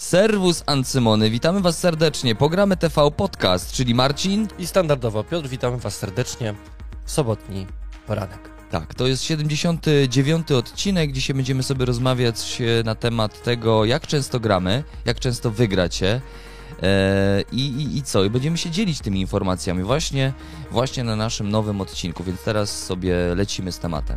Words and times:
Serwus 0.00 0.62
Ancymony, 0.66 1.30
witamy 1.30 1.60
Was 1.60 1.78
serdecznie. 1.78 2.34
Pogramy 2.34 2.76
TV 2.76 3.10
Podcast, 3.10 3.72
czyli 3.72 3.94
Marcin. 3.94 4.48
I 4.58 4.66
standardowo 4.66 5.24
Piotr, 5.24 5.48
witamy 5.48 5.76
Was 5.76 5.96
serdecznie 5.96 6.54
w 7.04 7.10
sobotni 7.10 7.66
poranek. 8.06 8.50
Tak, 8.70 8.94
to 8.94 9.06
jest 9.06 9.22
79 9.22 10.52
odcinek. 10.52 11.12
Dzisiaj 11.12 11.36
będziemy 11.36 11.62
sobie 11.62 11.84
rozmawiać 11.84 12.62
e, 12.80 12.84
na 12.84 12.94
temat 12.94 13.42
tego, 13.42 13.84
jak 13.84 14.06
często 14.06 14.40
gramy, 14.40 14.84
jak 15.04 15.20
często 15.20 15.50
wygracie. 15.50 16.20
E, 16.82 17.44
I, 17.52 17.60
i, 17.60 17.96
I 17.96 18.02
co? 18.02 18.24
I 18.24 18.30
będziemy 18.30 18.58
się 18.58 18.70
dzielić 18.70 19.00
tymi 19.00 19.20
informacjami 19.20 19.82
właśnie, 19.82 20.32
właśnie 20.70 21.04
na 21.04 21.16
naszym 21.16 21.50
nowym 21.50 21.80
odcinku, 21.80 22.24
więc 22.24 22.42
teraz 22.42 22.82
sobie 22.82 23.34
lecimy 23.34 23.72
z 23.72 23.78
tematem. 23.78 24.16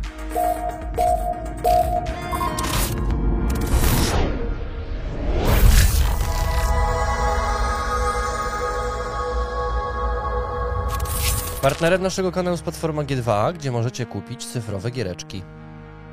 Partnerem 11.64 12.02
naszego 12.02 12.32
kanału 12.32 12.54
jest 12.54 12.62
platforma 12.64 13.02
G2, 13.02 13.54
gdzie 13.54 13.72
możecie 13.72 14.06
kupić 14.06 14.46
cyfrowe 14.46 14.90
giereczki. 14.90 15.42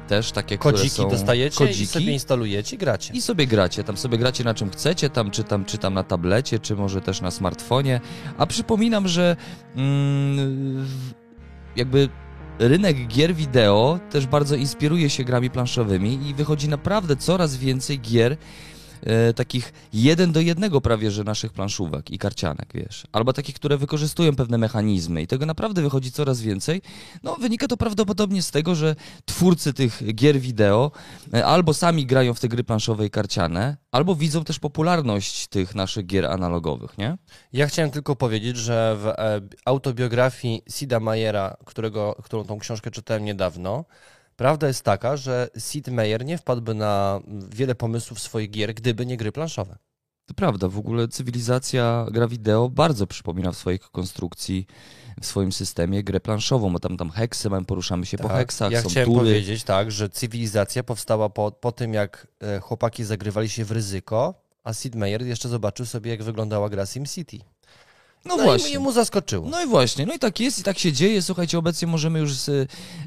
Też 0.08 0.32
takie, 0.32 0.58
które 0.58 0.74
Kodziki 0.74 0.96
są 0.96 1.10
dostajecie 1.10 1.58
kodziki. 1.58 1.84
i 1.84 1.88
sobie 1.88 2.14
instalujecie 2.14 2.76
i 2.76 2.80
gracie. 2.80 3.14
I 3.14 3.22
sobie 3.22 3.48
gracie, 3.48 3.84
tam 3.84 3.98
sobie 3.98 4.18
gracie 4.18 4.44
na 4.44 4.54
czym 4.54 4.70
chcecie, 4.70 5.10
tam 5.10 5.32
czy 5.32 5.44
tam, 5.44 5.66
czy 5.66 5.78
tam 5.78 5.94
na 5.94 6.04
tablecie, 6.04 6.60
czy 6.60 6.76
może 6.76 7.02
też 7.02 7.22
na 7.22 7.32
smartfonie. 7.32 8.02
A 8.38 8.46
przypominam, 8.46 9.08
że 9.08 9.36
mm, 9.76 10.88
jakby 11.76 12.10
rynek 12.60 13.08
gier 13.08 13.36
wideo 13.36 14.00
też 14.10 14.28
bardzo 14.28 14.56
inspiruje 14.56 15.10
się 15.10 15.24
grami 15.24 15.50
planszowymi 15.50 16.30
i 16.30 16.34
wychodzi 16.34 16.70
naprawdę 16.70 17.16
coraz 17.16 17.58
więcej 17.58 18.00
gier 18.00 18.38
e, 19.04 19.34
takich 19.34 19.74
jeden 19.94 20.32
do 20.32 20.40
jednego 20.40 20.82
prawie, 20.82 21.12
że 21.12 21.24
naszych 21.24 21.54
planszówek 21.54 22.12
i 22.12 22.18
karcianek, 22.18 22.70
wiesz. 22.74 23.04
Albo 23.12 23.34
takich, 23.34 23.56
które 23.56 23.78
wykorzystują 23.78 24.36
pewne 24.36 24.58
mechanizmy 24.58 25.22
i 25.22 25.28
tego 25.28 25.46
naprawdę 25.46 25.82
wychodzi 25.82 26.12
coraz 26.12 26.42
więcej. 26.42 26.82
No, 27.24 27.36
wynika 27.36 27.68
to 27.68 27.78
prawdopodobnie 27.78 28.42
z 28.42 28.52
tego, 28.52 28.76
że 28.76 28.96
twórcy 29.26 29.74
tych 29.74 30.16
gier 30.16 30.40
wideo 30.40 30.92
e, 31.34 31.46
albo 31.46 31.74
sami 31.74 32.06
grają 32.06 32.34
w 32.34 32.40
te 32.40 32.48
gry 32.48 32.64
planszowe 32.64 33.06
i 33.06 33.10
karciane, 33.10 33.78
albo 33.92 34.16
widzą 34.16 34.44
też 34.44 34.60
popularność 34.60 35.48
tych 35.48 35.76
naszych 35.76 36.06
gier 36.06 36.26
analogowych, 36.26 36.98
nie? 36.98 37.18
Ja 37.54 37.68
chciałem 37.68 37.92
tylko 37.92 38.16
powiedzieć, 38.16 38.58
że 38.58 38.98
w 39.00 39.08
e, 39.08 39.42
autobiografii 39.66 40.62
Sida 40.70 41.00
Meyera, 41.00 41.58
którego, 41.66 42.16
którą 42.24 42.44
tą 42.44 42.60
książkę 42.60 42.92
czytałem 42.92 43.26
niedawno, 43.26 43.86
prawda 44.42 44.68
jest 44.68 44.84
taka, 44.84 45.18
że 45.18 45.50
Sid 45.58 45.88
Meier 45.88 46.26
nie 46.26 46.38
wpadłby 46.38 46.74
na 46.74 47.20
wiele 47.50 47.76
pomysłów 47.76 48.20
swoich 48.20 48.50
gier, 48.52 48.74
gdyby 48.74 49.06
nie 49.06 49.18
gry 49.18 49.32
planszowe. 49.32 49.78
To 50.26 50.34
prawda, 50.34 50.68
w 50.68 50.78
ogóle 50.78 51.08
cywilizacja 51.08 52.06
gra 52.12 52.28
wideo 52.28 52.70
bardzo 52.70 53.08
przypomina 53.08 53.52
w 53.52 53.58
swojej 53.58 53.80
konstrukcji, 53.80 54.68
w 55.22 55.26
swoim 55.26 55.52
systemie 55.52 56.04
grę 56.04 56.20
planszową, 56.20 56.74
bo 56.74 56.80
tam, 56.80 56.98
tam 56.98 57.10
heksy 57.10 57.50
mamy, 57.50 57.66
poruszamy 57.66 58.06
się 58.06 58.18
po 58.18 58.28
Tak. 58.28 58.38
heksach, 58.38 58.72
Ja 58.72 58.82
są 58.82 58.90
chciałem 58.90 59.10
tury. 59.10 59.20
powiedzieć 59.20 59.64
tak, 59.64 59.92
że 59.92 60.10
cywilizacja 60.10 60.84
powstała 60.84 61.30
po, 61.30 61.52
po 61.52 61.72
tym, 61.72 61.94
jak 61.94 62.28
e, 62.40 62.60
chłopaki 62.60 63.04
zagrywali 63.04 63.50
się 63.50 63.66
w 63.66 63.72
ryzyko, 63.72 64.34
a 64.64 64.74
Sid 64.74 64.96
Meier 64.96 65.22
jeszcze 65.22 65.50
zobaczył 65.50 65.86
sobie, 65.86 66.12
jak 66.12 66.24
wyglądała 66.24 66.70
gra 66.70 66.86
SimCity. 66.86 67.40
No, 68.26 68.38
No, 68.38 68.44
właśnie. 68.44 68.76
i 68.76 68.80
mu 68.80 68.92
zaskoczyło. 68.92 69.50
No 69.50 69.64
i 69.64 69.68
właśnie, 69.68 70.06
no 70.06 70.14
i 70.14 70.20
tak 70.20 70.40
jest 70.40 70.60
i 70.60 70.64
tak 70.64 70.80
się 70.80 70.94
dzieje. 70.94 71.22
Słuchajcie, 71.22 71.58
obecnie 71.58 71.88
możemy 71.88 72.20
już 72.20 72.34
z, 72.34 72.50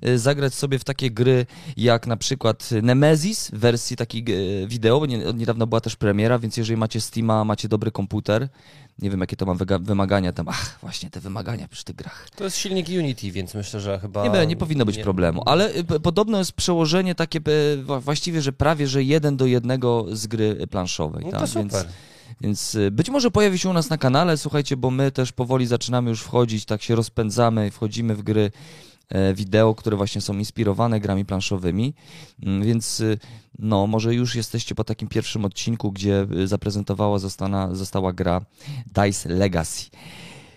y, 0.07 0.19
zagrać 0.19 0.55
sobie 0.55 0.79
w 0.79 0.85
takie 0.85 1.11
gry 1.11 1.47
jak 1.77 2.07
na 2.07 2.17
przykład 2.17 2.71
Nemesis 2.83 3.51
w 3.51 3.59
wersji 3.59 3.97
takiej 3.97 4.25
y, 4.63 4.67
wideo, 4.67 5.01
bo 5.01 5.07
nie, 5.07 5.27
od 5.29 5.37
niedawno 5.39 5.67
była 5.67 5.81
też 5.81 5.97
premiera, 5.97 6.39
więc 6.39 6.57
jeżeli 6.57 6.77
macie 6.77 7.01
Steama, 7.01 7.45
macie 7.45 7.69
dobry 7.69 7.91
komputer, 7.91 8.49
nie 8.99 9.11
wiem 9.11 9.21
jakie 9.21 9.37
to 9.37 9.47
ma 9.47 9.55
wyga- 9.55 9.83
wymagania 9.85 10.33
tam, 10.33 10.49
ach 10.49 10.79
właśnie 10.81 11.11
te 11.11 11.21
wymagania 11.21 11.69
przy 11.69 11.85
tych 11.85 11.97
grach. 11.97 12.29
To 12.37 12.45
jest 12.45 12.57
silnik 12.57 12.89
Unity, 12.89 13.31
więc 13.31 13.55
myślę, 13.55 13.81
że 13.81 13.99
chyba... 13.99 14.29
Nie, 14.29 14.47
nie 14.47 14.57
powinno 14.57 14.85
być 14.85 14.97
nie- 14.97 15.03
problemu, 15.05 15.43
ale 15.47 15.75
y, 15.77 15.85
p- 15.85 16.01
podobno 16.01 16.39
jest 16.39 16.53
przełożenie 16.53 17.15
takie 17.15 17.39
y, 17.49 17.83
właściwie, 18.01 18.43
że 18.43 18.53
prawie, 18.53 18.87
że 18.89 19.03
jeden 19.03 19.37
do 19.37 19.47
jednego 19.47 20.07
z 20.13 20.27
gry 20.27 20.67
planszowej. 20.71 21.25
No 21.25 21.31
tak? 21.31 21.41
to 21.41 21.47
super. 21.47 21.63
Więc, 21.73 21.87
więc 22.41 22.75
y, 22.75 22.91
być 22.91 23.11
może 23.11 23.31
pojawi 23.31 23.59
się 23.59 23.69
u 23.69 23.73
nas 23.73 23.91
na 23.91 23.99
kanale, 23.99 24.37
słuchajcie, 24.37 24.77
bo 24.77 24.91
my 24.91 25.13
też 25.13 25.33
powoli 25.33 25.67
zaczynamy 25.67 26.11
już 26.11 26.23
wchodzić, 26.23 26.65
tak 26.65 26.83
się 26.83 26.95
rozpędzamy, 26.95 27.71
wchodzimy 27.71 28.15
w 28.15 28.23
gry 28.23 28.51
e, 29.09 29.35
wideo, 29.35 29.75
które 29.75 29.97
właśnie 29.97 30.21
są 30.21 30.39
inspirowane 30.39 31.01
grami 31.01 31.25
planszowymi, 31.25 31.95
Mm, 32.43 32.63
więc 32.63 33.01
y, 33.01 33.19
no 33.59 33.87
może 33.87 34.15
już 34.15 34.35
jesteście 34.35 34.75
po 34.75 34.85
takim 34.85 35.09
pierwszym 35.09 35.45
odcinku, 35.45 35.93
gdzie 35.93 36.27
y, 36.33 36.49
zaprezentowała 36.49 37.19
zostana, 37.19 37.75
została 37.75 38.13
gra 38.13 38.41
Dice 38.87 39.29
Legacy. 39.29 39.91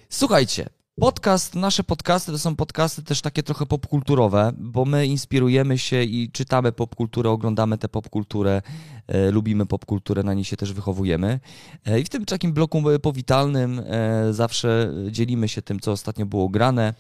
Słuchajcie, 0.10 0.70
podcast, 1.00 1.56
nasze 1.56 1.84
podcasty 1.84 2.32
to 2.32 2.40
są 2.40 2.56
podcasty 2.56 3.04
też 3.04 3.22
takie 3.22 3.44
trochę 3.44 3.66
popkulturowe, 3.66 4.52
bo 4.58 4.86
my 4.86 5.08
inspirujemy 5.08 5.78
się 5.78 6.04
i 6.04 6.32
czytamy 6.32 6.72
popkulturę, 6.72 7.30
oglądamy 7.30 7.78
tę 7.78 7.90
popkulturę, 7.90 8.62
e, 9.08 9.32
lubimy 9.32 9.66
popkulturę, 9.66 10.24
na 10.24 10.34
niej 10.34 10.44
się 10.44 10.58
też 10.58 10.74
wychowujemy. 10.74 11.40
E, 11.86 12.00
I 12.00 12.04
w 12.04 12.10
tym 12.10 12.26
takim 12.26 12.54
bloku 12.54 12.84
powitalnym 13.02 13.82
e, 13.86 14.34
zawsze 14.34 14.94
dzielimy 15.12 15.48
się 15.48 15.62
tym, 15.62 15.80
co 15.80 15.92
ostatnio 15.92 16.26
było 16.26 16.50
grane, 16.50 16.94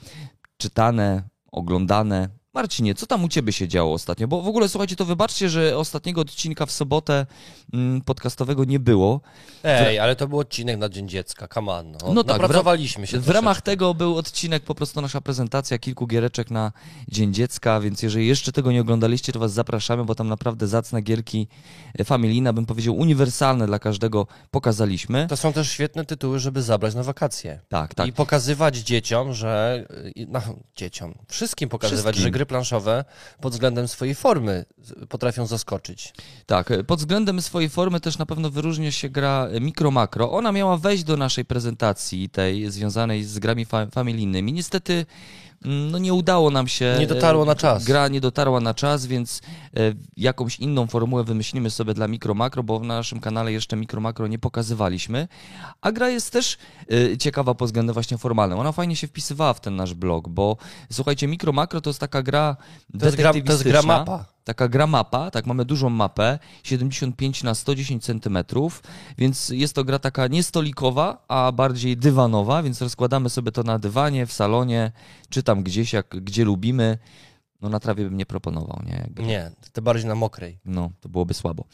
czytane, 0.57 1.23
oglądane. 1.51 2.29
Marcinie, 2.57 2.95
co 2.95 3.07
tam 3.07 3.23
u 3.23 3.27
ciebie 3.27 3.53
się 3.53 3.67
działo 3.67 3.93
ostatnio? 3.93 4.27
Bo 4.27 4.41
w 4.41 4.47
ogóle 4.47 4.69
słuchajcie, 4.69 4.95
to 4.95 5.05
wybaczcie, 5.05 5.49
że 5.49 5.77
ostatniego 5.77 6.21
odcinka 6.21 6.65
w 6.65 6.71
sobotę 6.71 7.25
mm, 7.73 8.01
podcastowego 8.01 8.65
nie 8.65 8.79
było. 8.79 9.21
Ej, 9.63 9.99
ale 9.99 10.15
to 10.15 10.27
był 10.27 10.39
odcinek 10.39 10.77
na 10.77 10.89
Dzień 10.89 11.09
Dziecka, 11.09 11.47
come 11.47 11.71
on. 11.71 11.91
No, 11.91 12.13
No 12.13 12.23
tak, 12.23 12.41
Napracowaliśmy 12.41 13.07
się 13.07 13.19
W 13.19 13.29
ramach 13.29 13.61
tego 13.61 13.93
był 13.93 14.17
odcinek, 14.17 14.63
po 14.63 14.75
prostu 14.75 15.01
nasza 15.01 15.21
prezentacja 15.21 15.77
kilku 15.77 16.07
giereczek 16.07 16.51
na 16.51 16.71
Dzień 17.07 17.33
Dziecka, 17.33 17.79
więc 17.79 18.03
jeżeli 18.03 18.27
jeszcze 18.27 18.51
tego 18.51 18.71
nie 18.71 18.81
oglądaliście, 18.81 19.33
to 19.33 19.39
was 19.39 19.53
zapraszamy, 19.53 20.05
bo 20.05 20.15
tam 20.15 20.27
naprawdę 20.27 20.67
zacne 20.67 21.01
gierki 21.01 21.47
e, 21.99 22.03
familijne, 22.05 22.53
bym 22.53 22.65
powiedział 22.65 22.95
uniwersalne 22.95 23.67
dla 23.67 23.79
każdego 23.79 24.27
pokazaliśmy. 24.51 25.27
To 25.29 25.37
są 25.37 25.53
też 25.53 25.71
świetne 25.71 26.05
tytuły, 26.05 26.39
żeby 26.39 26.61
zabrać 26.61 26.95
na 26.95 27.03
wakacje. 27.03 27.59
Tak, 27.69 27.95
tak. 27.95 28.07
I 28.07 28.13
pokazywać 28.13 28.77
dzieciom, 28.77 29.33
że... 29.33 29.85
No, 30.27 30.41
dzieciom. 30.75 31.13
Wszystkim 31.27 31.69
pokazywać, 31.69 32.15
Wszystkim. 32.15 32.23
że 32.23 32.31
gry 32.31 32.46
planszowe 32.47 33.05
pod 33.41 33.53
względem 33.53 33.87
swojej 33.87 34.15
formy 34.15 34.65
potrafią 35.09 35.45
zaskoczyć. 35.45 36.13
Tak, 36.45 36.69
pod 36.87 36.99
względem 36.99 37.41
swojej 37.41 37.69
formy 37.69 37.99
też 37.99 38.17
na 38.17 38.25
pewno 38.25 38.49
wyróżnia 38.49 38.91
się 38.91 39.09
gra 39.09 39.47
Micro 39.61 39.91
Macro. 39.91 40.31
Ona 40.31 40.51
miała 40.51 40.77
wejść 40.77 41.03
do 41.03 41.17
naszej 41.17 41.45
prezentacji 41.45 42.29
tej 42.29 42.71
związanej 42.71 43.23
z 43.23 43.39
grami 43.39 43.65
fa- 43.65 43.87
familijnymi. 43.87 44.53
Niestety 44.53 45.05
no 45.65 45.97
nie 45.97 46.13
udało 46.13 46.51
nam 46.51 46.67
się. 46.67 46.95
Nie 46.99 47.07
dotarło 47.07 47.45
na 47.45 47.55
czas. 47.55 47.83
Gra 47.83 48.07
nie 48.07 48.21
dotarła 48.21 48.59
na 48.59 48.73
czas, 48.73 49.05
więc 49.05 49.41
e, 49.77 49.93
jakąś 50.17 50.59
inną 50.59 50.87
formułę 50.87 51.23
wymyślimy 51.23 51.69
sobie 51.69 51.93
dla 51.93 52.07
Micro 52.07 52.33
Macro, 52.33 52.63
bo 52.63 52.79
w 52.79 52.83
naszym 52.83 53.19
kanale 53.19 53.51
jeszcze 53.51 53.75
Micro 53.75 54.01
Macro 54.01 54.27
nie 54.27 54.39
pokazywaliśmy. 54.39 55.27
A 55.81 55.91
gra 55.91 56.09
jest 56.09 56.31
też 56.31 56.57
e, 57.13 57.17
ciekawa 57.17 57.53
pod 57.53 57.67
względem 57.67 57.93
właśnie 57.93 58.17
formalnym. 58.17 58.59
Ona 58.59 58.71
fajnie 58.71 58.95
się 58.95 59.07
wpisywała 59.07 59.53
w 59.53 59.61
ten 59.61 59.75
nasz 59.75 59.93
blog, 59.93 60.29
bo 60.29 60.57
słuchajcie, 60.91 61.27
Micro 61.27 61.51
Macro 61.51 61.81
to 61.81 61.89
jest 61.89 61.99
taka 61.99 62.21
gra 62.21 62.57
To 62.99 63.05
jest 63.05 63.17
gra, 63.17 63.33
to 63.33 63.51
jest 63.51 63.63
gra 63.63 63.81
mapa. 63.81 64.36
Taka 64.47 64.67
gra 64.67 64.87
mapa, 64.87 65.31
tak, 65.31 65.45
mamy 65.45 65.65
dużą 65.65 65.89
mapę, 65.89 66.39
75 66.63 67.43
na 67.43 67.55
110 67.55 68.03
cm, 68.03 68.37
więc 69.17 69.49
jest 69.49 69.73
to 69.73 69.83
gra 69.83 69.99
taka 69.99 70.27
nie 70.27 70.43
stolikowa, 70.43 71.25
a 71.27 71.51
bardziej 71.51 71.97
dywanowa, 71.97 72.63
więc 72.63 72.81
rozkładamy 72.81 73.29
sobie 73.29 73.51
to 73.51 73.63
na 73.63 73.79
dywanie, 73.79 74.25
w 74.25 74.33
salonie, 74.33 74.91
czy 75.29 75.43
tam 75.43 75.63
gdzieś, 75.63 75.93
jak, 75.93 76.07
gdzie 76.07 76.45
lubimy. 76.45 76.97
No 77.61 77.69
na 77.69 77.79
trawie 77.79 78.03
bym 78.03 78.17
nie 78.17 78.25
proponował, 78.25 78.81
nie? 78.85 78.91
Jakby, 78.93 79.23
Nie, 79.23 79.51
to 79.73 79.81
bardziej 79.81 80.07
na 80.07 80.15
mokrej. 80.15 80.59
no, 80.65 80.91
to 81.01 81.09
byłoby 81.09 81.33
słabo. 81.33 81.65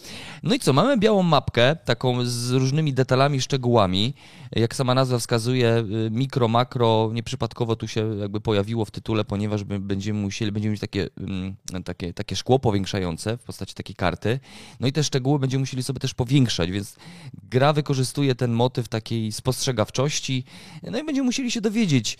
No 0.44 0.56
i 0.56 0.60
co, 0.60 0.74
mamy 0.74 0.98
białą 0.98 1.24
mapkę, 1.24 1.76
taką 1.76 2.26
z 2.26 2.52
różnymi 2.52 2.94
detalami, 2.94 3.42
szczegółami. 3.42 4.14
Jak 4.52 4.76
sama 4.76 4.94
nazwa 4.94 5.20
wskazuje, 5.20 5.78
y, 6.08 6.10
mikro, 6.12 6.48
makro, 6.48 7.10
nieprzypadkowo 7.14 7.76
tu 7.76 7.88
się 7.88 8.18
jakby 8.18 8.42
pojawiło 8.42 8.86
w 8.86 8.92
tytule, 8.92 9.26
ponieważ 9.26 9.64
będziemy 9.64 10.20
musieli, 10.20 10.52
będziemy 10.52 10.72
mieć 10.72 10.82
takie, 10.82 11.10
mm, 11.18 11.56
takie, 11.86 12.14
takie 12.14 12.36
szkło 12.36 12.60
powiększające 12.60 13.38
w 13.38 13.44
postaci 13.44 13.74
takiej 13.76 13.96
karty. 13.96 14.40
No 14.80 14.88
i 14.88 14.92
te 14.92 15.04
szczegóły 15.04 15.40
będziemy 15.40 15.60
musieli 15.60 15.84
sobie 15.84 16.00
też 16.00 16.14
powiększać, 16.14 16.72
więc 16.72 16.96
gra 17.44 17.74
wykorzystuje 17.74 18.36
ten 18.36 18.52
motyw 18.52 18.88
takiej 18.88 19.32
spostrzegawczości. 19.32 20.44
No 20.84 21.00
i 21.00 21.04
będziemy 21.04 21.26
musieli 21.26 21.52
się 21.52 21.62
dowiedzieć, 21.62 22.18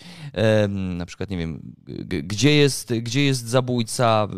na 0.68 1.06
przykład, 1.06 1.30
nie 1.30 1.36
wiem, 1.36 1.74
gdzie 2.22 2.54
jest, 2.54 2.94
gdzie 2.94 3.24
jest 3.24 3.46
zabójca, 3.58 4.28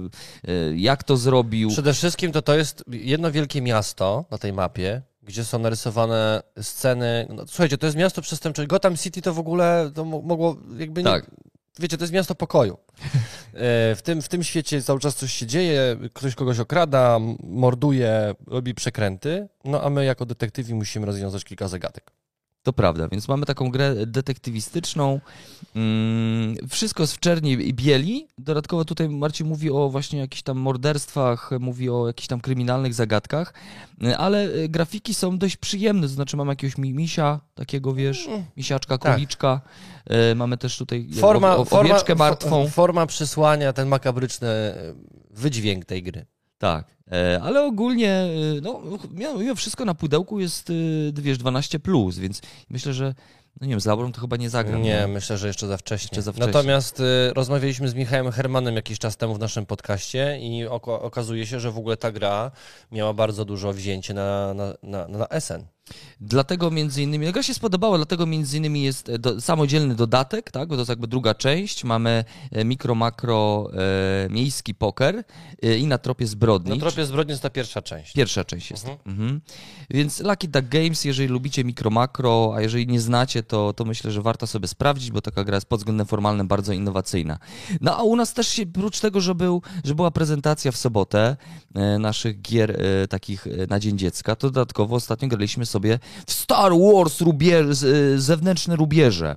y, 0.49 0.77
jak 0.77 1.05
to 1.05 1.17
zrobił. 1.17 1.69
Przede 1.71 1.93
wszystkim 1.93 2.33
to 2.33 2.43
to 2.43 2.55
jest 2.55 2.85
jedno 2.91 3.31
wielkie 3.33 3.63
miasto 3.63 4.25
na 4.31 4.39
tej 4.39 4.53
mapie, 4.53 5.03
gdzie 5.23 5.45
są 5.45 5.59
narysowane 5.59 6.43
sceny. 6.63 7.27
No, 7.31 7.47
słuchajcie, 7.47 7.79
to 7.79 7.87
jest 7.87 7.97
miasto 7.97 8.23
przestępcze. 8.23 8.67
Gotham 8.67 8.97
City 8.97 9.23
to 9.23 9.35
w 9.35 9.39
ogóle 9.39 9.91
to 9.95 10.05
mo- 10.05 10.23
mogło 10.23 10.57
jakby 10.79 11.03
nie, 11.03 11.11
Tak. 11.11 11.31
wiecie, 11.79 11.99
to 11.99 12.05
jest 12.05 12.13
miasto 12.15 12.35
pokoju. 12.35 12.77
E, 13.57 13.95
w 13.97 14.03
tym, 14.03 14.23
w 14.23 14.29
tym 14.29 14.45
świecie 14.45 14.83
cały 14.83 15.01
czas 15.01 15.15
coś 15.17 15.33
się 15.33 15.47
dzieje, 15.47 15.97
ktoś 16.15 16.35
kogoś 16.35 16.59
okrada, 16.59 17.19
morduje, 17.43 18.35
robi 18.47 18.75
przekręty, 18.75 19.49
no 19.65 19.83
a 19.83 19.91
my 19.91 20.05
jako 20.05 20.27
detektywi 20.27 20.75
musimy 20.75 21.07
rozwiązać 21.07 21.45
kilka 21.45 21.69
zagadek. 21.69 22.11
To 22.67 22.73
prawda, 22.73 23.09
więc 23.09 23.29
mamy 23.29 23.47
taką 23.47 23.71
grę 23.71 23.95
detektywistyczną. 24.07 25.21
Mm, 25.77 26.57
wszystko 26.69 27.03
jest 27.03 27.13
w 27.15 27.19
czerni 27.21 27.51
i 27.53 27.75
bieli. 27.75 28.27
Dodatkowo 28.39 28.85
tutaj 28.85 29.09
Marcin 29.09 29.47
mówi 29.47 29.71
o 29.71 29.89
właśnie 29.91 30.19
jakichś 30.19 30.43
tam 30.43 30.59
morderstwach, 30.59 31.51
mówi 31.61 31.91
o 31.91 32.07
jakichś 32.07 32.29
tam 32.29 32.41
kryminalnych 32.41 32.95
zagadkach, 32.95 33.55
ale 34.19 34.45
e, 34.53 34.69
grafiki 34.69 35.15
są 35.15 35.39
dość 35.39 35.57
przyjemne. 35.57 36.03
To 36.03 36.09
znaczy 36.09 36.37
mamy 36.37 36.53
jakiegoś 36.53 36.79
misia, 36.79 37.41
takiego 37.55 37.95
wiesz, 37.95 38.29
misiaczka, 38.57 38.99
Tak. 38.99 39.13
króliczka. 39.13 39.61
E, 40.07 40.35
Mamy 40.35 40.57
też 40.59 40.79
tutaj 40.79 41.09
Forma, 41.21 41.57
o, 41.57 41.59
o, 41.61 41.65
forma, 41.65 41.91
owieczkę 41.95 42.15
martwą. 42.15 42.65
fo- 42.65 42.71
forma 42.71 43.07
przysłania, 43.07 43.73
ten 43.73 43.89
makabryczny 43.89 44.49
wydźwięk 45.31 45.85
tej 45.85 46.03
gry. 46.03 46.27
Tak, 46.59 46.87
e, 47.13 47.41
ale 47.43 47.63
ogólnie, 47.65 48.11
e, 48.13 48.29
no, 48.63 48.83
mimo 49.37 49.55
wszystko 49.55 49.85
na 49.85 49.95
pudełku 49.95 50.41
jest, 50.41 50.71
e, 50.71 50.73
wiesz, 51.23 51.39
12+, 51.39 51.79
plus, 51.79 52.19
więc 52.19 52.41
myślę, 52.71 52.93
że, 52.93 53.15
no 53.61 53.67
nie 53.67 53.71
wiem, 53.71 53.81
z 53.81 53.87
Laurą 53.87 54.13
to 54.13 54.21
chyba 54.21 54.37
nie 54.37 54.51
zagram. 54.51 54.83
Nie, 54.83 55.07
myślę, 55.07 55.39
że 55.39 55.47
jeszcze 55.47 55.67
za 55.67 55.77
wcześnie. 55.77 56.07
Jeszcze 56.07 56.23
za 56.23 56.33
wcześnie. 56.33 56.47
Natomiast 56.53 57.01
y, 57.01 57.05
rozmawialiśmy 57.35 57.89
z 57.89 57.95
Michałem 57.95 58.31
Hermanem 58.33 58.77
jakiś 58.77 58.99
czas 58.99 59.17
temu 59.17 59.35
w 59.35 59.39
naszym 59.39 59.67
podcaście 59.67 60.39
i 60.41 60.67
oko- 60.67 61.03
okazuje 61.03 61.47
się, 61.47 61.61
że 61.61 61.71
w 61.71 61.79
ogóle 61.79 61.97
ta 61.97 62.13
gra 62.13 62.51
miała 62.93 63.13
bardzo 63.15 63.45
dużo 63.45 63.73
wzięcie 63.73 64.15
na, 64.15 64.55
na, 64.55 64.75
na, 64.83 65.09
na 65.09 65.27
SN. 65.41 65.65
Dlatego 66.21 66.71
między 66.71 67.03
innymi, 67.03 67.33
gra 67.33 67.43
się 67.43 67.55
spodobała, 67.55 67.97
dlatego 67.97 68.27
między 68.27 68.59
innymi 68.59 68.83
jest 68.83 69.09
e, 69.09 69.19
do, 69.19 69.41
samodzielny 69.41 69.95
dodatek, 69.95 70.51
tak, 70.51 70.69
bo 70.69 70.75
to 70.75 70.81
jest 70.81 70.89
jakby 70.89 71.07
druga 71.07 71.35
część, 71.35 71.85
mamy 71.85 72.25
e, 72.53 72.65
mikro, 72.65 72.95
makro, 72.95 73.71
e, 73.75 74.29
miejski 74.31 74.75
poker 74.75 75.25
e, 75.63 75.79
i 75.79 75.87
na 75.87 75.99
tropie 75.99 76.27
zbrodni. 76.27 76.71
Na 76.71 76.77
tropie 76.77 77.07
zbrodni 77.07 77.31
jest 77.31 77.43
ta 77.43 77.51
pierwsza 77.51 77.83
część. 77.83 78.13
Pierwsza 78.13 78.45
część 78.45 78.71
jest. 78.71 78.87
Mhm. 79.07 79.41
Więc 79.91 80.21
Lucky 80.21 80.49
Duck 80.49 80.69
Games, 80.69 81.05
jeżeli 81.05 81.29
lubicie 81.29 81.65
mikro, 81.65 81.91
makro, 81.91 82.53
a 82.57 82.61
jeżeli 82.61 82.87
nie 82.87 83.01
znacie, 83.01 83.43
to, 83.43 83.73
to 83.73 83.85
myślę, 83.85 84.11
że 84.11 84.23
warto 84.23 84.47
sobie 84.47 84.69
sprawdzić, 84.69 85.11
bo 85.11 85.21
taka 85.21 85.45
gra 85.45 85.55
jest 85.55 85.67
pod 85.67 85.81
względem 85.81 86.07
formalnym 86.07 86.49
bardzo 86.49 86.73
innowacyjna. 86.73 87.39
No 87.81 87.97
a 87.97 88.03
u 88.03 88.17
nas 88.17 88.35
też 88.35 88.49
się, 88.49 88.63
oprócz 88.63 89.01
tego, 89.01 89.21
że, 89.21 89.35
był, 89.35 89.63
że 89.85 89.95
była 89.95 90.11
prezentacja 90.11 90.73
w 90.73 90.77
sobotę 90.77 91.37
e, 91.75 91.99
naszych 91.99 92.43
gier 92.43 92.71
e, 92.71 93.09
takich 93.09 93.47
na 93.71 93.81
Dzień 93.81 93.99
Dziecka, 93.99 94.37
to 94.37 94.51
dodatkowo 94.51 94.97
ostatnio 94.97 95.29
graliśmy 95.29 95.67
sobie 95.67 95.76
w 96.27 96.33
Star 96.33 96.73
Wars 96.79 97.21
rubie, 97.21 97.75
z, 97.75 97.85
e, 97.85 98.21
zewnętrzne 98.21 98.77
rubieże. 98.77 99.37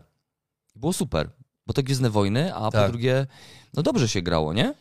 Było 0.75 0.93
super, 0.93 1.29
bo 1.67 1.73
to 1.73 1.83
Gwiezdne 1.83 2.09
Wojny, 2.09 2.55
a 2.55 2.59
po 2.65 2.71
Tak. 2.71 2.91
drugie, 2.91 3.27
no 3.73 3.83
dobrze 3.83 4.07
się 4.07 4.21
grało, 4.21 4.53
nie? 4.53 4.73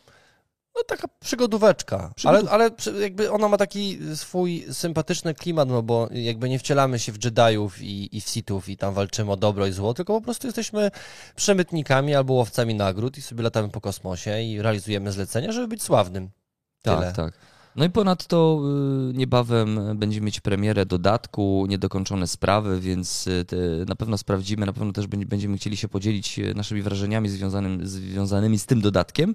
No 0.76 0.84
taka 0.84 1.08
przygodóweczka, 1.20 2.12
Przygodów- 2.16 2.48
ale, 2.50 2.70
ale 2.94 3.00
jakby 3.02 3.30
ona 3.32 3.48
ma 3.48 3.56
taki 3.56 3.98
swój 4.14 4.64
sympatyczny 4.72 5.34
klimat, 5.34 5.68
no 5.68 5.82
bo 5.82 6.08
jakby 6.12 6.48
nie 6.48 6.58
wcielamy 6.58 6.98
się 6.98 7.12
w 7.12 7.24
Jediów 7.24 7.82
i, 7.82 8.16
i 8.16 8.20
w 8.20 8.28
Sithów 8.28 8.68
i 8.68 8.76
tam 8.76 8.94
walczymy 8.94 9.32
o 9.32 9.36
dobro 9.36 9.66
i 9.66 9.72
zło, 9.72 9.94
tylko 9.94 10.14
po 10.14 10.20
prostu 10.24 10.46
jesteśmy 10.46 10.90
przemytnikami 11.36 12.14
albo 12.14 12.32
łowcami 12.34 12.74
nagród 12.74 13.18
i 13.18 13.22
sobie 13.22 13.42
latamy 13.42 13.68
po 13.68 13.80
kosmosie 13.80 14.42
i 14.42 14.62
realizujemy 14.62 15.12
zlecenia, 15.12 15.52
żeby 15.52 15.68
być 15.68 15.82
sławnym. 15.82 16.30
Tyle. 16.82 16.96
Tak, 16.96 17.16
tak. 17.16 17.32
No 17.76 17.84
i 17.84 17.90
ponadto 17.90 18.62
y, 19.10 19.14
niebawem 19.14 19.80
będziemy 19.98 20.26
mieć 20.26 20.40
premierę 20.40 20.86
dodatku, 20.86 21.66
niedokończone 21.68 22.26
sprawy, 22.26 22.80
więc 22.80 23.26
y, 23.26 23.44
na 23.88 23.96
pewno 23.96 24.18
sprawdzimy, 24.18 24.66
na 24.66 24.72
pewno 24.72 24.92
też 24.92 25.06
będzie- 25.06 25.26
będziemy 25.26 25.56
chcieli 25.56 25.76
się 25.76 25.88
podzielić 25.88 26.38
y, 26.38 26.54
naszymi 26.54 26.82
wrażeniami 26.82 27.28
związanym, 27.28 27.86
związanymi 27.86 28.58
z 28.58 28.66
tym 28.66 28.80
dodatkiem. 28.80 29.34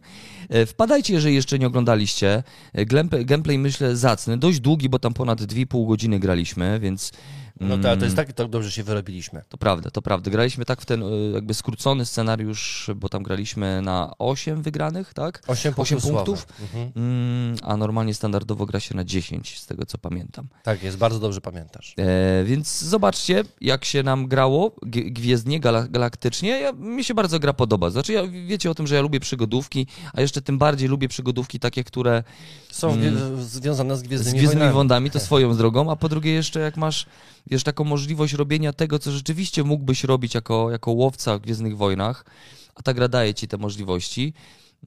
E, 0.50 0.66
Wpadajcie, 0.66 1.14
jeżeli 1.14 1.36
jeszcze 1.36 1.60
nie 1.60 1.68
oglądaliście. 1.68 2.44
E, 2.74 2.86
gameplay 3.26 3.60
myślę 3.60 3.96
zacny, 3.96 4.38
dość 4.38 4.60
długi, 4.60 4.90
bo 4.90 5.00
tam 5.00 5.14
ponad 5.14 5.42
2,5 5.42 5.88
godziny 5.88 6.20
graliśmy, 6.20 6.80
więc... 6.80 7.12
No 7.60 7.78
to, 7.78 7.98
to 7.98 8.04
jest 8.04 8.16
tak, 8.16 8.34
to 8.34 8.48
dobrze 8.48 8.72
się 8.72 8.84
wyrobiliśmy. 8.84 9.42
To 9.50 9.58
prawda, 9.58 9.90
to 9.92 10.02
prawda. 10.02 10.32
Graliśmy 10.32 10.66
tak 10.66 10.82
w 10.82 10.86
ten 10.86 11.04
y, 11.04 11.32
jakby 11.34 11.54
skrócony 11.54 12.06
scenariusz, 12.06 12.92
bo 12.96 13.10
tam 13.10 13.24
graliśmy 13.24 13.82
na 13.82 14.14
8 14.20 14.62
wygranych, 14.62 15.14
tak? 15.14 15.42
8 15.48 15.74
Osiem 15.78 15.98
punktów. 15.98 16.12
punktów? 16.12 16.40
sławy. 16.40 16.64
Mhm. 16.64 16.92
Mm, 16.96 17.56
a 17.64 17.78
normalnie 17.78 18.14
standardowo 18.14 18.66
gra 18.66 18.80
się 18.80 18.96
na 18.96 19.04
10, 19.04 19.60
z 19.60 19.66
tego 19.66 19.86
co 19.86 19.98
pamiętam. 19.98 20.48
Tak 20.64 20.84
jest, 20.84 20.98
bardzo 20.98 21.20
dobrze 21.20 21.42
pamiętasz. 21.42 21.96
E, 21.98 22.44
więc 22.44 22.82
zobaczcie, 22.82 23.44
jak 23.62 23.86
się 23.86 24.04
nam 24.04 24.28
grało 24.28 24.76
gwiezdnie, 24.86 25.60
gala- 25.62 25.88
galaktycznie. 25.92 26.50
Ja, 26.50 26.72
mi 26.72 27.04
się 27.04 27.14
bardzo 27.14 27.40
gra 27.40 27.54
podoba. 27.54 27.90
Znaczy, 27.90 28.14
ja, 28.14 28.22
wiecie 28.48 28.72
o 28.72 28.76
tym, 28.76 28.88
że 28.88 28.96
ja 28.96 29.02
lubię 29.02 29.20
przygodówki, 29.20 29.88
a 30.14 30.22
jeszcze 30.22 30.42
tym 30.42 30.58
bardziej 30.58 30.90
lubię 30.90 31.08
przygodówki 31.08 31.60
takie, 31.60 31.84
które 31.84 32.24
Są 32.74 32.94
mm. 32.94 33.44
związane 33.44 33.98
z 33.98 34.00
z 34.00 34.04
Gwiezdnymi, 34.04 34.38
gwiezdnymi 34.38 34.60
Wojnami. 34.60 34.74
wądami 34.74 35.12
to 35.12 35.20
swoją 35.20 35.58
drogą, 35.58 35.92
a 35.92 35.96
po 35.96 36.10
drugie 36.10 36.34
jeszcze 36.34 36.60
jak 36.60 36.78
masz 36.78 37.06
wiesz, 37.48 37.64
taką 37.64 37.84
możliwość 37.84 38.34
robienia 38.34 38.74
tego, 38.74 39.00
co 39.00 39.12
rzeczywiście 39.12 39.64
mógłbyś 39.64 40.04
robić 40.04 40.36
jako, 40.36 40.72
jako 40.72 40.92
łowca 40.92 41.38
w 41.38 41.42
Gwiezdnych 41.42 41.78
Wojnach, 41.78 42.26
a 42.76 42.82
ta 42.82 42.94
gra 42.94 43.08
daje 43.08 43.34
ci 43.34 43.48
te 43.48 43.58
możliwości, 43.58 44.34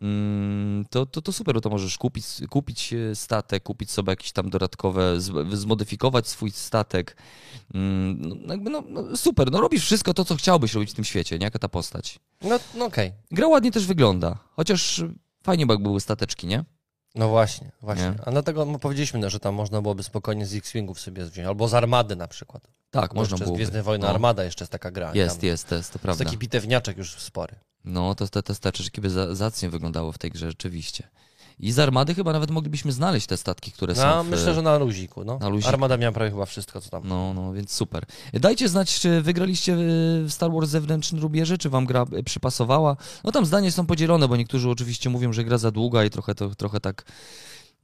mm, 0.03 0.85
to, 0.91 1.07
to, 1.07 1.23
to 1.23 1.33
super, 1.33 1.55
bo 1.55 1.61
to 1.61 1.71
możesz 1.71 1.99
kupić, 1.99 2.27
kupić 2.51 2.93
e, 2.93 3.15
statek, 3.15 3.63
kupić 3.63 3.91
sobie 3.91 4.11
jakieś 4.13 4.33
tam 4.33 4.51
dodatkowe, 4.51 5.21
zmodyfikować 5.53 6.29
swój 6.29 6.51
statek. 6.51 7.17
Mm, 7.75 8.19
No, 8.47 8.55
jakby 8.55 8.71
no, 8.71 8.83
no, 8.89 9.17
super, 9.17 9.51
no 9.51 9.61
robisz 9.61 9.83
wszystko 9.85 10.15
to, 10.15 10.25
co 10.25 10.37
chciałbyś 10.37 10.75
robić 10.75 10.91
w 10.91 10.95
tym 10.95 11.05
świecie, 11.05 11.39
nie? 11.39 11.45
Jaka 11.45 11.59
ta 11.59 11.69
postać. 11.69 12.19
No, 12.43 12.59
no 12.75 12.85
okej. 12.85 13.13
Gra 13.31 13.49
ładnie 13.49 13.73
też 13.73 13.87
wygląda, 13.87 14.39
chociaż 14.57 15.05
fajnie 15.43 15.67
by 15.67 15.79
były 15.79 16.01
stateczki, 16.01 16.47
nie? 16.47 16.65
No 17.17 17.29
właśnie, 17.29 17.71
właśnie. 17.83 18.05
Nie? 18.05 18.25
A 18.25 18.31
dlatego 18.31 18.65
no, 18.65 18.79
powiedzieliśmy, 18.79 19.21
no, 19.21 19.31
że 19.31 19.41
tam 19.41 19.55
można 19.55 19.83
byłoby 19.83 20.03
spokojnie 20.03 20.47
z 20.47 20.55
X-Wingów 20.55 21.01
sobie 21.01 21.25
wziąć, 21.25 21.49
albo 21.49 21.69
z 21.69 21.75
Armady 21.75 22.17
na 22.17 22.29
przykład. 22.29 22.69
Tak, 22.91 23.15
Bo 23.15 23.21
można 23.21 23.35
jeszcze 23.35 23.45
z 23.45 23.49
było. 23.49 23.57
Gwiezdne 23.57 23.83
Wojny 23.83 24.09
Armada 24.09 24.45
jeszcze 24.45 24.63
jest 24.65 24.73
taka 24.73 24.91
gra. 24.91 25.15
Jest, 25.15 25.41
tam. 25.41 25.47
jest, 25.49 25.69
to 25.69 25.75
jest, 25.75 25.93
to 25.93 25.99
To 25.99 26.03
prawda. 26.03 26.23
jest 26.23 26.31
taki 26.31 26.39
bitewniaczek 26.39 26.97
już 26.99 27.15
spory. 27.15 27.57
No, 27.85 28.15
to 28.15 28.29
te, 28.29 28.43
te 28.43 28.55
stateczki 28.55 29.01
by 29.01 29.11
za, 29.11 29.35
zacnie 29.35 29.71
wyglądało 29.71 30.13
w 30.13 30.19
tej 30.19 30.31
grze, 30.31 30.49
rzeczywiście. 30.49 31.09
I 31.59 31.73
z 31.73 31.79
armady 31.79 32.15
chyba 32.15 32.33
nawet 32.33 32.51
moglibyśmy 32.51 32.93
znaleźć 32.93 33.27
te 33.27 33.37
statki, 33.37 33.73
które 33.73 33.95
są 33.95 34.07
No, 34.07 34.25
w... 34.25 34.29
myślę, 34.29 34.55
że 34.55 34.63
na 34.63 34.79
luziku, 34.79 35.25
no. 35.25 35.39
na 35.39 35.49
luziku. 35.49 35.69
Armada 35.69 35.97
miała 35.97 36.13
prawie 36.13 36.31
chyba 36.31 36.47
wszystko, 36.47 36.81
co 36.81 36.91
tam. 36.91 37.03
No, 37.05 37.35
no, 37.35 37.53
więc 37.53 37.73
super. 37.73 38.05
Dajcie 38.35 38.69
znać, 38.69 39.01
czy 39.01 39.23
wygraliście 39.23 39.77
w 39.77 40.27
Star 40.29 40.53
Wars 40.53 40.71
zewnętrzny 40.71 41.21
rubieże, 41.21 41.59
czy 41.59 41.71
wam 41.71 41.87
gra 41.87 42.07
y, 42.19 42.23
przypasowała. 42.23 42.97
No 43.25 43.33
tam 43.33 43.47
zdania 43.47 43.71
są 43.71 43.87
podzielone, 43.87 44.29
bo 44.29 44.37
niektórzy 44.37 44.71
oczywiście 44.71 45.11
mówią, 45.11 45.33
że 45.33 45.45
gra 45.45 45.59
za 45.59 45.71
długa 45.71 46.05
i 46.05 46.11
trochę, 46.11 46.35
to, 46.35 46.55
trochę 46.55 46.81
tak 46.81 47.05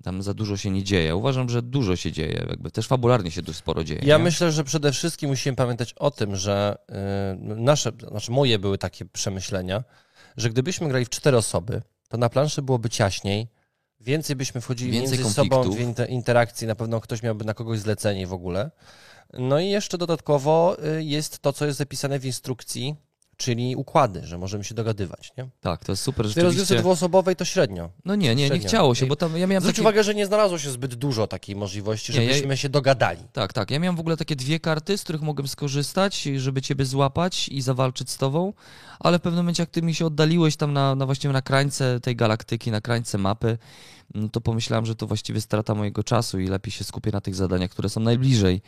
tam 0.02 0.22
za 0.22 0.34
dużo 0.34 0.56
się 0.56 0.70
nie 0.70 0.82
dzieje. 0.82 1.16
Uważam, 1.16 1.48
że 1.48 1.62
dużo 1.62 1.96
się 1.96 2.12
dzieje, 2.12 2.46
jakby 2.48 2.70
też 2.70 2.86
fabularnie 2.86 3.30
się 3.30 3.42
dość 3.42 3.58
sporo 3.58 3.84
dzieje. 3.84 4.00
Ja 4.04 4.18
nie? 4.18 4.24
myślę, 4.24 4.52
że 4.52 4.64
przede 4.64 4.92
wszystkim 4.92 5.30
musimy 5.30 5.56
pamiętać 5.56 5.92
o 5.92 6.10
tym, 6.10 6.36
że 6.36 6.78
y, 6.90 7.54
nasze, 7.56 7.92
znaczy 8.08 8.32
moje 8.32 8.58
były 8.58 8.78
takie 8.78 9.04
przemyślenia, 9.04 9.84
że 10.36 10.50
gdybyśmy 10.50 10.88
grali 10.88 11.04
w 11.04 11.10
cztery 11.10 11.36
osoby, 11.36 11.82
to 12.08 12.16
na 12.16 12.28
planszy 12.28 12.62
byłoby 12.62 12.90
ciaśniej, 12.90 13.48
więcej 14.02 14.36
byśmy 14.36 14.60
wchodzili 14.60 14.92
Więcej 14.92 15.18
między 15.18 15.34
sobą 15.34 15.62
w 15.62 15.78
inter- 15.78 16.10
interakcji, 16.10 16.66
na 16.66 16.74
pewno 16.74 17.00
ktoś 17.00 17.22
miałby 17.22 17.44
na 17.44 17.54
kogoś 17.54 17.78
zlecenie 17.78 18.26
w 18.26 18.32
ogóle. 18.32 18.70
No 19.32 19.60
i 19.60 19.68
jeszcze 19.68 19.98
dodatkowo 19.98 20.76
y, 20.98 21.04
jest 21.04 21.38
to, 21.38 21.52
co 21.52 21.66
jest 21.66 21.78
zapisane 21.78 22.18
w 22.18 22.24
instrukcji, 22.24 22.96
czyli 23.42 23.76
układy, 23.76 24.26
że 24.26 24.38
możemy 24.38 24.64
się 24.64 24.74
dogadywać. 24.74 25.32
Nie? 25.38 25.48
Tak, 25.60 25.84
to 25.84 25.92
jest 25.92 26.02
super, 26.02 26.26
W 26.28 26.34
tej 26.34 26.42
rozgrywce 26.42 26.64
rzeczywiście. 26.64 26.82
dwuosobowej 26.82 27.36
to 27.36 27.44
średnio. 27.44 27.90
No 28.04 28.14
nie, 28.14 28.28
nie, 28.28 28.34
nie 28.34 28.46
średnio. 28.46 28.68
chciało 28.68 28.94
się, 28.94 29.06
bo 29.06 29.16
tam 29.16 29.36
ja 29.36 29.46
miałem 29.46 29.60
Zwróć 29.60 29.76
takie... 29.76 29.82
uwagę, 29.82 30.04
że 30.04 30.14
nie 30.14 30.26
znalazło 30.26 30.58
się 30.58 30.70
zbyt 30.70 30.94
dużo 30.94 31.26
takiej 31.26 31.56
możliwości, 31.56 32.12
Nie, 32.12 32.24
ja- 32.24 32.32
żebyśmy 32.34 32.56
się 32.56 32.68
dogadali. 32.68 33.20
Tak, 33.32 33.52
tak. 33.52 33.70
Ja 33.70 33.78
miałem 33.78 33.96
w 33.96 34.00
ogóle 34.00 34.16
takie 34.16 34.36
dwie 34.36 34.60
karty, 34.60 34.98
z 34.98 35.02
których 35.02 35.22
mogłem 35.22 35.48
skorzystać, 35.48 36.22
żeby 36.36 36.62
ciebie 36.62 36.84
złapać 36.84 37.48
i 37.48 37.62
zawalczyć 37.62 38.10
z 38.10 38.16
tobą, 38.18 38.52
ale 39.00 39.18
w 39.18 39.22
pewnym 39.22 39.44
momencie, 39.44 39.62
jak 39.62 39.70
ty 39.70 39.82
mi 39.82 39.94
się 39.94 40.06
oddaliłeś 40.06 40.56
tam 40.56 40.72
na, 40.72 40.94
na 40.94 41.06
właściwie 41.06 41.32
na 41.32 41.42
krańce 41.42 42.00
tej 42.00 42.16
galaktyki, 42.16 42.70
na 42.70 42.80
krańce 42.80 43.18
mapy, 43.18 43.58
mm, 44.14 44.30
to 44.30 44.40
pomyślałem, 44.40 44.86
że 44.86 44.94
to 44.94 45.06
właściwie 45.06 45.40
strata 45.40 45.74
mojego 45.74 46.02
czasu 46.04 46.40
i 46.40 46.46
lepiej 46.46 46.72
się 46.72 46.84
skupię 46.84 47.10
na 47.10 47.20
tych 47.20 47.34
zadaniach, 47.34 47.70
które 47.70 47.88
są 47.88 48.00
najbliżej. 48.00 48.62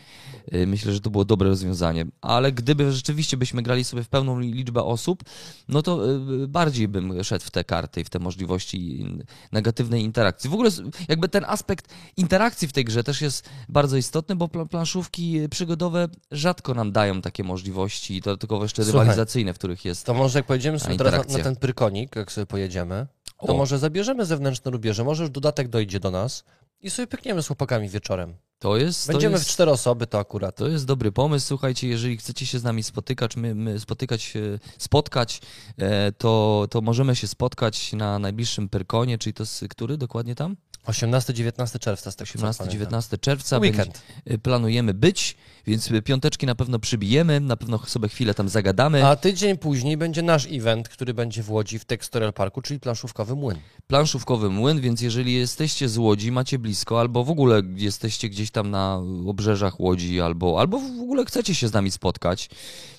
Y, 0.54 0.66
Myślę, 0.66 0.92
że 0.92 1.00
to 1.00 1.10
było 1.10 1.24
dobre 1.24 1.48
rozwiązanie. 1.48 2.06
Ale 2.20 2.52
gdyby 2.52 2.92
rzeczywiście 2.92 3.36
byśmy 3.36 3.62
grali 3.62 3.84
sobie 3.84 4.02
w 4.04 4.08
pełną 4.08 4.38
li- 4.40 4.52
liczbę 4.52 4.82
osób, 4.82 5.22
no 5.68 5.82
to 5.82 6.10
y, 6.44 6.48
bardziej 6.48 6.88
bym 6.88 7.24
szedł 7.24 7.44
w 7.44 7.50
te 7.50 7.64
karty 7.64 8.00
i 8.00 8.04
w 8.04 8.10
te 8.10 8.18
możliwości 8.18 9.06
negatywnej 9.52 10.02
interakcji. 10.02 10.50
W 10.50 10.54
ogóle 10.54 10.70
jakby 11.08 11.28
ten 11.28 11.44
aspekt 11.44 11.88
interakcji 12.16 12.68
w 12.68 12.72
tej 12.72 12.84
grze 12.84 13.04
też 13.04 13.20
jest 13.20 13.48
bardzo 13.68 13.96
istotny, 13.96 14.36
bo 14.36 14.46
pla- 14.48 14.66
planszówki 14.68 15.48
przygodowe 15.50 16.08
rzadko 16.30 16.74
nam 16.74 16.92
dają 16.92 17.22
takie 17.22 17.44
możliwości, 17.44 18.20
dodatkowo 18.20 18.62
jeszcze 18.62 18.84
Słuchaj, 18.84 19.00
rywalizacyjne, 19.00 19.54
w 19.54 19.58
których 19.58 19.84
jest. 19.84 20.06
To 20.06 20.14
może 20.14 20.38
jak 20.38 20.46
pojedziemy 20.46 20.78
sobie 20.80 20.96
teraz 20.96 21.28
na, 21.28 21.38
na 21.38 21.44
ten 21.44 21.56
prykonik, 21.56 22.16
jak 22.16 22.32
sobie 22.32 22.46
pojedziemy, 22.46 23.06
to 23.46 23.54
O. 23.54 23.56
może 23.56 23.78
zabierzemy 23.78 24.26
zewnętrzne 24.26 24.70
rubieże, 24.70 25.04
może 25.04 25.22
już 25.22 25.30
dodatek 25.30 25.68
dojdzie 25.68 26.00
do 26.00 26.10
nas 26.10 26.44
i 26.80 26.90
sobie 26.90 27.06
pykniemy 27.06 27.42
z 27.42 27.46
chłopakami 27.46 27.88
wieczorem. 27.88 28.34
To 28.58 28.76
jest, 28.76 29.08
Będziemy 29.08 29.34
to 29.34 29.38
jest, 29.38 29.50
w 29.50 29.52
cztery 29.52 29.70
osoby, 29.70 30.06
to 30.06 30.18
akurat. 30.18 30.56
To 30.56 30.68
jest 30.68 30.86
dobry 30.86 31.12
pomysł. 31.12 31.46
Słuchajcie, 31.46 31.88
jeżeli 31.88 32.16
chcecie 32.16 32.46
się 32.46 32.58
z 32.58 32.62
nami 32.62 32.82
spotykać, 32.82 33.36
my, 33.36 33.54
my 33.54 33.80
spotykać, 33.80 34.36
e, 34.36 34.58
spotkać, 34.78 35.40
e, 35.78 36.12
to, 36.12 36.66
to 36.70 36.80
możemy 36.80 37.16
się 37.16 37.28
spotkać 37.28 37.92
na 37.92 38.18
najbliższym 38.18 38.68
Pyrkonie, 38.68 39.18
czyli 39.18 39.34
to 39.34 39.42
jest 39.42 39.64
który 39.70 39.96
dokładnie 39.96 40.34
tam? 40.34 40.56
18-19 40.86 41.78
czerwca, 41.78 42.10
z 42.10 42.16
tego 42.16 42.30
co 42.32 42.38
pamiętam. 42.38 42.68
18-19 43.00 43.20
czerwca. 43.20 43.58
Weekend. 43.58 43.86
Będzie- 43.86 44.00
e, 44.24 44.38
Planujemy 44.38 44.94
być, 44.94 45.36
więc 45.66 45.90
piąteczki 46.04 46.46
na 46.46 46.54
pewno 46.54 46.78
przybijemy, 46.78 47.40
na 47.40 47.56
pewno 47.56 47.78
sobie 47.78 48.08
chwilę 48.08 48.34
tam 48.34 48.48
zagadamy. 48.48 49.06
A 49.06 49.16
tydzień 49.16 49.58
później 49.58 49.96
będzie 49.96 50.22
nasz 50.22 50.46
event, 50.50 50.88
który 50.88 51.14
będzie 51.14 51.42
w 51.42 51.50
Łodzi 51.50 51.78
w 51.78 51.84
Textorial 51.84 52.32
Parku, 52.32 52.62
czyli 52.62 52.80
planszówkowy 52.80 53.34
młyn. 53.34 53.58
planszówkowy 53.86 54.50
młyn, 54.50 54.80
więc 54.80 55.00
jeżeli 55.00 55.34
jesteście 55.34 55.88
z 55.88 55.98
Łodzi, 55.98 56.32
macie 56.32 56.58
blisko, 56.58 57.00
albo 57.00 57.24
w 57.24 57.30
ogóle 57.30 57.62
jesteście 57.76 58.28
gdzieś 58.28 58.50
tam 58.50 58.70
na 58.70 59.00
obrzeżach 59.26 59.80
Łodzi, 59.80 60.20
albo, 60.20 60.60
albo 60.60 60.78
w 60.78 61.00
ogóle 61.02 61.24
chcecie 61.24 61.54
się 61.54 61.68
z 61.68 61.72
nami 61.72 61.90
spotkać, 61.90 62.50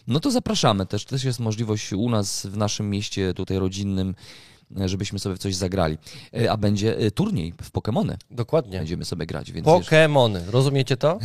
no 0.08 0.20
to 0.20 0.32
zapraszamy. 0.32 0.86
Też, 0.86 1.06
też 1.06 1.24
jest 1.24 1.40
możliwość 1.40 1.94
u 1.94 2.10
nas 2.10 2.46
w 2.46 2.58
naszym 2.58 2.90
mieście 2.90 3.34
tutaj 3.34 3.60
rodzinnym, 3.60 4.16
żebyśmy 4.86 5.20
sobie 5.20 5.38
coś 5.38 5.56
zagrali. 5.56 5.98
E, 6.34 6.52
A 6.52 6.58
będzie 6.58 6.98
e, 6.98 7.12
turniej 7.12 7.54
w 7.62 7.72
Pokemony. 7.72 8.18
Dokładnie. 8.32 8.78
Będziemy 8.78 9.06
sobie 9.06 9.26
grać, 9.26 9.52
więc 9.52 9.68
jeszcze- 9.68 9.84
Pokemony, 9.84 10.44
rozumiecie 10.52 10.98
to? 10.98 11.20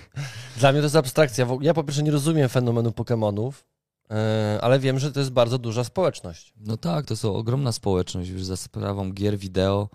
Dla 0.60 0.72
mnie 0.72 0.80
to 0.80 0.84
jest 0.86 0.96
abstrakcja. 0.96 1.46
Ja 1.60 1.74
po 1.74 1.84
pierwsze 1.84 2.02
nie 2.02 2.10
rozumiem 2.10 2.48
fenomenu 2.48 2.92
Pokemonów, 2.92 3.64
yy, 4.10 4.16
ale 4.60 4.78
wiem, 4.78 4.98
że 4.98 5.12
to 5.12 5.20
jest 5.20 5.32
bardzo 5.32 5.58
duża 5.58 5.84
społeczność. 5.84 6.54
No 6.56 6.76
tak, 6.76 7.06
to 7.06 7.16
są 7.16 7.34
ogromna 7.34 7.72
społeczność 7.72 8.30
już 8.30 8.44
za 8.44 8.56
sprawą 8.56 9.12
gier 9.12 9.38
wideo, 9.38 9.88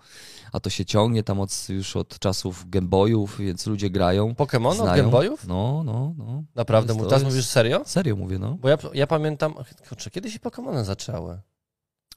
a 0.52 0.60
to 0.60 0.70
się 0.70 0.84
ciągnie 0.84 1.22
tam 1.22 1.40
od, 1.40 1.68
już 1.68 1.96
od 1.96 2.18
czasów 2.18 2.70
Gameboyów, 2.70 3.38
więc 3.38 3.66
ludzie 3.66 3.90
grają. 3.90 4.34
Pokemon 4.34 4.72
od 4.72 4.76
znają. 4.78 4.96
Game 4.96 5.10
Boyów? 5.10 5.46
No, 5.46 5.82
no, 5.84 6.14
no. 6.18 6.42
Naprawdę, 6.54 6.94
To 6.94 7.00
teraz 7.04 7.12
jest- 7.12 7.24
mówisz 7.24 7.46
serio? 7.46 7.82
Serio 7.86 8.16
mówię, 8.16 8.38
no. 8.38 8.54
Bo 8.60 8.68
ja, 8.68 8.78
ja 8.94 9.06
pamiętam, 9.06 9.54
kurczę, 9.88 10.10
kiedy 10.10 10.30
się 10.30 10.38
Pokemony 10.38 10.84
zaczęły? 10.84 11.38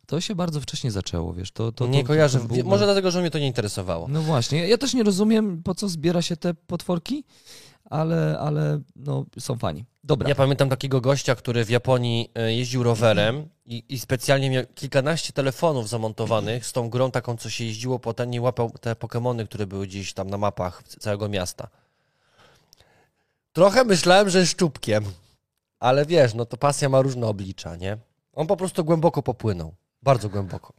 To 0.06 0.22
się 0.22 0.36
bardzo 0.36 0.62
wcześnie 0.62 0.92
zaczęło, 0.92 1.34
wiesz. 1.34 1.52
To, 1.52 1.72
to, 1.72 1.88
nie 1.88 2.02
to, 2.02 2.08
kojarzę, 2.08 2.40
to 2.40 2.46
byłby- 2.46 2.64
może 2.64 2.86
dlatego, 2.86 3.12
że 3.12 3.22
mnie 3.22 3.32
to 3.32 3.40
nie 3.40 3.48
interesowało. 3.48 4.08
No 4.08 4.22
właśnie, 4.22 4.68
ja 4.68 4.78
też 4.78 4.94
nie 4.94 5.04
rozumiem, 5.04 5.64
po 5.64 5.76
co 5.76 5.90
zbiera 5.90 6.22
się 6.22 6.38
te 6.38 6.54
potworki, 6.54 7.24
ale, 7.90 8.40
ale 8.40 8.82
no, 8.96 9.26
są 9.40 9.58
fani. 9.58 9.86
Dobra. 10.04 10.30
Ja 10.30 10.36
pamiętam 10.36 10.70
takiego 10.70 11.02
gościa, 11.02 11.36
który 11.36 11.66
w 11.66 11.70
Japonii 11.70 12.32
e, 12.36 12.54
jeździł 12.54 12.84
rowerem 12.84 13.50
i, 13.66 13.84
i 13.90 14.00
specjalnie 14.00 14.50
miał 14.50 14.64
kilkanaście 14.76 15.34
telefonów 15.34 15.90
zamontowanych 15.90 16.66
z 16.66 16.74
tą 16.74 16.90
grą 16.90 17.12
taką, 17.12 17.38
co 17.38 17.50
się 17.50 17.64
jeździło 17.64 18.00
po 18.00 18.14
ten 18.14 18.34
i 18.34 18.40
łapał 18.40 18.72
te 18.82 18.96
Pokemony, 18.96 19.46
które 19.46 19.68
były 19.68 19.88
gdzieś 19.88 20.14
tam 20.14 20.30
na 20.30 20.38
mapach 20.38 20.84
całego 20.84 21.30
miasta. 21.30 21.68
Trochę 23.54 23.84
myślałem, 23.84 24.30
że 24.30 24.40
jest 24.40 24.52
szczupkiem, 24.52 25.06
ale 25.80 26.06
wiesz, 26.06 26.34
no 26.34 26.46
to 26.46 26.58
pasja 26.58 26.90
ma 26.90 27.02
różne 27.02 27.28
oblicza, 27.28 27.76
nie? 27.76 27.98
On 28.34 28.48
po 28.48 28.58
prostu 28.58 28.86
głęboko 28.86 29.24
popłynął. 29.24 29.76
Bardzo 30.06 30.30
głęboko. 30.30 30.74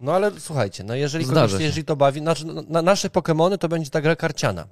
No 0.00 0.12
ale 0.12 0.40
słuchajcie, 0.40 0.84
no 0.84 0.94
jeżeli 0.94 1.26
kogoś, 1.26 1.52
jeżeli 1.52 1.84
to 1.84 1.96
bawi, 1.96 2.20
znaczy, 2.20 2.46
no, 2.46 2.62
na 2.68 2.82
nasze 2.82 3.10
Pokemony 3.10 3.58
to 3.58 3.68
będzie 3.68 3.90
ta 3.90 4.00
gra 4.00 4.16
karciana. 4.16 4.66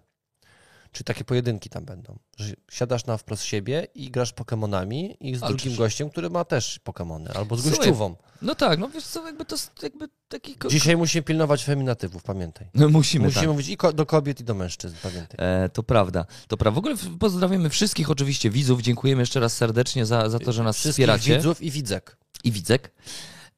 Czyli 0.93 1.05
takie 1.05 1.25
pojedynki 1.25 1.71
tam 1.71 1.85
będą. 1.85 2.19
Że 2.37 2.55
siadasz 2.71 3.07
na 3.07 3.17
wprost 3.17 3.43
siebie 3.43 3.87
i 3.95 4.11
grasz 4.11 4.33
Pokemonami 4.33 5.17
i 5.21 5.37
z 5.37 5.41
drugim 5.41 5.77
gościem, 5.77 6.11
który 6.11 6.31
ma 6.31 6.45
też 6.45 6.79
Pokemony. 6.79 7.31
Albo 7.31 7.57
z 7.57 7.63
Słuchaj, 7.63 7.79
gościową. 7.79 8.17
No 8.43 8.55
tak, 8.55 8.79
no 8.79 8.89
wiesz 8.89 9.05
co, 9.05 9.27
jakby 9.27 9.45
to 9.45 9.57
jakby 9.83 10.09
taki... 10.29 10.57
Dzisiaj 10.69 10.97
musimy 10.97 11.23
pilnować 11.23 11.65
feminatywów, 11.65 12.23
pamiętaj. 12.23 12.67
No, 12.75 12.89
musimy, 12.89 13.25
Musimy 13.25 13.43
tak. 13.43 13.51
mówić 13.51 13.69
i 13.69 13.77
do 13.95 14.07
kobiet, 14.07 14.41
i 14.41 14.45
do 14.45 14.55
mężczyzn, 14.55 14.97
pamiętaj. 15.03 15.37
E, 15.39 15.69
to 15.69 15.83
prawda, 15.83 16.27
to 16.49 16.57
prawda. 16.57 16.75
W 16.75 16.79
ogóle 16.79 16.95
pozdrawiamy 17.19 17.71
wszystkich 17.71 18.11
oczywiście 18.11 18.51
widzów, 18.51 18.83
dziękujemy 18.83 19.23
jeszcze 19.23 19.41
raz 19.41 19.57
serdecznie 19.57 20.07
za, 20.07 20.29
za 20.29 20.39
to, 20.39 20.53
że 20.53 20.63
nas 20.63 20.77
Wszystkich 20.77 20.93
wspieracie. 20.93 21.37
widzów 21.37 21.63
i 21.63 21.71
widzek. 21.71 22.17
I 22.45 22.53
widzek. 22.53 22.93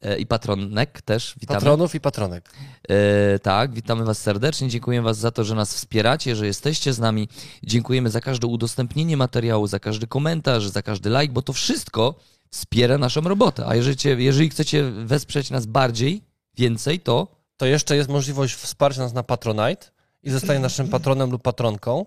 E, 0.02 0.18
I 0.18 0.26
patronek 0.26 1.02
też, 1.02 1.34
witamy. 1.40 1.60
Patronów 1.60 1.94
i 1.94 2.00
patronek. 2.00 2.50
E, 2.88 3.38
tak, 3.38 3.74
witamy 3.74 4.04
Was 4.04 4.18
serdecznie. 4.18 4.68
Dziękujemy 4.68 5.04
Was 5.04 5.18
za 5.18 5.30
to, 5.30 5.44
że 5.44 5.54
nas 5.54 5.74
wspieracie, 5.74 6.36
że 6.36 6.46
jesteście 6.46 6.92
z 6.92 6.98
nami. 6.98 7.28
Dziękujemy 7.62 8.10
za 8.10 8.20
każde 8.20 8.46
udostępnienie 8.46 9.16
materiału, 9.16 9.66
za 9.66 9.78
każdy 9.78 10.06
komentarz, 10.06 10.68
za 10.68 10.82
każdy 10.82 11.10
like, 11.10 11.32
bo 11.32 11.42
to 11.42 11.52
wszystko 11.52 12.14
wspiera 12.50 12.98
naszą 12.98 13.20
robotę. 13.20 13.66
A 13.66 13.74
jeżeli, 13.74 14.24
jeżeli 14.24 14.50
chcecie 14.50 14.90
wesprzeć 14.90 15.50
nas 15.50 15.66
bardziej, 15.66 16.22
więcej, 16.56 17.00
to 17.00 17.36
To 17.56 17.66
jeszcze 17.66 17.96
jest 17.96 18.08
możliwość 18.08 18.54
wsparcia 18.54 19.00
nas 19.00 19.12
na 19.12 19.22
Patronite 19.22 19.86
i 20.22 20.30
zostanie 20.30 20.60
naszym 20.60 20.88
patronem 20.88 21.30
lub 21.30 21.42
patronką. 21.42 22.06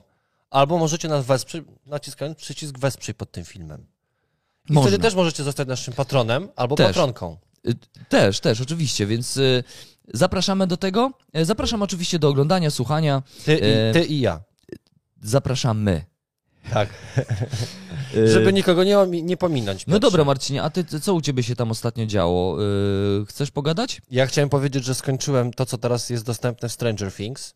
Albo 0.50 0.77
możecie 0.77 1.08
nas 1.08 1.25
wesprzeć, 1.25 1.63
naciskając 1.86 2.38
przycisk 2.38 2.79
wesprzyj 2.79 3.15
pod 3.15 3.31
tym 3.31 3.46
filmem. 3.46 3.86
I 4.69 4.74
Można. 4.74 4.89
wtedy 4.89 5.03
też 5.03 5.15
możecie 5.15 5.43
zostać 5.43 5.67
naszym 5.67 5.93
patronem 5.93 6.50
albo 6.55 6.75
Też. 6.75 6.88
patronką. 6.88 7.38
Y, 7.68 7.75
Też, 8.10 8.39
też, 8.39 8.62
oczywiście, 8.62 9.06
więc 9.06 9.38
y, 9.38 9.63
zapraszamy 10.13 10.68
do 10.68 10.78
tego. 10.78 11.12
E, 11.34 11.46
Zapraszam 11.46 11.82
oczywiście 11.82 12.20
do 12.20 12.30
oglądania, 12.30 12.72
słuchania. 12.72 13.24
Ty, 13.46 13.62
E, 13.63 13.89
i, 13.89 13.94
ty 13.94 14.06
i 14.06 14.20
ja. 14.20 14.42
Zapraszamy. 15.22 16.06
Tak. 16.74 16.89
E, 18.18 18.28
Żeby 18.34 18.54
nikogo 18.54 18.84
nie, 18.84 18.98
nie 19.24 19.38
pominąć. 19.38 19.88
No 19.88 19.94
Piotrze. 19.94 20.00
dobra, 20.12 20.24
Marcinie, 20.25 20.63
a 20.63 20.70
ty 20.70 20.84
co 21.01 21.13
u 21.13 21.22
ciebie 21.22 21.44
się 21.44 21.56
tam 21.56 21.72
ostatnio 21.72 22.06
działo? 22.06 22.63
Y, 22.63 23.25
Chcesz 23.25 23.51
pogadać? 23.51 24.01
Ja 24.12 24.25
chciałem 24.25 24.50
powiedzieć, 24.50 24.84
że 24.86 24.96
skończyłem 24.96 25.54
to, 25.54 25.66
co 25.66 25.78
teraz 25.78 26.10
jest 26.10 26.25
dostępne 26.25 26.70
w 26.70 26.72
Stranger 26.72 27.13
Things. 27.13 27.54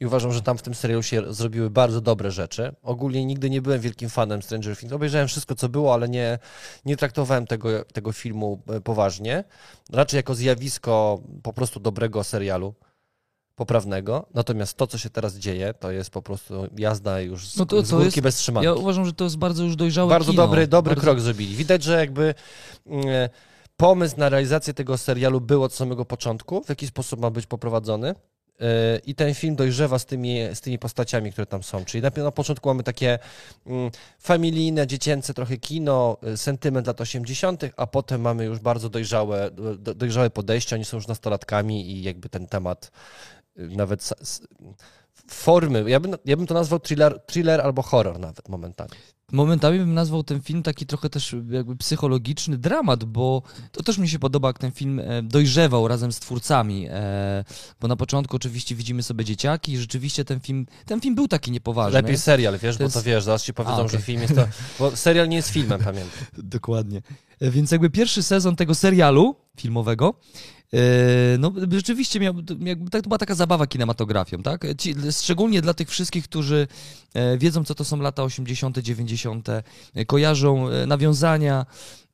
I 0.00 0.06
uważam, 0.06 0.32
że 0.32 0.42
tam 0.42 0.58
w 0.58 0.62
tym 0.62 0.74
serialu 0.74 1.02
się 1.02 1.34
zrobiły 1.34 1.70
bardzo 1.70 2.00
dobre 2.00 2.30
rzeczy. 2.30 2.74
Ogólnie 2.82 3.24
nigdy 3.24 3.50
nie 3.50 3.62
byłem 3.62 3.80
wielkim 3.80 4.08
fanem 4.08 4.42
Stranger 4.42 4.76
Things. 4.76 4.92
Obejrzałem 4.92 5.28
wszystko, 5.28 5.54
co 5.54 5.68
było, 5.68 5.94
ale 5.94 6.08
nie, 6.08 6.38
nie 6.84 6.96
traktowałem 6.96 7.46
tego, 7.46 7.84
tego 7.84 8.12
filmu 8.12 8.62
e, 8.68 8.80
poważnie. 8.80 9.44
Raczej 9.92 10.18
jako 10.18 10.34
zjawisko 10.34 11.20
po 11.42 11.52
prostu 11.52 11.80
dobrego 11.80 12.24
serialu, 12.24 12.74
poprawnego. 13.54 14.26
Natomiast 14.34 14.76
to, 14.76 14.86
co 14.86 14.98
się 14.98 15.10
teraz 15.10 15.34
dzieje, 15.36 15.74
to 15.74 15.90
jest 15.90 16.10
po 16.10 16.22
prostu 16.22 16.66
jazda 16.78 17.20
już 17.20 17.48
z, 17.48 17.56
No 17.56 17.66
to 17.66 17.82
z 17.84 17.90
górki 17.90 18.04
jest- 18.06 18.20
bez 18.20 18.36
trzymanki. 18.36 18.64
Ja 18.64 18.74
uważam, 18.74 19.04
że 19.06 19.12
to 19.12 19.24
jest 19.24 19.36
bardzo 19.36 19.64
już 19.64 19.76
dojrzałe 19.76 20.10
Bardzo 20.10 20.30
kino. 20.30 20.42
dobry, 20.42 20.66
dobry 20.66 20.90
Bardzo- 20.94 21.02
krok 21.06 21.20
zrobili. 21.20 21.56
Widać, 21.56 21.82
że 21.82 22.00
jakby 22.00 22.34
mm, 22.86 23.08
e, 23.08 23.28
pomysł 23.76 24.14
na 24.18 24.28
realizację 24.28 24.74
tego 24.74 24.98
serialu 24.98 25.40
był 25.40 25.62
od 25.62 25.74
samego 25.74 26.04
początku, 26.04 26.62
w 26.64 26.68
jaki 26.68 26.86
sposób 26.86 27.20
ma 27.20 27.30
być 27.30 27.46
poprowadzony. 27.46 28.14
I 29.06 29.14
ten 29.14 29.34
film 29.34 29.56
dojrzewa 29.56 29.98
z 29.98 30.04
tymi, 30.06 30.38
z 30.54 30.60
tymi 30.60 30.78
postaciami, 30.78 31.32
które 31.32 31.46
tam 31.46 31.62
są. 31.62 31.84
Czyli 31.84 32.02
na, 32.02 32.10
na 32.16 32.30
początku 32.30 32.68
mamy 32.68 32.82
takie 32.82 33.18
mm, 33.66 33.90
familijne, 34.18 34.86
dziecięce 34.86 35.34
trochę 35.34 35.56
kino, 35.56 36.16
e, 36.22 36.36
sentyment 36.36 36.86
lat 36.86 37.00
80., 37.00 37.62
a 37.76 37.86
potem 37.86 38.20
mamy 38.20 38.44
już 38.44 38.58
bardzo 38.58 38.88
dojrzałe, 38.88 39.50
do, 39.50 39.94
dojrzałe 39.94 40.30
podejście. 40.30 40.76
Oni 40.76 40.84
są 40.84 40.96
już 40.96 41.06
nastolatkami 41.06 41.90
i 41.90 42.02
jakby 42.02 42.28
ten 42.28 42.46
temat 42.46 42.90
y, 43.58 43.68
nawet 43.68 44.00
s- 44.02 44.14
s- 44.20 44.42
formy, 45.30 45.90
ja 45.90 46.00
bym, 46.00 46.14
ja 46.24 46.36
bym 46.36 46.46
to 46.46 46.54
nazwał 46.54 46.80
thriller, 46.80 47.20
thriller 47.26 47.60
albo 47.60 47.82
horror 47.82 48.18
nawet 48.18 48.48
momentami. 48.48 48.90
Momentami 49.32 49.78
bym 49.78 49.94
nazwał 49.94 50.22
ten 50.22 50.40
film 50.40 50.62
taki 50.62 50.86
trochę 50.86 51.10
też 51.10 51.34
jakby 51.50 51.76
psychologiczny 51.76 52.58
dramat, 52.58 53.04
bo 53.04 53.42
to 53.72 53.82
też 53.82 53.98
mi 53.98 54.08
się 54.08 54.18
podoba, 54.18 54.48
jak 54.48 54.58
ten 54.58 54.70
film 54.72 55.00
e, 55.00 55.22
dojrzewał 55.22 55.88
razem 55.88 56.12
z 56.12 56.18
twórcami, 56.20 56.86
e, 56.90 57.44
bo 57.80 57.88
na 57.88 57.96
początku 57.96 58.36
oczywiście 58.36 58.74
widzimy 58.74 59.02
sobie 59.02 59.24
dzieciaki 59.24 59.72
i 59.72 59.78
rzeczywiście 59.78 60.24
ten 60.24 60.40
film, 60.40 60.66
ten 60.86 61.00
film 61.00 61.14
był 61.14 61.28
taki 61.28 61.50
niepoważny. 61.50 62.02
Lepiej 62.02 62.18
serial, 62.18 62.58
wiesz, 62.58 62.74
To 62.76 62.78
bo 62.78 62.84
jest- 62.84 62.94
to 62.96 63.02
wiesz, 63.02 63.24
zaraz 63.24 63.42
ci 63.44 63.54
powiedzą, 63.54 63.76
A, 63.76 63.80
okej. 63.80 63.90
że 63.98 64.04
film 64.04 64.22
jest 64.22 64.34
to. 64.34 64.48
Bo 64.78 64.96
serial 64.96 65.28
nie 65.28 65.36
jest 65.36 65.48
filmem, 65.48 65.80
pamiętam. 65.84 66.10
Dokładnie. 66.38 67.02
E, 67.40 67.50
Więc 67.50 67.70
jakby 67.70 67.90
pierwszy 67.90 68.22
sezon 68.22 68.56
tego 68.56 68.74
serialu 68.74 69.36
filmowego, 69.56 70.14
no 71.38 71.52
rzeczywiście 71.72 72.20
miał, 72.20 72.34
jakby, 72.60 72.90
tak, 72.90 73.02
to 73.02 73.08
była 73.08 73.18
taka 73.18 73.34
zabawa 73.34 73.66
kinematografią, 73.66 74.42
tak? 74.42 74.64
Ci, 74.78 74.94
szczególnie 75.10 75.62
dla 75.62 75.74
tych 75.74 75.90
wszystkich, 75.90 76.24
którzy 76.24 76.68
e, 77.14 77.38
wiedzą, 77.38 77.64
co 77.64 77.74
to 77.74 77.84
są 77.84 78.00
lata 78.00 78.22
80., 78.22 78.78
90., 78.78 79.48
e, 79.48 80.04
kojarzą 80.06 80.68
e, 80.68 80.86
nawiązania, 80.86 81.66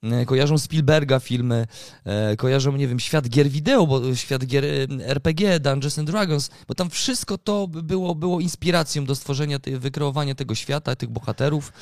e, 0.02 0.26
kojarzą 0.26 0.58
Spielberga 0.58 1.20
filmy, 1.20 1.66
e, 2.04 2.36
kojarzą, 2.36 2.76
nie 2.76 2.88
wiem, 2.88 3.00
świat 3.00 3.28
gier 3.28 3.48
wideo, 3.48 3.86
bo 3.86 4.14
świat 4.14 4.46
gier 4.46 4.64
e, 4.64 5.06
RPG, 5.06 5.60
Dungeons 5.60 5.98
and 5.98 6.10
Dragons, 6.10 6.50
bo 6.68 6.74
tam 6.74 6.90
wszystko 6.90 7.38
to 7.38 7.68
było, 7.68 8.14
było 8.14 8.40
inspiracją 8.40 9.04
do 9.04 9.14
stworzenia, 9.14 9.58
tej, 9.58 9.78
wykreowania 9.78 10.34
tego 10.34 10.54
świata, 10.54 10.96
tych 10.96 11.08
bohaterów. 11.08 11.72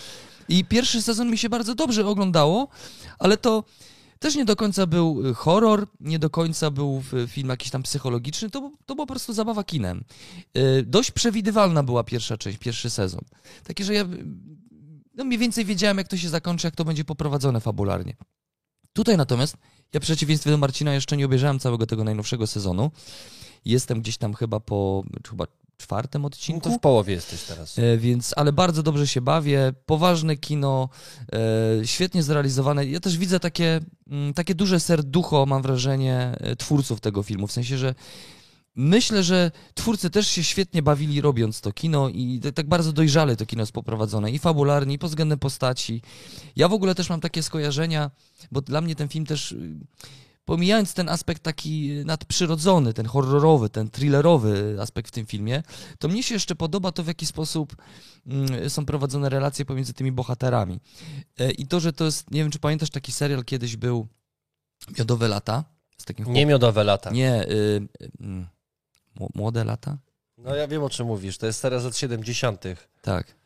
I 0.48 0.64
pierwszy 0.64 1.02
sezon 1.02 1.30
mi 1.30 1.38
się 1.38 1.48
bardzo 1.48 1.74
dobrze 1.74 2.06
oglądało, 2.06 2.68
ale 3.18 3.36
to 3.36 3.64
też 4.20 4.34
nie 4.34 4.44
do 4.44 4.56
końca 4.56 4.86
był 4.86 5.26
y, 5.26 5.34
horror, 5.34 5.86
nie 6.00 6.18
do 6.18 6.30
końca 6.30 6.70
był 6.70 7.02
film 7.26 7.48
jakiś 7.48 7.70
tam 7.70 7.82
psychologiczny, 7.82 8.50
to, 8.50 8.70
to 8.86 8.94
była 8.94 9.06
po 9.06 9.12
prostu 9.12 9.32
zabawa 9.32 9.64
kinem. 9.64 10.04
Y, 10.56 10.82
Dość 10.86 11.10
przewidywalna 11.10 11.82
była 11.82 12.04
pierwsza 12.04 12.36
część, 12.36 12.58
pierwszy 12.58 12.90
sezon. 12.90 13.20
Takie, 13.64 13.84
że 13.84 13.94
ja 13.94 14.04
no 15.14 15.24
mniej 15.24 15.38
więcej 15.38 15.64
wiedziałem, 15.64 15.98
jak 15.98 16.08
to 16.08 16.16
się 16.16 16.28
zakończy, 16.28 16.66
jak 16.66 16.76
to 16.76 16.84
będzie 16.84 17.04
poprowadzone 17.04 17.60
fabularnie. 17.60 18.16
Tutaj 18.92 19.16
natomiast, 19.16 19.56
ja 19.92 20.00
w 20.00 20.02
przeciwieństwie 20.02 20.50
do 20.50 20.58
Marcina 20.58 20.94
jeszcze 20.94 21.16
nie 21.16 21.26
obejrzałem 21.26 21.58
całego 21.58 21.86
tego 21.86 22.04
najnowszego 22.04 22.46
sezonu. 22.46 22.90
Jestem 23.64 24.00
gdzieś 24.00 24.16
tam 24.16 24.34
chyba 24.34 24.60
po, 24.60 25.04
chyba 25.30 25.46
czwartym 25.80 26.22
No 26.22 26.26
odcinku. 26.26 26.70
to 26.70 26.76
w 26.76 26.80
połowie 26.80 27.14
jesteś 27.14 27.42
teraz. 27.42 27.78
E, 27.78 27.98
Więc, 27.98 28.34
ale 28.36 28.52
bardzo 28.52 28.82
dobrze 28.82 29.06
się 29.06 29.20
bawię. 29.20 29.72
Poważne 29.86 30.36
kino, 30.36 30.88
e, 31.32 31.86
świetnie 31.86 32.22
zrealizowane. 32.22 32.86
Ja 32.86 33.00
też 33.00 33.18
widzę 33.18 33.40
takie, 33.40 33.80
mm, 34.10 34.34
takie 34.34 34.54
duże 34.54 34.80
serducho, 34.80 35.46
mam 35.46 35.62
wrażenie, 35.62 36.32
e, 36.40 36.56
twórców 36.56 37.00
tego 37.00 37.22
filmu. 37.22 37.46
W 37.46 37.52
sensie, 37.52 37.78
że 37.78 37.94
myślę, 38.76 39.22
że 39.22 39.50
twórcy 39.74 40.10
też 40.10 40.28
się 40.28 40.44
świetnie 40.44 40.82
bawili 40.82 41.20
robiąc 41.20 41.60
to 41.60 41.72
kino 41.72 42.08
i 42.08 42.40
tak 42.54 42.68
bardzo 42.68 42.92
dojrzale 42.92 43.36
to 43.36 43.46
kino 43.46 43.62
jest 43.62 43.72
poprowadzone 43.72 44.30
i 44.30 44.38
fabularnie, 44.38 44.94
i 44.94 44.98
pod 44.98 45.10
względem 45.10 45.38
postaci. 45.38 46.02
Ja 46.56 46.68
w 46.68 46.72
ogóle 46.72 46.94
też 46.94 47.10
mam 47.10 47.20
takie 47.20 47.42
skojarzenia, 47.42 48.10
bo 48.52 48.60
dla 48.60 48.80
mnie 48.80 48.94
ten 48.96 49.08
film 49.08 49.26
też. 49.26 49.54
Y, 50.50 50.56
Pomijając 50.56 50.94
ten 50.94 51.08
aspekt 51.08 51.42
taki 51.42 51.90
nadprzyrodzony, 52.04 52.94
ten 52.94 53.06
horrorowy, 53.06 53.70
ten 53.70 53.90
thrillerowy 53.90 54.76
aspekt 54.80 55.08
w 55.08 55.10
tym 55.12 55.26
filmie, 55.26 55.62
to 55.98 56.08
mnie 56.08 56.22
się 56.22 56.34
jeszcze 56.34 56.54
podoba 56.54 56.92
to, 56.92 57.02
w 57.02 57.06
jaki 57.06 57.26
sposób 57.26 57.76
mm, 58.26 58.70
są 58.70 58.86
prowadzone 58.86 59.28
relacje 59.28 59.64
pomiędzy 59.64 59.92
tymi 59.94 60.12
bohaterami. 60.12 60.80
E, 61.38 61.50
I 61.50 61.66
to, 61.66 61.80
że 61.80 61.92
to 61.92 62.04
jest, 62.04 62.30
nie 62.30 62.42
wiem, 62.42 62.50
czy 62.50 62.58
pamiętasz 62.58 62.90
taki 62.90 63.12
serial 63.12 63.44
kiedyś 63.44 63.76
był 63.76 64.06
Miodowe 64.98 65.28
lata? 65.28 65.64
Z 65.98 66.04
takim 66.04 66.32
Nie 66.32 66.46
miodowe 66.46 66.84
lata. 66.84 67.10
Nie, 67.10 67.44
y, 67.48 67.88
y, 68.02 68.10
mło- 69.16 69.30
Młode 69.34 69.64
lata? 69.64 69.98
No 70.38 70.54
ja 70.54 70.68
wiem 70.68 70.82
o 70.82 70.90
czym 70.90 71.06
mówisz. 71.06 71.38
To 71.38 71.46
jest 71.46 71.60
seria 71.60 71.78
z 71.78 71.84
lat 71.84 71.96
70. 71.96 72.64
Tak. 73.02 73.39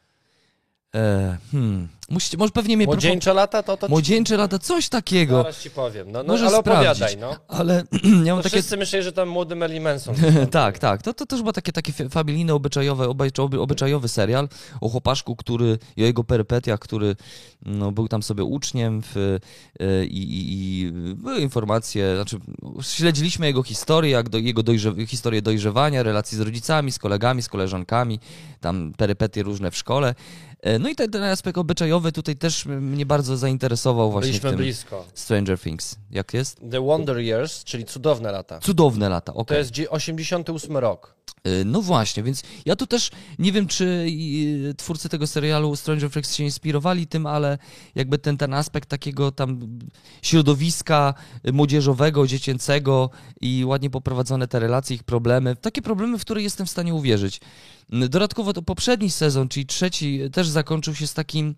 E, 0.94 1.36
hmm. 1.52 1.88
Musicie, 2.10 2.36
może 2.36 2.52
pewnie 2.52 2.76
mnie... 2.76 2.86
Młodzieńcze 2.86 3.34
lata 3.34 3.62
to 3.62 3.76
to. 3.76 3.88
Młodzieńcze 3.88 4.36
lata, 4.36 4.58
coś 4.58 4.88
takiego. 4.88 5.36
Zaraz 5.36 5.60
ci 5.60 5.70
powiem. 5.70 6.12
No, 6.12 6.22
no 6.22 6.32
Możesz 6.32 6.48
ale 6.48 6.58
sprawdzić. 6.58 7.02
opowiadaj, 7.02 7.16
no. 7.16 7.36
Ale 7.48 7.84
ja 8.24 8.34
mam 8.34 8.42
takie 8.42 8.56
Wszyscy 8.56 8.76
myśleli, 8.76 9.04
że 9.04 9.12
tam 9.12 9.28
młody 9.28 9.56
Marilyn 9.56 9.82
Manson. 9.82 10.14
tak, 10.50 10.78
tak. 10.78 11.02
To, 11.02 11.14
to 11.14 11.26
też 11.26 11.42
był 11.42 11.52
taki, 11.52 11.72
taki 11.72 11.92
fa- 11.92 12.08
familijny, 12.08 12.52
obyczajowy, 12.52 13.08
obyczajowy, 13.08 13.60
obyczajowy 13.60 14.08
serial 14.08 14.48
o 14.80 14.88
chłopaszku, 14.88 15.36
który, 15.36 15.78
i 15.96 16.02
o 16.02 16.06
jego 16.06 16.24
perypetiach, 16.24 16.80
który 16.80 17.16
no, 17.62 17.92
był 17.92 18.08
tam 18.08 18.22
sobie 18.22 18.44
uczniem 18.44 19.02
w, 19.02 19.38
e, 19.80 20.04
i, 20.04 20.22
i, 20.22 20.80
i 20.80 20.92
były 21.14 21.40
informacje, 21.40 22.14
znaczy 22.14 22.38
śledziliśmy 22.82 23.46
jego 23.46 23.62
historię, 23.62 24.10
jak 24.10 24.28
do, 24.28 24.38
jego 24.38 24.62
dojrze, 24.62 25.06
historię 25.06 25.42
dojrzewania, 25.42 26.02
relacji 26.02 26.38
z 26.38 26.40
rodzicami, 26.40 26.92
z 26.92 26.98
kolegami, 26.98 27.42
z 27.42 27.48
koleżankami, 27.48 28.20
tam 28.60 28.92
perypetie 28.96 29.42
różne 29.42 29.70
w 29.70 29.76
szkole. 29.76 30.14
E, 30.64 30.78
No 30.78 30.88
i 30.88 30.94
ten, 30.96 31.10
ten 31.10 31.22
aspekt 31.22 31.58
obyczajowy 31.58 32.12
tutaj 32.12 32.36
też 32.36 32.66
mnie 32.66 33.06
bardzo 33.06 33.36
zainteresował 33.36 34.10
właśnie 34.12 34.28
w 34.28 34.32
Byliśmy 34.32 34.50
tym 34.50 34.58
blisko. 34.58 35.04
Stranger 35.14 35.58
Things. 35.58 35.96
Jak 36.10 36.34
jest? 36.34 36.60
The 36.70 36.80
Wonder 36.80 37.18
Years, 37.18 37.64
czyli 37.64 37.84
cudowne 37.84 38.32
lata. 38.32 38.58
Cudowne 38.60 39.08
lata, 39.08 39.32
To 39.32 39.38
okej. 39.38 39.58
jest 39.58 39.70
dzie- 39.70 39.90
88 39.90 40.76
rok. 40.76 41.14
Y, 41.48 41.64
No 41.64 41.82
właśnie, 41.82 42.22
więc 42.22 42.42
ja 42.66 42.76
tu 42.76 42.86
też 42.86 43.10
nie 43.38 43.52
wiem, 43.52 43.66
czy 43.66 43.84
y, 43.84 44.74
twórcy 44.76 45.08
tego 45.08 45.26
serialu 45.26 45.76
Stranger 45.76 46.10
Things 46.10 46.34
się 46.34 46.44
inspirowali 46.44 47.06
tym, 47.06 47.26
ale 47.26 47.58
jakby 47.94 48.18
ten, 48.18 48.36
ten 48.36 48.54
aspekt 48.54 48.88
takiego 48.88 49.32
tam 49.32 49.78
środowiska 50.22 51.14
młodzieżowego, 51.52 52.26
dziecięcego 52.26 53.10
i 53.40 53.64
ładnie 53.64 53.90
poprowadzone 53.90 54.48
te 54.48 54.60
relacje, 54.60 54.96
ich 54.96 55.02
problemy, 55.02 55.56
takie 55.56 55.82
problemy, 55.82 56.18
w 56.18 56.20
które 56.20 56.42
jestem 56.42 56.66
w 56.66 56.70
stanie 56.70 56.94
uwierzyć. 56.94 57.40
Dodatkowo 57.88 58.52
to 58.52 58.62
poprzedni 58.62 59.10
sezon, 59.10 59.48
czyli 59.48 59.66
trzeci, 59.66 60.20
też 60.32 60.48
zakończył 60.48 60.94
się 60.94 61.06
z 61.06 61.14
takim 61.14 61.54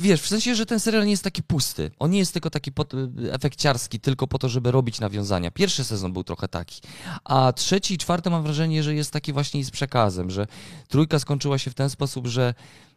Wiesz, 0.00 0.20
w 0.22 0.28
sensie, 0.28 0.54
że 0.54 0.66
ten 0.66 0.80
serial 0.80 1.04
nie 1.04 1.10
jest 1.10 1.24
taki 1.24 1.42
pusty. 1.42 1.90
On 1.98 2.10
nie 2.10 2.18
jest 2.18 2.32
tylko 2.32 2.50
taki 2.50 2.72
pot- 2.72 2.92
efekciarski, 3.32 4.00
tylko 4.00 4.26
po 4.26 4.38
to, 4.38 4.48
żeby 4.48 4.70
robić 4.70 5.00
nawiązania. 5.00 5.50
Pierwszy 5.50 5.84
sezon 5.84 6.12
był 6.12 6.24
trochę 6.24 6.48
taki. 6.48 6.80
A 7.24 7.52
trzeci 7.52 7.94
i 7.94 7.98
czwarty 7.98 8.30
mam 8.30 8.42
wrażenie, 8.42 8.82
że 8.82 8.94
jest 8.94 9.10
taki 9.10 9.32
właśnie 9.32 9.64
z 9.64 9.70
przekazem, 9.70 10.30
że 10.30 10.46
trójka 10.88 11.18
skończyła 11.18 11.58
się 11.58 11.70
w 11.70 11.74
ten 11.74 11.90
sposób, 11.90 12.26
że 12.26 12.54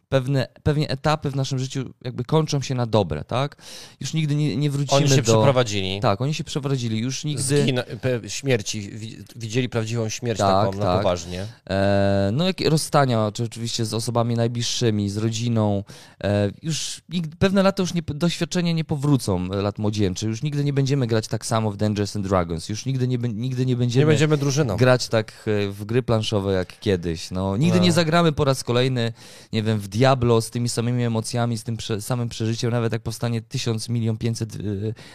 pewne, 0.08 0.46
pewnie 0.62 0.88
etapy 0.90 1.30
w 1.30 1.36
naszym 1.36 1.58
życiu 1.58 1.94
jakby 2.04 2.24
kończą 2.24 2.60
się 2.62 2.74
na 2.74 2.86
dobre, 2.86 3.24
tak? 3.24 3.56
Już 4.00 4.14
nigdy 4.14 4.34
nie, 4.34 4.56
nie 4.56 4.70
wrócimy 4.70 4.96
Oni 5.00 5.08
się 5.08 5.16
do... 5.16 5.22
przeprowadzili. 5.22 6.00
Tak, 6.00 6.20
oni 6.20 6.34
się 6.34 6.44
przeprowadzili. 6.44 6.98
Już 6.98 7.24
nigdy... 7.24 7.42
Zgina- 7.64 7.84
śmierci, 8.28 8.80
wi- 8.90 9.16
widzieli 9.36 9.68
prawdziwą 9.68 10.08
śmierć 10.08 10.38
Tak, 10.38 10.66
taką 10.66 10.78
na 10.78 10.84
tak. 10.84 10.98
poważnie. 10.98 11.46
E, 11.70 12.30
no 12.32 12.44
jakie 12.46 12.70
rozstania, 12.70 13.30
czy 13.34 13.44
oczywiście 13.44 13.84
z 13.84 13.94
osobami 13.94 14.34
najbliższymi, 14.34 15.10
z 15.10 15.16
rodziną. 15.16 15.84
E, 16.24 16.50
już 16.62 17.02
nigdy, 17.08 17.36
pewne 17.36 17.62
lata 17.62 17.82
już 17.82 17.94
nie, 17.94 18.02
doświadczenia 18.02 18.72
nie 18.72 18.84
powrócą, 18.84 19.48
e, 19.52 19.56
lat 19.56 19.78
młodzieńczych. 19.78 20.28
Już 20.28 20.42
nigdy 20.42 20.64
nie 20.64 20.72
będziemy 20.72 21.06
grać 21.06 21.28
tak 21.28 21.46
samo 21.46 21.70
w 21.70 21.76
Dungeons 21.76 22.16
and 22.16 22.26
Dragons. 22.26 22.68
Już 22.68 22.86
nigdy 22.86 23.08
nie, 23.08 23.18
nigdy 23.18 23.66
nie 23.66 23.76
będziemy, 23.76 24.02
Nie 24.02 24.06
będziemy 24.06 24.36
drużyną. 24.36 24.76
grać 24.76 25.08
tak 25.08 25.32
e, 25.46 25.68
w 25.70 25.84
gry 25.84 26.02
planszowe 26.02 26.52
jak 26.52 26.80
kiedyś. 26.80 27.30
No, 27.30 27.56
nigdy 27.56 27.78
No. 27.78 27.84
nie 27.84 27.92
zagramy 27.92 28.32
po 28.32 28.44
raz 28.44 28.64
kolejny, 28.64 29.12
nie 29.52 29.62
wiem, 29.62 29.78
w 29.78 29.88
Diablo 29.94 30.40
z 30.40 30.50
tymi 30.50 30.68
samymi 30.68 31.04
emocjami, 31.04 31.58
z 31.58 31.64
tym 31.64 31.76
prze, 31.76 32.02
samym 32.02 32.28
przeżyciem, 32.28 32.70
nawet 32.70 32.92
jak 32.92 33.02
powstanie 33.02 33.42
tysiąc, 33.42 33.88
milion 33.88 34.16
pięćset 34.16 34.54
e, 34.54 34.58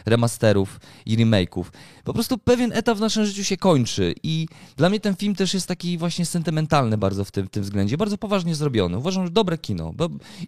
remasterów 0.06 0.80
i 1.06 1.18
remake'ów. 1.18 1.63
Po 2.04 2.13
prostu 2.13 2.38
pewien 2.38 2.72
etap 2.74 2.98
w 2.98 3.02
naszym 3.02 3.26
życiu 3.26 3.44
się 3.44 3.58
kończy 3.58 4.15
i 4.24 4.48
dla 4.78 4.89
mnie 4.89 5.00
ten 5.00 5.15
film 5.15 5.36
też 5.36 5.54
jest 5.54 5.68
taki 5.68 5.98
właśnie 5.98 6.26
sentymentalny 6.26 6.98
bardzo 6.98 7.26
w 7.26 7.32
tym, 7.32 7.48
w 7.48 7.50
tym 7.50 7.63
względzie, 7.63 7.98
bardzo 7.98 8.18
poważnie 8.18 8.56
zrobiony. 8.56 8.98
Uważam, 8.98 9.26
że 9.26 9.32
dobre 9.32 9.58
kino 9.58 9.94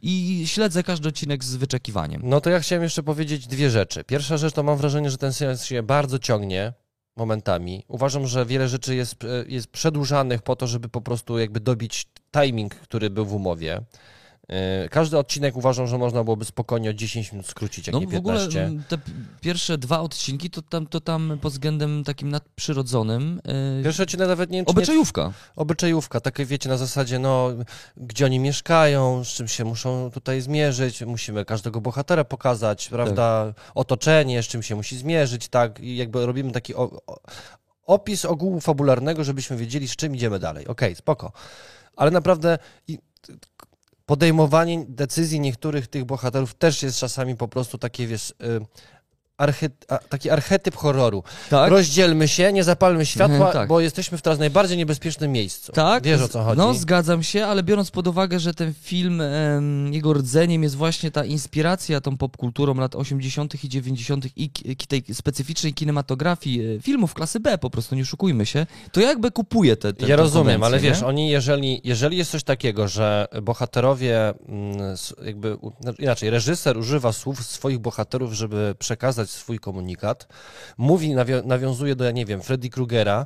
i 0.02 0.44
śledzę 0.46 0.84
każdy 0.84 1.10
odcinek 1.10 1.44
z 1.44 1.56
wyczekiwaniem. 1.56 2.22
No 2.26 2.42
to 2.42 2.50
ja 2.50 2.60
chciałem 2.60 2.84
jeszcze 2.84 3.04
powiedzieć 3.04 3.48
dwie 3.48 3.70
rzeczy. 3.70 4.04
Pierwsza 4.04 4.38
rzecz 4.38 4.54
to 4.54 4.64
mam 4.64 4.78
wrażenie, 4.78 5.10
że 5.10 5.18
ten 5.18 5.34
serial 5.34 5.58
się 5.58 5.84
bardzo 5.84 6.20
ciągnie 6.20 6.74
momentami. 7.16 7.84
Uważam, 7.88 8.28
że 8.28 8.46
wiele 8.46 8.68
rzeczy 8.68 8.96
jest, 8.96 9.24
e, 9.24 9.28
jest 9.48 9.68
przedłużanych 9.68 10.42
po 10.42 10.56
to, 10.56 10.68
żeby 10.68 10.90
po 10.90 11.02
prostu 11.02 11.40
jakby 11.40 11.60
dobić 11.60 12.08
timing, 12.32 12.76
który 12.76 13.10
był 13.10 13.26
w 13.26 13.34
umowie. 13.34 13.82
E, 14.52 14.90
Każdy 14.90 15.18
odcinek 15.18 15.58
uważam, 15.58 15.88
że 15.88 15.98
można 15.98 16.24
byłoby 16.24 16.46
spokojnie 16.46 16.90
o 16.90 16.94
10 16.94 17.32
minut 17.32 17.48
skrócić, 17.48 17.88
jak 17.88 17.94
No 17.94 18.00
nie 18.00 18.08
w 18.08 18.16
ogóle 18.16 18.36
15. 18.40 18.64
m, 18.64 18.84
te 18.90 18.98
pierwsze 19.42 19.78
dwa 19.78 20.00
odcinki 20.00 20.50
to 20.50 20.62
tam, 20.62 20.88
to 20.88 21.02
tam 21.02 21.38
pod 21.42 21.52
względem 21.54 22.04
takim 22.04 22.30
nadprzyrodzonym 22.30 23.42
yy, 23.78 23.84
Pierwszy 23.84 24.04
odcinek 24.04 24.28
nawet 24.28 24.50
nie 24.50 24.60
czy 24.60 24.66
nie, 24.66 24.72
obyczajówka. 24.72 25.32
obyczajówka, 25.56 26.20
takie 26.20 26.46
wiecie, 26.46 26.70
na 26.70 26.78
zasadzie, 26.78 27.20
no, 27.20 27.50
gdzie 27.98 28.26
oni 28.26 28.40
mieszkają, 28.40 29.24
z 29.24 29.28
czym 29.28 29.48
się 29.48 29.66
muszą 29.66 30.12
tutaj 30.14 30.42
zmierzyć, 30.42 31.02
musimy 31.02 31.46
każdego 31.46 31.82
bohatera 31.82 32.24
pokazać, 32.24 32.90
prawda, 32.90 33.54
otoczenie, 33.76 34.44
z 34.44 34.48
czym 34.48 34.64
się 34.64 34.76
musi 34.76 34.98
zmierzyć, 34.98 35.48
tak, 35.48 35.80
i 35.80 35.96
jakby 35.98 36.26
robimy 36.26 36.52
taki 36.52 36.76
o, 36.76 37.02
o, 37.08 37.20
opis 37.86 38.26
ogółu 38.26 38.60
fabularnego, 38.60 39.24
żebyśmy 39.24 39.58
wiedzieli, 39.58 39.88
z 39.88 39.96
czym 39.96 40.16
idziemy 40.16 40.40
dalej. 40.40 40.68
Okej, 40.68 40.96
spoko. 40.96 41.32
Ale 41.96 42.12
naprawdę 42.12 42.58
podejmowanie 44.12 44.86
decyzji 44.88 45.40
niektórych 45.40 45.88
tych 45.88 46.06
bohaterów 46.06 46.54
też 46.54 46.84
jest 46.84 46.98
czasami 46.98 47.36
po 47.36 47.48
prostu 47.48 47.78
takie, 47.78 48.08
wiesz, 48.08 48.34
y, 49.42 49.44
archy, 49.44 49.70
a, 49.88 49.98
taki 49.98 50.30
archetyp 50.30 50.76
horroru. 50.76 51.24
Tak? 51.50 51.72
Rozdzielmy 51.72 52.28
się, 52.28 52.54
nie 52.54 52.64
zapalmy 52.64 53.06
światła, 53.06 53.36
Mhm, 53.36 53.54
tak. 53.54 53.70
bo 53.70 53.80
jesteśmy 53.80 54.18
w 54.18 54.22
teraz 54.22 54.40
najbardziej 54.40 54.78
niebezpiecznym 54.78 55.32
miejscu. 55.32 55.72
Tak, 55.72 56.04
Wiesz 56.04 56.22
o 56.22 56.28
co 56.28 56.44
chodzi. 56.44 56.58
No, 56.58 56.74
zgadzam 56.74 57.24
się, 57.24 57.46
ale 57.46 57.64
biorąc 57.64 57.92
pod 57.92 58.08
uwagę, 58.08 58.40
że 58.40 58.54
ten 58.54 58.74
film, 58.74 59.22
em, 59.22 59.94
jego 59.94 60.14
rdzeniem 60.14 60.64
jest 60.64 60.76
właśnie 60.76 61.12
ta 61.12 61.26
inspiracja 61.26 62.02
tą 62.02 62.18
popkulturą 62.18 62.76
lat 62.76 62.96
80. 62.96 63.64
i 63.64 63.70
90. 63.70 64.26
i 64.36 64.50
tej 64.88 65.04
specyficznej 65.14 65.74
kinematografii 65.74 66.76
e, 66.76 66.82
filmów 66.82 67.14
klasy 67.14 67.40
B, 67.40 67.58
po 67.58 67.70
prostu 67.70 67.96
nie 67.96 68.02
oszukujmy 68.02 68.46
się, 68.46 68.66
to 68.92 69.02
ja 69.02 69.08
jakby 69.08 69.32
kupuję 69.32 69.78
te, 69.78 69.94
te 69.94 70.08
ja 70.08 70.16
rozumiem, 70.16 70.64
ale 70.64 70.80
wiesz, 70.80 71.02
nie? 71.02 71.08
oni 71.08 71.30
jeżeli, 71.30 71.82
jeżeli 71.84 72.18
jest 72.18 72.32
coś 72.32 72.44
takiego, 72.44 72.88
że 72.88 73.28
bohaterowie, 73.42 74.34
mm, 74.48 74.96
jakby 75.26 75.58
znaczy 75.82 76.02
inaczej, 76.02 76.30
reżyser 76.30 76.78
używa 76.78 77.14
słów 77.14 77.46
swoich 77.46 77.80
bohaterów, 77.80 78.34
żeby 78.34 78.76
przekazać 78.80 79.30
swój 79.32 79.60
komunikat, 79.60 80.28
mówi, 80.78 81.16
nawiązuje 81.46 81.96
do, 81.96 82.04
ja 82.04 82.12
nie 82.12 82.26
wiem, 82.26 82.42
Freddy 82.42 82.70
Krugera, 82.70 83.26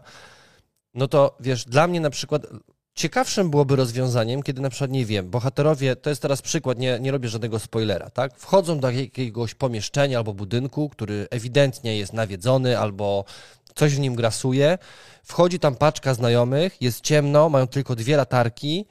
no 0.94 1.08
to 1.08 1.38
wiesz, 1.40 1.66
dla 1.66 1.88
mnie 1.88 2.00
na 2.00 2.10
przykład 2.10 2.48
ciekawszym 2.96 3.50
byłoby 3.50 3.76
rozwiązaniem, 3.76 4.44
kiedy 4.44 4.62
na 4.62 4.70
przykład, 4.70 4.92
nie 4.92 5.06
wiem, 5.06 5.30
bohaterowie, 5.30 5.96
to 5.96 6.10
jest 6.10 6.22
teraz 6.22 6.42
przykład, 6.42 6.80
nie, 6.80 7.00
nie 7.00 7.12
robię 7.12 7.30
żadnego 7.30 7.60
spoilera, 7.60 8.10
tak? 8.10 8.38
Wchodzą 8.38 8.80
do 8.80 8.90
jakiegoś 8.90 9.54
pomieszczenia 9.54 10.18
albo 10.18 10.34
budynku, 10.34 10.90
który 10.90 11.28
ewidentnie 11.32 11.98
jest 11.98 12.14
nawiedzony 12.14 12.80
albo 12.80 13.26
coś 13.76 13.96
w 13.96 14.00
nim 14.00 14.16
grasuje, 14.16 14.78
wchodzi 15.24 15.60
tam 15.60 15.76
paczka 15.76 16.14
znajomych, 16.14 16.82
jest 16.82 17.02
ciemno, 17.02 17.50
mają 17.50 17.68
tylko 17.68 17.96
dwie 17.96 18.18
latarki, 18.18 18.86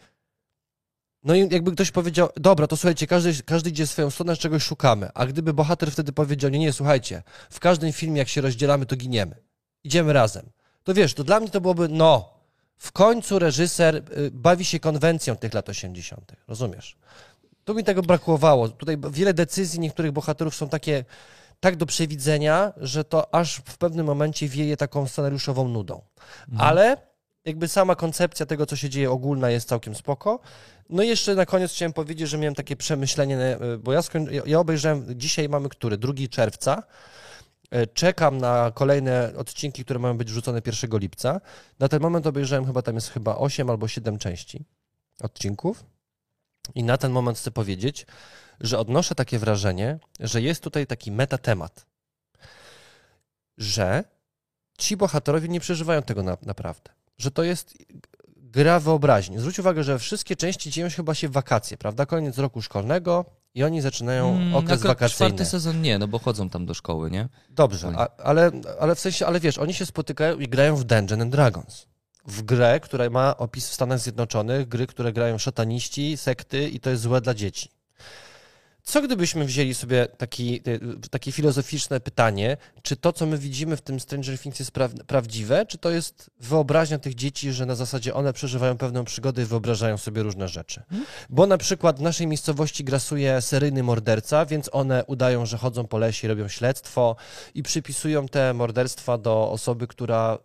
no 1.25 1.35
i 1.35 1.41
jakby 1.41 1.73
ktoś 1.73 1.91
powiedział, 1.91 2.29
dobra, 2.37 2.67
to 2.67 2.77
słuchajcie, 2.77 3.07
każdy, 3.07 3.43
każdy 3.43 3.71
idzie 3.71 3.87
swoją 3.87 4.11
stronę, 4.11 4.37
czegoś 4.37 4.63
szukamy. 4.63 5.09
A 5.15 5.27
gdyby 5.27 5.55
bohater 5.55 5.93
wtedy 5.93 6.13
powiedział, 6.13 6.51
nie, 6.51 6.59
nie, 6.59 6.73
słuchajcie, 6.73 7.23
w 7.51 7.61
każdym 7.61 7.93
filmie 7.93 8.19
jak 8.19 8.29
się 8.29 8.41
rozdzielamy, 8.41 8.87
to 8.87 8.97
giniemy. 8.97 9.37
Idziemy 9.85 10.13
razem. 10.13 10.51
To 10.83 10.95
wiesz, 10.95 11.15
to 11.15 11.25
dla 11.25 11.41
mnie 11.41 11.51
to 11.51 11.61
byłoby, 11.61 11.89
no, 11.89 12.35
w 12.79 12.93
końcu 12.93 13.39
reżyser 13.39 13.97
y, 13.97 14.03
bawi 14.31 14.65
się 14.65 14.81
konwencją 14.81 15.37
tych 15.37 15.55
lat 15.55 15.69
80., 15.69 16.33
rozumiesz? 16.49 16.97
Tu 17.65 17.75
mi 17.75 17.85
tego 17.85 18.03
brakowało. 18.03 18.69
Tutaj 18.69 18.97
wiele 19.11 19.35
decyzji 19.35 19.81
niektórych 19.81 20.13
bohaterów 20.13 20.55
są 20.55 20.69
takie, 20.69 21.05
tak 21.61 21.77
do 21.77 21.87
przewidzenia, 21.87 22.73
że 22.77 23.05
to 23.05 23.35
aż 23.35 23.57
w 23.57 23.79
pewnym 23.79 24.07
momencie 24.07 24.49
wieje 24.49 24.77
taką 24.77 25.07
scenariuszową 25.07 25.69
nudą. 25.69 26.03
Ale 26.59 26.97
jakby 27.45 27.69
sama 27.69 27.95
koncepcja 27.95 28.47
tego, 28.47 28.67
co 28.67 28.77
się 28.77 28.91
dzieje 28.91 29.11
ogólna 29.11 29.51
jest 29.51 29.69
całkiem 29.69 29.95
spoko. 29.95 30.41
No 30.91 31.03
i 31.03 31.09
jeszcze 31.09 31.35
na 31.35 31.47
koniec 31.47 31.73
chciałem 31.73 31.93
powiedzieć, 31.93 32.29
że 32.29 32.39
miałem 32.39 32.55
takie 32.55 32.77
przemyślenie, 32.77 33.39
e, 33.39 33.79
bo 33.79 33.93
ja, 33.93 34.03
skoń... 34.03 34.29
ja 34.47 34.59
obejrzałem, 34.59 35.07
dzisiaj 35.19 35.49
mamy 35.49 35.69
który? 35.69 35.99
2 35.99 36.13
czerwca. 36.31 36.83
E, 37.71 37.87
czekam 37.87 38.39
na 38.39 38.73
kolejne 38.75 39.33
odcinki, 39.37 39.85
które 39.85 39.99
mają 39.99 40.19
być 40.19 40.31
wrzucone 40.31 40.63
1 40.67 41.01
lipca. 41.01 41.41
Na 41.79 41.89
ten 41.89 42.03
moment 42.03 42.27
obejrzałem 42.27 42.67
chyba, 42.67 42.83
tam 42.83 42.95
jest 42.95 43.11
chyba 43.11 43.37
8 43.37 43.71
albo 43.71 43.89
7 43.89 44.19
części 44.19 44.65
odcinków. 45.21 45.85
I 46.75 46.85
na 46.85 46.99
ten 46.99 47.13
moment 47.13 47.39
chcę 47.39 47.51
powiedzieć, 47.51 48.07
że 48.61 48.79
odnoszę 48.79 49.15
takie 49.15 49.39
wrażenie, 49.39 49.99
że 50.21 50.43
jest 50.43 50.63
tutaj 50.63 50.87
taki 50.87 51.13
metatemat, 51.13 51.87
że 53.59 54.05
ci 54.79 54.97
bohaterowie 54.97 55.49
nie 55.49 55.61
przeżywają 55.61 56.03
tego 56.03 56.23
na, 56.23 56.37
naprawdę. 56.43 56.91
Że 57.19 57.31
to 57.31 57.43
jest 57.43 57.79
gra 58.55 58.81
wyobraźni. 58.81 59.39
Zwróć 59.39 59.59
uwagę, 59.59 59.85
że 59.85 59.99
wszystkie 59.99 60.37
części 60.37 60.71
dzieją 60.71 60.89
się 60.89 60.97
chyba 60.97 61.15
się 61.15 61.29
w 61.29 61.33
wakacje, 61.33 61.77
prawda? 61.77 62.07
Koniec 62.07 62.39
roku 62.39 62.63
szkolnego 62.63 63.25
i 63.55 63.65
oni 63.65 63.81
zaczynają 63.81 64.37
mm, 64.37 64.55
okres 64.55 64.83
wakacyjny. 64.83 65.15
czwarty 65.15 65.45
sezon 65.45 65.83
nie, 65.83 65.99
no 65.99 66.09
bo 66.09 66.19
chodzą 66.19 66.51
tam 66.51 66.67
do 66.67 66.75
szkoły, 66.75 67.11
nie? 67.11 67.29
Dobrze, 67.51 67.93
a, 67.97 68.09
ale, 68.23 68.51
ale 68.81 68.95
w 68.95 69.01
sensie, 69.01 69.27
ale 69.27 69.41
wiesz, 69.41 69.59
oni 69.59 69.75
się 69.75 69.87
spotykają 69.87 70.39
i 70.39 70.49
grają 70.49 70.77
w 70.77 70.85
Dungeons 70.85 71.23
and 71.23 71.33
Dragons. 71.33 71.87
W 72.27 72.43
grę, 72.43 72.81
która 72.81 73.11
ma 73.11 73.37
opis 73.37 73.69
w 73.69 73.75
Stanach 73.75 73.99
Zjednoczonych, 73.99 74.69
gry, 74.69 74.87
które 74.87 75.13
grają 75.13 75.39
szataniści, 75.39 76.17
sekty 76.17 76.69
i 76.69 76.81
to 76.81 76.91
jest 76.91 77.03
złe 77.03 77.21
dla 77.21 77.35
dzieci. 77.35 77.69
Co 78.85 79.03
gdybyśmy 79.03 79.45
wzięli 79.45 79.75
sobie 79.75 80.07
taki, 80.07 80.57
e, 80.57 81.09
takie 81.11 81.33
filozoficzne 81.33 82.01
pytanie, 82.01 82.57
czy 82.83 82.97
to, 82.97 83.13
co 83.13 83.27
my 83.27 83.39
widzimy 83.39 83.77
w 83.77 83.81
tym 83.81 84.01
Stranger 84.01 84.39
Things 84.39 84.59
jest 84.59 84.71
pra 84.71 84.89
prawdziwe, 85.07 85.67
czy 85.67 85.79
to 85.79 85.91
jest 85.91 86.31
wyobraźnia 86.41 86.99
tych 86.99 87.15
dzieci, 87.15 87.53
że 87.53 87.67
na 87.67 87.75
zasadzie 87.75 88.15
one 88.15 88.33
przeżywają 88.33 88.79
pewną 88.79 89.05
przygodę 89.05 89.43
i 89.43 89.45
wyobrażają 89.45 89.97
sobie 89.97 90.23
różne 90.23 90.49
rzeczy. 90.49 90.83
Hmm? 90.91 91.07
Bo 91.31 91.47
na 91.47 91.59
przykład 91.59 91.99
w 91.99 92.03
naszej 92.03 92.27
miejscowości 92.27 92.85
grasuje 92.85 93.43
seryjny 93.43 93.83
morderca, 93.83 94.47
więc 94.47 94.71
one 94.73 95.05
udają, 95.05 95.47
że 95.47 95.59
chodzą 95.59 95.87
po 95.87 95.99
lesie, 95.99 96.29
robią 96.29 96.49
śledztwo 96.49 97.17
i 97.55 97.63
przypisują 97.63 98.29
te 98.29 98.55
morderstwa 98.55 99.19
do 99.19 99.51
osoby, 99.51 99.87
która 99.87 100.39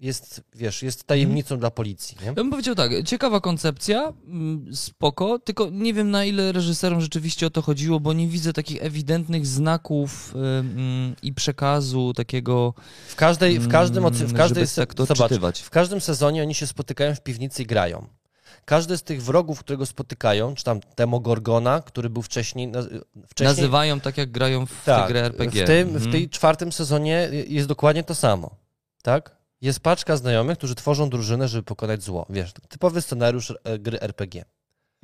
jest, 0.00 0.42
wiesz, 0.54 0.82
jest 0.82 1.04
tajemnicą 1.04 1.54
mhm. 1.54 1.60
dla 1.60 1.70
policji. 1.70 2.16
Nie? 2.20 2.26
Ja 2.26 2.32
bym 2.32 2.50
powiedział 2.50 2.74
tak, 2.74 2.90
ciekawa 3.04 3.40
koncepcja, 3.40 4.12
mm, 4.26 4.74
spoko, 4.74 5.38
tylko 5.38 5.70
nie 5.70 5.94
wiem 5.94 6.10
na 6.10 6.24
ile 6.24 6.52
reżyserom 6.52 7.00
rzeczywiście 7.00 7.46
o 7.46 7.50
to 7.50 7.62
chodziło, 7.62 8.00
bo 8.00 8.12
nie 8.12 8.28
widzę 8.28 8.52
takich 8.52 8.82
ewidentnych 8.82 9.46
znaków 9.46 10.34
mm, 10.34 11.14
i 11.22 11.32
przekazu 11.32 12.12
takiego. 12.14 12.74
W 13.08 13.16
każdej, 13.16 13.58
w 13.58 13.68
każdym, 13.68 14.10
w 14.10 14.34
każdej 14.34 14.64
tak 14.76 14.94
to 14.94 15.06
zobacz, 15.06 15.60
w 15.60 15.70
każdym 15.70 16.00
sezonie 16.00 16.42
oni 16.42 16.54
się 16.54 16.66
spotykają 16.66 17.14
w 17.14 17.22
piwnicy 17.22 17.62
i 17.62 17.66
grają. 17.66 18.06
Każdy 18.64 18.96
z 18.96 19.02
tych 19.02 19.22
wrogów, 19.22 19.60
którego 19.60 19.86
spotykają, 19.86 20.54
czy 20.54 20.64
tam 20.64 20.80
Demogorgona, 20.96 21.80
który 21.80 22.10
był 22.10 22.22
wcześniej, 22.22 22.72
wcześniej... 23.28 23.56
Nazywają 23.56 24.00
tak, 24.00 24.18
jak 24.18 24.30
grają 24.30 24.66
w 24.66 24.84
tak, 24.84 25.02
tę 25.02 25.12
grę 25.12 25.24
RPG. 25.24 25.64
W 25.64 25.66
tym, 25.66 25.88
mhm. 25.88 26.04
w 26.04 26.12
tej 26.12 26.28
czwartym 26.28 26.72
sezonie 26.72 27.28
jest 27.46 27.68
dokładnie 27.68 28.04
to 28.04 28.14
samo. 28.14 28.56
Tak? 29.02 29.39
Jest 29.60 29.80
paczka 29.80 30.16
znajomych, 30.16 30.58
którzy 30.58 30.74
tworzą 30.74 31.10
drużynę, 31.10 31.48
żeby 31.48 31.62
pokonać 31.62 32.02
zło. 32.02 32.26
Wiesz, 32.30 32.52
typowy 32.68 33.02
scenariusz 33.02 33.54
e, 33.64 33.78
gry 33.78 34.00
RPG. 34.00 34.44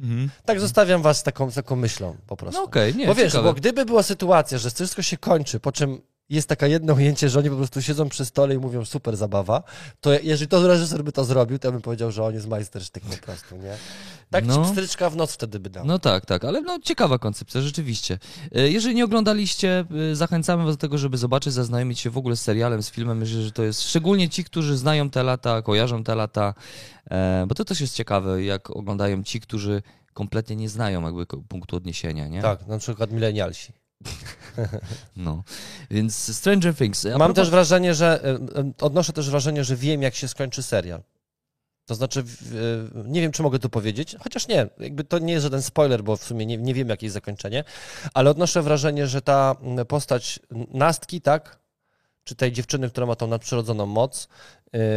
Mhm. 0.00 0.30
Tak 0.44 0.60
zostawiam 0.60 1.02
was 1.02 1.18
z 1.18 1.22
taką, 1.22 1.50
taką 1.50 1.76
myślą 1.76 2.16
po 2.26 2.36
prostu. 2.36 2.60
No 2.60 2.64
okay, 2.66 2.94
nie, 2.94 3.06
Bo 3.06 3.14
wiesz, 3.14 3.32
ciekawe. 3.32 3.48
bo 3.48 3.54
gdyby 3.54 3.84
była 3.84 4.02
sytuacja, 4.02 4.58
że 4.58 4.70
wszystko 4.70 5.02
się 5.02 5.16
kończy, 5.16 5.60
po 5.60 5.72
czym 5.72 6.00
jest 6.30 6.48
taka 6.48 6.66
jedno 6.66 6.94
ujęcie, 6.94 7.28
że 7.28 7.38
oni 7.38 7.50
po 7.50 7.56
prostu 7.56 7.82
siedzą 7.82 8.08
przy 8.08 8.24
stole 8.24 8.54
i 8.54 8.58
mówią 8.58 8.84
super 8.84 9.16
zabawa, 9.16 9.62
to 10.00 10.12
jeżeli 10.22 10.48
to 10.48 10.68
reżyser 10.68 11.04
by 11.04 11.12
to 11.12 11.24
zrobił, 11.24 11.58
to 11.58 11.68
ja 11.68 11.72
bym 11.72 11.82
powiedział, 11.82 12.10
że 12.10 12.24
on 12.24 12.34
jest 12.34 12.48
majstersztyk 12.48 13.04
po 13.04 13.16
prostu, 13.26 13.56
nie? 13.56 13.76
Tak 14.30 14.46
no, 14.46 14.64
stryczka 14.64 15.10
w 15.10 15.16
noc 15.16 15.32
wtedy 15.32 15.60
by 15.60 15.70
dał. 15.70 15.84
No 15.84 15.98
tak, 15.98 16.26
tak, 16.26 16.44
ale 16.44 16.60
no 16.60 16.78
ciekawa 16.82 17.18
koncepcja, 17.18 17.60
rzeczywiście. 17.60 18.18
E, 18.52 18.70
jeżeli 18.70 18.94
nie 18.94 19.04
oglądaliście, 19.04 19.84
e, 20.12 20.16
zachęcamy 20.16 20.64
was 20.64 20.76
do 20.76 20.80
tego, 20.80 20.98
żeby 20.98 21.18
zobaczyć, 21.18 21.52
zaznajomić 21.52 22.00
się 22.00 22.10
w 22.10 22.18
ogóle 22.18 22.36
z 22.36 22.42
serialem, 22.42 22.82
z 22.82 22.90
filmem. 22.90 23.18
Myślę, 23.18 23.42
że 23.42 23.52
to 23.52 23.62
jest 23.62 23.82
szczególnie 23.82 24.28
ci, 24.28 24.44
którzy 24.44 24.76
znają 24.76 25.10
te 25.10 25.22
lata, 25.22 25.62
kojarzą 25.62 26.04
te 26.04 26.14
lata, 26.14 26.54
e, 27.10 27.44
bo 27.48 27.54
to 27.54 27.64
też 27.64 27.80
jest 27.80 27.94
ciekawe, 27.94 28.44
jak 28.44 28.70
oglądają 28.70 29.22
ci, 29.22 29.40
którzy 29.40 29.82
kompletnie 30.14 30.56
nie 30.56 30.68
znają 30.68 31.02
jakby 31.02 31.26
punktu 31.26 31.76
odniesienia, 31.76 32.28
nie? 32.28 32.42
Tak, 32.42 32.66
na 32.66 32.78
przykład 32.78 33.12
milenialsi. 33.12 33.72
No, 35.16 35.44
więc 35.90 36.36
Stranger 36.36 36.74
Things. 36.74 37.04
Mam 37.04 37.18
propos... 37.18 37.34
też 37.34 37.50
wrażenie, 37.50 37.94
że 37.94 38.38
odnoszę 38.80 39.12
też 39.12 39.30
wrażenie, 39.30 39.64
że 39.64 39.76
wiem, 39.76 40.02
jak 40.02 40.14
się 40.14 40.28
skończy 40.28 40.62
serial. 40.62 41.02
To 41.86 41.94
znaczy, 41.94 42.24
nie 43.04 43.20
wiem, 43.20 43.32
czy 43.32 43.42
mogę 43.42 43.58
to 43.58 43.68
powiedzieć, 43.68 44.16
chociaż 44.24 44.48
nie, 44.48 44.68
jakby 44.78 45.04
to 45.04 45.18
nie 45.18 45.32
jest 45.32 45.42
żaden 45.42 45.62
spoiler, 45.62 46.04
bo 46.04 46.16
w 46.16 46.24
sumie 46.24 46.46
nie, 46.46 46.56
nie 46.56 46.74
wiem, 46.74 46.88
jakie 46.88 47.06
jest 47.06 47.14
zakończenie, 47.14 47.64
ale 48.14 48.30
odnoszę 48.30 48.62
wrażenie, 48.62 49.06
że 49.06 49.22
ta 49.22 49.56
postać 49.88 50.40
Nastki, 50.72 51.20
tak, 51.20 51.58
czy 52.26 52.34
tej 52.34 52.52
dziewczyny, 52.52 52.90
która 52.90 53.06
ma 53.06 53.16
tą 53.16 53.26
nadprzyrodzoną 53.26 53.86
moc, 53.86 54.28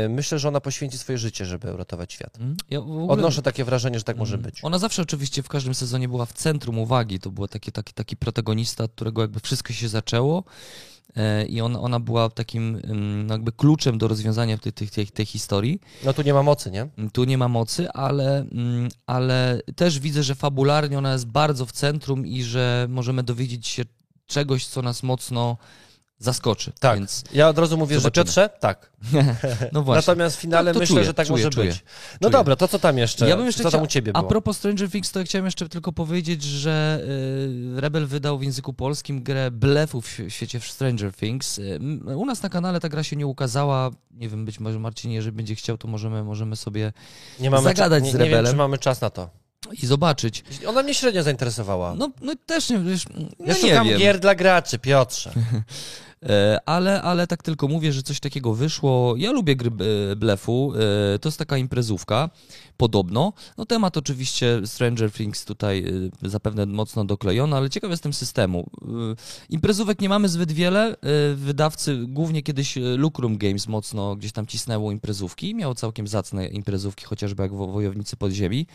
y, 0.06 0.10
myślę, 0.10 0.40
że 0.40 0.48
ona 0.48 0.62
poświęci 0.62 0.98
swoje 0.98 1.18
życie, 1.18 1.46
żeby 1.46 1.74
uratować 1.74 2.14
świat. 2.14 2.38
Mm, 2.40 2.56
ja 2.70 2.80
ogóle... 2.80 3.08
Odnoszę 3.08 3.42
takie 3.42 3.64
wrażenie, 3.64 3.98
że 4.00 4.04
tak 4.04 4.18
może 4.18 4.36
mm. 4.36 4.46
być. 4.46 4.64
Ona 4.64 4.80
zawsze 4.80 5.02
oczywiście 5.02 5.44
w 5.44 5.50
każdym 5.50 5.76
sezonie 5.76 6.08
była 6.08 6.26
w 6.26 6.34
centrum 6.34 6.80
uwagi, 6.80 7.20
to 7.20 7.30
był 7.30 7.48
taki, 7.48 7.72
taki, 7.72 7.94
taki 7.94 8.18
protagonista, 8.18 8.84
od 8.84 8.92
którego 8.92 9.22
jakby 9.22 9.40
wszystko 9.40 9.74
się 9.74 9.90
zaczęło 9.90 10.44
E, 11.16 11.46
i 11.46 11.62
on, 11.62 11.76
ona 11.76 12.00
była 12.00 12.30
takim 12.30 12.82
no 13.28 13.34
jakby 13.34 13.52
kluczem 13.52 13.98
do 13.98 14.08
rozwiązania 14.08 14.58
tej, 14.58 14.74
tej, 14.74 14.90
tej, 14.90 15.08
tej 15.08 15.26
historii. 15.26 15.80
No 16.04 16.14
tu 16.14 16.22
nie 16.22 16.34
ma 16.34 16.44
mocy, 16.44 16.72
nie? 16.72 16.88
Tu 17.14 17.24
nie 17.24 17.38
ma 17.38 17.48
mocy, 17.48 17.92
ale, 17.92 18.40
mm, 18.40 18.90
ale 19.06 19.62
też 19.76 20.00
widzę, 20.00 20.24
że 20.24 20.36
fabularnie 20.36 20.98
ona 20.98 21.14
jest 21.14 21.28
bardzo 21.28 21.66
w 21.66 21.72
centrum 21.72 22.28
i 22.28 22.44
że 22.44 22.88
możemy 22.90 23.24
dowiedzieć 23.24 23.68
się 23.68 23.84
czegoś, 24.28 24.66
co 24.66 24.82
nas 24.82 25.04
mocno 25.04 25.58
zaskoczy. 26.20 26.72
Tak. 26.80 26.98
Więc 26.98 27.24
ja 27.34 27.50
od 27.50 27.58
razu 27.58 27.78
mówię, 27.78 28.00
zobaczymy. 28.00 28.26
że 28.26 28.26
Piotrze, 28.26 28.50
tak. 28.60 28.92
no 29.74 29.84
właśnie. 29.84 30.00
Natomiast 30.08 30.38
w 30.38 30.40
finale 30.40 30.74
myślę, 30.74 30.88
czuję, 30.88 31.06
że 31.06 31.14
tak 31.14 31.28
czuję, 31.28 31.38
może 31.44 31.50
czuję, 31.50 31.70
być. 31.72 31.84
No 32.22 32.30
czuję. 32.30 32.32
dobra, 32.32 32.56
to 32.56 32.68
co 32.68 32.80
tam 32.80 32.98
jeszcze? 32.98 33.30
Ja 33.30 33.38
bym 33.38 33.46
jeszcze 33.46 33.64
co 33.64 33.72
tam 33.72 33.82
u 33.82 33.88
ciebie 33.88 34.14
było? 34.14 34.26
A 34.26 34.30
propos 34.30 34.58
Stranger 34.58 34.92
Things, 34.92 35.12
to 35.12 35.20
ja 35.20 35.26
chciałem 35.26 35.46
jeszcze 35.46 35.70
tylko 35.70 35.94
powiedzieć, 35.94 36.44
że 36.44 37.02
y, 37.78 37.82
Rebel 37.82 38.08
wydał 38.08 38.40
w 38.40 38.44
języku 38.44 38.74
polskim 38.74 39.24
grę 39.24 39.52
blefów 39.52 40.06
w 40.08 40.30
świecie 40.30 40.60
Stranger 40.60 41.14
Things. 41.14 41.58
Y, 41.60 41.80
u 42.16 42.26
nas 42.26 42.44
na 42.44 42.50
kanale 42.50 42.80
ta 42.80 42.90
gra 42.90 43.04
się 43.04 43.16
nie 43.16 43.28
ukazała. 43.28 43.92
Nie 44.12 44.30
wiem, 44.30 44.46
być 44.46 44.60
może 44.60 44.80
Marcin, 44.80 45.12
jeżeli 45.12 45.36
będzie 45.36 45.56
chciał, 45.56 45.78
to 45.78 45.88
możemy, 45.88 46.24
możemy 46.24 46.56
sobie 46.56 46.94
nie 47.40 47.50
mamy 47.50 47.64
zagadać 47.64 48.04
z 48.04 48.16
Rebelem. 48.16 48.32
Nie 48.32 48.36
wiem, 48.36 48.46
czy 48.46 48.58
mamy 48.58 48.78
czas 48.78 49.02
na 49.02 49.10
to 49.10 49.30
i 49.82 49.86
zobaczyć. 49.86 50.44
Ona 50.68 50.84
mnie 50.84 50.94
średnio 50.94 51.24
zainteresowała. 51.24 51.96
No, 51.96 52.10
no 52.22 52.34
też 52.46 52.70
nie, 52.70 52.80
wiesz, 52.80 53.06
no 53.40 53.46
ja 53.46 53.56
szukam 53.56 53.88
wiem. 53.88 54.00
gier 54.00 54.20
dla 54.20 54.36
graczy, 54.36 54.80
Piotrze. 54.80 55.32
E, 56.26 56.60
ale, 56.66 57.02
ale 57.02 57.28
tak 57.28 57.44
tylko 57.44 57.68
mówię, 57.68 57.94
że 57.94 58.04
coś 58.04 58.20
takiego 58.20 58.54
wyszło. 58.54 59.16
Ja 59.18 59.32
lubię 59.32 59.56
gry 59.56 59.72
e, 60.12 60.16
blefu, 60.16 60.74
e, 61.16 61.20
to 61.20 61.30
jest 61.30 61.40
taka 61.40 61.58
imprezówka, 61.58 62.30
podobno. 62.78 63.34
No 63.58 63.66
temat 63.66 63.98
oczywiście 63.98 64.62
Stranger 64.66 65.12
Things 65.12 65.46
tutaj 65.46 65.86
zapewne 66.22 66.66
mocno 66.66 67.06
doklejony, 67.06 67.56
ale 67.56 67.70
ciekaw 67.70 67.92
jestem 67.92 68.14
systemu. 68.14 68.70
Imprezówek 69.50 70.02
nie 70.02 70.10
mamy 70.10 70.30
zbyt 70.30 70.52
wiele, 70.52 70.96
wydawcy, 71.36 72.06
głównie 72.08 72.44
kiedyś 72.44 72.76
Lucrum 72.98 73.38
Games 73.38 73.68
mocno 73.68 74.16
gdzieś 74.16 74.32
tam 74.32 74.48
cisnęło 74.48 74.92
imprezówki, 74.92 75.56
miało 75.56 75.76
całkiem 75.76 76.08
zacne 76.08 76.48
imprezówki, 76.48 77.06
chociażby 77.06 77.44
jak 77.44 77.54
Wojownicy 77.54 78.18
Podziemi. 78.18 78.68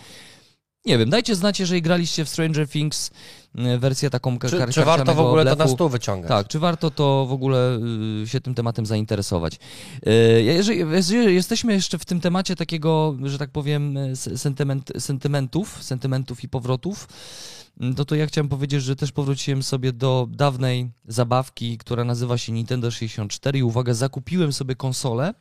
Nie 0.86 0.98
wiem, 0.98 1.10
dajcie 1.10 1.34
znać, 1.34 1.60
jeżeli 1.60 1.82
graliście 1.82 2.24
w 2.24 2.28
Stranger 2.28 2.68
Things 2.68 3.10
y, 3.58 3.78
wersję 3.78 4.10
taką 4.10 4.38
Czy, 4.38 4.72
czy 4.72 4.84
warto 4.84 5.14
w 5.14 5.20
ogóle 5.20 5.42
blefu. 5.42 5.58
to 5.58 5.64
na 5.64 5.70
stół 5.70 5.88
wyciągać? 5.88 6.28
Tak, 6.28 6.48
czy 6.48 6.58
warto 6.58 6.90
to 6.90 7.26
w 7.26 7.32
ogóle 7.32 7.78
y, 8.22 8.28
się 8.28 8.40
tym 8.40 8.54
tematem 8.54 8.86
zainteresować? 8.86 9.58
Y, 10.06 10.42
jeżeli, 10.42 10.78
jeżeli 10.78 11.34
jesteśmy 11.34 11.72
jeszcze 11.72 11.98
w 11.98 12.04
tym 12.04 12.20
temacie 12.20 12.56
takiego, 12.56 13.16
że 13.22 13.38
tak 13.38 13.50
powiem, 13.50 13.98
sentyment, 14.36 14.92
sentymentów, 14.98 15.82
sentymentów 15.82 16.44
i 16.44 16.48
powrotów, 16.48 17.08
no 17.76 18.04
to 18.04 18.14
ja 18.14 18.26
chciałem 18.26 18.48
powiedzieć, 18.48 18.82
że 18.82 18.96
też 18.96 19.12
powróciłem 19.12 19.62
sobie 19.62 19.92
do 19.92 20.26
dawnej 20.30 20.90
zabawki, 21.08 21.78
która 21.78 22.04
nazywa 22.04 22.38
się 22.38 22.52
Nintendo 22.52 22.90
64 22.90 23.58
i 23.58 23.62
uwaga, 23.62 23.94
zakupiłem 23.94 24.52
sobie 24.52 24.74
konsolę 24.74 25.34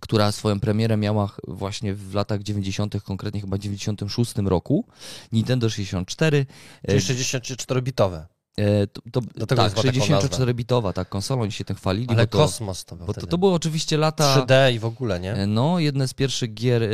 która 0.00 0.32
swoją 0.32 0.60
premierę 0.60 0.96
miała 0.96 1.30
właśnie 1.48 1.94
w 1.94 2.14
latach 2.14 2.42
90., 2.42 3.02
konkretnie 3.02 3.40
chyba 3.40 3.58
96 3.58 4.34
roku. 4.44 4.86
Nintendo 5.32 5.70
64. 5.70 6.46
Czyli 6.86 7.00
64-bitowe. 7.00 8.26
E, 8.58 8.86
to, 8.86 9.00
to, 9.12 9.20
Do 9.20 9.46
tego 9.46 9.62
tak, 9.62 9.72
64-bitowa, 9.72 10.92
tak, 10.92 11.08
konsolą 11.08 11.50
się 11.50 11.64
tym 11.64 11.76
chwalili. 11.76 12.08
Ale 12.08 12.26
to, 12.26 12.38
kosmos 12.38 12.84
to 12.84 12.96
był 12.96 13.06
Bo 13.06 13.14
to, 13.14 13.26
to 13.26 13.38
było 13.38 13.54
oczywiście 13.54 13.96
lata... 13.96 14.46
3D 14.46 14.74
i 14.74 14.78
w 14.78 14.84
ogóle, 14.84 15.20
nie? 15.20 15.32
E, 15.32 15.46
no, 15.46 15.78
jedne 15.78 16.08
z 16.08 16.14
pierwszych 16.14 16.54
gier 16.54 16.82
e, 16.82 16.88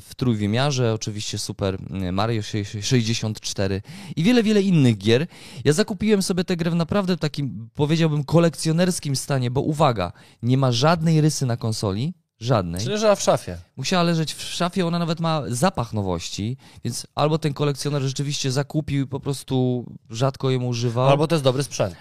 w 0.00 0.10
trójwymiarze, 0.16 0.94
oczywiście 0.94 1.38
Super 1.38 1.78
Mario 2.12 2.42
64 2.82 3.82
i 4.16 4.22
wiele, 4.22 4.42
wiele 4.42 4.62
innych 4.62 4.98
gier. 4.98 5.26
Ja 5.64 5.72
zakupiłem 5.72 6.22
sobie 6.22 6.44
tę 6.44 6.56
grę 6.56 6.70
w 6.70 6.74
naprawdę 6.74 7.16
takim, 7.16 7.68
powiedziałbym, 7.74 8.24
kolekcjonerskim 8.24 9.16
stanie, 9.16 9.50
bo 9.50 9.60
uwaga, 9.60 10.12
nie 10.42 10.58
ma 10.58 10.72
żadnej 10.72 11.20
rysy 11.20 11.46
na 11.46 11.56
konsoli, 11.56 12.14
Żadnej. 12.40 12.80
Czyli 12.80 12.92
leżała 12.92 13.14
w 13.14 13.22
szafie. 13.22 13.58
Musiała 13.76 14.02
leżeć 14.02 14.34
w 14.34 14.42
szafie, 14.42 14.86
ona 14.86 14.98
nawet 14.98 15.20
ma 15.20 15.42
zapach 15.48 15.92
nowości, 15.92 16.56
więc 16.84 17.06
albo 17.14 17.38
ten 17.38 17.54
kolekcjoner 17.54 18.02
rzeczywiście 18.02 18.52
zakupił 18.52 19.04
i 19.04 19.06
po 19.06 19.20
prostu 19.20 19.84
rzadko 20.10 20.50
ją 20.50 20.62
używał. 20.64 21.08
Albo 21.08 21.26
to 21.26 21.34
jest 21.34 21.44
dobry 21.44 21.62
sprzęt. 21.62 21.96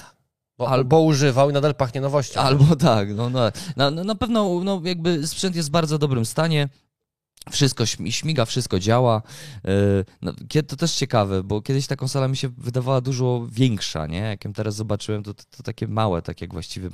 Bo, 0.57 0.69
Albo- 0.69 1.01
używał 1.01 1.49
i 1.49 1.53
nadal 1.53 1.75
pachnie 1.75 2.01
nowością. 2.01 2.39
Albo 2.41 2.75
tak, 2.89 3.15
no, 3.15 3.29
no, 3.29 3.39
na, 3.75 3.91
na, 3.91 4.03
na 4.03 4.15
pewno 4.15 4.61
no, 4.63 4.81
jakby 4.83 5.27
sprzęt 5.27 5.55
jest 5.55 5.69
w 5.69 5.71
bardzo 5.71 5.97
dobrym 5.97 6.25
stanie. 6.25 6.69
Wszystko 7.51 7.83
śmi- 7.83 8.11
śmiga, 8.11 8.45
wszystko 8.45 8.79
działa. 8.79 9.21
Yy, 9.63 10.05
No, 10.21 10.33
to 10.67 10.75
też 10.75 10.93
ciekawe, 10.95 11.43
bo 11.43 11.61
kiedyś 11.61 11.87
ta 11.87 11.95
konsola 11.95 12.27
mi 12.27 12.37
się 12.37 12.49
wydawała 12.49 13.01
dużo 13.01 13.47
większa, 13.51 14.07
nie? 14.07 14.17
Jak 14.17 14.45
ją 14.45 14.53
teraz 14.53 14.75
zobaczyłem, 14.75 15.23
to, 15.23 15.33
to, 15.33 15.43
to 15.57 15.63
takie 15.63 15.87
małe, 15.87 16.21
tak 16.21 16.41
jak 16.41 16.53
właściwie. 16.53 16.89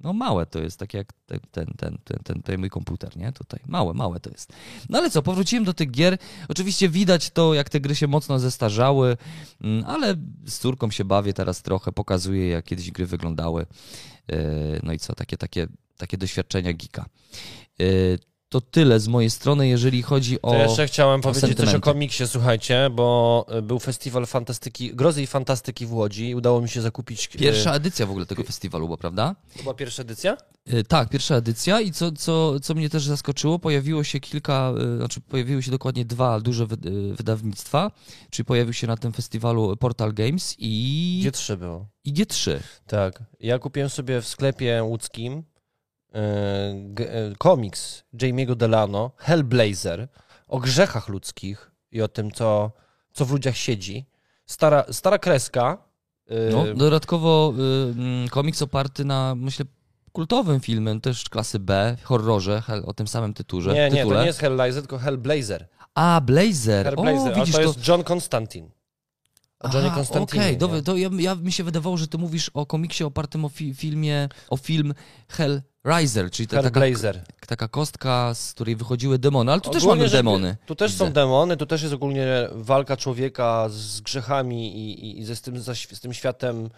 No 0.00 0.12
małe 0.12 0.46
to 0.46 0.58
jest, 0.58 0.78
tak 0.78 0.94
jak 0.94 1.12
ten, 1.26 1.40
ten, 1.50 1.66
ten, 1.76 1.98
ten, 2.24 2.42
ten, 2.42 2.60
mój 2.60 2.70
komputer, 2.70 3.16
nie? 3.16 3.32
Tutaj. 3.32 3.60
Małe, 3.66 3.94
małe 3.94 4.20
to 4.20 4.30
jest. 4.30 4.52
No 4.88 4.98
ale 4.98 5.10
co, 5.10 5.22
powróciłem 5.22 5.64
do 5.64 5.74
tych 5.74 5.90
gier. 5.90 6.18
Oczywiście 6.48 6.88
widać 6.88 7.30
to, 7.30 7.54
jak 7.54 7.68
te 7.68 7.80
gry 7.80 7.94
się 7.94 8.06
mocno 8.06 8.38
zestarzały, 8.38 9.16
mm, 9.60 9.84
ale 9.86 10.14
z 10.46 10.58
córką 10.58 10.90
się 10.90 11.04
bawię 11.04 11.32
teraz 11.32 11.62
trochę, 11.62 11.92
pokazuję, 11.92 12.48
jak 12.48 12.64
kiedyś 12.64 12.90
gry 12.90 13.06
wyglądały. 13.06 13.66
Yy, 14.28 14.36
No 14.82 14.92
i 14.92 14.98
co, 14.98 15.14
takie, 15.14 15.36
takie, 15.36 15.66
takie 15.96 16.18
doświadczenia 16.18 16.72
geeka. 16.72 17.06
To 18.52 18.60
tyle 18.60 19.00
z 19.00 19.08
mojej 19.08 19.30
strony, 19.30 19.68
jeżeli 19.68 20.02
chodzi 20.02 20.42
o. 20.42 20.50
To 20.50 20.56
jeszcze 20.58 20.86
chciałem 20.86 21.20
powiedzieć 21.20 21.40
coś 21.42 21.50
o 21.50 21.56
sentymenty. 21.56 21.80
komiksie, 21.80 22.26
słuchajcie, 22.26 22.90
bo 22.92 23.46
y, 23.58 23.62
był 23.62 23.78
festiwal 23.78 24.26
fantastyki, 24.26 24.94
grozy 24.94 25.22
i 25.22 25.26
fantastyki 25.26 25.86
w 25.86 25.92
Łodzi 25.92 26.28
i 26.28 26.34
udało 26.34 26.60
mi 26.60 26.68
się 26.68 26.80
zakupić... 26.80 27.30
y, 27.34 27.38
Pierwsza 27.38 27.74
edycja 27.74 28.06
w 28.06 28.10
ogóle 28.10 28.26
tego 28.26 28.42
festiwalu 28.44 28.86
była, 28.86 28.96
prawda? 28.96 29.34
To 29.56 29.62
była 29.62 29.74
pierwsza 29.74 30.02
edycja? 30.02 30.36
Yy, 30.66 30.84
Tak, 30.84 31.08
pierwsza 31.08 31.34
edycja 31.36 31.80
i 31.80 31.92
co, 31.92 32.12
co, 32.12 32.60
co 32.60 32.74
mnie 32.74 32.90
też 32.90 33.04
zaskoczyło, 33.04 33.58
pojawiło 33.58 34.04
się 34.04 34.20
kilka, 34.20 34.72
znaczy 34.96 35.20
pojawiły 35.20 35.62
się 35.62 35.70
dokładnie 35.70 36.04
dwa 36.04 36.40
duże 36.40 36.66
wy- 36.66 36.76
wydawnictwa, 37.16 37.90
czyli 38.30 38.46
pojawił 38.46 38.72
się 38.72 38.86
na 38.86 38.96
tym 38.96 39.12
festiwalu 39.12 39.76
Portal 39.76 40.12
Games 40.14 40.54
i, 40.58 41.18
Gdzie 41.20 41.32
trzy 41.32 41.56
było? 41.56 41.86
i 42.04 42.14
G3. 42.14 42.58
Tak. 42.86 43.22
Ja 43.40 43.58
kupiłem 43.58 43.88
sobie 43.88 44.20
w 44.20 44.26
sklepie 44.28 44.82
łódzkim 44.82 45.42
komiks 47.38 48.04
Jamie'ego 48.14 48.54
Delano, 48.54 49.10
Hellblazer, 49.16 50.08
o 50.48 50.58
grzechach 50.58 51.08
ludzkich 51.08 51.70
i 51.92 52.02
o 52.02 52.08
tym, 52.08 52.30
co, 52.30 52.70
co 53.12 53.24
w 53.24 53.32
ludziach 53.32 53.56
siedzi. 53.56 54.06
Stara, 54.46 54.84
stara 54.90 55.18
kreska. 55.18 55.78
y, 56.30 56.50
No, 56.52 56.74
dodatkowo 56.74 57.54
mm, 57.56 58.28
komiks 58.28 58.62
oparty 58.62 59.04
na, 59.04 59.34
myślę, 59.34 59.64
kultowym 60.12 60.60
filmem, 60.60 61.00
też 61.00 61.28
klasy 61.28 61.58
B, 61.58 61.96
horrorze, 62.02 62.62
o 62.86 62.92
tym 62.94 63.06
samym 63.06 63.34
tyturze, 63.34 63.74
nie, 63.74 63.90
nie, 63.90 63.96
tytule. 63.96 64.14
to 64.16 64.20
nie 64.20 64.26
jest 64.26 64.38
Hellblazer, 64.40 64.82
tylko 64.82 64.98
Hellblazer. 64.98 65.68
A, 65.94 66.20
Blazer. 66.20 66.86
Hellblazer, 66.86 67.32
o, 67.32 67.36
widzisz, 67.36 67.54
to 67.54 67.60
jest 67.62 67.88
John 67.88 68.04
Constantine. 68.04 68.68
Johnny 69.64 69.86
Aha, 69.88 69.96
Constantinie. 69.96 70.42
Okej, 70.42 70.56
dobra, 70.56 70.82
to 70.82 70.96
ja, 70.96 71.08
ja 71.18 71.34
mi 71.34 71.52
się 71.52 71.64
wydawało, 71.64 71.96
że 71.96 72.08
ty 72.08 72.18
mówisz 72.18 72.50
o 72.54 72.66
komiksie 72.66 73.04
opartym 73.04 73.44
o 73.44 73.48
fi 73.48 73.74
filmie, 73.74 74.28
o 74.50 74.56
film 74.56 74.94
Hellraiser, 75.28 76.30
czyli 76.30 76.46
ta, 76.48 76.62
taka, 76.62 76.80
taka 77.46 77.68
kostka, 77.68 78.34
z 78.34 78.52
której 78.52 78.76
wychodziły 78.76 79.18
demony, 79.18 79.52
ale 79.52 79.60
tu 79.60 79.70
też 79.70 79.82
Ogólnie 79.82 79.98
mamy 79.98 80.08
rzecz- 80.08 80.18
demony. 80.18 80.56
Tu 80.66 80.74
też 80.74 80.92
są 80.94 81.04
Widzę. 81.04 81.14
demony, 81.14 81.56
tu 81.56 81.66
też 81.66 81.82
jest 81.82 81.94
ogólnie 81.94 82.26
walka 82.52 82.96
człowieka 82.96 83.68
z 83.68 84.00
grzechami 84.00 84.76
i, 84.76 85.04
i, 85.04 85.18
i 85.20 85.24
ze 85.24 85.36
z 85.36 85.40
tym, 85.40 85.60
z 85.92 86.00
tym 86.00 86.12
światem, 86.14 86.70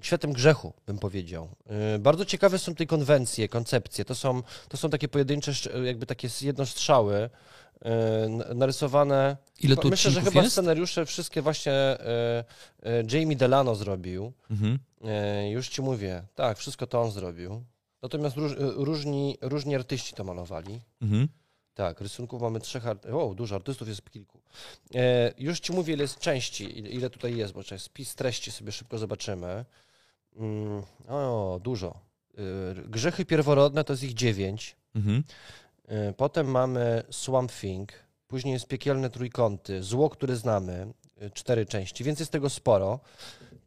światem 0.00 0.32
grzechu, 0.32 0.72
bym 0.86 0.98
powiedział. 0.98 1.48
Yy, 1.92 1.98
Bardzo 1.98 2.24
ciekawe 2.24 2.58
są 2.58 2.74
te 2.74 2.86
konwencje, 2.86 3.48
koncepcje. 3.48 4.04
To 4.04 4.14
są, 4.14 4.42
to 4.68 4.76
są 4.76 4.90
takie 4.90 5.08
pojedyncze, 5.08 5.52
jakby 5.84 6.06
takie 6.06 6.28
jednostrzały, 6.42 7.30
narysowane. 8.54 9.36
Ile 9.60 9.76
Myślę, 9.84 10.10
że 10.10 10.20
chyba 10.22 10.42
jest? 10.42 10.52
scenariusze 10.52 11.06
wszystkie 11.06 11.42
właśnie 11.42 11.98
yy, 12.82 12.92
yy, 13.12 13.20
Jamie 13.20 13.36
Delano 13.36 13.74
zrobił. 13.74 14.32
Mhm. 14.50 14.78
Już 15.50 15.68
ci 15.68 15.82
mówię, 15.82 16.22
tak, 16.34 16.58
wszystko 16.58 16.86
to 16.86 17.02
on 17.02 17.10
zrobił. 17.10 17.64
Natomiast 18.02 18.36
róż, 18.36 18.52
różni, 18.58 19.38
różni 19.40 19.74
artyści 19.74 20.14
to 20.14 20.24
malowali. 20.24 20.80
Mhm. 21.02 21.28
Tak, 21.74 22.00
rysunków 22.00 22.42
mamy 22.42 22.60
trzech 22.60 22.86
artystów. 22.86 23.20
O, 23.22 23.34
dużo 23.34 23.54
artystów 23.54 23.88
jest 23.88 24.10
kilku. 24.10 24.40
Już 25.38 25.60
ci 25.60 25.72
mówię, 25.72 25.94
ile 25.94 26.02
jest 26.04 26.18
części, 26.18 26.78
ile- 26.94 27.10
tutaj 27.10 27.36
jest, 27.36 27.52
bo 27.52 27.62
czekaj, 27.62 27.78
spis 27.78 28.14
treści 28.14 28.50
sobie 28.50 28.72
szybko 28.72 28.98
zobaczymy. 28.98 29.64
Mm, 30.36 30.82
o, 31.08 31.60
dużo. 31.62 32.00
Grzechy 32.88 33.24
pierworodne 33.24 33.84
to 33.84 33.92
jest 33.92 34.02
ich 34.02 34.14
dziewięć. 34.14 34.76
Mhm. 34.94 35.24
E, 35.88 36.12
Potem 36.12 36.46
mamy 36.50 37.02
Swamp 37.10 37.52
Thing, 37.52 37.92
później 38.26 38.52
jest 38.52 38.66
Piekielne 38.68 39.10
Trójkąty, 39.10 39.82
Zło, 39.82 40.10
które 40.10 40.36
znamy, 40.36 40.92
e, 41.20 41.30
cztery 41.30 41.66
części, 41.66 42.04
więc 42.04 42.18
jest 42.20 42.32
tego 42.32 42.50
sporo. 42.50 43.00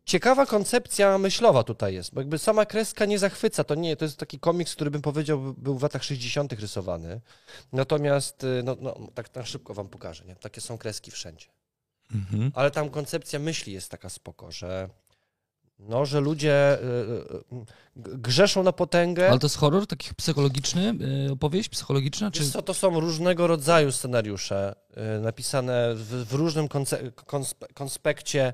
Ciekawa 0.06 0.46
koncepcja 0.46 1.18
myślowa 1.18 1.64
tutaj 1.64 1.94
jest, 1.94 2.14
bo 2.14 2.22
jakby 2.22 2.38
sama 2.38 2.66
kreska 2.66 3.06
nie 3.06 3.20
zachwyca, 3.20 3.64
to 3.64 3.76
nie, 3.76 3.96
to 3.96 4.06
jest 4.06 4.18
taki 4.18 4.40
komiks, 4.40 4.76
który 4.76 4.92
bym 4.92 5.02
powiedział 5.02 5.40
by- 5.42 5.62
był 5.62 5.78
w 5.78 5.84
latach 5.84 6.04
60. 6.04 6.54
rysowany. 6.54 7.22
Natomiast, 7.74 8.44
y, 8.44 8.62
no, 8.64 8.76
no 8.82 8.98
tak 9.14 9.36
na 9.36 9.46
szybko 9.46 9.74
wam 9.74 9.90
pokażę, 9.90 10.26
nie? 10.26 10.36
takie 10.36 10.62
są 10.62 10.78
kreski 10.78 11.12
wszędzie. 11.12 11.48
Mhm. 12.16 12.52
Ale 12.56 12.72
tam 12.72 12.90
koncepcja 12.90 13.40
myśli 13.40 13.74
jest 13.74 13.92
taka 13.92 14.10
spoko, 14.10 14.52
że 14.52 14.90
no, 15.89 16.06
że 16.06 16.20
ludzie 16.20 16.78
y, 16.80 16.86
y, 18.06 18.12
y, 18.12 18.17
grzeszą 18.17 18.63
na 18.63 18.72
potęgę. 18.72 19.30
Ale 19.30 19.39
to 19.39 19.46
jest 19.46 19.58
horror, 19.58 19.88
taki 19.88 20.15
psychologiczny, 20.15 20.94
opowieść 21.32 21.70
psychologiczna? 21.70 22.32
Czy... 22.32 22.39
Wiesz 22.39 22.52
co, 22.52 22.62
to 22.62 22.74
są 22.74 23.00
różnego 23.00 23.48
rodzaju 23.48 23.91
scenariusze 23.91 24.76
napisane 25.22 25.96
w, 25.96 26.26
w 26.30 26.34
różnym 26.34 26.67
konce- 26.67 27.12
konspe- 27.12 27.74
konspekcie. 27.74 28.54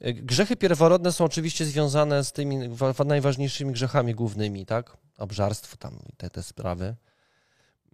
Grzechy 0.00 0.56
pierworodne 0.56 1.12
są 1.12 1.24
oczywiście 1.24 1.64
związane 1.64 2.24
z 2.24 2.32
tymi 2.32 2.68
wa- 2.68 2.92
wa- 2.92 3.04
najważniejszymi 3.04 3.72
grzechami 3.72 4.14
głównymi, 4.14 4.66
tak? 4.66 4.96
Obżarstwo 5.18 5.76
tam 5.76 5.98
i 6.12 6.16
te, 6.16 6.30
te 6.30 6.42
sprawy. 6.42 6.94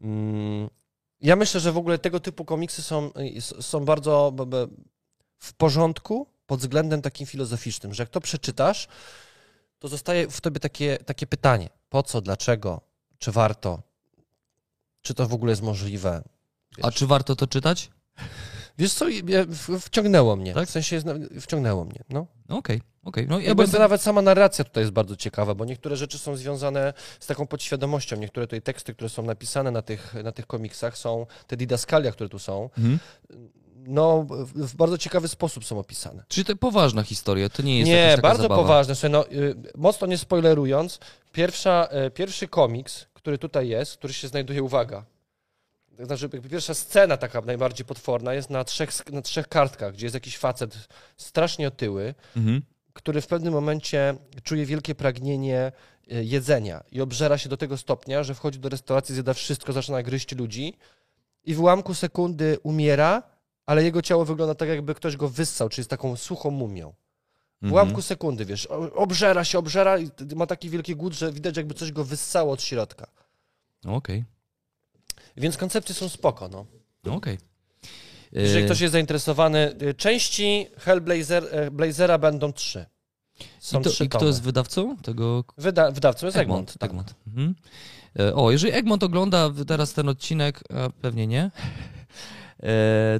Mm, 0.02 0.68
Ja 1.20 1.36
myślę, 1.36 1.60
że 1.60 1.72
w 1.72 1.76
ogóle 1.76 1.98
tego 1.98 2.20
typu 2.20 2.44
komiksy 2.44 2.82
są, 2.82 3.10
są 3.60 3.84
bardzo 3.84 4.32
w 5.38 5.52
porządku 5.54 6.26
pod 6.50 6.60
względem 6.60 7.02
takim 7.02 7.26
filozoficznym, 7.26 7.94
że 7.94 8.02
jak 8.02 8.10
to 8.10 8.20
przeczytasz, 8.20 8.88
to 9.78 9.88
zostaje 9.88 10.28
w 10.30 10.40
tobie 10.40 10.60
takie, 10.60 10.98
takie 11.06 11.26
pytanie. 11.26 11.68
Po 11.88 12.02
co, 12.02 12.20
dlaczego, 12.20 12.80
czy 13.18 13.32
warto, 13.32 13.82
czy 15.02 15.14
to 15.14 15.26
w 15.28 15.34
ogóle 15.34 15.52
jest 15.52 15.62
możliwe. 15.62 16.22
A 16.82 16.86
Wiesz, 16.86 16.94
czy 16.94 17.06
warto 17.06 17.36
to 17.36 17.46
czytać? 17.46 17.90
wiesz 18.78 18.92
co, 18.94 19.06
wciągnęło 19.80 20.36
mnie, 20.36 20.54
Tak? 20.54 20.68
w 20.68 20.70
sensie 20.70 20.96
jest, 20.96 21.06
wciągnęło 21.40 21.84
mnie, 21.84 22.00
no. 22.08 22.26
No 22.48 22.56
Okej, 22.58 22.82
okej. 23.04 23.26
No, 23.28 23.38
ja 23.40 23.54
będę... 23.54 23.78
nawet 23.78 24.02
sama 24.02 24.22
narracja 24.22 24.64
tutaj 24.64 24.82
jest 24.82 24.92
bardzo 24.92 25.16
ciekawa, 25.16 25.54
bo 25.54 25.64
niektóre 25.64 25.96
rzeczy 25.96 26.18
są 26.18 26.36
związane 26.36 26.92
z 27.20 27.26
taką 27.26 27.46
podświadomością, 27.46 28.16
niektóre 28.16 28.46
tutaj 28.46 28.62
teksty, 28.62 28.94
które 28.94 29.08
są 29.10 29.22
napisane 29.22 29.70
na 29.70 29.82
tych, 29.82 30.14
na 30.14 30.32
tych 30.32 30.46
komiksach 30.46 30.98
są, 30.98 31.26
te 31.46 31.56
didaskalia, 31.56 32.12
które 32.12 32.28
tu 32.28 32.38
są, 32.38 32.70
Mhm. 32.78 32.98
No 33.86 34.26
w, 34.54 34.74
bardzo 34.76 34.98
ciekawy 34.98 35.28
sposób 35.28 35.64
są 35.64 35.78
opisane. 35.78 36.24
Czyli 36.28 36.44
to 36.44 36.56
poważna 36.56 37.02
historia, 37.02 37.48
to 37.48 37.62
nie 37.62 37.78
jest 37.78 37.88
Nie, 37.90 38.18
bardzo 38.22 38.42
zabawa. 38.42 38.62
poważne. 38.62 38.94
Słuchaj, 38.94 39.10
no, 39.10 39.28
y, 39.28 39.54
mocno 39.76 40.06
nie 40.06 40.18
spoilerując, 40.18 40.98
pierwsza, 41.32 41.88
y, 42.06 42.10
pierwszy 42.10 42.48
komiks, 42.48 43.06
który 43.14 43.38
tutaj 43.38 43.68
jest, 43.68 43.96
który 43.96 44.12
się 44.12 44.28
znajduje, 44.28 44.62
uwaga, 44.62 45.04
znaczy 46.00 46.28
pierwsza 46.28 46.74
scena 46.74 47.16
taka 47.16 47.40
najbardziej 47.40 47.86
potworna 47.86 48.34
jest 48.34 48.50
na 48.50 48.64
trzech, 48.64 49.12
na 49.12 49.22
trzech 49.22 49.48
kartkach, 49.48 49.92
gdzie 49.92 50.06
jest 50.06 50.14
jakiś 50.14 50.38
facet 50.38 50.88
strasznie 51.16 51.68
otyły, 51.68 52.14
Mhm. 52.36 52.62
który 52.92 53.20
w 53.20 53.26
pewnym 53.26 53.52
momencie 53.52 54.14
czuje 54.42 54.66
wielkie 54.66 54.94
pragnienie 54.94 55.72
y, 56.12 56.24
jedzenia 56.24 56.84
i 56.92 57.00
obżera 57.00 57.38
się 57.38 57.48
do 57.48 57.56
tego 57.56 57.76
stopnia, 57.76 58.22
że 58.22 58.34
wchodzi 58.34 58.58
do 58.58 58.68
restauracji, 58.68 59.14
zjada 59.14 59.34
wszystko, 59.34 59.72
zaczyna 59.72 60.02
gryźć 60.02 60.34
ludzi 60.36 60.74
i 61.44 61.54
w 61.54 61.60
ułamku 61.60 61.94
sekundy 61.94 62.58
umiera, 62.62 63.22
ale 63.66 63.84
jego 63.84 64.02
ciało 64.02 64.24
wygląda 64.24 64.54
tak, 64.54 64.68
jakby 64.68 64.94
ktoś 64.94 65.16
go 65.16 65.28
wyssał, 65.28 65.68
czyli 65.68 65.80
jest 65.80 65.90
taką 65.90 66.16
suchą 66.16 66.50
mumią. 66.50 66.90
W 66.90 67.64
Mhm. 67.64 67.72
ułamku 67.72 68.02
sekundy, 68.02 68.44
wiesz, 68.44 68.66
obżera 68.94 69.44
się, 69.44 69.58
obżera 69.58 69.98
i 69.98 70.10
ma 70.36 70.46
taki 70.46 70.70
wielki 70.70 70.96
głód, 70.96 71.14
że 71.14 71.32
widać 71.32 71.56
jakby 71.56 71.74
coś 71.74 71.92
go 71.92 72.04
wyssało 72.04 72.52
od 72.52 72.62
środka. 72.62 73.06
Okej, 73.86 74.24
Więc 75.36 75.56
koncepcje 75.56 75.94
są 75.94 76.08
spoko, 76.08 76.48
no. 76.48 76.66
no 77.04 77.14
okej. 77.14 77.38
Jeżeli 78.32 78.62
E, 78.62 78.66
ktoś 78.66 78.80
jest 78.80 78.92
zainteresowany, 78.92 79.74
y, 79.82 79.94
części 79.94 80.66
Hellblazer, 80.78 81.44
e, 81.50 81.70
Blazera 81.70 82.18
będą 82.18 82.52
trzy. 82.52 82.86
Są 83.60 83.80
I, 83.80 83.84
to, 83.84 83.90
trzy 83.90 84.04
I 84.04 84.08
kto 84.08 84.26
jest 84.26 84.42
wydawcą 84.42 84.96
tego 84.96 85.44
Wyda- 85.58 85.92
wydawcą 85.92 86.26
jest 86.26 86.38
Egmont. 86.38 86.78
tak. 86.78 86.90
Egmont. 86.90 87.14
Mhm. 87.26 87.54
E, 88.18 88.34
O, 88.34 88.50
jeżeli 88.50 88.72
Egmont 88.72 89.02
ogląda 89.02 89.50
teraz 89.66 89.92
ten 89.92 90.08
odcinek, 90.08 90.60
a 90.74 90.90
pewnie 91.00 91.26
nie, 91.26 91.42
e, 91.42 91.50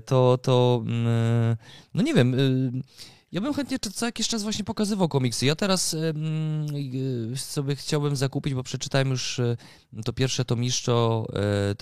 to, 0.05 0.38
to 0.42 0.83
mm, 0.85 1.57
no 1.94 2.03
nie 2.03 2.14
wiem, 2.14 2.35
y, 2.35 2.70
Ja 3.33 3.40
bym 3.40 3.55
chętnie 3.55 3.79
co 3.79 4.07
jakiś 4.07 4.29
czas 4.29 4.43
właśnie 4.43 4.64
pokazywał 4.64 5.09
komiksy. 5.09 5.47
Ja 5.47 5.57
teraz 5.57 5.95
um, 5.95 7.37
sobie 7.37 7.77
chciałbym 7.77 8.16
zakupić, 8.16 8.55
bo 8.55 8.62
przeczytałem 8.62 9.11
już 9.11 9.38
e, 9.38 9.57
to 10.05 10.12
pierwsze 10.12 10.45
tomiszczo 10.45 11.27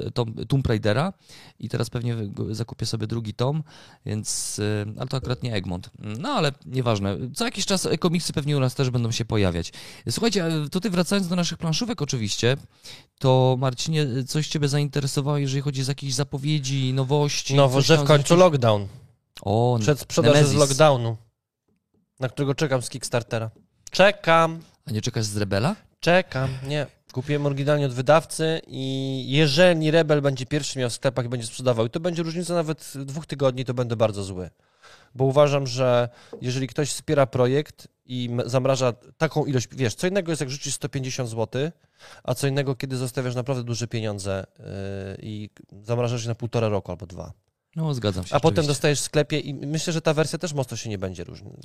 e, 0.07 0.11
tom, 0.11 0.35
Tomb 0.35 0.67
Raidera 0.67 1.13
i 1.59 1.69
teraz 1.69 1.91
pewnie 1.91 2.17
zakupię 2.51 2.87
sobie 2.87 3.07
drugi 3.07 3.35
tom, 3.35 3.63
więc, 4.07 4.61
ale 4.99 5.07
to 5.09 5.17
akurat 5.17 5.43
nie 5.43 5.55
Egmont. 5.55 5.91
No 5.99 6.29
ale 6.29 6.53
nieważne. 6.67 7.17
Co 7.35 7.45
jakiś 7.45 7.67
czas 7.67 7.89
komiksy 8.01 8.33
pewnie 8.33 8.57
u 8.57 8.61
nas 8.61 8.75
też 8.75 8.91
będą 8.91 9.11
się 9.11 9.25
pojawiać. 9.25 9.73
Słuchajcie, 10.11 10.51
tutaj 10.71 10.91
wracając 10.91 11.29
do 11.29 11.37
naszych 11.37 11.59
planszówek 11.59 12.03
oczywiście, 12.03 12.57
to 13.19 13.57
Marcinie, 13.59 14.07
coś 14.27 14.49
Ciebie 14.49 14.69
zainteresowało, 14.69 15.39
jeżeli 15.39 15.63
chodzi 15.63 15.83
o 15.83 15.85
jakieś 15.89 16.15
zapowiedzi, 16.15 16.93
nowości? 16.95 17.55
No, 17.55 17.81
że 17.81 17.97
w 17.97 18.05
końcu 18.05 18.35
jakieś... 18.35 18.39
lockdown. 18.39 18.87
O, 19.43 19.79
Przed 19.81 20.01
sprzedaży 20.01 20.47
z 20.47 20.55
lockdownu, 20.55 21.17
na 22.21 22.29
którego 22.29 22.55
czekam 22.55 22.83
z 22.83 22.89
Kickstartera. 22.89 23.51
Czekam. 23.91 24.61
A 24.87 24.91
nie 24.91 25.03
czekasz 25.03 25.25
z 25.25 25.37
Rebela? 25.37 25.77
Czekam, 26.01 26.51
nie. 26.67 26.87
Kupiłem 27.13 27.47
oryginalnie 27.47 27.87
od 27.87 27.93
wydawcy 27.93 28.61
i 28.67 29.25
jeżeli 29.29 29.91
Rebel 29.91 30.23
będzie 30.23 30.47
pierwszy 30.47 30.79
miał 30.79 30.91
w 30.91 30.93
sklepach 30.93 31.25
i 31.25 31.29
będzie 31.29 31.47
sprzedawał, 31.47 31.87
i 31.87 31.91
to 31.91 32.01
będzie 32.01 32.23
różnica 32.23 32.55
nawet 32.55 32.93
dwóch 32.97 33.27
tygodni, 33.27 33.65
to 33.65 33.75
będę 33.75 33.97
bardzo 33.97 34.25
zły. 34.25 34.51
Bo 35.15 35.25
uważam, 35.25 35.67
że 35.67 36.09
jeżeli 36.41 36.67
ktoś 36.67 36.91
wspiera 36.91 37.27
projekt 37.27 37.89
i 38.07 38.31
zamraża 38.47 38.93
taką 39.19 39.47
ilość, 39.47 39.69
wiesz, 39.73 39.95
co 39.95 40.07
innego 40.07 40.33
jest 40.33 40.41
jak 40.41 40.51
rzucić 40.51 40.75
150 40.75 41.31
zł, 41.31 41.71
a 42.25 42.35
co 42.35 42.47
innego, 42.47 42.75
kiedy 42.75 42.97
zostawiasz 42.97 43.35
naprawdę 43.35 43.65
duże 43.65 43.89
pieniądze 43.89 44.47
yy, 44.59 44.65
i 45.23 45.51
zamrażasz 45.83 46.23
je 46.23 46.29
na 46.29 46.35
półtora 46.35 46.69
roku 46.69 46.91
albo 46.91 47.07
dwa. 47.07 47.33
No, 47.79 47.95
zgadzam 47.95 48.27
się. 48.27 48.35
A 48.35 48.41
potem 48.41 48.67
dostajesz 48.67 49.01
w 49.01 49.03
sklepie 49.03 49.39
i 49.39 49.55
myślę, 49.55 49.93
że 49.93 50.01
ta 50.01 50.15
wersja 50.15 50.39
też 50.39 50.53
mocno 50.53 50.77
się 50.77 50.91
nie 50.91 50.99
będzie 50.99 51.25
różnić. 51.25 51.63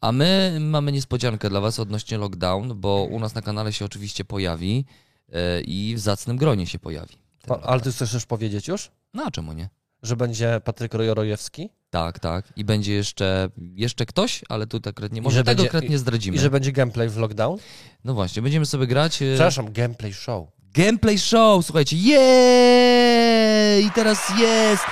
A 0.00 0.12
my 0.12 0.58
mamy 0.60 0.92
niespodziankę 0.92 1.48
dla 1.48 1.60
Was 1.60 1.80
odnośnie 1.80 2.18
lockdown, 2.18 2.80
bo 2.80 3.02
u 3.10 3.20
nas 3.20 3.34
na 3.34 3.42
kanale 3.42 3.72
się 3.72 3.84
oczywiście 3.84 4.24
pojawi 4.24 4.84
yy, 5.28 5.36
i 5.60 5.94
w 5.96 5.98
zacnym 5.98 6.36
gronie 6.36 6.66
się 6.66 6.78
pojawi. 6.78 7.14
Ale 7.62 7.80
Ty 7.80 7.92
chcesz 7.92 8.12
też 8.12 8.26
powiedzieć 8.26 8.68
już? 8.68 8.90
No, 9.14 9.24
a 9.26 9.30
czemu 9.30 9.52
nie? 9.52 9.68
Że 10.02 10.16
będzie 10.16 10.60
Patryk 10.64 10.94
Rojorojewski? 10.94 11.70
Tak, 11.90 12.18
tak. 12.18 12.52
I 12.56 12.64
będzie 12.64 12.92
jeszcze, 12.92 13.48
jeszcze 13.74 14.06
ktoś, 14.06 14.44
ale 14.48 14.66
tu 14.66 14.80
akurat 14.88 15.12
nie 15.12 15.22
może 15.22 15.44
tego 15.44 15.62
akurat 15.62 15.88
nie 15.88 15.98
zdradzimy. 15.98 16.36
I 16.36 16.40
że 16.40 16.50
będzie 16.50 16.72
gameplay 16.72 17.08
w 17.08 17.16
lockdown? 17.16 17.58
No 18.04 18.14
właśnie, 18.14 18.42
będziemy 18.42 18.66
sobie 18.66 18.86
grać. 18.86 19.22
E, 19.22 19.26
Przepraszam, 19.34 19.72
gameplay 19.72 20.14
show. 20.14 20.48
Gameplay 20.74 21.18
show, 21.18 21.66
słuchajcie, 21.66 21.96
jej! 21.96 23.86
I 23.86 23.90
teraz 23.90 24.38
jest! 24.38 24.84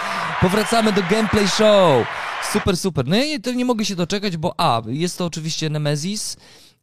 Powracamy 0.44 0.92
do 0.92 1.02
gameplay 1.02 1.48
show. 1.48 2.06
Super, 2.52 2.76
super. 2.76 3.06
No 3.06 3.16
i 3.16 3.40
to 3.40 3.52
nie 3.52 3.64
mogę 3.64 3.84
się 3.84 3.96
doczekać, 3.96 4.36
bo 4.36 4.54
A, 4.56 4.82
jest 4.86 5.18
to 5.18 5.26
oczywiście 5.26 5.70
Nemesis, 5.70 6.36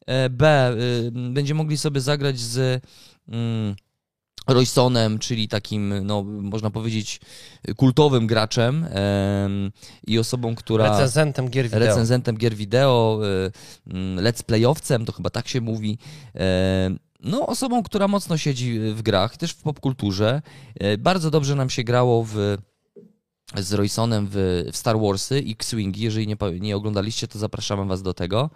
e, 0.06 0.30
B, 0.30 0.74
y, 1.08 1.12
będziemy 1.12 1.58
mogli 1.58 1.78
sobie 1.78 2.02
zagrać 2.02 2.40
z... 2.40 2.84
Mm, 3.28 3.76
Roysonem, 4.48 5.20
czyli 5.20 5.48
takim, 5.48 6.06
no, 6.06 6.24
można 6.24 6.70
powiedzieć, 6.70 7.20
kultowym 7.76 8.28
graczem 8.28 8.88
em, 8.90 9.72
i 10.08 10.20
osobą, 10.20 10.56
która... 10.56 10.92
Recenzentem 10.92 11.50
gier 11.50 11.66
wideo. 11.66 11.80
Recenzentem 11.80 12.38
gier 12.38 12.56
wideo, 12.56 13.20
y, 13.88 13.92
let's 14.22 14.44
playowcem, 14.44 15.06
to 15.06 15.12
chyba 15.12 15.30
tak 15.30 15.48
się 15.48 15.62
mówi. 15.62 15.98
no, 17.20 17.48
osobą, 17.48 17.84
która 17.84 18.08
mocno 18.08 18.38
siedzi 18.38 18.80
w 18.80 19.02
grach, 19.02 19.38
też 19.38 19.52
w 19.52 19.62
popkulturze. 19.62 20.42
E, 20.80 20.98
bardzo 20.98 21.32
dobrze 21.32 21.56
nam 21.56 21.70
się 21.70 21.84
grało 21.84 22.24
w 22.24 22.58
z 23.58 23.74
Roysonem 23.74 24.28
w, 24.32 24.64
w 24.72 24.78
Star 24.78 25.00
Warsy 25.00 25.40
i 25.40 25.52
X-Wingi. 25.52 26.02
Jeżeli 26.02 26.28
nie, 26.28 26.36
nie 26.60 26.76
oglądaliście, 26.76 27.28
to 27.28 27.40
zapraszamy 27.40 27.86
was 27.86 28.02
do 28.02 28.14
tego. 28.14 28.50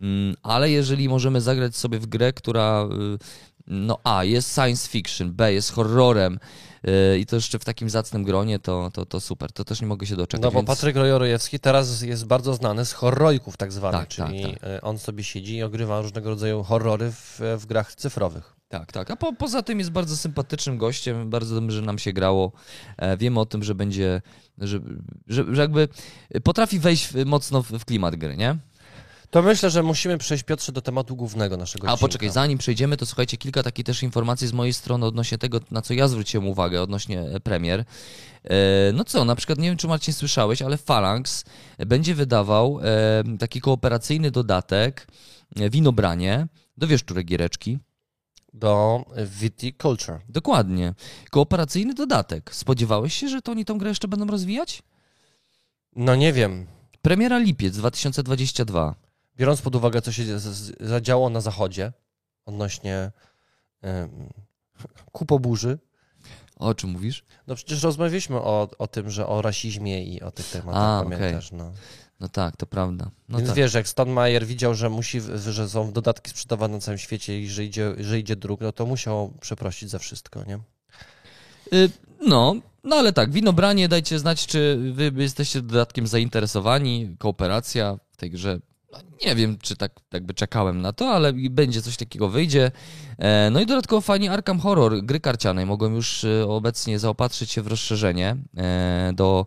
Mm, 0.00 0.36
ale 0.42 0.70
jeżeli 0.70 1.08
możemy 1.08 1.40
zagrać 1.40 1.76
sobie 1.76 1.98
w 1.98 2.06
grę, 2.06 2.32
która 2.32 2.88
y, 3.14 3.18
no 3.66 3.98
A, 4.04 4.24
jest 4.24 4.54
science 4.54 4.88
fiction, 4.88 5.32
B, 5.32 5.52
jest 5.52 5.72
horrorem 5.72 6.38
yy, 6.82 7.18
i 7.18 7.26
to 7.26 7.36
jeszcze 7.36 7.58
w 7.58 7.64
takim 7.64 7.90
zacnym 7.90 8.24
gronie, 8.24 8.58
to, 8.58 8.90
to, 8.92 9.06
to 9.06 9.20
super, 9.20 9.52
to 9.52 9.64
też 9.64 9.80
nie 9.80 9.86
mogę 9.86 10.06
się 10.06 10.16
doczekać. 10.16 10.42
No 10.42 10.50
bo 10.50 10.58
więc... 10.58 10.66
Patryk 10.66 10.96
Rojorojewski 10.96 11.60
teraz 11.60 12.02
jest 12.02 12.26
bardzo 12.26 12.54
znany 12.54 12.84
z 12.84 12.92
horrojków 12.92 13.56
tak 13.56 13.72
zwanych, 13.72 14.00
tak, 14.00 14.08
czyli 14.08 14.42
tak, 14.42 14.60
tak. 14.60 14.70
Y, 14.70 14.80
on 14.80 14.98
sobie 14.98 15.24
siedzi 15.24 15.56
i 15.56 15.62
ogrywa 15.62 16.00
różnego 16.00 16.30
rodzaju 16.30 16.62
horrory 16.62 17.10
w, 17.12 17.40
w 17.58 17.66
grach 17.66 17.94
cyfrowych. 17.94 18.55
Tak, 18.68 18.92
tak. 18.92 19.10
A 19.10 19.16
po, 19.16 19.32
poza 19.32 19.62
tym 19.62 19.78
jest 19.78 19.90
bardzo 19.90 20.16
sympatycznym 20.16 20.78
gościem, 20.78 21.30
bardzo 21.30 21.60
dobrze 21.60 21.82
nam 21.82 21.98
się 21.98 22.12
grało. 22.12 22.52
E, 22.96 23.16
wiemy 23.16 23.40
o 23.40 23.46
tym, 23.46 23.62
że 23.62 23.74
będzie, 23.74 24.22
że, 24.58 24.80
że, 25.26 25.54
że 25.54 25.62
jakby 25.62 25.88
potrafi 26.44 26.78
wejść 26.78 27.08
mocno 27.26 27.62
w, 27.62 27.70
w 27.70 27.84
klimat 27.84 28.16
gry, 28.16 28.36
nie? 28.36 28.56
To 29.30 29.42
myślę, 29.42 29.70
że 29.70 29.82
musimy 29.82 30.18
przejść, 30.18 30.44
Piotrze, 30.44 30.72
do 30.72 30.80
tematu 30.82 31.16
głównego 31.16 31.56
naszego 31.56 31.88
A 31.88 31.96
poczekaj, 31.96 32.30
zanim 32.30 32.58
przejdziemy, 32.58 32.96
to 32.96 33.06
słuchajcie, 33.06 33.36
kilka 33.36 33.62
takich 33.62 33.84
też 33.84 34.02
informacji 34.02 34.46
z 34.48 34.52
mojej 34.52 34.72
strony 34.72 35.06
odnośnie 35.06 35.38
tego, 35.38 35.60
na 35.70 35.82
co 35.82 35.94
ja 35.94 36.08
zwróciłem 36.08 36.48
uwagę, 36.48 36.82
odnośnie 36.82 37.20
e, 37.20 37.40
premier. 37.40 37.84
E, 38.44 38.54
no 38.94 39.04
co, 39.04 39.24
na 39.24 39.36
przykład, 39.36 39.58
nie 39.58 39.68
wiem, 39.68 39.76
czy 39.76 39.88
Marcin 39.88 40.14
słyszałeś, 40.14 40.62
ale 40.62 40.76
Phalanx 40.76 41.44
będzie 41.78 42.14
wydawał 42.14 42.80
e, 42.82 43.38
taki 43.38 43.60
kooperacyjny 43.60 44.30
dodatek 44.30 45.06
Winobranie 45.56 46.46
do 46.76 46.86
wieszczurek 46.86 47.26
giereczki. 47.26 47.78
Do 48.56 49.04
Viticulture. 49.26 50.20
Dokładnie. 50.28 50.94
Kooperacyjny 51.30 51.94
dodatek. 51.94 52.54
Spodziewałeś 52.54 53.14
się, 53.14 53.28
że 53.28 53.42
to 53.42 53.52
oni 53.52 53.64
tą 53.64 53.78
grę 53.78 53.88
jeszcze 53.88 54.08
będą 54.08 54.26
rozwijać? 54.26 54.82
No 55.96 56.14
nie 56.14 56.32
wiem. 56.32 56.66
Premiera 57.02 57.38
lipiec 57.38 57.76
2022 57.76 58.94
biorąc 59.36 59.62
pod 59.62 59.76
uwagę, 59.76 60.02
co 60.02 60.12
się 60.12 60.24
zadziało 60.80 61.30
na 61.30 61.40
Zachodzie 61.40 61.92
odnośnie 62.46 63.12
um, 63.82 64.28
kupoburzy. 65.12 65.78
O 66.56 66.74
czym 66.74 66.90
mówisz? 66.90 67.24
No 67.46 67.54
przecież 67.54 67.82
rozmawialiśmy 67.82 68.36
o, 68.36 68.70
o 68.78 68.86
tym, 68.86 69.10
że 69.10 69.26
o 69.26 69.42
rasizmie 69.42 70.04
i 70.04 70.22
o 70.22 70.30
tych 70.30 70.50
tematach, 70.50 70.82
A, 70.82 71.02
pamiętasz? 71.02 71.46
Okay. 71.46 71.58
No. 71.58 71.72
No 72.20 72.28
tak, 72.28 72.56
to 72.56 72.66
prawda. 72.66 73.10
No 73.28 73.38
Więc 73.38 73.48
tak. 73.48 73.56
wiesz, 73.56 73.74
jak 73.74 73.88
widział, 74.44 74.74
że, 74.74 74.90
musi, 74.90 75.20
że 75.36 75.68
są 75.68 75.92
dodatki 75.92 76.30
sprzedawane 76.30 76.74
na 76.74 76.80
całym 76.80 76.98
świecie 76.98 77.40
i 77.40 77.48
że 77.48 77.64
idzie, 77.64 77.94
że 77.98 78.18
idzie 78.18 78.36
druk, 78.36 78.60
no 78.60 78.72
to 78.72 78.86
musiał 78.86 79.32
przeprosić 79.40 79.90
za 79.90 79.98
wszystko, 79.98 80.44
nie? 80.44 80.58
Y 81.72 81.90
no, 82.26 82.56
no 82.84 82.96
ale 82.96 83.12
tak, 83.12 83.30
winobranie, 83.30 83.88
dajcie 83.88 84.18
znać, 84.18 84.46
czy 84.46 84.92
wy 84.92 85.12
jesteście 85.16 85.62
dodatkiem 85.62 86.06
zainteresowani, 86.06 87.16
kooperacja 87.18 87.98
w 88.12 88.16
tej 88.16 88.30
grze 88.30 88.60
nie 89.26 89.34
wiem, 89.34 89.58
czy 89.62 89.76
tak 89.76 89.92
jakby 90.12 90.34
czekałem 90.34 90.80
na 90.80 90.92
to, 90.92 91.08
ale 91.08 91.32
będzie 91.32 91.82
coś 91.82 91.96
takiego, 91.96 92.28
wyjdzie. 92.28 92.70
E, 93.18 93.50
no 93.50 93.60
i 93.60 93.66
dodatkowo 93.66 94.00
fani 94.00 94.28
Arkham 94.28 94.60
Horror, 94.60 95.02
gry 95.02 95.20
karcianej, 95.20 95.66
mogą 95.66 95.90
już 95.90 96.24
e, 96.24 96.48
obecnie 96.48 96.98
zaopatrzyć 96.98 97.50
się 97.50 97.62
w 97.62 97.66
rozszerzenie 97.66 98.36
e, 98.56 99.12
do 99.14 99.46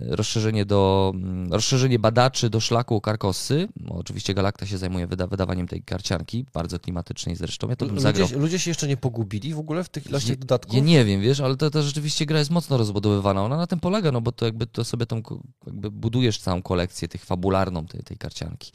rozszerzenie, 0.00 0.64
do, 0.64 1.12
mm, 1.14 1.52
rozszerzenie 1.52 1.98
badaczy 1.98 2.50
do 2.50 2.60
szlaku 2.60 3.00
Karkosy. 3.00 3.68
Oczywiście 3.88 4.34
Galakta 4.34 4.66
się 4.66 4.78
zajmuje 4.78 5.06
wyda, 5.06 5.26
wydawaniem 5.26 5.68
tej 5.68 5.82
karcianki, 5.82 6.46
bardzo 6.52 6.78
klimatycznej 6.78 7.36
zresztą. 7.36 7.68
Ja 7.68 7.76
to 7.76 7.86
ludzie, 7.86 8.36
ludzie, 8.36 8.58
się 8.58 8.70
jeszcze 8.70 8.88
nie 8.88 8.96
pogubili 8.96 9.54
w 9.54 9.58
ogóle 9.58 9.84
w 9.84 9.88
tych 9.88 10.06
ilościach 10.06 10.36
dodatków? 10.36 10.74
Ja 10.74 10.80
nie 10.80 11.04
wiem, 11.04 11.20
wiesz, 11.20 11.40
ale 11.40 11.56
to, 11.56 11.70
to 11.70 11.82
rzeczywiście 11.82 12.26
gra 12.26 12.38
jest 12.38 12.50
mocno 12.50 12.78
rozbudowywana. 12.78 13.44
Ona 13.44 13.56
na 13.56 13.66
tym 13.66 13.80
polega, 13.80 14.12
no 14.12 14.20
bo 14.20 14.32
to 14.32 14.44
jakby 14.44 14.66
to 14.66 14.84
sobie 14.84 15.06
tą, 15.06 15.22
jakby 15.66 15.90
budujesz 15.90 16.38
całą 16.38 16.62
kolekcję 16.62 17.08
tych 17.08 17.24
fabularną 17.24 17.86
tej, 17.86 18.02
tej 18.02 18.16
karcianki. 18.16 18.72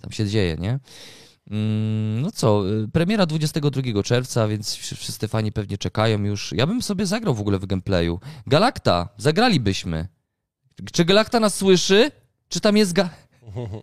Tam 0.00 0.12
się 0.12 0.26
dzieje, 0.26 0.56
nie? 0.56 0.78
Mm, 1.50 2.22
no 2.22 2.30
co, 2.30 2.70
y, 2.70 2.88
premiera 2.88 3.26
22 3.26 4.02
czerwca, 4.02 4.48
więc 4.48 4.74
wszyscy 4.74 5.28
fani 5.28 5.52
pewnie 5.52 5.78
czekają 5.78 6.24
już. 6.24 6.52
Ja 6.52 6.66
bym 6.66 6.82
sobie 6.82 7.06
zagrał 7.06 7.34
w 7.34 7.40
ogóle 7.40 7.58
w 7.58 7.66
gameplayu. 7.66 8.20
Galakta, 8.46 9.08
zagralibyśmy. 9.16 10.08
Czy 10.92 11.04
Galakta 11.04 11.40
nas 11.40 11.54
słyszy? 11.54 12.10
Czy 12.48 12.60
tam 12.60 12.76
jest 12.76 12.92
ga... 12.92 13.08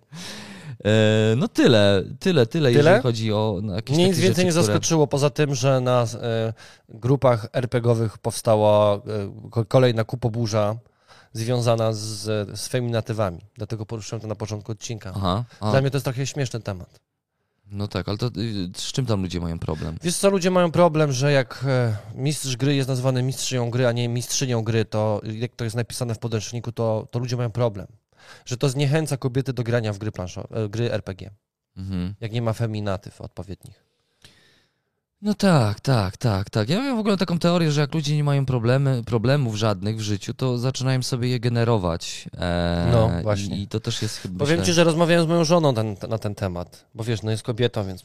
E, 0.85 1.35
no 1.37 1.47
tyle, 1.47 2.03
tyle, 2.19 2.45
tyle, 2.45 2.45
tyle? 2.45 2.71
jeżeli 2.71 3.01
chodzi 3.01 3.33
o 3.33 3.59
no, 3.63 3.75
jakieś 3.75 3.97
Nic 3.97 4.17
więcej 4.17 4.45
nie 4.45 4.51
zaskoczyło, 4.51 5.07
które... 5.07 5.11
poza 5.11 5.29
tym, 5.29 5.55
że 5.55 5.81
na 5.81 6.05
e, 6.21 6.53
grupach 6.89 7.47
RPGowych 7.53 8.17
powstała 8.17 8.95
e, 8.95 9.65
kolejna 9.67 10.03
kupoburza 10.03 10.75
związana 11.33 11.93
z 11.93 12.59
swoimi 12.59 12.91
natywami. 12.91 13.41
Dlatego 13.55 13.85
poruszyłem 13.85 14.21
to 14.21 14.27
na 14.27 14.35
początku 14.35 14.71
odcinka. 14.71 15.11
Aha, 15.15 15.43
aha. 15.59 15.71
Dla 15.71 15.81
mnie 15.81 15.91
to 15.91 15.97
jest 15.97 16.05
trochę 16.05 16.27
śmieszny 16.27 16.59
temat. 16.59 16.99
No 17.71 17.87
tak, 17.87 18.09
ale 18.09 18.17
to 18.17 18.27
y, 18.27 18.69
z 18.75 18.91
czym 18.91 19.05
tam 19.05 19.21
ludzie 19.21 19.39
mają 19.39 19.59
problem? 19.59 19.97
Wiesz 20.03 20.17
co, 20.17 20.29
ludzie 20.29 20.51
mają 20.51 20.71
problem, 20.71 21.11
że 21.11 21.31
jak 21.31 21.65
e, 21.67 21.97
mistrz 22.15 22.55
gry 22.55 22.75
jest 22.75 22.89
nazwany 22.89 23.23
mistrzynią 23.23 23.69
gry, 23.69 23.87
a 23.87 23.91
nie 23.91 24.09
mistrzynią 24.09 24.61
gry, 24.61 24.85
to 24.85 25.21
jak 25.23 25.55
to 25.55 25.63
jest 25.63 25.75
napisane 25.75 26.15
w 26.15 26.19
podręczniku, 26.19 26.71
to, 26.71 27.07
to 27.11 27.19
ludzie 27.19 27.37
mają 27.37 27.51
problem. 27.51 27.87
Że 28.45 28.57
to 28.57 28.69
zniechęca 28.69 29.17
kobiety 29.17 29.53
do 29.53 29.63
grania 29.63 29.93
w 29.93 29.97
gry, 29.97 30.11
planszo, 30.11 30.47
e, 30.51 30.69
gry 30.69 30.91
RPG. 30.91 31.31
Mhm. 31.77 32.15
Jak 32.19 32.31
nie 32.31 32.41
ma 32.41 32.53
feminatyw 32.53 33.21
odpowiednich. 33.21 33.88
No 35.21 35.33
tak, 35.33 35.79
tak, 35.79 36.17
tak, 36.17 36.49
tak. 36.49 36.69
Ja 36.69 36.79
mam 36.79 36.97
w 36.97 36.99
ogóle 36.99 37.17
taką 37.17 37.39
teorię, 37.39 37.71
że 37.71 37.81
jak 37.81 37.93
ludzie 37.93 38.15
nie 38.15 38.23
mają 38.23 38.45
problemy, 38.45 39.03
problemów 39.05 39.55
żadnych 39.55 39.97
w 39.97 40.01
życiu, 40.01 40.33
to 40.33 40.57
zaczynają 40.57 41.03
sobie 41.03 41.29
je 41.29 41.39
generować. 41.39 42.29
E, 42.37 42.89
No, 42.91 43.11
właśnie. 43.23 43.57
I, 43.57 43.61
I 43.61 43.67
to 43.67 43.79
też 43.79 44.01
jest 44.01 44.17
chyba. 44.17 44.39
Powiem 44.39 44.57
myślę- 44.59 44.65
ci, 44.65 44.73
że 44.73 44.83
rozmawiałem 44.83 45.25
z 45.25 45.27
moją 45.27 45.43
żoną 45.43 45.73
ten, 45.73 45.95
na 46.09 46.17
ten 46.17 46.35
temat, 46.35 46.85
bo 46.95 47.03
wiesz, 47.03 47.21
no 47.23 47.31
jest 47.31 47.43
kobietą, 47.43 47.87
więc 47.87 48.03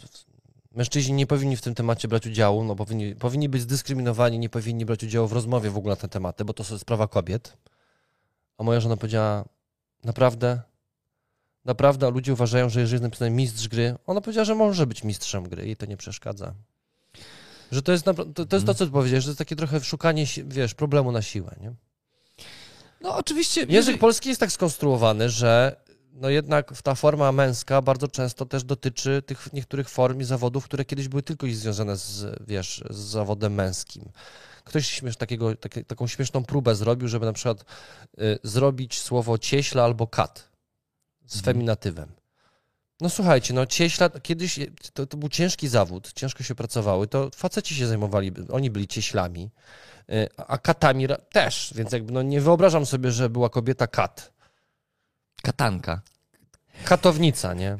mężczyźni 0.72 1.14
nie 1.14 1.26
powinni 1.26 1.56
w 1.56 1.62
tym 1.62 1.74
temacie 1.74 2.08
brać 2.08 2.26
udziału, 2.26 2.64
no 2.64 2.76
powinni, 2.76 3.14
powinni 3.14 3.48
być 3.48 3.62
zdyskryminowani, 3.62 4.38
nie 4.38 4.48
powinni 4.48 4.84
brać 4.84 5.04
udziału 5.04 5.28
w 5.28 5.32
rozmowie 5.32 5.70
w 5.70 5.76
ogóle 5.76 5.92
na 5.92 5.96
te 5.96 6.08
tematy, 6.08 6.44
bo 6.44 6.52
to 6.52 6.62
jest 6.62 6.82
sprawa 6.82 7.08
kobiet. 7.08 7.56
A 8.58 8.62
moja 8.62 8.80
żona 8.80 8.96
powiedziała, 8.96 9.44
naprawdę, 10.04 10.60
naprawdę 11.64 12.10
ludzie 12.10 12.32
uważają, 12.32 12.68
że 12.68 12.80
jeżeli 12.80 12.94
jest 12.94 13.02
napisane 13.02 13.30
mistrz 13.30 13.68
gry, 13.68 13.94
ona 14.06 14.20
powiedziała, 14.20 14.44
że 14.44 14.54
może 14.54 14.86
być 14.86 15.04
mistrzem 15.04 15.48
gry 15.48 15.68
i 15.68 15.76
to 15.76 15.86
nie 15.86 15.96
przeszkadza. 15.96 16.54
Że 17.72 17.82
to 17.82 17.92
jest, 17.92 18.04
to, 18.04 18.14
to, 18.46 18.56
jest 18.56 18.66
to, 18.66 18.74
co 18.74 18.86
ty 18.86 18.92
powiedziałeś, 18.92 19.24
że 19.24 19.28
to 19.28 19.30
jest 19.30 19.38
takie 19.38 19.56
trochę 19.56 19.80
szukanie, 19.80 20.26
wiesz, 20.46 20.74
problemu 20.74 21.12
na 21.12 21.22
siłę, 21.22 21.56
nie? 21.60 21.72
No 23.00 23.16
oczywiście. 23.16 23.66
Język 23.68 23.98
polski 23.98 24.28
jest 24.28 24.40
tak 24.40 24.52
skonstruowany, 24.52 25.30
że 25.30 25.76
no 26.12 26.28
jednak 26.28 26.82
ta 26.82 26.94
forma 26.94 27.32
męska 27.32 27.82
bardzo 27.82 28.08
często 28.08 28.46
też 28.46 28.64
dotyczy 28.64 29.22
tych 29.26 29.52
niektórych 29.52 29.88
form 29.88 30.20
i 30.20 30.24
zawodów, 30.24 30.64
które 30.64 30.84
kiedyś 30.84 31.08
były 31.08 31.22
tylko 31.22 31.46
związane 31.50 31.96
z, 31.96 32.42
wiesz, 32.46 32.84
z 32.90 32.96
zawodem 32.96 33.54
męskim. 33.54 34.08
Ktoś 34.64 34.86
śmiesz, 34.88 35.16
takiego, 35.16 35.56
takie, 35.56 35.84
taką 35.84 36.06
śmieszną 36.06 36.44
próbę 36.44 36.74
zrobił, 36.74 37.08
żeby 37.08 37.26
na 37.26 37.32
przykład 37.32 37.64
y, 38.18 38.38
zrobić 38.42 39.00
słowo 39.00 39.38
cieśla 39.38 39.84
albo 39.84 40.06
kat 40.06 40.48
z 41.26 41.36
Mhm. 41.36 41.44
feminatywem. 41.54 42.12
No 43.04 43.10
słuchajcie, 43.10 43.54
no 43.54 43.66
cieśla 43.66 44.10
kiedyś 44.10 44.58
to, 44.94 45.06
to 45.06 45.16
był 45.16 45.28
ciężki 45.28 45.68
zawód, 45.68 46.12
ciężko 46.12 46.42
się 46.42 46.54
pracowały, 46.54 47.06
to 47.06 47.30
faceci 47.34 47.74
się 47.74 47.86
zajmowali, 47.86 48.32
oni 48.52 48.70
byli 48.70 48.88
cieślami, 48.88 49.50
y, 50.10 50.28
a 50.36 50.58
katami 50.58 51.06
też, 51.32 51.72
więc 51.76 51.92
jakby 51.92 52.12
no 52.12 52.22
nie 52.22 52.40
wyobrażam 52.40 52.86
sobie, 52.86 53.10
że 53.10 53.30
była 53.30 53.48
kobieta 53.48 53.86
kat. 53.86 54.32
Katanka. 55.42 56.00
Katownica, 56.84 57.54
nie? 57.54 57.76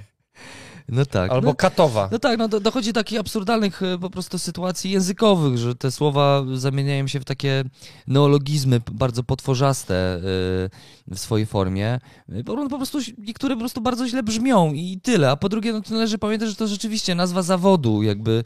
No 0.89 1.07
tak. 1.07 1.31
Albo 1.31 1.47
no, 1.47 1.55
katowa. 1.55 2.09
no 2.13 2.19
tak, 2.19 2.39
no 2.39 2.49
do, 2.49 2.61
dochodzi 2.61 2.93
do 2.93 3.01
takich 3.01 3.21
absurdalnych 3.21 3.83
e, 3.83 3.99
po 3.99 4.11
prostu 4.11 4.39
sytuacji 4.39 4.91
językowych, 4.91 5.59
że 5.59 5.75
te 5.75 5.91
słowa 5.91 6.45
zamieniają 6.55 7.07
się 7.07 7.21
w 7.21 7.25
takie 7.25 7.65
neologizmy 8.07 8.81
bardzo 8.93 9.23
potworzaste 9.23 9.95
e, 9.95 10.21
w 11.15 11.19
swojej 11.19 11.47
formie. 11.47 12.01
E, 12.29 12.45
Po, 12.45 12.77
prostu 12.77 12.99
niektóre 13.19 13.55
po 13.55 13.61
prostu 13.61 13.81
bardzo 13.81 14.09
źle 14.09 14.23
brzmią 14.23 14.73
i 14.73 15.01
tyle. 15.03 15.31
A 15.31 15.37
po 15.37 15.49
drugie, 15.49 15.73
no 15.73 15.81
to 15.81 15.95
należy 15.95 16.19
pamiętać, 16.19 16.49
że 16.49 16.57
to 16.57 16.67
rzeczywiście 16.67 17.15
nazwa 17.15 17.43
zawodu, 17.43 18.03
jakby 18.03 18.45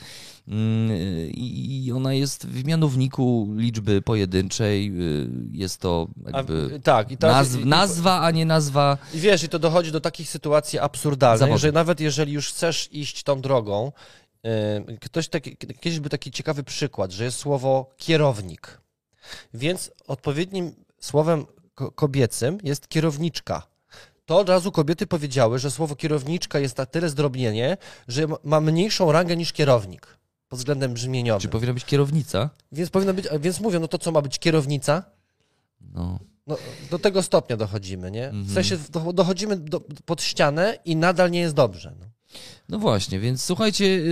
i 1.34 1.84
i 1.86 1.92
ona 1.92 2.14
jest 2.14 2.46
w 2.46 2.64
mianowniku 2.64 3.48
liczby 3.56 4.02
pojedynczej. 4.02 4.92
y, 5.00 5.28
Jest 5.52 5.80
to 5.80 6.08
A, 6.32 6.36
jakby 6.36 6.80
tak, 6.84 7.10
i 7.12 7.16
teraz, 7.16 7.36
nazw, 7.52 7.64
nazwa, 7.64 8.20
a 8.20 8.30
nie 8.30 8.46
nazwa. 8.46 8.98
I 9.14 9.18
wiesz, 9.20 9.42
i 9.42 9.48
to 9.48 9.58
dochodzi 9.58 9.92
do 9.92 10.00
takich 10.00 10.28
sytuacji 10.30 10.78
absurdalnych, 10.78 11.38
Zawodu. 11.40 11.58
że 11.58 11.72
nawet 11.72 12.00
jeżeli 12.00 12.32
już 12.32 12.48
chcesz 12.48 12.88
iść 12.92 13.22
tą 13.22 13.40
drogą, 13.40 13.92
yy, 14.44 14.98
ktoś 15.00 15.28
taki, 15.28 15.56
kiedyś 15.56 16.00
był 16.00 16.10
taki 16.10 16.30
ciekawy 16.30 16.62
przykład, 16.64 17.10
że 17.12 17.24
jest 17.24 17.38
słowo 17.38 17.90
kierownik. 17.96 18.80
Więc 19.54 19.90
odpowiednim 20.06 20.72
słowem 21.00 21.46
ko- 21.74 21.90
kobiecym 21.92 22.58
jest 22.64 22.88
kierowniczka. 22.88 23.62
To 24.26 24.38
od 24.38 24.48
razu 24.48 24.72
kobiety 24.72 25.06
powiedziały, 25.06 25.58
że 25.58 25.70
słowo 25.70 25.96
kierowniczka 25.96 26.58
jest 26.58 26.78
na 26.78 26.86
tyle 26.86 27.08
zdrobnienie, 27.08 27.76
że 28.08 28.26
ma 28.44 28.60
mniejszą 28.60 29.12
rangę 29.12 29.36
niż 29.36 29.52
kierownik 29.52 30.17
pod 30.48 30.58
względem 30.58 30.94
brzmieniowym. 30.94 31.40
Czy 31.40 31.48
powinna 31.48 31.74
być 31.74 31.84
kierownica? 31.84 32.50
Więc 32.72 32.90
powinno 32.90 33.14
być, 33.14 33.26
więc 33.40 33.60
mówią, 33.60 33.80
no 33.80 33.88
to 33.88 33.98
co 33.98 34.12
ma 34.12 34.22
być 34.22 34.38
kierownica? 34.38 35.02
No. 35.80 36.18
No, 36.46 36.56
do 36.90 36.98
tego 36.98 37.22
stopnia 37.22 37.56
dochodzimy, 37.56 38.10
nie? 38.10 38.24
Mhm. 38.24 38.44
W 38.44 38.52
sensie 38.52 38.78
do, 38.90 39.12
dochodzimy 39.12 39.56
do, 39.56 39.80
pod 39.80 40.22
ścianę 40.22 40.78
i 40.84 40.96
nadal 40.96 41.30
nie 41.30 41.40
jest 41.40 41.54
dobrze. 41.54 41.94
No. 42.00 42.06
No 42.68 42.78
właśnie, 42.78 43.20
więc 43.20 43.42
słuchajcie, 43.42 44.02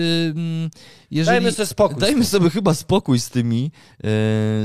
jeżeli... 1.11 1.37
Dajmy 1.37 1.53
sobie 1.53 1.67
spokój. 1.67 2.01
Dajmy 2.01 2.25
sobie 2.25 2.51
chyba 2.51 2.75
spokój 2.75 3.21
z 3.21 3.31
tymi, 3.31 3.63
yy, 3.63 3.71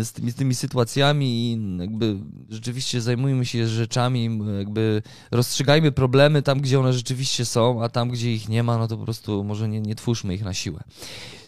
z 0.04 0.12
tymi, 0.12 0.32
z 0.32 0.36
tymi 0.36 0.56
sytuacjami 0.56 1.28
i 1.28 1.60
jakby 1.80 2.18
rzeczywiście 2.49 3.02
zajmujmy 3.02 3.45
się 3.45 3.68
rzeczami, 3.68 4.39
jakby 4.58 5.02
rozstrzygajmy 5.32 5.91
problemy 5.91 6.41
tam, 6.41 6.62
gdzie 6.62 6.80
one 6.80 6.93
rzeczywiście 6.93 7.45
są, 7.45 7.84
a 7.84 7.89
tam, 7.89 8.10
gdzie 8.10 8.34
ich 8.34 8.49
nie 8.49 8.64
ma, 8.64 8.78
no 8.78 8.88
to 8.88 8.97
po 8.97 9.04
prostu 9.04 9.43
może 9.43 9.70
nie, 9.70 9.82
nie 9.82 9.95
twórzmy 9.95 10.34
ich 10.34 10.43
na 10.43 10.54
siłę. 10.54 10.84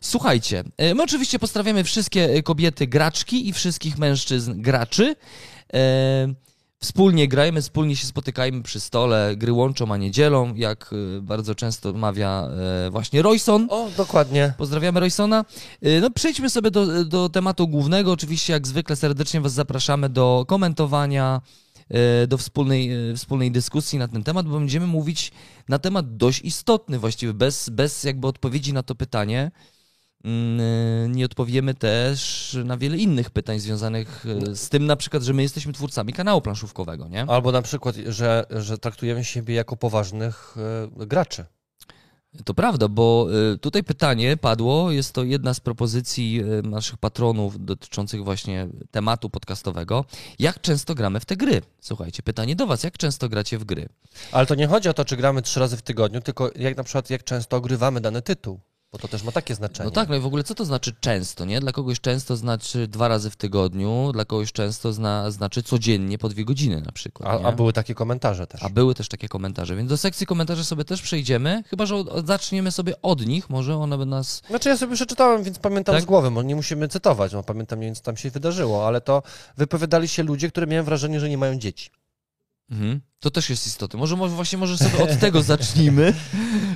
Słuchajcie, 0.02 0.64
yy, 0.78 0.96
my 0.96 1.04
oczywiście 1.04 1.40
pozdrawiamy 1.40 1.84
wszystkie 1.84 2.36
y, 2.36 2.44
kobiety 2.44 2.88
graczki 2.88 3.50
i 3.50 3.54
wszystkich 3.54 3.98
mężczyzn 3.98 4.62
graczy. 4.62 5.16
Yy, 5.74 5.80
Wspólnie 6.84 7.28
grajmy, 7.28 7.62
wspólnie 7.62 7.96
się 7.96 8.08
spotykajmy 8.08 8.64
przy 8.64 8.80
stole, 8.80 9.36
gry 9.38 9.54
łączą, 9.54 9.92
a 9.94 9.98
nie 9.98 10.12
dzielą, 10.12 10.56
jak 10.56 10.94
y, 10.94 11.22
bardzo 11.22 11.56
często 11.56 11.94
mawia 11.94 12.48
e, 12.88 12.90
właśnie 12.92 13.22
Royson. 13.22 13.68
O, 13.70 13.90
dokładnie. 13.98 14.54
Pozdrawiamy 14.58 15.00
Roysona. 15.00 15.46
Y, 15.86 16.02
No 16.02 16.10
przejdźmy 16.10 16.50
sobie 16.50 16.72
do, 16.72 17.06
do 17.06 17.30
tematu 17.30 17.68
głównego. 17.68 18.12
Oczywiście 18.12 18.54
jak 18.54 18.68
zwykle 18.68 18.96
serdecznie 18.96 19.42
Was 19.42 19.54
zapraszamy 19.54 20.10
do 20.10 20.46
komentowania, 20.48 21.42
y, 22.24 22.28
do 22.28 22.38
wspólnej, 22.38 23.12
y, 23.12 23.16
wspólnej 23.16 23.52
dyskusji 23.52 24.00
na 24.00 24.08
ten 24.08 24.24
temat, 24.24 24.48
bo 24.48 24.60
będziemy 24.60 24.88
mówić 24.88 25.32
na 25.70 25.80
temat 25.80 26.18
dość 26.18 26.42
istotny 26.42 27.00
właściwie, 27.00 27.34
bez, 27.34 27.70
bez 27.70 28.04
jakby 28.04 28.28
odpowiedzi 28.28 28.74
na 28.74 28.84
to 28.84 28.96
pytanie. 28.96 29.52
Mm, 30.24 30.60
y, 30.60 31.10
Nie 31.10 31.26
odpowiemy 31.26 31.74
też 31.74 32.58
na 32.66 32.78
wiele 32.78 32.98
innych 32.98 33.30
pytań 33.30 33.60
związanych 33.60 34.26
y, 34.26 34.56
z 34.56 34.70
tym 34.70 34.86
na 34.86 34.96
przykład, 34.96 35.24
że 35.24 35.34
my 35.34 35.42
jesteśmy 35.42 35.74
twórcami 35.74 36.14
kanału 36.14 36.42
planszówkowego, 36.42 37.08
nie? 37.08 37.26
Albo 37.28 37.52
na 37.52 37.62
przykład, 37.62 37.96
że, 37.96 38.46
że 38.50 38.78
traktujemy 38.78 39.24
siebie 39.24 39.56
jako 39.56 39.78
poważnych 39.78 40.56
e, 41.02 41.06
graczy. 41.06 41.46
To 42.46 42.54
prawda, 42.54 42.88
bo 42.88 43.28
tutaj 43.62 43.84
pytanie 43.84 44.38
padło, 44.38 44.92
jest 44.92 45.14
to 45.14 45.24
jedna 45.24 45.54
z 45.54 45.60
propozycji 45.60 46.42
naszych 46.64 46.98
patronów 46.98 47.66
dotyczących 47.66 48.24
właśnie 48.24 48.68
tematu 48.92 49.30
podcastowego. 49.30 50.06
Jak 50.40 50.62
często 50.62 50.96
gramy 50.96 51.20
w 51.20 51.26
te 51.26 51.36
gry? 51.36 51.62
Słuchajcie, 51.82 52.24
pytanie 52.24 52.56
do 52.56 52.68
Was, 52.68 52.84
jak 52.84 52.98
często 52.98 53.30
gracie 53.30 53.58
w 53.58 53.64
gry? 53.64 53.90
Ale 54.32 54.46
to 54.46 54.56
nie 54.56 54.68
chodzi 54.68 54.90
o 54.90 54.94
to, 54.94 55.06
czy 55.06 55.18
gramy 55.18 55.42
trzy 55.42 55.60
razy 55.60 55.78
w 55.78 55.82
tygodniu, 55.82 56.22
tylko 56.22 56.52
jak 56.56 56.78
na 56.78 56.84
przykład 56.84 57.10
jak 57.10 57.24
często 57.24 57.58
ogrywamy 57.58 58.02
dany 58.02 58.22
tytuł, 58.22 58.60
bo 58.94 59.00
to 59.00 59.08
też 59.08 59.24
ma 59.24 59.32
takie 59.32 59.56
znaczenie. 59.56 59.86
No 59.86 59.92
tak, 59.92 60.10
no 60.10 60.16
i 60.16 60.20
w 60.20 60.26
ogóle 60.26 60.44
co 60.44 60.56
to 60.56 60.66
znaczy 60.66 60.94
często, 61.00 61.46
nie? 61.46 61.60
Dla 61.60 61.72
kogoś 61.72 62.02
często 62.02 62.36
znaczy 62.36 62.88
dwa 62.88 63.08
razy 63.08 63.30
w 63.30 63.36
tygodniu, 63.36 64.12
dla 64.14 64.26
kogoś 64.26 64.52
często 64.52 64.94
zna, 64.94 65.32
znaczy 65.32 65.64
codziennie 65.64 66.18
po 66.18 66.30
dwie 66.30 66.46
godziny 66.46 66.82
na 66.82 66.92
przykład. 66.92 67.30
A, 67.30 67.38
nie? 67.38 67.46
a 67.46 67.52
były 67.52 67.74
takie 67.74 67.96
komentarze 67.96 68.48
też. 68.48 68.64
A 68.64 68.70
były 68.70 68.96
też 68.96 69.08
takie 69.08 69.28
komentarze, 69.28 69.76
więc 69.76 69.90
do 69.90 69.98
sekcji 69.98 70.28
komentarzy 70.28 70.66
sobie 70.66 70.86
też 70.86 71.02
przejdziemy, 71.02 71.64
chyba 71.68 71.86
że 71.86 71.96
zaczniemy 72.26 72.72
sobie 72.72 73.02
od 73.02 73.26
nich, 73.26 73.50
może 73.50 73.78
one 73.78 73.98
by 73.98 74.06
nas 74.06 74.42
Znaczy 74.50 74.70
ja 74.70 74.78
sobie 74.78 74.96
przeczytałem, 74.96 75.44
więc 75.44 75.60
pamiętam 75.60 75.96
Tak? 75.96 76.04
z 76.04 76.06
głowy, 76.06 76.32
może 76.32 76.48
nie 76.48 76.56
musimy 76.56 76.88
cytować, 76.88 77.34
no 77.34 77.44
pamiętam 77.44 77.80
mniej 77.80 77.88
więcej 77.88 78.02
co 78.02 78.06
tam 78.06 78.18
się 78.18 78.30
wydarzyło, 78.30 78.88
ale 78.88 79.02
to 79.02 79.24
wypowiadali 79.58 80.08
się 80.08 80.24
ludzie, 80.24 80.50
które 80.50 80.68
miałem 80.68 80.86
wrażenie, 80.86 81.20
że 81.20 81.30
nie 81.30 81.38
mają 81.38 81.56
dzieci. 81.56 81.90
Mhm. 82.72 83.02
To 83.20 83.32
też 83.32 83.50
jest 83.50 83.68
istotne. 83.68 84.00
Może, 84.00 84.16
może 84.16 84.36
właśnie 84.36 84.58
może 84.58 84.78
sobie 84.78 85.04
od 85.04 85.20
tego 85.20 85.42
zacznijmy, 85.54 86.14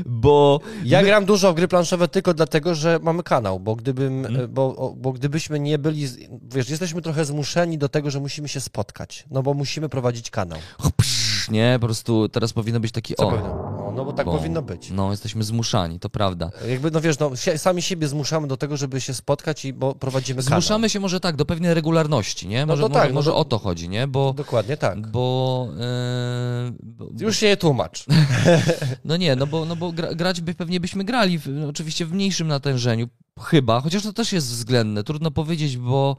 bo 0.06 0.60
Ja 0.84 1.04
gram 1.04 1.26
dużo 1.26 1.52
w 1.52 1.56
gry 1.56 1.68
planszowe 1.68 2.08
tylko 2.08 2.34
dlatego, 2.34 2.76
że 2.76 3.00
mamy 3.04 3.24
kanał, 3.24 3.60
bo 3.60 3.76
gdybym, 3.76 4.26
Mhm. 4.26 4.54
bo, 4.54 4.94
bo 4.98 5.12
gdybyśmy 5.14 5.60
nie 5.60 5.78
byli, 5.78 6.08
wiesz, 6.44 6.70
jesteśmy 6.70 7.02
trochę 7.02 7.26
zmuszeni 7.26 7.78
do 7.78 7.90
tego, 7.90 8.12
że 8.12 8.20
musimy 8.20 8.48
się 8.48 8.62
spotkać, 8.62 9.26
no 9.32 9.44
bo 9.44 9.54
musimy 9.54 9.90
prowadzić 9.90 10.30
kanał. 10.30 10.60
psz, 10.98 11.50
nie, 11.52 11.78
po 11.82 11.88
prostu 11.88 12.30
teraz 12.30 12.54
powinno 12.54 12.80
być 12.80 12.92
taki 12.92 13.16
Co 13.16 13.28
o. 13.28 13.32
powinno? 13.32 13.77
No 13.98 14.06
bo 14.06 14.14
tak 14.14 14.26
bo- 14.26 14.38
powinno 14.38 14.62
być. 14.62 14.92
No, 14.92 15.12
jesteśmy 15.12 15.44
zmuszani, 15.44 16.00
to 16.00 16.10
prawda. 16.10 16.50
Jakby, 16.70 16.92
no 16.92 17.02
wiesz, 17.02 17.20
no, 17.20 17.32
sami 17.58 17.82
siebie 17.82 18.08
zmuszamy 18.08 18.48
do 18.48 18.58
tego, 18.58 18.78
żeby 18.78 19.02
się 19.02 19.14
spotkać 19.14 19.66
i 19.66 19.74
bo 19.74 19.96
prowadzimy 19.96 20.44
kanał. 20.44 20.62
Zmuszamy 20.62 20.90
się 20.90 21.00
może 21.00 21.20
tak 21.20 21.36
do 21.36 21.46
pewnej 21.46 21.74
regularności, 21.74 22.48
nie? 22.48 22.66
Może, 22.66 22.82
to 22.84 22.90
może, 22.90 23.00
tak, 23.02 23.10
no 23.10 23.16
może 23.16 23.32
to- 23.32 23.38
o 23.38 23.46
to 23.46 23.60
chodzi, 23.60 23.90
nie? 23.90 24.08
Bo, 24.08 24.34
Dokładnie 24.34 24.78
tak. 24.78 25.08
bo, 25.12 25.68
e, 25.80 26.72
bo 26.84 27.06
Już 27.20 27.38
się 27.38 27.46
nie 27.48 27.58
tłumacz. 27.58 28.06
no 29.06 29.18
nie, 29.18 29.36
no 29.36 29.48
bo, 29.48 29.66
no 29.66 29.76
bo 29.76 29.92
gra, 29.92 30.14
grać 30.16 30.42
by 30.42 30.54
pewnie 30.54 30.80
byśmy 30.80 31.04
grali, 31.04 31.40
w, 31.40 31.48
no 31.48 31.68
oczywiście 31.68 32.06
w 32.06 32.14
mniejszym 32.14 32.48
natężeniu, 32.48 33.08
chyba, 33.42 33.82
chociaż 33.82 34.04
to 34.04 34.14
też 34.14 34.34
jest 34.34 34.48
względne, 34.48 35.04
trudno 35.04 35.32
powiedzieć, 35.32 35.78
bo 35.78 36.18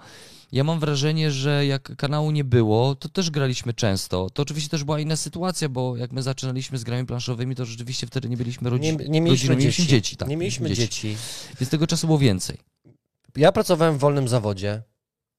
ja 0.52 0.64
mam 0.64 0.80
wrażenie, 0.80 1.30
że 1.30 1.66
jak 1.66 1.96
kanału 1.96 2.30
nie 2.30 2.44
było, 2.44 2.94
to 2.94 3.08
też 3.08 3.30
graliśmy 3.30 3.74
często. 3.74 4.30
To 4.30 4.42
oczywiście 4.42 4.70
też 4.70 4.84
była 4.84 5.00
inna 5.00 5.16
sytuacja, 5.16 5.68
bo 5.68 5.96
jak 5.96 6.12
my 6.12 6.22
zaczynaliśmy 6.22 6.78
z 6.78 6.84
grami 6.84 7.06
planszowymi, 7.06 7.54
to 7.54 7.64
rzeczywiście 7.64 8.06
wtedy 8.06 8.28
nie 8.28 8.36
byliśmy 8.36 8.70
rodzi- 8.70 8.80
Nie, 8.98 9.08
nie 9.08 9.20
mieliśmy 9.20 9.48
rodziną, 9.54 9.70
dzieci. 9.70 9.86
dzieci 9.86 10.16
tak, 10.16 10.28
nie 10.28 10.36
mieliśmy 10.36 10.70
dzieci. 10.74 11.16
Więc 11.60 11.70
tego 11.70 11.86
czasu 11.86 12.06
było 12.06 12.18
więcej. 12.18 12.58
Ja 13.36 13.52
pracowałem 13.52 13.94
w 13.96 13.98
wolnym 13.98 14.28
zawodzie, 14.28 14.82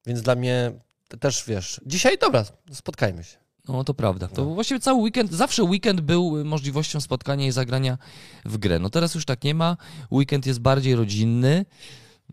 więc 0.05 0.21
dla 0.21 0.35
mnie 0.35 0.71
też, 1.19 1.43
wiesz, 1.47 1.81
dzisiaj 1.85 2.17
dobra, 2.17 2.45
spotkajmy 2.71 3.23
się. 3.23 3.37
No 3.67 3.83
to 3.83 3.93
prawda. 3.93 4.27
To 4.27 4.45
No. 4.45 4.53
właściwie 4.53 4.79
cały 4.79 5.01
weekend, 5.01 5.31
zawsze 5.31 5.63
weekend 5.63 6.01
był 6.01 6.45
możliwością 6.45 7.01
spotkania 7.01 7.47
i 7.47 7.51
zagrania 7.51 7.97
w 8.45 8.57
grę. 8.57 8.79
No 8.79 8.89
teraz 8.89 9.15
już 9.15 9.25
tak 9.25 9.43
nie 9.43 9.53
ma. 9.55 9.77
Weekend 10.11 10.45
jest 10.45 10.59
bardziej 10.59 10.95
rodzinny. 10.95 11.65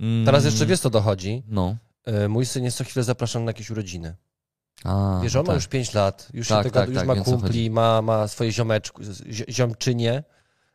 Mm, 0.00 0.26
Teraz 0.26 0.44
jeszcze 0.44 0.66
wiesz, 0.66 0.80
co 0.80 0.90
dochodzi. 0.90 1.42
No. 1.48 1.76
E, 2.06 2.28
Mój 2.28 2.46
syn 2.46 2.64
jest 2.64 2.76
co 2.76 2.84
chwilę 2.84 3.04
zapraszany 3.04 3.44
na 3.44 3.50
jakieś 3.50 3.70
urodziny. 3.70 4.14
A, 4.84 5.20
Wiesz, 5.22 5.34
no 5.34 5.40
on 5.40 5.46
ma 5.46 5.52
tak. 5.52 5.56
już 5.56 5.66
5 5.68 5.94
lat, 5.94 6.28
już, 6.34 6.48
Tak, 6.48 6.58
się 6.58 6.70
tego, 6.70 6.80
tak, 6.80 6.88
już 6.88 6.98
tak, 6.98 7.06
ma 7.06 7.16
kumpli, 7.16 7.70
ma, 7.70 8.02
ma 8.02 8.28
swoje 8.28 8.52
ziomeczku, 8.52 9.02
zi- 9.30 9.44
ziomczynie 9.50 10.24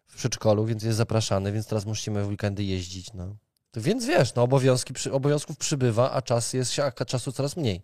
w 0.07 0.15
przedszkolu, 0.15 0.65
więc 0.65 0.84
jest 0.84 0.97
zapraszany, 0.97 1.51
więc 1.51 1.67
teraz 1.67 1.86
musimy 1.86 2.23
w 2.23 2.27
weekendy 2.27 2.63
jeździć. 2.63 3.13
No. 3.13 3.36
Więc 3.75 4.05
wiesz, 4.05 4.36
no, 4.36 4.43
obowiązki, 4.43 4.93
obowiązków 5.11 5.57
przybywa, 5.57 6.11
a 6.11 6.21
czas 6.21 6.53
jest, 6.53 6.79
a 6.99 7.05
czasu 7.05 7.32
coraz 7.32 7.57
mniej. 7.57 7.82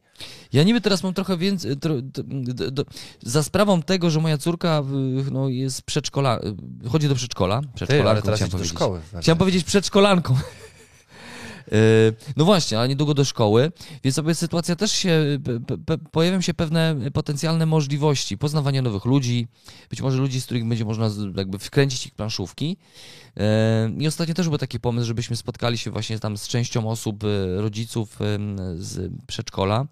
Ja 0.53 0.63
niby 0.63 0.81
teraz 0.81 1.03
mam 1.03 1.13
trochę 1.13 1.37
więcej. 1.37 1.77
Tro, 1.77 2.01
d, 2.01 2.23
d, 2.25 2.71
d, 2.71 2.83
za 3.21 3.43
sprawą 3.43 3.81
tego, 3.81 4.09
że 4.09 4.19
moja 4.19 4.37
córka 4.37 4.83
no, 5.31 5.49
jest 5.49 5.81
przedszkola, 5.81 6.39
y, 6.85 6.89
chodzi 6.89 7.09
do 7.09 7.15
przedszkola. 7.15 7.61
Ty, 7.61 7.67
Przedszkolanką 7.75 8.09
ale 8.09 8.21
teraz 8.21 8.49
do 8.49 8.65
szkoły. 8.65 9.01
Chciałem 9.21 9.37
powiedzieć 9.37 9.63
przedszkolanką. 9.63 10.35
Y, 11.73 12.15
No 12.37 12.45
właśnie, 12.45 12.79
ale 12.79 12.87
niedługo 12.87 13.13
do 13.13 13.25
szkoły, 13.25 13.71
więc 14.03 14.15
sobie 14.15 14.35
sytuacja 14.35 14.75
też 14.75 14.91
się, 14.91 15.39
pojawią 16.11 16.41
się 16.41 16.53
pewne 16.53 16.95
potencjalne 17.13 17.65
możliwości 17.65 18.37
poznawania 18.37 18.81
nowych 18.81 19.05
ludzi, 19.05 19.47
być 19.89 20.01
może 20.01 20.17
ludzi, 20.17 20.41
z 20.41 20.45
których 20.45 20.67
będzie 20.67 20.85
można 20.85 21.09
jakby 21.37 21.59
wkręcić 21.59 22.05
ich 22.05 22.13
planszówki. 22.13 22.77
Y, 23.37 23.41
I 23.97 24.07
ostatnio 24.07 24.33
też 24.33 24.49
był 24.49 24.57
taki 24.57 24.79
pomysł, 24.79 25.07
żebyśmy 25.07 25.35
spotkali 25.35 25.77
się 25.77 25.91
właśnie 25.91 26.19
tam 26.19 26.37
z 26.37 26.47
częścią 26.47 26.89
osób, 26.89 27.23
y, 27.23 27.61
rodziców 27.61 28.19
z 28.75 29.11
przedszkola. 29.27 29.87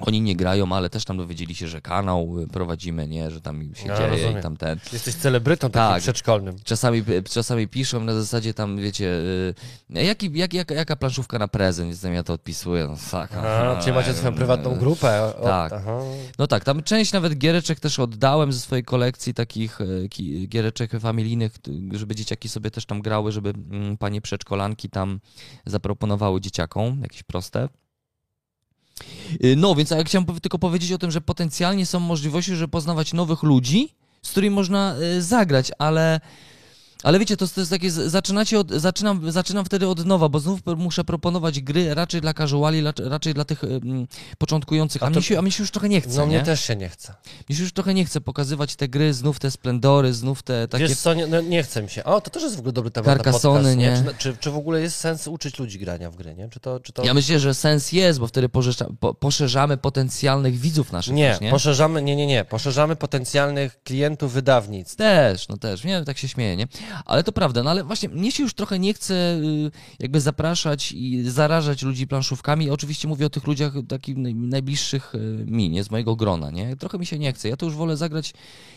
Oni 0.00 0.20
nie 0.20 0.36
grają, 0.36 0.72
ale 0.72 0.90
też 0.90 1.04
tam 1.04 1.16
dowiedzieli 1.16 1.54
się, 1.54 1.68
że 1.68 1.80
kanał 1.80 2.38
y, 2.40 2.46
prowadzimy, 2.48 3.08
nie, 3.08 3.30
że 3.30 3.40
tam 3.40 3.74
się 3.74 3.88
Ja 3.88 3.96
dzieje 3.96 4.08
rozumiem. 4.10 4.38
i 4.38 4.42
tam 4.42 4.56
ten. 4.56 4.78
Jesteś 4.92 5.14
celebrytą 5.14 5.70
takim 5.70 5.92
Tak. 5.94 6.02
przedszkolnym. 6.02 6.56
Czasami, 6.64 7.02
czasami 7.30 7.68
piszą 7.68 8.00
na 8.04 8.14
zasadzie 8.14 8.54
tam, 8.54 8.76
wiecie, 8.76 9.06
y, 9.06 10.02
jaki, 10.04 10.30
jak, 10.34 10.54
jak, 10.54 10.70
jaka 10.70 10.96
planszówka 10.96 11.38
na 11.38 11.48
prezent, 11.48 11.88
więc 11.88 12.00
tam 12.02 12.12
ja 12.14 12.22
to 12.22 12.32
odpisuję. 12.32 12.86
No, 12.86 12.96
tak, 13.10 13.30
Aha, 13.36 13.76
czyli 13.82 13.92
macie 13.94 14.14
swoją 14.14 14.34
prywatną 14.34 14.76
grupę. 14.76 15.22
O, 15.36 15.44
Tak. 15.44 15.72
Aha. 15.72 15.98
No 16.38 16.46
tak, 16.46 16.64
tam 16.64 16.82
część 16.82 17.12
nawet 17.12 17.38
giereczek 17.38 17.80
też 17.80 17.98
oddałem 17.98 18.52
ze 18.52 18.60
swojej 18.60 18.84
kolekcji 18.84 19.34
takich 19.34 19.78
ki- 20.10 20.48
giereczek 20.48 20.90
familijnych, 21.00 21.52
żeby 21.92 22.14
dzieciaki 22.14 22.48
sobie 22.48 22.70
też 22.70 22.86
tam 22.86 23.02
grały, 23.02 23.32
żeby 23.32 23.50
mm, 23.50 23.96
panie 23.96 24.20
przedszkolanki 24.20 24.90
tam 24.90 25.20
zaproponowały 25.66 26.40
dzieciakom 26.40 27.00
jakieś 27.02 27.22
proste. 27.22 27.68
Y, 29.44 29.56
No, 29.56 29.74
więc 29.74 29.90
ja 29.90 30.04
chciałem 30.04 30.26
tylko 30.26 30.58
powiedzieć 30.58 30.92
o 30.92 30.98
tym, 30.98 31.10
że 31.10 31.20
potencjalnie 31.20 31.86
są 31.86 32.00
możliwości, 32.00 32.54
żeby 32.56 32.70
poznawać 32.70 33.12
nowych 33.12 33.42
ludzi, 33.42 33.94
z 34.22 34.30
którymi 34.30 34.54
można 34.54 34.96
y, 35.16 35.22
zagrać, 35.22 35.72
ale 35.78 36.20
ale 37.02 37.18
wiecie, 37.18 37.36
to, 37.36 37.48
to 37.48 37.60
jest 37.60 37.70
takie, 37.70 37.90
zaczynacie 37.90 38.58
od, 38.58 38.70
zaczynam, 38.70 39.32
zaczynam 39.32 39.64
wtedy 39.64 39.88
od 39.88 40.04
nowa, 40.06 40.28
bo 40.28 40.40
znów 40.40 40.60
muszę 40.76 41.04
proponować 41.04 41.60
gry 41.60 41.94
raczej 41.94 42.20
dla 42.20 42.34
casuali, 42.34 42.82
raczej, 43.10 43.34
dla 43.34 43.44
tych 43.44 43.64
mm, 43.64 44.06
początkujących, 44.38 45.02
a, 45.02 45.06
A 45.06 45.10
mnie 45.10 45.14
to- 45.14 45.22
się, 45.22 45.38
a 45.38 45.42
mnie 45.42 45.52
się 45.52 45.62
już 45.62 45.70
trochę 45.70 45.88
nie 45.88 46.00
chce, 46.00 46.16
No 46.18 46.26
nie? 46.26 46.36
mnie 46.36 46.44
też 46.46 46.60
się 46.60 46.76
nie 46.76 46.88
chce. 46.88 47.14
Mi 47.50 47.56
się 47.56 47.62
już 47.62 47.72
trochę 47.72 47.94
nie 47.94 48.04
chce 48.04 48.20
pokazywać 48.20 48.76
te 48.76 48.88
gry, 48.88 49.14
znów 49.14 49.38
te 49.38 49.50
splendory, 49.50 50.12
znów 50.14 50.42
te 50.42 50.68
takie... 50.68 50.88
Wiesz 50.88 50.98
co, 50.98 51.14
nie, 51.14 51.26
no 51.26 51.40
nie 51.40 51.62
chce 51.62 51.82
mi 51.82 51.90
się. 51.90 52.04
O, 52.04 52.20
to 52.20 52.30
też 52.30 52.42
jest 52.42 52.56
w 52.56 52.58
ogóle 52.58 52.72
dobry 52.72 52.90
temat 52.90 53.06
Carcassonne, 53.08 53.76
na 53.76 53.82
podcast, 53.82 54.04
nie? 54.04 54.12
Czy, 54.18 54.32
czy, 54.32 54.36
czy 54.40 54.50
w 54.50 54.56
ogóle 54.56 54.80
jest 54.80 54.96
sens 54.96 55.28
uczyć 55.28 55.58
ludzi 55.58 55.78
grania 55.78 56.10
w 56.10 56.16
gry, 56.16 56.34
nie? 56.34 56.48
Czy 56.48 56.60
to, 56.60 56.80
czy 56.80 56.92
to... 56.92 57.04
Ja 57.04 57.14
myślę, 57.14 57.40
że 57.40 57.54
sens 57.54 57.92
jest, 57.92 58.18
bo 58.18 58.26
wtedy 58.26 58.48
pożycza, 58.48 58.86
po, 59.00 59.14
poszerzamy 59.14 59.76
potencjalnych 59.76 60.58
widzów 60.58 60.92
naszych 60.92 61.14
Nie, 61.14 61.30
też, 61.30 61.40
nie? 61.40 61.50
poszerzamy, 61.50 62.02
nie, 62.02 62.16
nie, 62.16 62.26
nie. 62.26 62.44
Poszerzamy 62.44 62.96
potencjalnych 62.96 63.82
klientów 63.82 64.32
wydawnictw. 64.32 64.96
Też, 64.96 65.48
no 65.48 65.56
też, 65.56 65.84
nie, 65.84 66.04
tak 66.04 66.18
się 66.18 66.28
śmieję, 66.28 66.56
nie? 66.56 66.68
Ale 67.04 67.24
to 67.24 67.32
prawda, 67.32 67.62
no 67.62 67.70
ale 67.70 67.84
właśnie 67.84 68.08
mnie 68.08 68.32
się 68.32 68.42
już 68.42 68.54
trochę 68.54 68.78
nie 68.78 68.94
chce 68.94 69.14
y, 69.14 69.70
jakby 69.98 70.20
zapraszać 70.20 70.92
i 70.92 71.30
zarażać 71.30 71.82
ludzi 71.82 72.06
planszówkami. 72.06 72.70
Oczywiście 72.70 73.08
mówię 73.08 73.26
o 73.26 73.30
tych 73.30 73.46
ludziach 73.46 73.72
takich 73.88 74.16
naj- 74.16 74.34
najbliższych 74.48 75.14
y, 75.14 75.18
mi, 75.46 75.70
nie, 75.70 75.84
z 75.84 75.90
mojego 75.90 76.16
grona, 76.16 76.50
nie? 76.50 76.76
Trochę 76.76 76.98
mi 76.98 77.06
się 77.06 77.18
nie 77.18 77.32
chce. 77.32 77.48
Ja 77.48 77.56
to 77.56 77.66
już 77.66 77.74
wolę 77.74 77.96
zagrać 77.96 78.32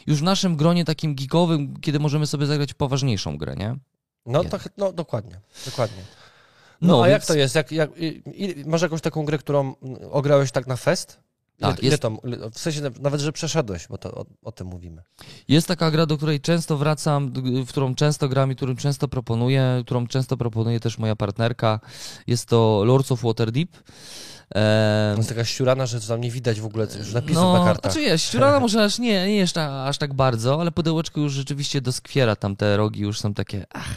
już 0.07 0.19
w 0.19 0.23
naszym 0.23 0.55
gronie 0.55 0.85
takim 0.85 1.15
geekowym, 1.15 1.79
kiedy 1.81 1.99
możemy 1.99 2.27
sobie 2.27 2.45
zagrać 2.45 2.73
poważniejszą 2.73 3.37
grę, 3.37 3.55
nie? 3.55 3.75
No, 4.25 4.43
to, 4.43 4.57
ch- 4.57 4.67
no 4.77 4.93
dokładnie, 4.93 5.39
dokładnie. 5.65 6.03
No, 6.81 6.87
No, 6.97 7.03
a 7.03 7.07
jak 7.07 7.21
więc- 7.21 7.27
to 7.27 7.33
jest? 7.35 7.55
Jak, 7.55 7.71
jak, 7.71 7.89
i, 7.97 8.21
i, 8.35 8.65
masz 8.65 8.81
jakąś 8.81 9.01
taką 9.01 9.25
grę, 9.25 9.37
którą 9.37 9.75
mm, 9.81 9.97
ograłeś 10.11 10.51
tak 10.51 10.67
na 10.67 10.75
fest? 10.75 11.19
Tak, 11.61 11.79
ile 11.79 11.89
jest- 11.91 12.01
to, 12.01 12.17
ile- 12.23 12.49
w 12.51 12.59
sensie 12.59 12.81
nawet, 13.01 13.21
że 13.21 13.31
przeszedłeś, 13.31 13.87
bo 13.87 13.97
to 13.97 14.11
o, 14.11 14.25
o 14.43 14.51
tym 14.51 14.67
mówimy. 14.67 15.01
Jest 15.47 15.67
taka 15.67 15.91
gra, 15.91 16.05
do 16.05 16.17
której 16.17 16.41
często 16.41 16.77
wracam, 16.77 17.33
w 17.65 17.69
którą 17.69 17.95
często 17.95 18.29
gram 18.29 18.51
i 18.51 18.55
którą 18.55 18.75
często 18.75 19.07
proponuję, 19.07 19.81
którą 19.85 20.07
często 20.07 20.37
proponuje 20.37 20.79
też 20.79 20.97
moja 20.97 21.15
partnerka. 21.15 21.79
Jest 22.27 22.45
to 22.45 22.81
Lords 22.85 23.11
of 23.11 23.21
Waterdeep. 23.21 23.69
Eee, 24.55 25.13
To 25.15 25.17
jest 25.19 25.29
taka 25.29 25.45
ściurana, 25.45 25.85
że 25.85 26.01
tam 26.01 26.21
nie 26.21 26.31
widać 26.31 26.61
w 26.61 26.65
ogóle 26.65 26.87
napisów 27.13 27.43
no, 27.43 27.53
na 27.59 27.65
kartach. 27.65 27.91
Znaczy 27.91 28.07
jest, 28.07 28.23
ściurana 28.25 28.59
może 28.59 28.83
aż 28.83 28.99
nie, 28.99 29.27
nie 29.27 29.35
jeszcze 29.35 29.83
aż 29.83 29.97
tak 29.97 30.13
bardzo, 30.13 30.61
ale 30.61 30.71
pudełeczko 30.71 31.21
już 31.21 31.33
rzeczywiście 31.33 31.81
doskwiera, 31.81 32.35
tam 32.35 32.55
te 32.55 32.77
rogi 32.77 33.01
już 33.01 33.19
są 33.19 33.33
takie, 33.33 33.65
ach, 33.73 33.89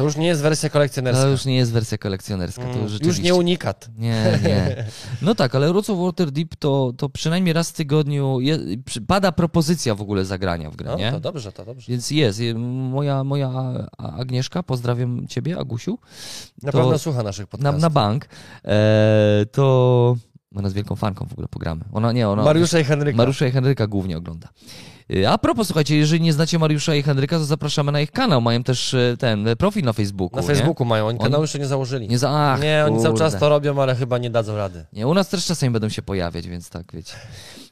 To 0.00 0.04
już 0.04 0.16
nie 0.16 0.26
jest 0.26 0.42
wersja 0.42 0.68
kolekcjonerska. 0.70 1.22
to 1.22 1.28
już 1.28 1.44
nie 1.44 1.56
jest 1.56 1.72
wersja 1.72 1.98
kolekcjonerska, 1.98 2.62
to 2.62 2.68
Mm, 2.70 2.82
już 2.82 3.00
już 3.00 3.18
nie 3.18 3.34
unikat. 3.34 3.88
Nie, 3.98 4.38
nie. 4.44 4.84
No 5.22 5.34
tak, 5.34 5.54
ale 5.54 5.72
Roots 5.72 5.90
of 5.90 5.98
Waterdeep 5.98 6.56
to, 6.56 6.92
to 6.96 7.08
przynajmniej 7.08 7.52
raz 7.52 7.70
w 7.70 7.72
tygodniu 7.72 8.40
je, 8.40 8.58
pada 9.06 9.32
propozycja 9.32 9.94
w 9.94 10.02
ogóle 10.02 10.24
zagrania 10.24 10.70
w 10.70 10.76
grę, 10.76 10.90
No, 10.90 10.96
nie? 10.96 11.12
to 11.12 11.20
dobrze, 11.20 11.52
to 11.52 11.64
dobrze. 11.64 11.86
Więc 11.92 12.10
jest. 12.10 12.40
Je- 12.40 12.54
Moja, 12.54 13.24
moja 13.24 13.50
Agnieszka, 13.98 14.62
pozdrawiam 14.62 15.26
ciebie, 15.28 15.58
Agusiu. 15.58 15.98
Na 16.62 16.72
to- 16.72 16.78
pewno 16.78 16.98
słucha 16.98 17.22
naszych 17.22 17.44
Na, 17.44 17.50
podcastów. 17.50 17.82
na 17.82 17.90
bank. 17.90 18.26
E, 18.64 19.46
to. 19.52 20.16
Ona 20.56 20.66
jest 20.66 20.76
wielką 20.76 20.96
fanką 20.96 21.26
w 21.26 21.32
ogóle 21.32 21.48
programy. 21.48 21.84
Ona 21.92 22.12
nie, 22.12 22.28
ona. 22.28 22.42
Mariusza 22.42 22.78
i 22.78 22.84
Henryka. 22.84 23.16
Mariusza 23.16 23.46
i 23.46 23.50
Henryka 23.50 23.86
głównie 23.86 24.16
ogląda. 24.16 24.48
E, 25.16 25.30
A 25.30 25.38
propos, 25.38 25.66
słuchajcie, 25.66 25.96
jeżeli 25.96 26.20
nie 26.20 26.32
znacie 26.32 26.58
Mariusza 26.58 26.94
i 26.94 27.02
Henryka, 27.02 27.38
to 27.38 27.44
zapraszamy 27.44 27.92
na 27.92 28.00
ich 28.00 28.12
kanał. 28.12 28.40
Mają 28.40 28.62
też 28.62 28.94
e, 28.94 29.16
ten 29.18 29.48
e, 29.48 29.56
profil 29.56 29.84
na 29.84 29.92
Facebooku. 29.92 30.36
Na 30.36 30.42
nie? 30.42 30.48
Facebooku 30.48 30.84
mają, 30.84 31.06
oni 31.06 31.18
kanału 31.18 31.44
jeszcze 31.44 31.58
nie 31.58 31.66
założyli. 31.66 32.08
Nie, 32.08 32.18
za... 32.18 32.30
Ach, 32.30 32.62
nie, 32.62 32.84
oni 32.86 33.02
cały 33.02 33.18
czas 33.18 33.38
to 33.38 33.48
robią, 33.48 33.82
ale 33.82 33.94
chyba 33.94 34.18
nie 34.18 34.30
dadzą 34.30 34.56
rady. 34.56 34.86
Nie, 34.92 35.06
u 35.06 35.14
nas 35.14 35.28
też 35.28 35.46
czasami 35.46 35.72
będą 35.72 35.88
się 35.88 36.02
pojawiać, 36.02 36.48
więc 36.48 36.70
tak, 36.70 36.92
wiecie. 36.92 37.14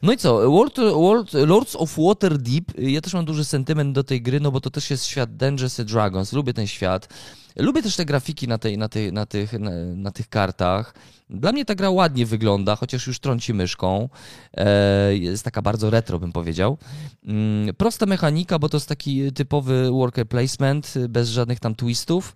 No 0.03 0.13
i 0.13 0.17
co, 0.17 0.51
World, 0.51 0.77
World, 0.77 1.33
Lords 1.33 1.77
of 1.77 1.97
Waterdeep, 1.99 2.65
ja 2.79 3.01
też 3.01 3.15
mam 3.15 3.25
duży 3.25 3.45
sentyment 3.45 3.95
do 3.95 4.05
tej 4.05 4.23
gry, 4.23 4.41
no 4.41 4.51
bo 4.51 4.61
to 4.61 4.71
też 4.71 4.91
jest 4.91 5.07
świat 5.07 5.37
Dungeons 5.37 5.81
and 5.81 5.91
Dragons, 5.91 6.33
lubię 6.33 6.55
ten 6.55 6.67
świat. 6.67 7.09
Lubię 7.57 7.83
też 7.83 7.97
te 7.97 8.05
grafiki 8.05 8.49
na, 8.49 8.59
tej, 8.59 8.79
na, 8.79 8.89
tej, 8.89 9.13
na, 9.13 9.27
tych, 9.27 9.53
na, 9.53 9.71
na 9.95 10.11
tych 10.11 10.29
kartach. 10.29 10.95
Dla 11.31 11.53
mnie 11.53 11.65
ta 11.65 11.75
gra 11.75 11.91
ładnie 11.91 12.27
wygląda, 12.27 12.77
chociaż 12.77 13.07
już 13.07 13.19
trąci 13.19 13.55
myszką. 13.55 14.09
E, 14.57 15.17
jest 15.17 15.45
taka 15.45 15.63
bardzo 15.63 15.91
retro, 15.91 16.19
bym 16.19 16.33
powiedział. 16.33 16.79
Mm, 17.25 17.75
prosta 17.75 18.07
mechanika, 18.07 18.59
bo 18.59 18.69
to 18.69 18.77
jest 18.77 18.89
taki 18.89 19.33
typowy 19.33 19.91
worker 19.91 20.29
placement, 20.29 20.95
bez 21.09 21.29
żadnych 21.29 21.61
tam 21.61 21.75
twistów. 21.75 22.35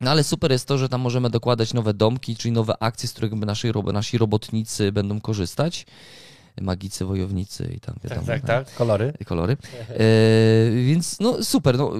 No 0.00 0.10
ale 0.10 0.24
super 0.24 0.52
jest 0.52 0.68
to, 0.68 0.78
że 0.78 0.88
tam 0.88 1.00
możemy 1.00 1.30
dokładać 1.30 1.74
nowe 1.74 1.94
domki, 1.94 2.36
czyli 2.36 2.52
nowe 2.52 2.82
akcje, 2.82 3.08
z 3.08 3.12
których 3.12 3.32
nasi, 3.32 3.68
nasi 3.92 4.18
robotnicy 4.18 4.92
będą 4.92 5.20
korzystać. 5.20 5.86
Magicy, 6.60 7.04
wojownicy 7.04 7.72
i 7.76 7.80
tam 7.80 7.94
Tak, 7.94 8.04
wiadomo, 8.10 8.26
tak, 8.26 8.42
no, 8.42 8.46
tak. 8.46 8.74
Kolory. 8.74 9.12
kolory. 9.26 9.56
E, 9.90 10.70
więc 10.86 11.20
no 11.20 11.44
super. 11.44 11.78
No, 11.78 11.92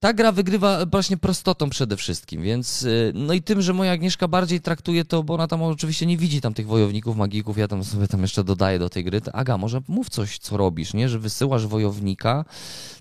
ta 0.00 0.12
gra 0.12 0.32
wygrywa 0.32 0.86
właśnie 0.86 1.16
prostotą 1.16 1.70
przede 1.70 1.96
wszystkim, 1.96 2.42
więc 2.42 2.82
e, 2.84 2.88
no 3.14 3.32
i 3.34 3.42
tym, 3.42 3.62
że 3.62 3.72
moja 3.72 3.92
Agnieszka 3.92 4.28
bardziej 4.28 4.60
traktuje 4.60 5.04
to, 5.04 5.22
bo 5.22 5.34
ona 5.34 5.48
tam 5.48 5.62
oczywiście 5.62 6.06
nie 6.06 6.16
widzi 6.16 6.40
tam 6.40 6.54
tych 6.54 6.66
wojowników, 6.66 7.16
magików, 7.16 7.58
ja 7.58 7.68
tam 7.68 7.84
sobie 7.84 8.08
tam 8.08 8.22
jeszcze 8.22 8.44
dodaję 8.44 8.78
do 8.78 8.88
tej 8.88 9.04
gry. 9.04 9.20
To, 9.20 9.34
Aga, 9.34 9.58
może 9.58 9.80
mów 9.88 10.10
coś, 10.10 10.38
co 10.38 10.56
robisz, 10.56 10.94
nie? 10.94 11.08
Że 11.08 11.18
wysyłasz 11.18 11.66
wojownika 11.66 12.44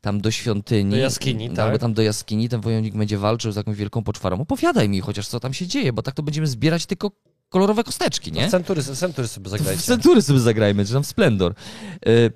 tam 0.01 0.21
do 0.21 0.31
świątyni. 0.31 0.91
Do 0.91 0.97
jaskini, 0.97 1.49
tak. 1.49 1.59
Albo 1.59 1.77
tam 1.79 1.93
do 1.93 2.01
jaskini, 2.01 2.49
ten 2.49 2.61
wojownik 2.61 2.97
będzie 2.97 3.17
walczył 3.17 3.51
z 3.51 3.55
jakąś 3.55 3.77
wielką 3.77 4.03
poczwarą. 4.03 4.41
Opowiadaj 4.41 4.89
mi 4.89 5.01
chociaż, 5.01 5.27
co 5.27 5.39
tam 5.39 5.53
się 5.53 5.67
dzieje, 5.67 5.93
bo 5.93 6.01
tak 6.01 6.15
to 6.15 6.23
będziemy 6.23 6.47
zbierać 6.47 6.85
tylko 6.85 7.11
kolorowe 7.49 7.83
kosteczki, 7.83 8.31
nie? 8.31 8.47
W 8.47 8.51
Century, 8.51 8.81
w 8.81 8.97
Century 8.97 9.27
sobie 9.27 9.47
W 9.47 9.51
zagrajcie. 9.51 9.81
Century 9.81 10.21
sobie 10.21 10.39
zagrajmy, 10.39 10.85
czy 10.85 10.93
tam 10.93 11.03
w 11.03 11.07
Splendor. 11.07 11.53
Y, 12.07 12.31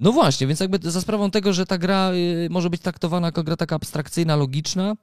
No 0.00 0.12
właśnie, 0.12 0.46
więc 0.46 0.60
jakby 0.60 0.90
za 0.90 1.00
sprawą 1.00 1.30
tego, 1.30 1.52
że 1.52 1.66
ta 1.66 1.78
gra 1.78 2.10
y, 2.12 2.48
może 2.50 2.70
być 2.70 2.82
traktowana 2.82 3.28
jako 3.28 3.42
gra 3.42 3.56
taka 3.56 3.76
abstrakcyjna, 3.76 4.36
logiczna, 4.36 4.94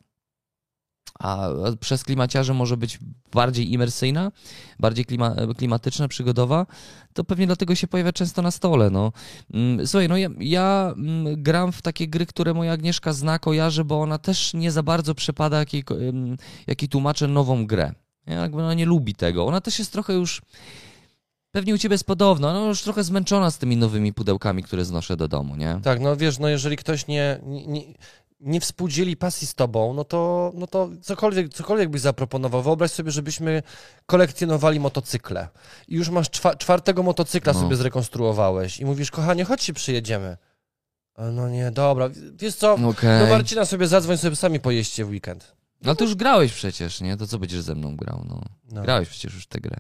a 1.20 1.50
przez 1.80 2.04
klimaciarzy 2.04 2.54
może 2.54 2.78
być 2.78 3.00
bardziej 3.32 3.74
imersyjna, 3.74 4.32
bardziej 4.80 5.06
klima, 5.06 5.36
klimatyczna, 5.58 6.08
przygodowa, 6.08 6.66
to 7.14 7.24
pewnie 7.24 7.48
dlatego 7.48 7.76
się 7.76 7.88
pojawia 7.88 8.14
często 8.14 8.41
na 8.41 8.52
stole. 8.52 8.89
No. 8.89 9.12
Mm, 9.54 9.88
Słuchaj, 9.88 10.10
no 10.10 10.18
ja, 10.18 10.30
ja 10.39 10.94
mm, 10.98 11.44
gram 11.44 11.72
w 11.72 11.82
takie 11.82 12.08
gry, 12.08 12.26
które 12.26 12.54
moja 12.54 12.72
Agnieszka 12.72 13.14
zna, 13.14 13.39
kojarzy, 13.39 13.84
bo 13.84 14.02
ona 14.02 14.18
też 14.18 14.54
nie 14.54 14.72
za 14.72 14.84
bardzo 14.84 15.16
przepada, 15.16 15.60
jakiej, 15.60 15.84
ym, 15.91 16.38
jakiej 16.68 16.89
tłumaczę 16.89 17.28
nową 17.28 17.68
grę. 17.68 17.94
Nie? 18.28 18.34
Jakby 18.34 18.61
ona 18.61 18.74
nie 18.74 18.86
lubi 18.86 19.15
tego. 19.15 19.45
Ona 19.45 19.61
też 19.61 19.80
jest 19.80 19.91
trochę 19.91 20.13
już 20.13 20.41
Pewnie 21.55 21.74
u 21.74 21.78
ciebie 21.78 21.93
jest 21.93 22.03
podobno, 22.03 22.53
no 22.53 22.65
już 22.67 22.82
trochę 22.82 23.03
zmęczona 23.03 23.51
z 23.51 23.57
tymi 23.57 23.78
nowymi 23.78 24.13
pudełkami, 24.13 24.63
które 24.63 24.86
znoszę 24.86 25.17
do 25.17 25.28
domu, 25.28 25.55
nie? 25.55 25.80
Tak, 25.84 25.99
no 25.99 26.15
wiesz, 26.15 26.39
no 26.39 26.49
jeżeli 26.49 26.78
ktoś 26.78 27.07
nie, 27.07 27.39
nie, 27.45 27.84
nie, 28.39 28.61
współdzieli 28.61 29.17
pasji 29.17 29.47
z 29.47 29.53
tobą, 29.55 29.93
no 29.93 30.03
to, 30.03 30.51
no 30.55 30.67
to 30.67 30.89
cokolwiek, 31.01 31.53
cokolwiek 31.53 31.89
byś 31.89 32.01
zaproponował. 32.01 32.63
Wyobraź 32.63 32.91
sobie, 32.91 33.11
żebyśmy 33.11 33.63
kolekcjonowali 34.05 34.80
motocykle 34.80 35.47
i 35.88 35.95
już 35.95 36.09
masz 36.09 36.30
czwa, 36.30 36.55
czwartego 36.55 37.03
motocykla 37.03 37.53
No. 37.53 37.59
sobie 37.59 37.76
zrekonstruowałeś 37.76 38.80
i 38.80 38.86
mówisz, 38.86 39.11
kochanie, 39.11 39.45
chodź 39.45 39.63
się 39.63 39.74
przyjedziemy. 39.74 40.38
No 41.17 41.49
nie, 41.49 41.71
dobra, 41.71 42.09
wiesz 42.36 42.55
co, 42.55 42.74
Okej. 42.74 43.19
do 43.19 43.28
Marcina 43.34 43.65
sobie 43.65 43.88
zadzwoń, 43.88 44.17
sobie 44.17 44.36
sami 44.36 44.59
pojeźdźcie 44.59 45.05
w 45.05 45.09
weekend. 45.09 45.55
No 45.86 45.95
to 45.95 46.03
już 46.03 46.15
grałeś 46.15 46.53
przecież, 46.53 47.01
nie? 47.01 47.17
To 47.17 47.27
co 47.27 47.39
będziesz 47.39 47.61
ze 47.61 47.75
mną 47.75 47.95
grał, 47.95 48.25
no. 48.29 48.41
No, 48.71 48.81
Grałeś 48.81 49.09
przecież 49.09 49.34
już 49.34 49.47
tę 49.47 49.59
grę. 49.59 49.77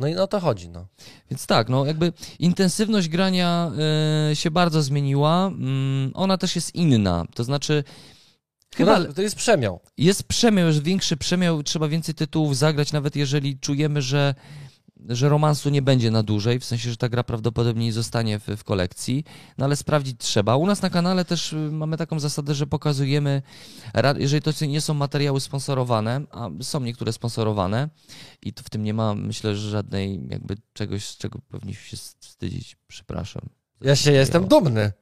no 0.00 0.06
i 0.06 0.16
o 0.16 0.26
to 0.26 0.40
chodzi, 0.40 0.68
no. 0.68 0.86
Więc 1.30 1.46
tak, 1.46 1.68
no 1.68 1.86
jakby 1.86 2.12
intensywność 2.38 3.08
grania 3.08 3.70
y, 4.32 4.36
się 4.36 4.50
bardzo 4.50 4.82
zmieniła. 4.82 5.46
Mm, 5.46 6.10
ona 6.14 6.38
też 6.38 6.56
jest 6.56 6.74
inna. 6.74 7.24
To 7.34 7.44
znaczy, 7.44 7.84
chyba 8.76 8.96
Chyba, 8.96 9.12
to 9.12 9.22
jest 9.22 9.36
przemiał. 9.36 9.80
jest 9.98 10.22
przemiał, 10.22 10.66
już 10.66 10.80
większy 10.80 11.16
przemiał, 11.16 11.62
trzeba 11.62 11.88
więcej 11.88 12.14
tytułów 12.14 12.56
zagrać, 12.56 12.92
nawet 12.92 13.16
jeżeli 13.16 13.58
czujemy, 13.58 14.02
że, 14.02 14.34
że 15.16 15.28
romansu 15.28 15.70
nie 15.70 15.82
będzie 15.82 16.10
na 16.10 16.22
dłużej, 16.22 16.58
w 16.58 16.64
sensie, 16.64 16.90
że 16.90 16.96
ta 16.96 17.08
gra 17.08 17.24
prawdopodobnie 17.24 17.92
zostanie 17.92 18.38
w, 18.38 18.46
w 18.46 18.64
kolekcji, 18.64 19.24
no 19.58 19.64
ale 19.64 19.76
sprawdzić 19.76 20.16
trzeba. 20.18 20.56
U 20.56 20.66
nas 20.66 20.82
na 20.82 20.90
kanale 20.90 21.24
też 21.24 21.52
y, 21.52 21.56
mamy 21.56 21.96
taką 21.96 22.20
zasadę, 22.20 22.54
że 22.54 22.66
pokazujemy, 22.66 23.42
jeżeli 24.16 24.42
to 24.42 24.66
nie 24.66 24.80
są 24.80 24.94
materiały 24.94 25.40
sponsorowane, 25.40 26.20
a 26.30 26.48
są 26.62 26.80
niektóre 26.80 27.12
sponsorowane 27.12 27.88
i 28.42 28.52
to 28.52 28.62
w 28.62 28.70
tym 28.70 28.82
nie 28.82 28.94
ma, 28.94 29.14
myślę, 29.14 29.56
że 29.56 29.70
żadnej 29.70 30.20
jakby 30.30 30.56
czegoś, 30.72 31.04
z 31.04 31.16
czego 31.16 31.38
powinniśmy 31.48 31.84
się 31.84 31.96
wstydzić, 32.20 32.76
przepraszam. 32.86 33.42
Ja 33.80 33.96
się 33.96 34.12
jestem 34.12 34.48
dumny. 34.48 34.92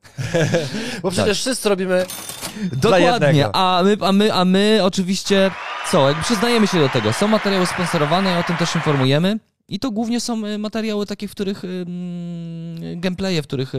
Bo 1.03 1.11
przecież 1.11 1.41
wszyscy 1.41 1.69
robimy 1.69 2.07
Dokładnie, 2.73 3.49
a 3.53 3.83
my, 3.85 3.97
a, 4.01 4.13
my, 4.13 4.33
a 4.33 4.45
my 4.45 4.81
oczywiście 4.83 5.51
co, 5.91 6.09
jakby 6.09 6.23
przyznajemy 6.23 6.67
się 6.67 6.79
do 6.79 6.89
tego. 6.89 7.13
Są 7.13 7.29
materiały 7.29 7.67
sponsorowane, 7.67 8.39
o 8.39 8.43
tym 8.43 8.57
też 8.57 8.75
informujemy. 8.75 9.39
I 9.69 9.79
to 9.79 9.91
głównie 9.91 10.21
są 10.21 10.47
y, 10.47 10.59
materiały 10.59 11.07
takie, 11.07 11.29
w 11.29 11.31
których 11.31 11.63
gameplaye, 12.97 13.43
w 13.43 13.47
których 13.47 13.73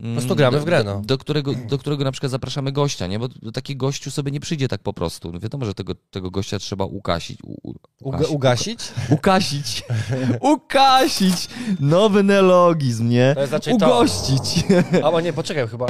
mm, 0.00 0.16
prostu 0.16 0.36
gramy 0.36 0.60
w 0.60 0.64
grę, 0.64 0.84
do, 0.84 0.94
no. 0.94 1.02
do, 1.04 1.18
którego, 1.18 1.52
do 1.68 1.78
którego 1.78 2.04
na 2.04 2.12
przykład 2.12 2.30
zapraszamy 2.30 2.72
gościa, 2.72 3.06
nie? 3.06 3.18
Bo 3.18 3.28
taki 3.54 3.76
gościu 3.76 4.10
sobie 4.10 4.32
nie 4.32 4.40
przyjdzie 4.40 4.68
tak 4.68 4.82
po 4.82 4.92
prostu. 4.92 5.32
No 5.32 5.40
wiadomo, 5.40 5.64
że 5.64 5.74
tego, 5.74 5.94
tego 6.10 6.30
gościa 6.30 6.58
trzeba 6.58 6.84
ukasić. 6.84 7.38
U, 7.42 7.70
u, 7.70 7.74
Uga- 8.02 8.28
ugasić. 8.28 8.80
Ukasić. 9.10 9.82
Ukasić. 10.54 11.48
Nowy 11.80 12.22
neologizm, 12.22 13.08
nie? 13.08 13.34
To 13.34 13.40
jest 13.40 13.64
to. 13.64 13.86
Ugościć. 13.86 14.64
Albo 15.04 15.20
nie, 15.20 15.32
poczekaj 15.32 15.68
chyba. 15.68 15.86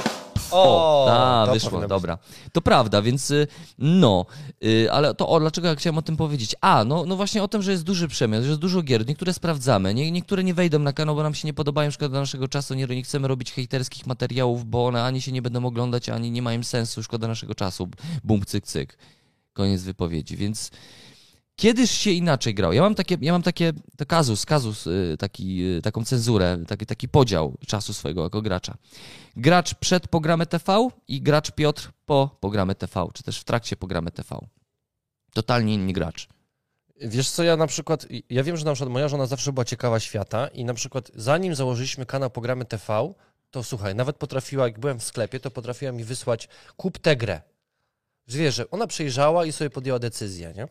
O, 0.51 1.07
a, 1.11 1.47
to 1.47 1.53
wyszło, 1.53 1.89
dobra. 1.89 2.19
To 2.53 2.61
prawda, 2.61 3.03
więc 3.03 3.31
y, 3.31 3.47
no, 3.79 4.27
y, 4.65 4.93
ale 4.93 5.15
to 5.15 5.29
o, 5.29 5.41
dlaczego 5.41 5.69
ja 5.69 5.75
chciałem 5.75 5.99
o 5.99 6.03
tym 6.03 6.17
powiedzieć? 6.17 6.57
A, 6.61 6.85
no, 6.85 7.05
no 7.07 7.17
właśnie 7.17 7.43
o 7.43 7.49
tym, 7.49 7.63
że 7.63 7.71
jest 7.71 7.85
duży 7.85 8.09
przemian, 8.09 8.43
że 8.43 8.49
jest 8.49 8.61
dużo 8.61 8.83
gier, 8.83 9.07
niektóre 9.07 9.33
sprawdzamy, 9.33 9.95
nie, 9.95 10.11
niektóre 10.11 10.45
nie 10.45 10.55
wejdą 10.55 10.79
na 10.79 10.93
kanał, 10.93 11.15
bo 11.15 11.23
nam 11.23 11.35
się 11.35 11.49
nie 11.49 11.55
podobają, 11.55 11.91
szkoda 11.91 12.21
naszego 12.21 12.49
czasu, 12.49 12.75
nie, 12.75 12.87
nie 12.87 13.03
chcemy 13.03 13.29
robić 13.29 13.53
hejterskich 13.53 13.99
materiałów, 14.07 14.64
bo 14.64 14.86
one 14.86 15.03
ani 15.03 15.22
się 15.22 15.32
nie 15.32 15.42
będą 15.42 15.64
oglądać, 15.64 16.09
ani 16.09 16.30
nie 16.30 16.42
mają 16.42 16.62
sensu, 16.62 17.03
szkoda 17.03 17.28
naszego 17.28 17.55
czasu, 17.55 17.88
bum, 18.24 18.44
cyk, 18.44 18.66
cyk. 18.66 18.98
Koniec 19.53 19.82
wypowiedzi, 19.82 20.36
więc 20.36 20.70
kiedyś 21.61 21.90
się 21.90 22.11
inaczej 22.11 22.55
grał. 22.55 22.72
Ja 22.72 22.82
mam 22.82 22.94
takie, 22.94 23.16
ja 23.20 23.32
mam 23.32 23.42
takie, 23.42 23.72
to 23.96 24.07
kazus, 24.07 24.46
kazus, 24.46 24.86
y, 24.86 25.16
taki, 25.18 25.64
y, 25.64 25.82
taką 25.82 26.05
cenzurę, 26.05 26.59
taki, 26.68 26.86
taki 26.86 27.09
podział 27.09 27.57
czasu 27.66 27.94
swojego 27.94 28.22
jako 28.22 28.42
gracza. 28.42 28.74
Gracz 29.36 29.74
przed 29.74 30.09
programę 30.09 30.46
TV 30.46 30.88
i 31.09 31.22
gracz 31.22 31.51
Piotr 31.51 31.90
po 32.07 32.36
programę 32.40 32.74
TV, 32.74 33.07
czy 33.14 33.22
też 33.22 33.40
w 33.40 33.44
trakcie 33.44 33.76
programy 33.76 34.11
TV. 34.11 34.38
Totalnie 35.32 35.74
inny 35.74 35.92
gracz. 35.92 36.28
Wiesz 37.01 37.30
co, 37.30 37.42
ja 37.42 37.57
na 37.57 37.66
przykład, 37.66 38.07
ja 38.30 38.42
wiem, 38.42 38.57
że 38.57 38.64
na 38.64 38.72
przykład 38.74 38.92
moja 38.92 39.09
żona 39.09 39.26
zawsze 39.26 39.53
była 39.53 39.64
ciekawa 39.64 40.01
świata 40.01 40.48
i 40.48 40.64
na 40.64 40.74
przykład 40.74 41.11
zanim 41.14 41.55
założyliśmy 41.55 42.07
kanał 42.07 42.30
Programy 42.30 42.64
TV, 42.64 43.14
to 43.51 43.64
słuchaj, 43.64 43.94
nawet 43.94 44.16
potrafiła, 44.16 44.64
jak 44.64 44.78
byłem 44.78 45.01
w 45.01 45.05
sklepie, 45.05 45.40
to 45.40 45.51
potrafiła 45.51 45.92
mi 45.92 46.05
wysłać 46.05 46.48
kup 46.76 46.98
tę 46.98 47.16
grę. 47.16 47.40
Wiesz, 48.28 48.55
że 48.55 48.70
ona 48.70 48.86
przejrzała 48.86 49.44
i 49.44 49.53
sobie 49.53 49.70
podjęła 49.70 49.98
decyzję, 49.98 50.53
nie? 50.57 50.68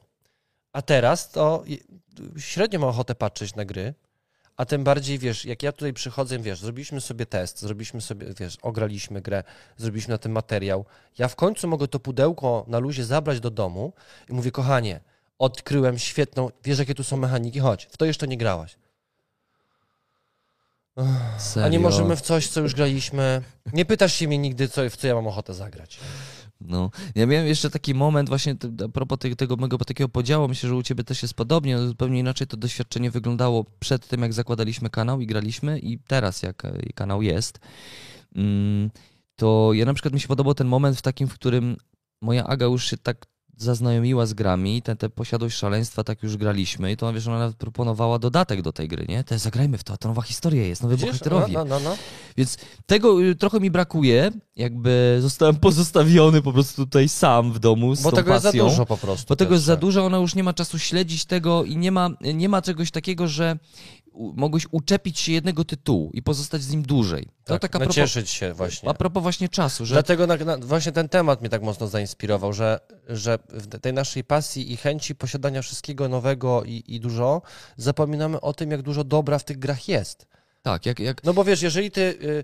A 0.73 0.81
teraz 0.81 1.31
to 1.31 1.63
średnio 2.37 2.79
mam 2.79 2.89
ochotę 2.89 3.15
patrzeć 3.15 3.55
na 3.55 3.65
gry, 3.65 3.93
a 4.57 4.65
tym 4.65 4.83
bardziej, 4.83 5.19
wiesz, 5.19 5.45
jak 5.45 5.63
ja 5.63 5.71
tutaj 5.71 5.93
przychodzę, 5.93 6.39
wiesz, 6.39 6.59
zrobiliśmy 6.59 7.01
sobie 7.01 7.25
test, 7.25 7.59
zrobiliśmy 7.59 8.01
sobie, 8.01 8.27
wiesz, 8.39 8.57
ograliśmy 8.61 9.21
grę, 9.21 9.43
zrobiliśmy 9.77 10.11
na 10.11 10.17
tym 10.17 10.31
materiał. 10.31 10.85
Ja 11.17 11.27
w 11.27 11.35
końcu 11.35 11.67
mogę 11.67 11.87
to 11.87 11.99
pudełko 11.99 12.65
na 12.67 12.79
luzie 12.79 13.05
zabrać 13.05 13.39
do 13.39 13.51
domu 13.51 13.93
i 14.29 14.33
mówię, 14.33 14.51
kochanie, 14.51 14.99
odkryłem 15.39 15.99
świetną, 15.99 16.49
wiesz, 16.63 16.79
jakie 16.79 16.95
tu 16.95 17.03
są 17.03 17.17
mechaniki, 17.17 17.59
chodź, 17.59 17.87
w 17.91 17.97
to 17.97 18.05
jeszcze 18.05 18.27
nie 18.27 18.37
grałaś. 18.37 18.75
Serio. 21.37 21.65
A 21.67 21.69
nie 21.69 21.79
możemy 21.79 22.15
w 22.15 22.21
coś, 22.21 22.47
co 22.47 22.61
już 22.61 22.75
graliśmy. 22.75 23.41
Nie 23.73 23.85
pytasz 23.85 24.13
się 24.13 24.27
mnie 24.27 24.37
nigdy, 24.37 24.67
co, 24.67 24.89
w 24.89 24.95
co 24.97 25.07
ja 25.07 25.15
mam 25.15 25.27
ochotę 25.27 25.53
zagrać. 25.53 25.99
No, 26.61 26.91
ja 27.15 27.25
miałem 27.25 27.47
jeszcze 27.47 27.69
taki 27.69 27.93
moment 27.95 28.29
właśnie 28.29 28.55
a 28.85 28.89
propos 28.89 29.19
tego, 29.19 29.35
tego 29.35 29.55
mego 29.55 29.77
takiego 29.77 30.09
podziału, 30.09 30.47
myślę, 30.47 30.69
że 30.69 30.75
u 30.75 30.83
ciebie 30.83 31.03
też 31.03 31.21
jest 31.21 31.33
podobnie, 31.33 31.75
no, 31.75 31.87
zupełnie 31.87 32.19
inaczej 32.19 32.47
to 32.47 32.57
doświadczenie 32.57 33.11
wyglądało 33.11 33.65
przed 33.79 34.07
tym, 34.07 34.21
jak 34.21 34.33
zakładaliśmy 34.33 34.89
kanał 34.89 35.21
i 35.21 35.25
graliśmy 35.27 35.79
i 35.79 35.99
teraz, 35.99 36.43
jak 36.43 36.63
kanał 36.95 37.21
jest. 37.21 37.59
Mm, 38.35 38.89
To 39.35 39.71
ja 39.73 39.85
na 39.85 39.93
przykład 39.93 40.13
mi 40.13 40.19
się 40.19 40.27
podobał 40.27 40.53
ten 40.53 40.67
moment 40.67 40.97
w 40.97 41.01
takim, 41.01 41.27
w 41.27 41.33
którym 41.33 41.77
moja 42.21 42.43
Aga 42.47 42.65
już 42.65 42.85
się 42.89 42.97
tak 42.97 43.25
zaznajomiła 43.59 44.25
z 44.25 44.33
grami, 44.33 44.81
tę 44.81 44.95
te 44.95 45.09
posiadłość 45.09 45.57
szaleństwa 45.57 46.03
tak 46.03 46.23
już 46.23 46.37
graliśmy 46.37 46.91
i 46.91 46.97
to 46.97 47.13
wiesz, 47.13 47.27
ona 47.27 47.39
nawet 47.39 47.55
proponowała 47.55 48.19
dodatek 48.19 48.61
do 48.61 48.71
tej 48.73 48.87
gry, 48.87 49.05
nie? 49.09 49.23
To 49.23 49.39
zagrajmy 49.39 49.77
w 49.77 49.83
to, 49.83 49.97
to 49.97 50.07
nowa 50.07 50.21
historia 50.21 50.67
jest, 50.67 50.83
nowy 50.83 50.95
Widzisz? 50.95 51.09
bohaterowie. 51.11 51.53
No, 51.53 51.65
no, 51.65 51.79
no, 51.79 51.89
no. 51.89 51.97
Więc 52.37 52.57
tego 52.85 53.21
y, 53.21 53.35
trochę 53.35 53.59
mi 53.59 53.71
brakuje, 53.71 54.31
jakby 54.55 55.17
zostałem 55.21 55.55
pozostawiony 55.69 56.41
po 56.41 56.53
prostu 56.53 56.85
tutaj 56.85 57.09
sam 57.09 57.53
w 57.53 57.59
domu 57.59 57.95
z 57.95 58.01
Bo 58.01 58.11
tego 58.11 58.31
jest 58.31 58.43
za 58.43 58.49
pasją. 58.49 58.69
dużo 58.69 58.85
po 58.85 58.97
prostu. 58.97 59.25
Bo 59.29 59.35
tego 59.35 59.53
jest 59.53 59.65
za 59.65 59.73
tak. 59.73 59.81
dużo, 59.81 60.05
ona 60.05 60.17
już 60.17 60.35
nie 60.35 60.43
ma 60.43 60.53
czasu 60.53 60.79
śledzić 60.79 61.25
tego 61.25 61.63
i 61.63 61.77
nie 61.77 61.91
ma, 61.91 62.09
nie 62.33 62.49
ma 62.49 62.61
czegoś 62.61 62.91
takiego, 62.91 63.27
że 63.27 63.57
mogłeś 64.13 64.67
uczepić 64.71 65.19
się 65.19 65.31
jednego 65.31 65.65
tytułu 65.65 66.11
i 66.13 66.21
pozostać 66.21 66.61
z 66.61 66.71
nim 66.71 66.81
dłużej. 66.81 67.25
To 67.43 67.53
Tak, 67.53 67.61
tak 67.61 67.75
a 67.75 67.79
propos, 67.79 67.97
nacieszyć 67.97 68.29
się 68.29 68.53
właśnie. 68.53 68.89
a 68.89 68.93
propos 68.93 69.23
właśnie 69.23 69.49
czasu, 69.49 69.85
że 69.85 69.95
Dlatego 69.95 70.27
na, 70.27 70.35
na, 70.37 70.57
właśnie 70.57 70.91
ten 70.91 71.09
temat 71.09 71.41
mnie 71.41 71.49
tak 71.49 71.61
mocno 71.61 71.87
zainspirował, 71.87 72.53
że, 72.53 72.79
że 73.09 73.39
w 73.49 73.67
te- 73.67 73.79
tej 73.79 73.93
naszej 73.93 74.23
pasji 74.23 74.71
i 74.73 74.77
chęci 74.77 75.15
posiadania 75.15 75.61
wszystkiego 75.61 76.09
nowego 76.09 76.63
i, 76.63 76.83
i 76.87 76.99
dużo, 76.99 77.41
zapominamy 77.77 78.41
o 78.41 78.53
tym, 78.53 78.71
jak 78.71 78.81
dużo 78.81 79.03
dobra 79.03 79.39
w 79.39 79.43
tych 79.43 79.59
grach 79.59 79.87
jest. 79.87 80.27
tak, 80.61 80.85
jak, 80.85 80.99
jak 80.99 81.23
No 81.23 81.33
bo 81.33 81.43
wiesz, 81.43 81.61
jeżeli 81.61 81.91
ty... 81.91 82.01
Y, 82.01 82.43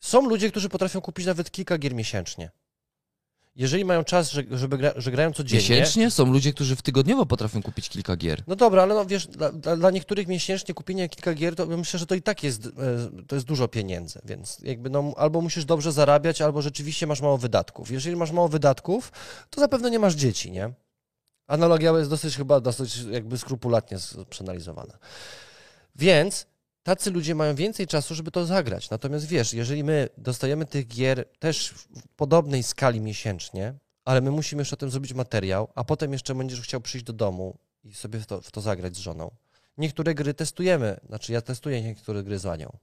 są 0.00 0.28
ludzie, 0.28 0.50
którzy 0.50 0.68
potrafią 0.68 1.00
kupić 1.00 1.26
nawet 1.26 1.50
kilka 1.50 1.78
gier 1.78 1.94
miesięcznie. 1.94 2.50
Jeżeli 3.56 3.84
mają 3.84 4.04
czas, 4.04 4.30
że, 4.30 4.42
żeby 4.50 4.78
gra, 4.78 4.92
że 4.96 5.10
grają 5.10 5.32
codziennie... 5.32 5.62
miesięcznie 5.62 6.10
są 6.10 6.32
ludzie, 6.32 6.52
którzy 6.52 6.76
w 6.76 6.82
tygodniowo 6.82 7.26
potrafią 7.26 7.62
kupić 7.62 7.88
kilka 7.88 8.16
gier. 8.16 8.42
No 8.46 8.56
dobra, 8.56 8.82
ale 8.82 8.94
no 8.94 9.06
wiesz, 9.06 9.26
dla, 9.26 9.52
dla, 9.52 9.90
niektórych 9.90 10.28
miesięcznie 10.28 10.74
kupienie 10.74 11.08
kilka 11.08 11.34
gier, 11.34 11.54
to 11.54 11.66
myślę, 11.66 11.98
że 11.98 12.06
to 12.06 12.14
i 12.14 12.22
tak 12.22 12.42
jest, 12.42 12.66
e, 12.66 12.70
to 13.26 13.36
jest 13.36 13.46
dużo 13.46 13.68
pieniędzy, 13.68 14.20
więc 14.24 14.58
jakby 14.62 14.90
no, 14.90 15.12
albo 15.16 15.40
musisz 15.40 15.64
dobrze 15.64 15.92
zarabiać, 15.92 16.40
albo 16.40 16.62
rzeczywiście 16.62 17.06
masz 17.06 17.20
mało 17.20 17.38
wydatków. 17.38 17.90
Jeżeli 17.90 18.16
masz 18.16 18.30
mało 18.30 18.48
wydatków, 18.48 19.12
to 19.50 19.60
zapewne 19.60 19.90
nie 19.90 19.98
masz 19.98 20.14
dzieci, 20.14 20.50
nie? 20.50 20.72
Analogia 21.46 21.92
jest 21.98 22.10
dosyć 22.10 22.36
chyba 22.36 22.60
dosyć 22.60 22.96
jakby 23.10 23.38
skrupulatnie 23.38 23.98
przeanalizowana. 24.30 24.98
Więc 25.96 26.46
tacy 26.82 27.10
ludzie 27.10 27.34
mają 27.34 27.54
więcej 27.54 27.86
czasu, 27.86 28.14
żeby 28.14 28.30
to 28.30 28.46
zagrać. 28.46 28.90
Natomiast 28.90 29.26
wiesz, 29.26 29.52
jeżeli 29.54 29.84
my 29.84 30.08
dostajemy 30.18 30.66
tych 30.66 30.86
gier 30.86 31.24
też 31.38 31.68
w 31.70 31.88
podobnej 32.16 32.62
skali 32.62 33.00
miesięcznie, 33.00 33.74
ale 34.04 34.20
my 34.20 34.30
musimy 34.30 34.60
jeszcze 34.60 34.74
o 34.74 34.76
tym 34.76 34.90
zrobić 34.90 35.12
materiał, 35.12 35.68
a 35.74 35.84
potem 35.84 36.12
jeszcze 36.12 36.34
będziesz 36.34 36.60
chciał 36.60 36.80
przyjść 36.80 37.06
do 37.06 37.12
domu 37.12 37.58
i 37.84 37.94
sobie 37.94 38.20
w 38.20 38.26
to, 38.26 38.40
w 38.40 38.50
to 38.50 38.60
zagrać 38.60 38.96
z 38.96 38.98
żoną. 38.98 39.30
Niektóre 39.78 40.14
gry 40.14 40.34
testujemy, 40.34 41.00
znaczy 41.08 41.32
ja 41.32 41.40
testuję 41.40 41.82
niektóre 41.82 42.22
gry 42.22 42.38
z 42.38 42.46
Anią. 42.46 42.76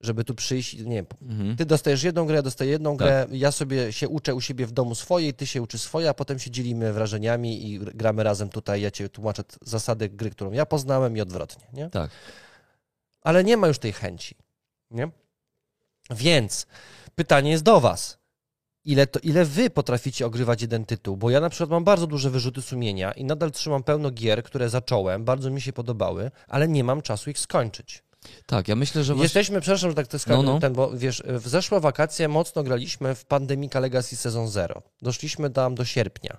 Żeby 0.00 0.24
tu 0.24 0.34
przyjść, 0.34 0.74
i 0.74 0.86
nie 0.88 0.96
wiem, 0.96 1.06
Mhm. 1.22 1.56
ty 1.56 1.66
dostajesz 1.66 2.02
jedną 2.02 2.26
grę, 2.26 2.36
ja 2.36 2.42
dostaję 2.42 2.70
jedną 2.70 2.96
Tak. 2.96 3.06
grę, 3.08 3.26
ja 3.38 3.52
sobie 3.52 3.92
się 3.92 4.08
uczę 4.08 4.34
u 4.34 4.40
siebie 4.40 4.66
w 4.66 4.72
domu 4.72 4.94
swojej, 4.94 5.34
ty 5.34 5.46
się 5.46 5.62
uczysz 5.62 5.80
swoje, 5.82 6.08
a 6.08 6.14
potem 6.14 6.38
się 6.38 6.50
dzielimy 6.50 6.92
wrażeniami 6.92 7.70
i 7.72 7.78
gramy 7.78 8.22
razem 8.22 8.48
tutaj, 8.48 8.80
ja 8.82 8.90
cię 8.90 9.08
tłumaczę 9.08 9.42
zasady 9.62 10.08
gry, 10.08 10.30
którą 10.30 10.52
ja 10.52 10.66
poznałem 10.66 11.16
i 11.16 11.20
odwrotnie, 11.20 11.64
nie? 11.72 11.90
Tak. 11.90 12.10
Ale 13.24 13.44
nie 13.44 13.56
ma 13.56 13.68
już 13.68 13.78
tej 13.78 13.92
chęci, 13.92 14.34
nie? 14.90 15.10
Więc 16.10 16.66
pytanie 17.14 17.50
jest 17.50 17.64
do 17.64 17.80
was. 17.80 18.18
Ile, 18.84 19.06
to, 19.06 19.20
ile 19.20 19.44
wy 19.44 19.70
potraficie 19.70 20.26
ogrywać 20.26 20.62
jeden 20.62 20.84
tytuł? 20.84 21.16
Bo 21.16 21.30
ja 21.30 21.40
na 21.40 21.50
przykład 21.50 21.70
mam 21.70 21.84
bardzo 21.84 22.06
duże 22.06 22.30
wyrzuty 22.30 22.62
sumienia 22.62 23.12
i 23.12 23.24
nadal 23.24 23.50
trzymam 23.50 23.82
pełno 23.82 24.10
gier, 24.10 24.42
które 24.42 24.68
zacząłem, 24.68 25.24
bardzo 25.24 25.50
mi 25.50 25.60
się 25.60 25.72
podobały, 25.72 26.30
ale 26.48 26.68
nie 26.68 26.84
mam 26.84 27.02
czasu 27.02 27.30
ich 27.30 27.38
skończyć. 27.38 28.02
Tak, 28.46 28.68
ja 28.68 28.76
myślę, 28.76 29.04
że 29.04 29.14
właśnie... 29.14 29.24
Jesteśmy, 29.24 29.60
przepraszam, 29.60 29.90
że 29.90 29.96
tak 29.96 30.06
to 30.06 30.18
No, 30.26 30.42
no. 30.42 30.60
ten, 30.60 30.72
bo 30.72 30.90
wiesz, 30.96 31.22
w 31.26 31.48
zeszłe 31.48 31.80
wakacje 31.80 32.28
mocno 32.28 32.62
graliśmy 32.62 33.14
w 33.14 33.24
Pandemica 33.24 33.80
Legacy 33.80 34.16
Sezon 34.16 34.48
0. 34.48 34.82
Doszliśmy 35.02 35.50
tam 35.50 35.74
do 35.74 35.84
sierpnia. 35.84 36.38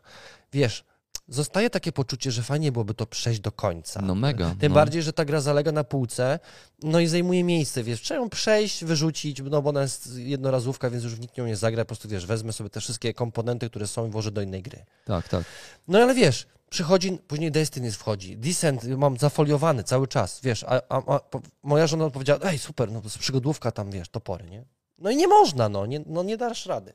Wiesz, 0.54 0.86
zostaje 1.28 1.70
takie 1.70 1.92
poczucie, 1.92 2.32
że 2.32 2.44
fajnie 2.44 2.72
byłoby 2.72 2.94
to 2.94 3.06
przejść 3.06 3.40
do 3.40 3.52
końca. 3.52 4.02
No 4.02 4.16
mega. 4.16 4.56
Tym 4.60 4.70
no. 4.72 4.76
bardziej, 4.76 5.04
że 5.04 5.14
ta 5.14 5.26
gra 5.26 5.42
zalega 5.42 5.72
na 5.72 5.84
półce, 5.84 6.40
no 6.84 7.00
i 7.00 7.08
zajmuje 7.08 7.44
miejsce, 7.44 7.84
wiesz, 7.84 8.02
trzeba 8.02 8.20
ją 8.20 8.30
przejść, 8.30 8.86
wyrzucić, 8.86 9.42
no 9.42 9.62
bo 9.62 9.70
ona 9.70 9.82
jest 9.82 10.18
jednorazówka, 10.18 10.90
więc 10.90 11.04
już 11.04 11.20
nikt 11.20 11.38
nią 11.38 11.46
nie 11.46 11.56
zagra, 11.56 11.84
po 11.84 11.88
prostu, 11.88 12.10
wiesz, 12.10 12.26
wezmę 12.26 12.54
sobie 12.54 12.70
te 12.70 12.80
wszystkie 12.80 13.14
komponenty, 13.14 13.70
które 13.70 13.88
są 13.88 14.08
i 14.08 14.10
włożę 14.10 14.32
do 14.32 14.42
innej 14.42 14.62
gry. 14.62 14.86
Tak, 15.06 15.30
tak. 15.30 15.44
No 15.88 16.00
ale 16.00 16.14
wiesz, 16.14 16.48
przychodzi, 16.70 17.20
później 17.28 17.52
Destiny 17.52 17.92
wchodzi, 17.92 18.38
Descent 18.38 18.84
mam 18.84 19.18
zafoliowany 19.18 19.84
cały 19.84 20.08
czas, 20.08 20.40
wiesz, 20.44 20.64
a, 20.64 20.82
a, 20.90 21.16
a 21.16 21.20
moja 21.64 21.88
żona 21.88 22.10
powiedziała, 22.10 22.40
ej, 22.44 22.60
super, 22.60 22.92
no 22.92 23.02
to 23.02 23.06
jest 23.06 23.18
przygodówka 23.18 23.72
tam, 23.72 23.92
wiesz, 23.92 24.10
topory, 24.10 24.46
nie? 24.50 24.66
No 24.98 25.10
i 25.10 25.16
nie 25.16 25.28
można, 25.28 25.70
no, 25.70 25.86
nie, 25.86 26.02
no 26.06 26.24
nie 26.24 26.38
dasz 26.38 26.66
rady. 26.66 26.94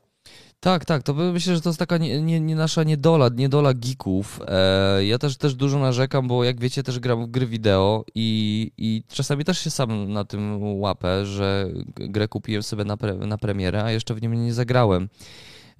Tak, 0.63 0.85
tak, 0.85 1.03
to 1.03 1.13
myślę, 1.13 1.55
że 1.55 1.61
to 1.61 1.69
jest 1.69 1.79
taka 1.79 1.97
nie, 1.97 2.21
nie, 2.21 2.39
nie 2.39 2.55
nasza 2.55 2.83
niedola, 2.83 3.29
niedola 3.35 3.73
geeków. 3.73 4.39
E, 4.47 5.05
ja 5.05 5.17
też, 5.17 5.37
też 5.37 5.55
dużo 5.55 5.79
narzekam, 5.79 6.27
bo 6.27 6.43
jak 6.43 6.59
wiecie, 6.59 6.83
też 6.83 6.99
gram 6.99 7.25
w 7.25 7.27
gry 7.27 7.47
wideo 7.47 8.05
i, 8.15 8.71
i 8.77 9.03
czasami 9.07 9.45
też 9.45 9.59
się 9.59 9.69
sam 9.69 10.13
na 10.13 10.25
tym 10.25 10.63
łapę, 10.63 11.25
że 11.25 11.69
grę 11.95 12.27
kupiłem 12.27 12.63
sobie 12.63 12.83
na, 12.83 12.97
pre, 12.97 13.13
na 13.13 13.37
premierę, 13.37 13.83
a 13.83 13.91
jeszcze 13.91 14.13
w 14.15 14.21
nim 14.21 14.45
nie 14.45 14.53
zagrałem. 14.53 15.09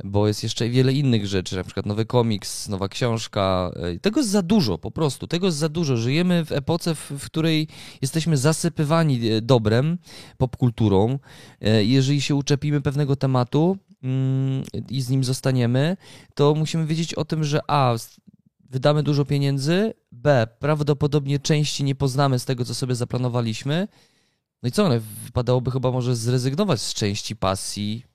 Bo 0.04 0.28
jest 0.28 0.44
jeszcze 0.44 0.70
wiele 0.70 0.94
innych 0.94 1.28
rzeczy, 1.28 1.56
na 1.56 1.64
przykład 1.64 1.86
nowy 1.86 2.06
komiks, 2.06 2.70
nowa 2.70 2.88
książka. 2.88 3.72
E, 3.76 4.00
Tego 4.00 4.20
jest 4.20 4.32
za 4.32 4.42
dużo, 4.42 4.78
po 4.78 4.92
prostu. 4.92 5.28
Tego 5.28 5.46
jest 5.46 5.58
za 5.58 5.70
dużo. 5.70 5.98
Żyjemy 5.98 6.46
w 6.46 6.52
epoce, 6.52 6.96
w, 6.96 7.12
w 7.12 7.26
której 7.26 7.68
jesteśmy 8.02 8.38
zasypywani 8.38 9.30
e, 9.30 9.42
dobrem, 9.42 9.98
popkulturą. 10.38 11.20
E, 11.62 11.84
Jeżeli 11.84 12.22
się 12.22 12.36
uczepimy 12.36 12.82
pewnego 12.82 13.16
tematu 13.16 13.78
i 14.90 15.02
z 15.02 15.10
nim 15.10 15.24
zostaniemy, 15.24 15.98
to 16.36 16.56
musimy 16.56 16.86
wiedzieć 16.86 17.14
o 17.14 17.26
tym, 17.26 17.44
że 17.44 17.60
A. 17.68 17.96
Wydamy 18.70 19.04
dużo 19.04 19.26
pieniędzy, 19.26 19.94
B. 20.12 20.48
Prawdopodobnie 20.60 21.40
części 21.40 21.84
nie 21.84 21.96
poznamy 21.96 22.40
z 22.40 22.46
tego, 22.46 22.66
co 22.66 22.76
sobie 22.76 22.96
zaplanowaliśmy. 22.96 23.88
No 24.64 24.70
i 24.70 24.72
co, 24.72 24.90
no, 24.90 24.96
wypadałoby 25.26 25.72
chyba 25.72 25.92
może 25.92 26.16
zrezygnować 26.16 26.82
z 26.82 26.94
części 26.94 27.36
pasji, 27.36 28.06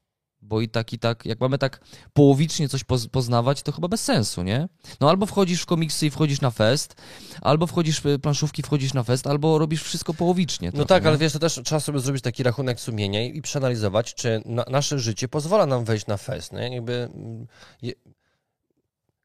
bo 0.46 0.60
i 0.60 0.68
tak, 0.68 0.92
i 0.92 0.98
tak, 0.98 1.26
jak 1.26 1.40
mamy 1.40 1.58
tak 1.58 1.80
połowicznie 2.12 2.68
coś 2.68 2.84
poz- 2.84 3.08
poznawać, 3.08 3.62
to 3.62 3.72
chyba 3.72 3.88
bez 3.88 4.04
sensu, 4.04 4.42
nie? 4.42 4.68
No 5.00 5.10
albo 5.10 5.26
wchodzisz 5.26 5.62
w 5.62 5.66
komiksy 5.66 6.06
i 6.06 6.10
wchodzisz 6.10 6.40
na 6.40 6.50
fest, 6.50 6.94
albo 7.40 7.66
wchodzisz 7.66 8.00
w 8.00 8.18
planszówki, 8.22 8.62
wchodzisz 8.62 8.94
na 8.94 9.02
fest, 9.02 9.26
albo 9.26 9.58
robisz 9.58 9.82
wszystko 9.82 10.14
połowicznie. 10.14 10.68
No 10.68 10.72
trochę, 10.72 10.88
tak, 10.88 11.02
nie? 11.02 11.08
ale 11.08 11.18
wiesz, 11.18 11.32
to 11.32 11.38
też 11.38 11.60
trzeba 11.64 11.80
sobie 11.80 11.98
zrobić 11.98 12.22
taki 12.22 12.42
rachunek 12.42 12.80
sumienia 12.80 13.24
i, 13.24 13.42
przeanalizować, 13.42 14.14
czy 14.14 14.42
na, 14.44 14.64
nasze 14.70 14.98
życie 14.98 15.28
pozwala 15.28 15.66
nam 15.66 15.84
wejść 15.84 16.06
na 16.06 16.16
fest, 16.16 16.52
nie? 16.52 16.74
Jakby, 16.74 17.08
mm, 17.14 17.46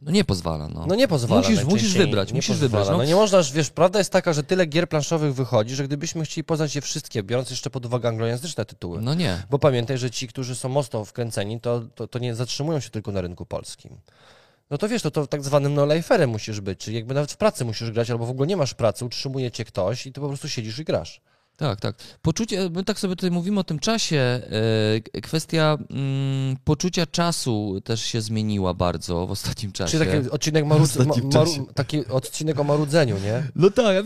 No 0.02 0.12
nie 0.12 0.24
pozwala, 0.24 0.68
no. 0.68 0.86
no 0.88 0.96
nie 0.96 1.08
pozwala 1.08 1.42
Musisz- 1.42 1.66
musisz 1.66 1.94
wybrać, 1.94 2.34
musisz 2.34 2.48
pozwala. 2.48 2.70
wybrać, 2.70 2.88
no. 2.88 2.98
No 2.98 3.04
nie 3.04 3.16
można, 3.16 3.44
wiesz, 3.54 3.70
prawda 3.70 4.00
jest 4.00 4.12
taka, 4.12 4.34
że 4.34 4.44
tyle 4.44 4.66
gier 4.66 4.90
planszowych 4.90 5.34
wychodzi, 5.34 5.76
że 5.76 5.84
gdybyśmy 5.84 6.26
chcieli 6.26 6.44
poznać 6.44 6.76
je 6.76 6.82
wszystkie, 6.82 7.24
biorąc 7.24 7.50
jeszcze 7.50 7.70
pod 7.70 7.86
uwagę 7.86 8.10
anglojęzyczne 8.10 8.66
tytuły, 8.66 9.02
No 9.02 9.14
nie. 9.14 9.44
Bo 9.50 9.60
pamiętaj, 9.60 9.98
że 9.98 10.12
ci, 10.12 10.28
którzy 10.28 10.56
są 10.56 10.70
mocno 10.70 11.06
wkręceni, 11.06 11.60
to, 11.60 11.82
to, 11.96 12.08
to 12.08 12.20
nie 12.20 12.36
zatrzymują 12.36 12.80
się 12.80 12.90
tylko 12.90 13.12
na 13.12 13.22
rynku 13.22 13.46
polskim. 13.46 13.98
No 14.70 14.78
to 14.78 14.90
wiesz, 14.90 15.02
to, 15.02 15.12
to 15.12 15.28
tak 15.28 15.44
zwanym 15.44 15.74
no 15.74 15.96
liferem 15.96 16.30
musisz 16.30 16.62
być, 16.62 16.80
czyli 16.80 16.96
jakby 16.98 17.14
nawet 17.14 17.32
w 17.32 17.38
pracy 17.38 17.66
musisz 17.66 17.92
grać, 17.92 18.10
albo 18.10 18.26
w 18.26 18.30
ogóle 18.30 18.48
nie 18.48 18.58
masz 18.58 18.74
pracy, 18.74 19.06
utrzymuje 19.06 19.52
cię 19.52 19.66
ktoś 19.66 20.06
i 20.08 20.12
ty 20.12 20.22
po 20.22 20.28
prostu 20.28 20.50
siedzisz 20.50 20.80
i 20.80 20.84
grasz. 20.84 21.22
Tak, 21.62 21.80
tak. 21.80 21.96
Poczucie, 22.22 22.70
my 22.70 22.84
tak 22.84 23.00
sobie 23.00 23.16
tutaj 23.16 23.32
mówimy 23.32 23.60
o 23.60 23.64
tym 23.64 23.80
czasie. 23.80 24.18
e, 25.16 25.22
Kwestia 25.22 25.78
mm, 25.90 26.58
poczucia 26.64 27.06
czasu 27.06 27.82
też 27.84 28.02
się 28.02 28.22
zmieniła 28.22 28.74
bardzo 28.74 29.28
w 29.28 29.32
ostatnim 29.32 29.72
czasie. 29.72 29.92
Czyli 30.00 30.12
taki 30.12 30.30
odcinek, 30.30 30.66
W 30.66 30.68
maru, 30.68 30.84
ostatnim 30.84 31.26
ma, 31.68 31.74
taki 31.74 32.08
odcinek 32.08 32.60
o 32.60 32.64
marudzeniu, 32.64 33.16
nie? 33.24 33.44
No 33.56 33.70
tak. 33.70 34.06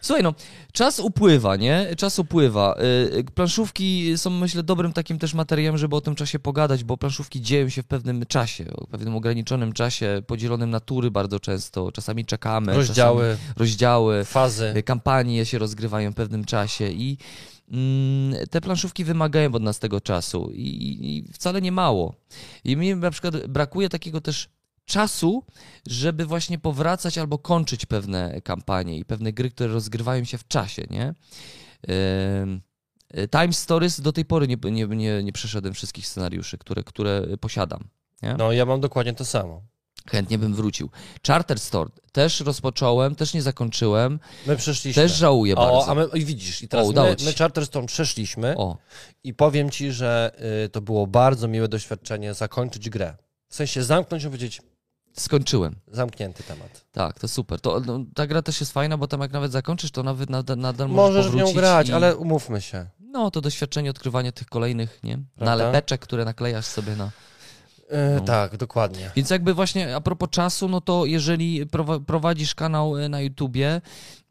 Słuchaj, 0.00 0.22
no, 0.22 0.34
czas 0.72 1.00
upływa, 1.00 1.56
nie? 1.56 1.86
Czas 1.96 2.18
upływa. 2.18 2.76
Y, 3.18 3.24
Planszówki 3.34 4.18
są, 4.18 4.30
myślę, 4.30 4.62
dobrym 4.62 4.92
takim 4.92 5.18
też 5.18 5.34
materiałem, 5.34 5.78
żeby 5.78 5.96
o 5.96 6.00
tym 6.00 6.14
czasie 6.14 6.38
pogadać, 6.38 6.84
bo 6.84 6.96
planszówki 6.96 7.40
dzieją 7.42 7.68
się 7.68 7.82
w 7.82 7.86
pewnym 7.86 8.26
czasie, 8.26 8.64
o 8.74 8.86
pewnym 8.86 9.16
ograniczonym 9.16 9.72
czasie, 9.72 10.22
podzielonym 10.26 10.70
na 10.70 10.80
tury 10.80 11.10
bardzo 11.10 11.40
często. 11.40 11.92
Czasami 11.92 12.24
czekamy. 12.24 12.74
Rozdziały, 12.74 13.22
Czasami 13.30 13.54
rozdziały. 13.56 14.24
fazy. 14.24 14.82
Kampanie 14.84 15.46
się 15.46 15.58
rozgrywają 15.58 16.10
w 16.10 16.14
pewnym 16.14 16.44
czasie 16.44 16.69
i 16.80 17.18
mm, 17.70 18.46
te 18.50 18.60
planszówki 18.60 19.04
wymagają 19.04 19.54
od 19.54 19.62
nas 19.62 19.78
tego 19.78 20.00
czasu 20.00 20.50
i, 20.54 20.98
i, 21.00 21.32
wcale 21.32 21.62
nie 21.62 21.72
mało. 21.72 22.14
I 22.64 22.76
mi 22.76 22.96
na 22.96 23.10
przykład 23.10 23.46
brakuje 23.46 23.88
takiego 23.88 24.20
też 24.20 24.48
czasu, 24.84 25.44
żeby 25.86 26.26
właśnie 26.26 26.58
powracać 26.58 27.18
albo 27.18 27.38
kończyć 27.38 27.86
pewne 27.86 28.40
kampanie 28.40 28.98
i 28.98 29.04
pewne 29.04 29.32
gry, 29.32 29.50
które 29.50 29.72
rozgrywają 29.72 30.24
się 30.24 30.38
w 30.38 30.48
czasie, 30.48 30.82
nie? 30.90 31.14
Time 33.30 33.52
Stories 33.52 34.00
do 34.00 34.12
tej 34.12 34.24
pory 34.24 34.48
nie, 34.48 34.56
nie, 34.64 34.86
nie, 34.86 35.22
nie 35.22 35.32
przeszedłem 35.32 35.74
wszystkich 35.74 36.06
scenariuszy, 36.06 36.58
które, 36.58 36.84
które 36.84 37.36
posiadam. 37.40 37.88
Nie? 38.22 38.34
No 38.38 38.52
ja 38.52 38.66
mam 38.66 38.80
dokładnie 38.80 39.12
to 39.14 39.24
samo. 39.24 39.62
Chętnie 40.06 40.38
bym 40.38 40.54
wrócił. 40.54 40.90
Charter 41.26 41.60
Store 41.60 41.90
też 42.12 42.40
rozpocząłem, 42.40 43.14
też 43.14 43.34
nie 43.34 43.42
zakończyłem, 43.42 44.20
My 44.46 44.56
przeszliśmy. 44.56 45.02
też 45.02 45.12
żałuję 45.12 45.54
o, 45.56 45.60
bardzo. 45.60 45.88
a 45.90 45.94
my, 45.94 46.06
i 46.14 46.24
widzisz, 46.24 46.62
i 46.62 46.68
teraz 46.68 46.86
udało 46.88 47.08
my, 47.08 47.16
my 47.24 47.32
się. 47.32 47.38
Charterstone 47.38 47.86
przeszliśmy 47.86 48.56
O, 48.56 48.76
i 49.24 49.34
powiem 49.34 49.70
ci, 49.70 49.92
że 49.92 50.32
y, 50.64 50.68
to 50.68 50.80
było 50.80 51.06
bardzo 51.06 51.48
miłe 51.48 51.68
doświadczenie 51.68 52.34
zakończyć 52.34 52.90
grę. 52.90 53.16
W 53.48 53.54
sensie 53.54 53.82
zamknąć 53.82 54.22
i 54.22 54.26
powiedzieć, 54.26 54.62
skończyłem. 55.16 55.76
zamknięty 55.88 56.42
temat. 56.42 56.84
Tak, 56.92 57.18
to 57.18 57.28
super. 57.28 57.60
To, 57.60 57.80
no, 57.80 58.04
ta 58.14 58.26
gra 58.26 58.42
też 58.42 58.60
jest 58.60 58.72
fajna, 58.72 58.96
bo 58.98 59.06
tam 59.08 59.20
jak 59.20 59.32
nawet 59.32 59.52
zakończysz, 59.52 59.90
to 59.90 60.02
nawet 60.02 60.30
nadal, 60.30 60.58
nadal 60.58 60.88
możesz 60.88 61.16
Możesz 61.16 61.32
w 61.32 61.34
nią 61.34 61.52
grać, 61.52 61.88
i... 61.88 61.92
ale 61.92 62.16
umówmy 62.16 62.60
się. 62.60 62.86
No, 63.00 63.30
to 63.30 63.40
doświadczenie 63.40 63.90
odkrywania 63.90 64.32
tych 64.32 64.46
kolejnych, 64.46 64.98
nie? 65.02 65.18
Prawda? 65.36 65.56
Nalepeczek, 65.56 66.00
które 66.00 66.24
naklejasz 66.24 66.66
sobie 66.66 66.96
na... 66.96 67.10
E, 67.90 68.14
No. 68.14 68.20
Tak, 68.20 68.56
dokładnie. 68.56 69.10
Więc 69.16 69.30
jakby 69.30 69.54
właśnie 69.54 69.96
a 69.96 70.00
propos 70.00 70.30
czasu, 70.30 70.68
no 70.68 70.80
to 70.80 71.06
jeżeli 71.06 71.66
prowa- 71.66 72.00
prowadzisz 72.04 72.54
kanał 72.54 72.96
e, 72.98 73.08
na 73.08 73.20
YouTubie, 73.20 73.80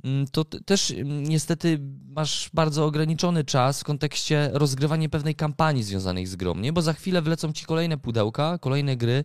mm, 0.03 0.28
to 0.32 0.43
też 0.45 0.91
mm, 0.91 1.24
niestety 1.24 1.80
masz 2.16 2.49
bardzo 2.53 2.86
ograniczony 2.86 3.43
czas 3.43 3.82
w 3.82 3.84
kontekście 3.84 4.49
rozgrywania 4.53 5.10
pewnej 5.10 5.36
kampanii 5.36 5.84
związanej 5.84 6.26
z 6.26 6.36
grą, 6.36 6.55
nie? 6.55 6.74
Bo 6.74 6.82
za 6.82 6.93
chwilę 6.93 7.22
wlecą 7.22 7.53
ci 7.53 7.66
kolejne 7.66 7.97
pudełka, 7.97 8.57
kolejne 8.57 8.97
gry, 8.97 9.24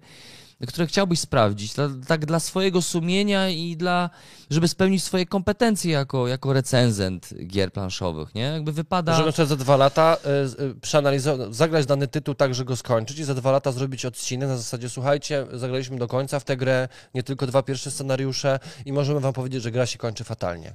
które 0.67 0.87
chciałbyś 0.87 1.21
sprawdzić, 1.21 1.73
tak 2.09 2.27
dla 2.27 2.41
swojego 2.41 2.83
sumienia 2.83 3.49
i 3.49 3.77
dla, 3.77 4.11
żeby 4.51 4.69
spełnić 4.69 5.05
swoje 5.05 5.27
kompetencje 5.27 5.93
jako, 5.93 6.29
jako 6.29 6.53
recenzent 6.53 7.35
gier 7.47 7.73
planszowych, 7.73 8.35
nie? 8.35 8.43
Jakby 8.43 8.73
wypada... 8.73 9.15
Żeby 9.15 9.33
na 9.39 9.45
za 9.47 9.57
dwa 9.57 9.77
lata 9.77 10.17
e, 10.25 10.49
z- 10.49 10.61
e, 10.61 10.75
przeanalizować, 10.81 11.55
zagrać 11.57 11.87
dany 11.87 12.09
tytuł 12.09 12.35
tak, 12.35 12.55
że 12.55 12.65
go 12.65 12.77
skończyć 12.77 13.19
i 13.19 13.25
za 13.25 13.35
dwa 13.35 13.53
lata 13.53 13.73
zrobić 13.73 14.05
odcinek 14.05 14.49
na 14.49 14.57
zasadzie, 14.57 14.89
słuchajcie, 14.89 15.47
zagraliśmy 15.53 15.99
do 15.99 16.09
końca 16.09 16.41
w 16.41 16.45
tę 16.45 16.57
grę, 16.57 16.89
nie 17.15 17.23
tylko 17.23 17.47
dwa 17.47 17.62
pierwsze 17.62 17.91
scenariusze 17.91 18.59
i 18.87 18.93
możemy 18.93 19.21
wam 19.21 19.33
powiedzieć, 19.33 19.62
że 19.62 19.71
gra 19.71 19.87
się 19.87 19.99
kończy 19.99 20.25
fatalnie. 20.25 20.75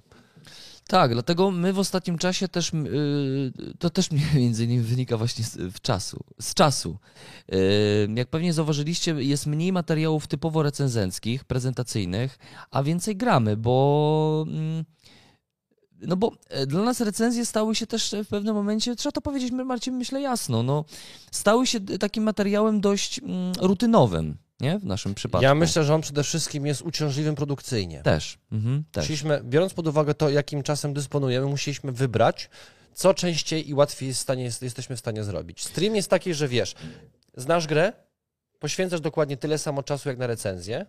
Tak, 0.90 1.14
dlatego 1.14 1.52
my 1.52 1.74
w 1.74 1.80
ostatnim 1.80 2.18
czasie 2.18 2.48
też, 2.48 2.74
yy, 2.74 3.52
to 3.80 3.90
też 3.90 4.10
między 4.36 4.64
innymi 4.64 4.82
wynika 4.82 5.18
właśnie 5.18 5.46
z, 5.46 5.82
czasu, 5.82 6.24
z 6.42 6.54
czasu. 6.54 6.98
Yy, 7.48 7.58
jak 8.16 8.28
pewnie 8.28 8.54
zauważyliście, 8.54 9.12
jest 9.12 9.46
mniej 9.46 9.74
materiałów 9.74 10.28
typowo 10.28 10.64
recenzenckich, 10.64 11.44
prezentacyjnych, 11.44 12.38
a 12.72 12.84
więcej 12.84 13.16
gramy, 13.16 13.58
bo... 13.58 14.46
mm, 14.48 14.86
No 16.02 16.16
bo 16.18 16.32
e, 16.50 16.66
dla 16.66 16.84
nas 16.84 17.02
recenzje 17.02 17.46
stały 17.46 17.76
się 17.76 17.88
też 17.88 18.16
w 18.26 18.28
pewnym 18.28 18.56
momencie, 18.56 18.96
trzeba 18.96 19.12
to 19.12 19.22
powiedzieć, 19.22 19.52
Marcin, 19.52 19.98
myślę 19.98 20.22
jasno, 20.22 20.64
no, 20.64 20.86
stały 21.32 21.68
się 21.68 21.80
takim 21.80 22.24
materiałem 22.24 22.82
dość 22.82 23.20
mm, 23.20 23.54
rutynowym, 23.62 24.38
nie? 24.62 24.80
W 24.80 24.86
naszym 24.86 25.16
przypadku. 25.16 25.44
Ja 25.44 25.56
myślę, 25.56 25.84
że 25.84 25.96
on 25.96 26.02
przede 26.02 26.24
wszystkim 26.24 26.66
jest 26.66 26.82
uciążliwym 26.82 27.36
produkcyjnie. 27.36 28.02
Też, 28.02 28.38
mhm, 28.52 28.84
też. 28.92 29.04
Musieliśmy, 29.04 29.42
biorąc 29.44 29.74
pod 29.74 29.88
uwagę 29.88 30.14
to, 30.14 30.30
jakim 30.30 30.64
czasem 30.64 30.94
dysponujemy, 30.94 31.48
musieliśmy 31.48 31.92
wybrać, 31.92 32.50
co 32.94 33.14
częściej 33.14 33.70
i 33.70 33.74
łatwiej 33.74 34.08
jest 34.08 34.20
w 34.20 34.24
stanie, 34.24 34.44
jest, 34.44 34.62
jesteśmy 34.62 34.96
w 34.96 35.00
stanie 35.00 35.24
zrobić. 35.24 35.64
Stream 35.64 35.96
jest 35.96 36.10
taki, 36.10 36.34
że 36.34 36.48
wiesz, 36.48 36.76
znasz 37.38 37.68
grę, 37.68 37.94
poświęcasz 38.60 39.02
dokładnie 39.02 39.38
tyle 39.38 39.58
samo 39.58 39.84
czasu 39.84 40.10
jak 40.10 40.18
na 40.18 40.28
recenzję, 40.28 40.86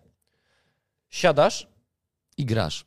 siadasz, 1.08 1.68
I 2.36 2.44
grasz. 2.44 2.84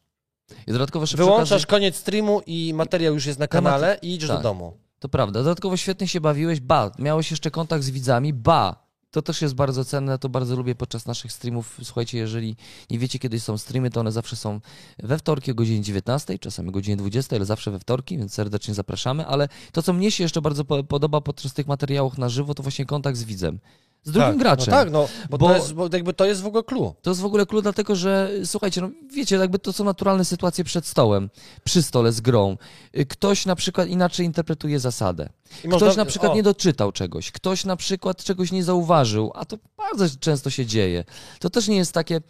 I 0.68 0.72
dodatkowo 0.72 1.06
wyłączasz 1.16 1.66
koniec 1.66 1.96
streamu 1.96 2.42
i 2.46 2.74
materiał 2.74 3.14
już 3.14 3.26
jest 3.26 3.40
na 3.40 3.48
kanale 3.48 3.98
i 4.02 4.14
idziesz 4.14 4.30
tak. 4.30 4.38
do 4.38 4.44
domu. 4.44 4.78
To 5.00 5.10
prawda. 5.10 5.40
Dodatkowo 5.40 5.78
świetnie 5.78 6.08
się 6.08 6.22
bawiłeś, 6.22 6.60
ba, 6.60 6.92
miałeś 7.00 7.32
jeszcze 7.32 7.52
kontakt 7.52 7.84
z 7.84 7.90
widzami, 7.90 8.34
ba, 8.34 8.83
To 9.14 9.22
też 9.22 9.42
jest 9.42 9.56
bardzo 9.56 9.86
cenne, 9.86 10.20
to 10.20 10.30
bardzo 10.30 10.56
lubię 10.56 10.76
podczas 10.76 11.06
naszych 11.06 11.32
streamów. 11.32 11.78
Słuchajcie, 11.84 12.18
jeżeli 12.18 12.56
nie 12.90 13.00
wiecie, 13.00 13.20
kiedy 13.20 13.40
są 13.40 13.58
streamy, 13.58 13.90
to 13.90 14.00
one 14.00 14.12
zawsze 14.12 14.36
są 14.36 14.60
we 15.00 15.18
wtorki 15.18 15.52
o 15.52 15.56
godzinie 15.56 15.82
19, 15.82 16.40
czasami 16.40 16.70
o 16.70 16.72
godzinie 16.72 16.98
20, 16.98 17.36
ale 17.36 17.46
zawsze 17.46 17.72
we 17.72 17.80
wtorki, 17.80 18.18
więc 18.18 18.34
serdecznie 18.34 18.74
zapraszamy. 18.74 19.26
Ale 19.26 19.48
to, 19.72 19.84
co 19.84 19.94
mnie 19.94 20.12
się 20.12 20.24
jeszcze 20.24 20.42
bardzo 20.42 20.66
po- 20.66 20.84
podoba 20.84 21.22
podczas 21.22 21.54
tych 21.54 21.68
materiałów 21.68 22.18
na 22.18 22.30
żywo, 22.30 22.54
to 22.54 22.64
właśnie 22.64 22.86
kontakt 22.86 23.18
z 23.18 23.24
widzem. 23.24 23.60
Z 24.04 24.12
drugim 24.12 24.30
tak, 24.30 24.38
graczem. 24.40 24.66
No 24.74 24.78
tak, 24.80 24.92
no, 24.92 25.08
bo, 25.30 25.38
Bo- 25.38 25.48
To 25.48 25.56
jest, 25.56 25.74
bo 25.74 25.90
jakby 25.94 26.14
to 26.14 26.26
jest 26.26 26.42
w 26.42 26.46
ogóle 26.46 26.64
clue. 26.64 26.94
To 27.02 27.10
jest 27.12 27.22
w 27.22 27.26
ogóle 27.26 27.46
klucz, 27.46 27.64
dlatego 27.64 27.96
że 27.96 28.32
słuchajcie, 28.46 28.82
no 28.82 28.90
wiecie, 29.14 29.36
jakby 29.36 29.60
to 29.60 29.74
są 29.74 29.84
naturalne 29.84 30.26
sytuacje 30.26 30.64
przed 30.64 30.86
stołem, 30.86 31.30
przy 31.64 31.84
stole 31.84 32.12
z 32.12 32.22
grą. 32.22 32.58
Y, 32.98 33.06
Ktoś 33.06 33.46
na 33.46 33.56
przykład 33.56 33.88
inaczej 33.88 34.26
interpretuje 34.26 34.80
zasadę. 34.80 35.30
I 35.64 35.68
Ktoś 35.68 35.82
można- 35.82 36.04
na 36.04 36.06
przykład 36.06 36.32
o, 36.32 36.36
nie 36.36 36.44
doczytał 36.44 36.92
czegoś, 36.92 37.32
ktoś 37.32 37.66
na 37.66 37.76
przykład 37.76 38.24
czegoś 38.24 38.52
nie 38.52 38.64
zauważył, 38.64 39.32
a 39.36 39.46
to 39.46 39.58
bardzo 39.78 40.06
często 40.20 40.50
się 40.50 40.66
dzieje. 40.66 41.04
To 41.40 41.50
też 41.50 41.68
nie 41.68 41.78
jest 41.78 41.92
takie, 41.94 42.22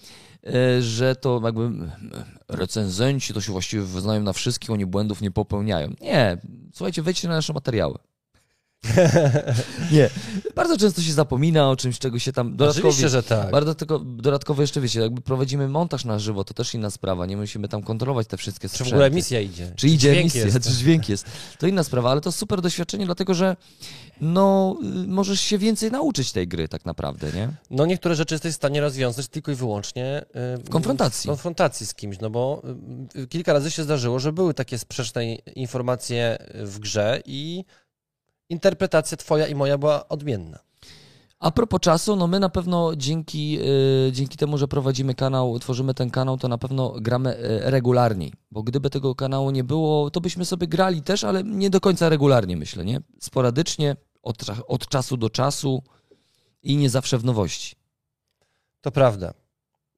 e, 0.48 0.82
że 0.82 1.16
to 1.16 1.42
jakby 1.44 1.62
mm, 1.64 1.92
recenzenci 2.50 3.34
to 3.34 3.42
się 3.42 3.52
właściwie 3.52 3.84
wyznają 3.84 4.22
na 4.24 4.34
wszystkich, 4.34 4.70
oni 4.72 4.86
błędów 4.86 5.22
nie 5.22 5.32
popełniają. 5.32 5.90
Nie, 6.02 6.38
słuchajcie, 6.74 7.02
wejdźcie 7.02 7.28
na 7.28 7.34
nasze 7.36 7.54
materiały. 7.54 7.98
nie, 9.92 10.10
bardzo 10.56 10.78
często 10.78 11.02
się 11.02 11.14
zapomina 11.14 11.70
o 11.70 11.76
czymś, 11.76 12.00
czego 12.00 12.20
się 12.20 12.34
tam 12.34 12.56
dodatkowo... 12.56 12.88
Oczywiście, 12.88 13.10
że 13.10 13.24
tak. 13.24 13.52
Bardzo 13.52 13.76
tylko, 13.76 14.00
dodatkowo 14.00 14.62
jeszcze 14.62 14.82
wiecie, 14.82 15.00
jakby 15.00 15.22
prowadzimy 15.22 15.68
montaż 15.68 16.06
na 16.06 16.20
żywo, 16.20 16.44
to 16.44 16.54
też 16.54 16.74
inna 16.74 16.90
sprawa, 16.90 17.26
nie 17.26 17.38
musimy 17.38 17.68
tam 17.68 17.84
kontrolować 17.84 18.28
te 18.28 18.38
wszystkie 18.38 18.68
Czy 18.68 18.72
w 18.72 18.72
sprzęty. 18.72 18.92
ogóle 18.92 19.06
emisja 19.06 19.40
idzie? 19.40 19.72
Czy 19.76 19.88
idzie 19.88 19.98
dźwięk 19.98 20.20
emisja, 20.20 20.46
jest? 20.46 20.64
czy 20.70 20.76
dźwięk 20.76 21.10
jest. 21.10 21.26
To 21.60 21.68
inna 21.68 21.84
sprawa, 21.84 22.12
ale 22.12 22.22
to 22.22 22.32
super 22.32 22.62
doświadczenie, 22.62 23.06
dlatego 23.06 23.34
że 23.34 23.56
no, 24.22 24.78
y, 25.04 25.08
możesz 25.08 25.42
się 25.42 25.58
więcej 25.58 25.92
nauczyć 25.92 26.32
tej 26.32 26.48
gry 26.48 26.68
tak 26.68 26.86
naprawdę, 26.86 27.32
nie? 27.32 27.50
No 27.70 27.86
niektóre 27.86 28.16
rzeczy 28.16 28.36
jesteś 28.36 28.54
w 28.54 28.56
stanie 28.56 28.82
rozwiązać 28.82 29.28
tylko 29.28 29.52
i 29.52 29.56
wyłącznie 29.56 30.26
y, 30.58 30.64
W 30.64 30.70
konfrontacji. 30.70 31.28
W 31.28 31.32
konfrontacji 31.32 31.86
z 31.86 31.94
kimś, 31.94 32.20
no 32.20 32.30
bo 32.30 32.62
y, 33.16 33.28
kilka 33.28 33.54
razy 33.54 33.72
się 33.72 33.84
zdarzyło, 33.84 34.20
że 34.20 34.34
były 34.34 34.54
takie 34.54 34.78
sprzeczne 34.78 35.36
informacje 35.36 36.38
w 36.54 36.80
grze 36.80 37.22
i 37.26 37.66
interpretacja 38.54 39.18
twoja 39.18 39.48
i 39.48 39.56
moja 39.56 39.78
była 39.78 40.08
odmienna. 40.08 40.60
A 41.40 41.52
propos 41.52 41.82
czasu, 41.82 42.16
no 42.16 42.28
my 42.28 42.40
na 42.40 42.50
pewno 42.50 42.96
dzięki, 42.96 43.60
y, 44.08 44.12
dzięki 44.12 44.38
temu, 44.38 44.58
że 44.58 44.68
prowadzimy 44.68 45.16
kanał, 45.16 45.60
tworzymy 45.60 45.94
ten 45.94 46.10
kanał, 46.10 46.38
to 46.38 46.48
na 46.48 46.58
pewno 46.58 46.90
gramy 46.90 47.38
y, 47.38 47.72
regularniej, 47.72 48.34
bo 48.52 48.64
gdyby 48.64 48.90
tego 48.90 49.16
kanału 49.16 49.52
nie 49.52 49.64
było, 49.64 50.12
to 50.12 50.22
byśmy 50.22 50.46
sobie 50.46 50.68
grali 50.68 51.02
też, 51.02 51.24
ale 51.24 51.44
nie 51.44 51.70
do 51.70 51.82
końca 51.82 52.10
regularnie, 52.10 52.58
myślę, 52.58 52.86
nie? 52.86 53.02
Sporadycznie, 53.20 53.96
od, 54.22 54.38
od 54.68 54.88
czasu 54.88 55.18
do 55.18 55.30
czasu 55.30 55.84
i 56.62 56.78
nie 56.78 56.90
zawsze 56.90 57.18
w 57.18 57.26
nowości. 57.26 57.76
To 58.82 58.92
prawda. 58.92 59.34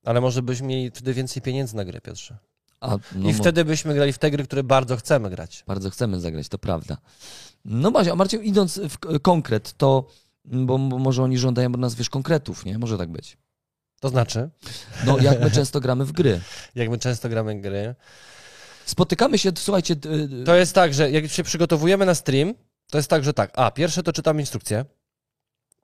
Ale 0.06 0.22
może 0.22 0.42
byśmy 0.42 0.68
mieli 0.68 0.92
wtedy 0.92 1.14
więcej 1.14 1.42
pieniędzy 1.42 1.76
na 1.76 1.86
grę, 1.86 2.02
Piotrze. 2.02 2.38
A, 2.80 2.98
no, 3.16 3.30
I 3.30 3.34
wtedy 3.34 3.66
byśmy 3.66 3.94
grali 3.94 4.14
w 4.14 4.18
te 4.18 4.32
gry, 4.32 4.44
które 4.44 4.64
bardzo 4.64 4.98
chcemy 4.98 5.30
grać. 5.30 5.64
Bardzo 5.68 5.90
chcemy 5.90 6.20
zagrać, 6.20 6.50
to 6.50 6.58
prawda. 6.58 6.98
No 7.66 7.92
Macie, 7.92 8.12
a 8.12 8.16
Marcin, 8.16 8.42
idąc 8.44 8.80
w 8.80 9.20
konkret, 9.22 9.74
to, 9.78 10.08
bo, 10.46 10.78
bo 10.78 11.00
może 11.00 11.24
oni 11.24 11.38
żądają 11.38 11.70
od 11.74 11.80
nas, 11.80 11.96
wiesz, 11.96 12.10
konkretów, 12.10 12.66
nie? 12.66 12.78
Może 12.80 12.98
tak 12.98 13.10
być. 13.12 13.38
To 14.00 14.10
znaczy, 14.10 14.50
No, 15.06 15.18
jak 15.20 15.42
my 15.42 15.52
często 15.58 15.80
gramy 15.82 16.06
w 16.06 16.12
gry. 16.12 16.42
jak 16.76 16.90
my 16.90 16.98
często 16.98 17.30
gramy 17.30 17.62
gry, 17.62 17.96
Spotykamy 18.86 19.38
się, 19.38 19.52
słuchajcie, 19.58 19.96
d- 19.96 20.10
to 20.46 20.56
jest 20.56 20.74
tak, 20.76 20.94
że 20.94 21.12
jak 21.12 21.28
się 21.28 21.44
przygotowujemy 21.44 22.06
na 22.06 22.16
stream, 22.16 22.54
to 22.92 22.98
jest 22.98 23.10
tak, 23.10 23.24
że 23.24 23.34
tak, 23.34 23.52
a 23.54 23.72
pierwsze 23.72 24.04
to 24.04 24.14
czytam 24.14 24.40
instrukcję, 24.40 24.86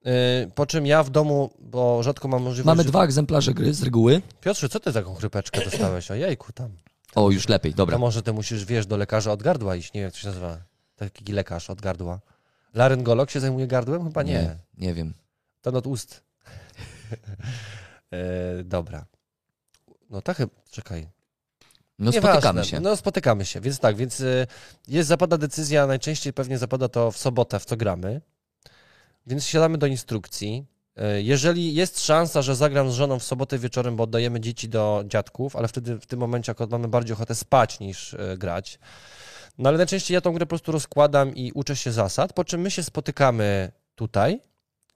yy, 0.06 0.12
po 0.56 0.66
czym 0.66 0.86
ja 0.86 1.04
w 1.04 1.10
domu, 1.10 1.50
bo 1.60 2.04
rzadko 2.04 2.28
mam 2.28 2.44
możliwość... 2.44 2.66
mamy 2.78 2.84
dwa 2.84 3.04
egzemplarze 3.04 3.54
gry 3.54 3.74
z 3.74 3.84
reguły. 3.84 4.22
Piotrze, 4.42 4.70
co 4.70 4.80
ty 4.80 4.94
taką 4.94 5.16
chrypeczkę 5.16 5.66
dostałeś? 5.66 6.12
Ojejku 6.12 6.54
tam. 6.54 6.72
O, 7.16 7.32
już 7.32 7.48
lepiej, 7.50 7.74
dobra. 7.74 7.96
To 7.96 8.00
może 8.00 8.22
ty 8.24 8.34
musisz, 8.34 8.66
wiesz, 8.66 8.86
do 8.86 8.98
lekarza 8.98 9.32
od 9.32 9.44
gardła 9.44 9.76
iść, 9.76 9.94
nie 9.94 10.02
wiem 10.02 10.06
jak 10.06 10.14
to 10.14 10.20
się 10.20 10.28
nazywa. 10.28 10.58
Taki 11.10 11.34
lekarz 11.34 11.70
od 11.70 11.82
gardła. 11.82 12.20
Laryngolog 12.74 13.32
się 13.32 13.40
zajmuje 13.40 13.68
gardłem? 13.68 14.04
Chyba 14.04 14.24
nie. 14.24 14.34
Nie, 14.34 14.58
nie 14.78 14.94
wiem. 14.94 15.14
Ten 15.62 15.76
od 15.76 15.88
ust. 15.88 16.24
e, 18.12 18.64
dobra. 18.64 19.06
No 20.10 20.22
tak, 20.22 20.44
czekaj. 20.72 21.08
No 22.00 22.12
Nieważne. 22.12 22.32
spotykamy 22.32 22.66
się. 22.66 22.80
No 22.80 22.96
spotykamy 22.96 23.46
się, 23.46 23.62
więc 23.62 23.80
tak, 23.80 23.96
więc 23.96 24.20
y, 24.20 24.48
jest, 24.88 25.10
zapada 25.10 25.38
decyzja, 25.38 25.88
najczęściej 25.88 26.34
pewnie 26.34 26.58
zapada 26.58 26.90
to 26.90 27.12
w 27.12 27.18
sobotę, 27.18 27.60
w 27.60 27.66
co 27.66 27.78
gramy, 27.78 28.22
więc 29.28 29.46
siadamy 29.46 29.78
do 29.78 29.88
instrukcji. 29.88 30.66
Y, 31.18 31.22
Jeżeli 31.22 31.74
jest 31.74 32.06
szansa, 32.06 32.42
że 32.42 32.56
zagram 32.56 32.92
z 32.92 32.94
żoną 32.94 33.20
w 33.20 33.24
sobotę 33.24 33.58
wieczorem, 33.58 33.96
bo 33.96 34.04
oddajemy 34.04 34.40
dzieci 34.40 34.70
do 34.70 35.04
dziadków, 35.08 35.56
ale 35.56 35.68
wtedy 35.68 36.00
w 36.00 36.06
tym 36.06 36.20
momencie 36.20 36.52
akurat 36.52 36.70
mamy 36.72 36.88
bardziej 36.88 37.14
ochotę 37.14 37.36
spać 37.36 37.80
niż 37.80 38.14
y, 38.14 38.38
grać. 38.38 38.80
No 39.58 39.70
ale 39.70 39.78
najczęściej 39.78 40.16
ja 40.16 40.22
tą 40.22 40.34
grę 40.34 40.46
po 40.46 40.50
prostu 40.50 40.72
rozkładam 40.72 41.36
i 41.36 41.52
uczę 41.52 41.76
się 41.76 41.92
zasad, 41.92 42.34
po 42.34 42.44
czym 42.46 42.62
my 42.62 42.72
się 42.72 42.84
spotykamy 42.84 43.72
tutaj, 43.96 44.40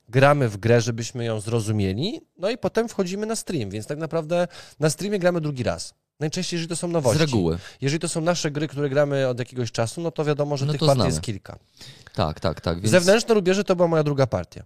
gramy 0.09 0.49
w 0.49 0.57
grę, 0.57 0.81
żebyśmy 0.81 1.25
ją 1.25 1.39
zrozumieli, 1.39 2.21
no 2.37 2.49
i 2.49 2.57
potem 2.57 2.89
wchodzimy 2.89 3.25
na 3.25 3.35
stream, 3.35 3.69
więc 3.69 3.87
tak 3.87 3.97
naprawdę 3.97 4.47
na 4.79 4.89
streamie 4.89 5.19
gramy 5.19 5.41
drugi 5.41 5.63
raz. 5.63 5.93
Najczęściej, 6.19 6.57
jeżeli 6.57 6.69
to 6.69 6.75
są 6.75 6.89
Z 6.89 6.91
nowości. 6.91 7.19
reguły. 7.19 7.57
Jeżeli 7.81 7.99
to 7.99 8.09
są 8.09 8.21
nasze 8.21 8.51
gry, 8.51 8.67
które 8.67 8.89
gramy 8.89 9.27
od 9.27 9.39
jakiegoś 9.39 9.71
czasu, 9.71 10.01
no 10.01 10.11
to 10.11 10.25
wiadomo, 10.25 10.57
że 10.57 10.65
No 10.65 10.71
tych 10.71 10.79
partii 10.79 10.93
znamy. 10.95 11.09
jest 11.09 11.21
kilka. 11.21 11.59
Tak, 12.13 12.39
tak, 12.39 12.61
tak. 12.61 12.77
Więc... 12.79 12.91
Zewnętrzne 12.91 13.33
rubieże 13.33 13.63
to 13.63 13.75
była 13.75 13.87
moja 13.87 14.03
druga 14.03 14.27
partia. 14.27 14.63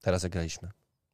Teraz 0.00 0.22
jak 0.22 0.32
graliśmy. 0.32 0.68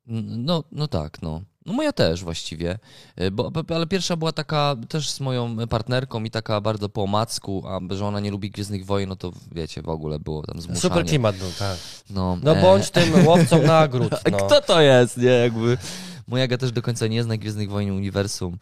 No, 0.07 0.65
no 0.73 0.89
tak, 0.89 1.23
no. 1.23 1.43
No 1.67 1.73
moja 1.73 1.93
też 1.93 2.25
właściwie, 2.25 2.79
Y, 3.21 3.31
bo, 3.31 3.53
ale 3.75 3.87
pierwsza 3.87 4.17
była 4.17 4.33
taka 4.33 4.77
też 4.89 5.11
z 5.11 5.21
moją 5.21 5.57
partnerką 5.69 6.25
i 6.25 6.31
taka 6.31 6.61
bardzo 6.61 6.89
po 6.89 7.03
omacku, 7.03 7.63
a 7.67 7.95
że 7.95 8.07
ona 8.07 8.21
nie 8.21 8.31
lubi 8.31 8.51
Gwiezdnych 8.51 8.87
Wojen, 8.87 9.09
no 9.09 9.17
to 9.17 9.33
wiecie, 9.53 9.83
w 9.83 9.89
ogóle 9.89 10.19
było 10.19 10.43
tam 10.43 10.61
zmuszanie. 10.61 10.81
Super 10.81 11.05
klimat 11.05 11.37
był, 11.37 11.49
tak. 11.59 11.77
No, 12.11 12.39
No 12.43 12.57
e, 12.57 12.63
bądź 12.63 12.91
tym 12.91 13.13
łowcą 13.27 13.63
nagród. 13.63 14.11
No. 14.31 14.39
Kto 14.39 14.61
to 14.61 14.81
jest, 14.81 15.17
nie, 15.17 15.25
jakby. 15.29 15.79
Moja 16.27 16.45
Aga 16.45 16.59
też 16.59 16.73
do 16.73 16.83
końca 16.83 17.07
nie 17.07 17.23
zna 17.23 17.37
Gwiezdnych 17.37 17.71
Wojen 17.71 17.91
uniwersum 17.91 18.59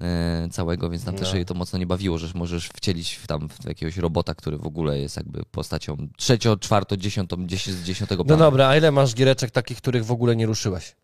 e, 0.00 0.48
całego, 0.50 0.90
więc 0.90 1.04
tam 1.04 1.14
też 1.16 1.28
No. 1.30 1.36
jej 1.36 1.44
to 1.44 1.54
mocno 1.54 1.78
nie 1.78 1.86
bawiło, 1.86 2.18
że 2.18 2.28
możesz 2.34 2.68
wcielić 2.68 3.14
w, 3.14 3.26
tam 3.26 3.48
w 3.48 3.64
jakiegoś 3.68 3.96
robota, 3.96 4.34
który 4.34 4.58
w 4.58 4.66
ogóle 4.66 4.98
jest 4.98 5.16
jakby 5.16 5.42
postacią 5.50 5.96
trzecio, 6.16 6.56
czwarto, 6.56 6.96
dziesiątą, 6.96 7.46
dziesięć, 7.46 7.78
dziesiątego 7.78 8.22
no 8.22 8.26
planu. 8.26 8.42
dobra, 8.42 8.68
a 8.68 8.76
ile 8.76 8.90
masz 8.92 9.14
giereczek 9.14 9.50
takich, 9.50 9.78
których 9.78 10.04
w 10.04 10.12
ogóle 10.12 10.36
nie 10.36 10.46
ruszyłeś? 10.46 10.96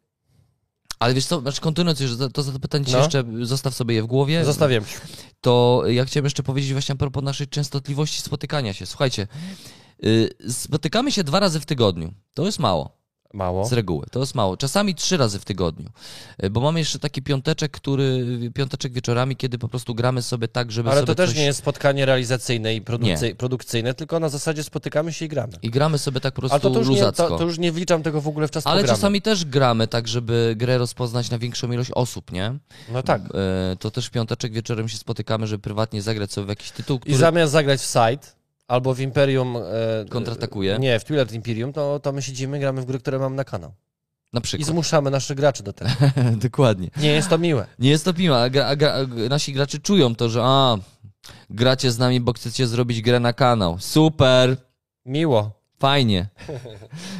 Ale 1.00 1.14
wiesz 1.14 1.26
co, 1.26 1.40
znaczy 1.40 1.60
kontynuując 1.60 2.00
już, 2.00 2.10
to 2.32 2.42
zapytanie 2.42 2.84
ci 2.84 2.92
No. 2.92 2.98
jeszcze, 2.98 3.24
zostaw 3.42 3.74
sobie 3.74 3.94
je 3.94 4.02
w 4.02 4.06
głowie. 4.06 4.44
Zostawiam. 4.44 4.84
to 5.40 5.82
ja 5.86 6.04
chciałem 6.04 6.24
jeszcze 6.24 6.42
powiedzieć 6.42 6.72
właśnie 6.72 6.92
a 6.92 6.96
propos 6.96 7.24
naszej 7.24 7.48
częstotliwości 7.48 8.22
spotykania 8.22 8.72
się. 8.72 8.86
Słuchajcie, 8.86 9.26
y, 10.04 10.30
spotykamy 10.50 11.12
się 11.12 11.24
dwa 11.24 11.40
razy 11.40 11.60
w 11.60 11.66
tygodniu. 11.66 12.12
To 12.34 12.46
jest 12.46 12.58
mało. 12.58 12.99
Mało. 13.34 13.64
Z 13.64 13.72
reguły. 13.72 14.06
To 14.10 14.20
jest 14.20 14.34
mało. 14.34 14.56
Czasami 14.56 14.94
trzy 14.94 15.16
razy 15.16 15.38
w 15.38 15.44
tygodniu. 15.44 15.88
Y, 16.44 16.50
Bo 16.50 16.60
mamy 16.60 16.78
jeszcze 16.78 16.98
taki 16.98 17.22
piąteczek, 17.22 17.70
który, 17.72 18.26
piąteczek 18.54 18.92
wieczorami, 18.92 19.36
kiedy 19.36 19.58
po 19.58 19.68
prostu 19.68 19.94
gramy 19.94 20.22
sobie 20.22 20.48
tak, 20.48 20.72
żeby 20.72 20.90
Ale 20.90 21.04
to 21.04 21.14
też 21.14 21.30
coś... 21.30 21.38
nie 21.38 21.44
jest 21.44 21.58
spotkanie 21.58 22.06
realizacyjne 22.06 22.74
i 22.74 22.80
produkcy... 22.82 23.34
produkcyjne, 23.34 23.94
tylko 23.94 24.20
na 24.20 24.28
zasadzie 24.28 24.62
spotykamy 24.64 25.12
się 25.12 25.24
i 25.24 25.28
gramy. 25.28 25.52
I 25.62 25.70
gramy 25.70 25.98
sobie 25.98 26.20
tak 26.20 26.34
po 26.34 26.40
prostu 26.40 26.54
Ale 26.54 26.60
to, 26.60 26.70
to, 26.70 26.78
już 26.78 26.88
nie, 26.88 27.12
to, 27.12 27.38
to 27.38 27.44
już 27.44 27.58
nie 27.58 27.72
wliczam 27.72 28.02
tego 28.02 28.20
w 28.20 28.28
ogóle 28.28 28.48
w 28.48 28.50
czas 28.50 28.66
Ale 28.66 28.76
programu. 28.80 28.96
czasami 28.98 29.22
też 29.22 29.44
gramy 29.44 29.88
tak, 29.88 30.08
żeby 30.08 30.54
grę 30.56 30.78
rozpoznać 30.78 31.30
na 31.30 31.38
większą 31.38 31.72
ilość 31.72 31.90
osób, 31.94 32.32
nie? 32.32 32.54
No 32.92 33.02
tak. 33.02 33.22
Y, 33.72 33.76
To 33.76 33.90
też 33.90 34.10
piąteczek 34.10 34.52
wieczorem 34.52 34.88
się 34.88 34.96
spotykamy, 34.98 35.46
żeby 35.46 35.62
prywatnie 35.62 36.02
zagrać 36.02 36.32
sobie 36.32 36.44
w 36.44 36.48
jakiś 36.48 36.70
tytuł, 36.70 36.96
I 36.96 37.00
który... 37.00 37.16
zamiast 37.16 37.52
zagrać 37.52 37.80
w 37.80 37.84
site 37.84 38.39
albo 38.70 38.94
w 38.94 39.00
Imperium. 39.00 39.56
E, 39.56 39.60
Kontratakuje. 40.10 40.78
Nie, 40.78 41.00
w 41.00 41.04
Twilight 41.04 41.32
Imperium, 41.32 41.72
to, 41.72 42.00
to 42.00 42.12
my 42.12 42.22
siedzimy, 42.22 42.58
gramy 42.58 42.82
w 42.82 42.84
gry, 42.84 42.98
które 42.98 43.18
mamy 43.18 43.36
na 43.36 43.44
kanał. 43.44 43.72
Na 44.32 44.40
I 44.40 44.42
przykład. 44.42 44.66
zmuszamy 44.68 45.10
naszych 45.10 45.36
graczy 45.36 45.62
do 45.62 45.72
tego. 45.72 45.90
Dokładnie. 46.48 46.90
Nie 46.96 47.12
jest 47.12 47.28
to 47.28 47.38
miłe. 47.38 47.66
Nie 47.78 47.90
jest 47.90 48.04
to 48.04 48.14
piła, 48.14 48.38
a, 48.40 48.50
gra, 48.50 48.66
a, 48.66 48.76
gra, 48.76 48.94
a 48.94 49.28
nasi 49.28 49.52
gracze 49.52 49.78
czują 49.78 50.14
to, 50.14 50.28
że 50.28 50.40
a, 50.44 50.76
gracie 51.50 51.90
z 51.92 51.98
nami, 51.98 52.20
bo 52.20 52.32
chcecie 52.32 52.66
zrobić 52.66 53.02
grę 53.02 53.20
na 53.20 53.32
kanał. 53.32 53.76
Super, 53.78 54.56
Miło. 55.06 55.50
fajnie. 55.78 56.28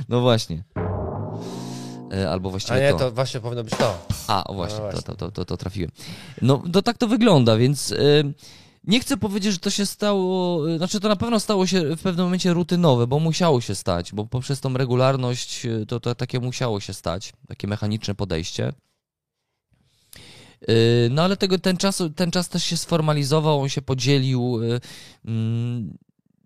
No 0.09 0.21
właśnie. 0.21 0.65
E, 2.13 2.31
Albo 2.31 2.49
A 2.49 2.51
właściwie 2.51 2.81
nie, 2.81 2.91
to. 2.93 2.99
to 2.99 3.11
właśnie 3.13 3.41
powinno 3.41 3.65
być 3.65 3.75
to. 3.75 3.99
A, 4.29 4.45
o 4.45 4.55
właśnie, 4.55 4.79
No 4.79 4.85
to, 4.85 4.91
właśnie. 4.91 5.07
to, 5.07 5.17
to, 5.17 5.31
to, 5.31 5.45
to 5.45 5.57
trafiłem. 5.57 5.91
No, 6.43 6.63
to 6.73 6.83
tak 6.83 6.99
to 6.99 7.07
wygląda, 7.09 7.57
więc 7.57 7.91
y, 7.93 8.35
nie 8.91 9.01
chcę 9.01 9.17
powiedzieć, 9.17 9.53
że 9.53 9.59
to 9.59 9.71
się 9.71 9.87
stało, 9.87 10.69
y, 10.71 10.79
znaczy 10.79 11.01
to 11.01 11.09
na 11.09 11.17
pewno 11.17 11.41
stało 11.41 11.67
się 11.67 11.97
w 11.97 12.03
pewnym 12.03 12.27
momencie 12.27 12.53
rutynowe, 12.53 13.07
bo 13.07 13.19
musiało 13.19 13.61
się 13.61 13.75
stać, 13.75 14.13
bo 14.13 14.27
poprzez 14.27 14.61
tą 14.61 14.75
regularność 14.77 15.67
y, 15.67 15.87
to, 15.87 16.01
to 16.01 16.15
takie 16.15 16.41
musiało 16.41 16.81
się 16.81 16.95
stać, 16.95 17.33
takie 17.49 17.69
mechaniczne 17.69 18.15
podejście. 18.15 18.73
Y, 20.71 21.09
No 21.11 21.23
ale 21.23 21.37
tego, 21.37 21.59
ten, 21.59 21.77
czas, 21.77 22.03
ten 22.17 22.31
czas 22.31 22.49
też 22.49 22.65
się 22.65 22.77
sformalizował, 22.77 23.61
on 23.61 23.69
się 23.69 23.83
podzielił. 23.83 24.61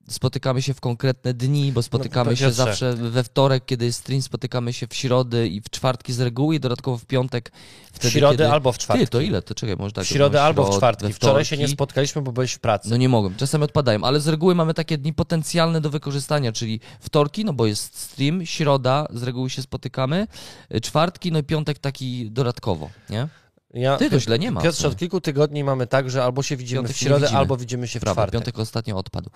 Spotykamy 0.08 0.62
się 0.62 0.74
w 0.74 0.80
konkretne 0.80 1.34
dni, 1.34 1.72
bo 1.72 1.82
spotykamy 1.82 2.30
No, 2.30 2.36
się 2.36 2.52
zawsze 2.52 2.94
we 2.94 3.24
wtorek, 3.24 3.66
kiedy 3.66 3.84
jest 3.84 3.98
stream, 4.00 4.22
spotykamy 4.22 4.72
się 4.72 4.86
w 4.86 4.94
środę 4.94 5.46
i 5.46 5.60
w 5.60 5.70
czwartki 5.70 6.12
z 6.12 6.20
reguły 6.20 6.54
i 6.56 6.60
dodatkowo 6.60 6.98
w 6.98 7.04
piątek. 7.06 7.52
W 7.92 7.96
Wtedy, 7.96 8.10
środę 8.10 8.36
kiedy... 8.36 8.50
albo 8.50 8.72
w 8.72 8.78
czwartki. 8.78 9.06
Ty, 9.06 9.10
to 9.10 9.20
ile? 9.20 9.42
To 9.42 9.54
czekaj, 9.54 9.76
może 9.76 9.92
tak. 9.92 10.04
W 10.04 10.08
środę 10.08 10.38
no, 10.38 10.44
albo 10.44 10.72
w 10.72 10.76
czwartki. 10.76 11.12
Wczoraj 11.12 11.44
się 11.44 11.56
nie 11.56 11.68
spotkaliśmy, 11.68 12.22
bo 12.22 12.32
byłeś 12.32 12.52
w 12.52 12.58
pracy. 12.58 12.90
No 12.90 12.96
nie 12.96 13.08
mogłem, 13.08 13.36
czasami 13.36 13.64
odpadają, 13.64 14.04
ale 14.04 14.20
z 14.20 14.28
reguły 14.28 14.54
mamy 14.54 14.74
takie 14.74 14.98
dni 14.98 15.12
potencjalne 15.12 15.80
do 15.80 15.90
wykorzystania, 15.90 16.52
czyli 16.52 16.80
wtorki, 17.00 17.44
no 17.44 17.52
bo 17.52 17.66
jest 17.66 17.98
stream, 17.98 18.46
środa, 18.46 19.06
z 19.14 19.22
reguły 19.22 19.50
się 19.50 19.62
spotykamy, 19.62 20.26
y, 20.74 20.80
czwartki, 20.80 21.32
no 21.32 21.38
i 21.38 21.42
piątek 21.42 21.78
taki 21.78 22.30
dodatkowo, 22.30 22.90
nie? 23.10 23.28
Ja, 23.74 23.96
Ty, 23.96 24.10
to 24.10 24.20
źle 24.20 24.38
nie 24.38 24.50
ma. 24.50 24.60
Piotrze, 24.60 24.88
od 24.88 24.96
kilku 24.96 25.20
tygodni 25.20 25.64
mamy 25.64 25.86
tak, 25.86 26.10
że 26.10 26.24
albo 26.24 26.42
się 26.42 26.56
widzimy 26.56 26.80
Piątek 26.80 26.96
w 26.96 27.00
środę, 27.00 27.20
widzimy. 27.20 27.38
albo 27.38 27.56
widzimy 27.56 27.88
się 27.88 27.98
w 27.98 28.02
Prawda, 28.02 28.14
czwartek. 28.22 28.32
piątek 28.40 28.58
ostatnio 28.58 28.96
odpadł. 28.96 29.30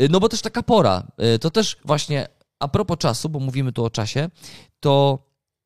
Y, 0.00 0.08
No 0.08 0.20
bo 0.20 0.28
też 0.28 0.42
taka 0.42 0.62
pora, 0.62 1.06
y, 1.34 1.38
to 1.38 1.50
też 1.50 1.76
właśnie 1.84 2.28
a 2.58 2.68
propos 2.68 2.98
czasu, 2.98 3.28
bo 3.28 3.40
mówimy 3.40 3.72
tu 3.72 3.84
o 3.84 3.90
czasie, 3.90 4.30
to 4.80 5.18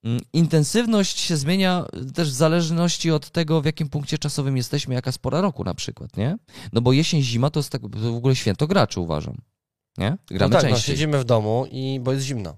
mm, 0.05 0.21
intensywność 0.33 1.21
się 1.21 1.37
zmienia 1.37 1.85
też 2.15 2.31
w 2.31 2.35
zależności 2.35 3.11
od 3.11 3.31
tego, 3.31 3.61
w 3.61 3.65
jakim 3.65 3.89
punkcie 3.89 4.19
czasowym 4.19 4.57
jesteśmy, 4.57 4.95
jaka 4.95 5.09
jest 5.09 5.19
pora 5.19 5.41
roku 5.41 5.65
na 5.65 5.75
przykład, 5.75 6.17
nie? 6.17 6.39
No 6.73 6.81
bo 6.81 6.93
jesień, 6.93 7.23
zima 7.23 7.51
to 7.51 7.61
jest 7.61 7.71
tak 7.71 7.83
to 7.83 7.89
w 8.13 8.17
ogóle 8.17 8.37
święto 8.37 8.67
graczy, 8.67 9.01
uważam. 9.01 9.37
Nie? 9.99 10.17
Gramy 10.27 10.55
no 10.55 10.61
tak, 10.61 10.71
no, 10.71 10.77
częściej. 10.77 10.95
siedzimy 10.95 11.19
w 11.19 11.25
domu 11.25 11.67
i 11.71 12.01
bo 12.03 12.13
jest 12.13 12.25
zimno. 12.25 12.57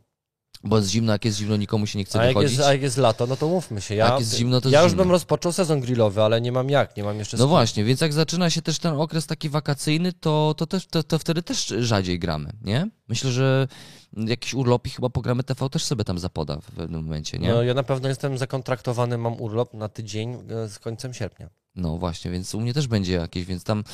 Bo 0.64 0.76
jest 0.76 0.88
zimno, 0.88 1.12
jak 1.12 1.24
jest 1.24 1.38
zimno, 1.38 1.56
nikomu 1.56 1.86
się 1.86 1.98
nie 1.98 2.04
chce 2.04 2.20
A 2.22 2.26
wychodzić. 2.26 2.50
jest, 2.52 2.68
a 2.68 2.72
jak 2.72 2.82
jest 2.82 2.96
lato, 2.96 3.26
no 3.26 3.36
to 3.36 3.48
mówmy 3.48 3.80
się. 3.80 3.94
Ja, 3.94 4.08
Jak 4.08 4.18
jest 4.20 4.36
zimno, 4.36 4.60
to 4.60 4.68
ja 4.68 4.82
już 4.82 4.90
zimno. 4.90 5.04
bym 5.04 5.10
rozpoczął 5.10 5.52
sezon 5.52 5.80
grillowy, 5.80 6.22
ale 6.22 6.40
nie 6.40 6.52
mam 6.52 6.70
jak, 6.70 6.96
nie 6.96 7.04
mam 7.04 7.18
jeszcze 7.18 7.36
No 7.36 7.48
właśnie, 7.48 7.84
więc 7.84 8.00
jak 8.00 8.12
zaczyna 8.12 8.50
się 8.50 8.62
też 8.62 8.78
ten 8.78 8.94
okres 9.00 9.26
taki 9.26 9.48
wakacyjny, 9.48 10.12
to, 10.12 10.54
to, 10.56 10.66
też, 10.66 10.86
to, 10.86 11.02
to 11.02 11.18
wtedy 11.18 11.42
też 11.42 11.66
rzadziej 11.66 12.18
gramy, 12.18 12.52
nie? 12.62 12.88
Myślę, 13.08 13.30
że 13.30 13.68
jakiś 14.16 14.54
urlop 14.54 14.86
i 14.86 14.90
chyba 14.90 15.10
programy 15.10 15.42
TV 15.44 15.68
też 15.70 15.84
sobie 15.84 16.04
tam 16.04 16.18
zapoda 16.18 16.56
w 16.60 16.70
pewnym 16.70 17.02
momencie, 17.04 17.38
nie? 17.38 17.48
No, 17.48 17.62
ja 17.62 17.74
na 17.74 17.82
pewno 17.82 18.08
jestem 18.08 18.38
zakontraktowany, 18.38 19.18
mam 19.18 19.40
urlop 19.40 19.74
na 19.74 19.88
tydzień 19.88 20.34
e, 20.64 20.68
z 20.68 20.78
końcem 20.78 21.14
sierpnia. 21.14 21.50
No 21.76 21.98
właśnie, 21.98 22.30
więc 22.30 22.54
u 22.54 22.60
mnie 22.60 22.74
też 22.74 22.86
będzie 22.86 23.12
jakieś, 23.12 23.44
więc 23.44 23.64
tam, 23.64 23.84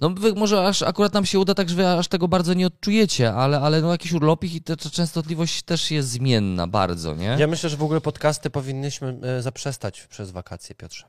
no 0.00 0.14
może 0.36 0.66
aż 0.66 0.82
akurat 0.82 1.14
nam 1.14 1.26
się 1.26 1.38
uda 1.38 1.54
tak, 1.54 1.68
że 1.68 1.76
wy 1.76 1.88
aż 1.88 2.08
tego 2.08 2.28
bardzo 2.28 2.54
nie 2.54 2.66
odczujecie, 2.66 3.34
ale, 3.34 3.60
ale 3.60 3.82
no 3.82 3.92
jakiś 3.92 4.12
urlopik 4.12 4.54
i 4.54 4.62
ta 4.62 4.76
częstotliwość 4.76 5.62
też 5.62 5.90
jest 5.90 6.08
zmienna 6.08 6.66
bardzo, 6.66 7.14
nie? 7.14 7.36
Ja 7.38 7.46
myślę, 7.46 7.70
że 7.70 7.76
w 7.76 7.82
ogóle 7.82 8.00
podcasty 8.00 8.50
powinnyśmy 8.50 9.18
e, 9.22 9.42
zaprzestać 9.42 10.06
przez 10.06 10.30
wakacje, 10.30 10.74
Piotrze. 10.74 11.08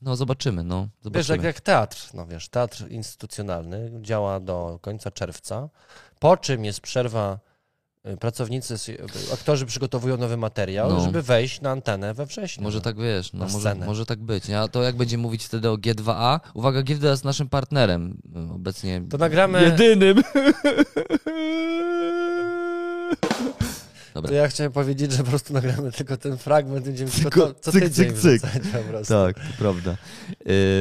No 0.00 0.16
zobaczymy, 0.16 0.64
no, 0.64 0.82
Wiesz, 0.82 1.02
zobaczymy. 1.02 1.36
jak, 1.36 1.44
jak 1.44 1.60
teatr, 1.60 2.10
no 2.14 2.26
wiesz, 2.26 2.48
teatr 2.48 2.90
instytucjonalny 2.90 3.90
działa 4.00 4.40
do 4.40 4.78
końca 4.82 5.10
czerwca, 5.10 5.68
po 6.18 6.36
czym 6.36 6.64
jest 6.64 6.80
przerwa, 6.80 7.38
pracownicy, 8.20 8.74
y, 8.88 9.32
aktorzy 9.32 9.66
przygotowują 9.66 10.16
nowy 10.16 10.36
materiał, 10.36 10.88
No. 10.90 11.00
żeby 11.00 11.22
wejść 11.22 11.60
na 11.60 11.70
antenę 11.70 12.14
we 12.14 12.26
wrześniu. 12.26 12.62
Może 12.64 12.80
tak 12.80 12.96
wiesz, 12.96 13.32
no 13.32 13.38
Na 13.38 13.44
może, 13.44 13.58
scenę. 13.60 13.86
może 13.86 14.06
tak 14.06 14.18
być. 14.18 14.50
A 14.50 14.68
to 14.68 14.82
jak 14.82 14.96
będzie 14.96 15.18
mówić 15.18 15.44
wtedy 15.44 15.70
o 15.70 15.74
G2A? 15.76 16.40
Uwaga, 16.54 16.80
G2A 16.82 17.04
jest 17.10 17.24
naszym 17.24 17.48
partnerem 17.48 18.18
y, 18.50 18.54
obecnie. 18.54 19.02
To 19.10 19.18
nagramy, 19.18 19.62
Jedynym. 19.62 20.22
to 24.16 24.22
Dobra. 24.22 24.36
ja 24.42 24.48
chciałem 24.48 24.72
powiedzieć, 24.72 25.12
że 25.12 25.18
po 25.24 25.30
prostu 25.30 25.52
nagramy 25.54 25.92
tylko 25.92 26.16
ten 26.16 26.38
fragment, 26.38 26.84
będziemy 26.86 27.10
tylko, 27.10 27.30
Tylko 27.30 27.46
to, 27.54 27.60
co 27.60 27.72
cyk, 27.72 27.84
tydzień 27.84 28.12
cyk, 28.16 28.40
cyk. 28.42 28.42
Tak, 29.08 29.34
to 29.34 29.40
prawda. 29.58 29.96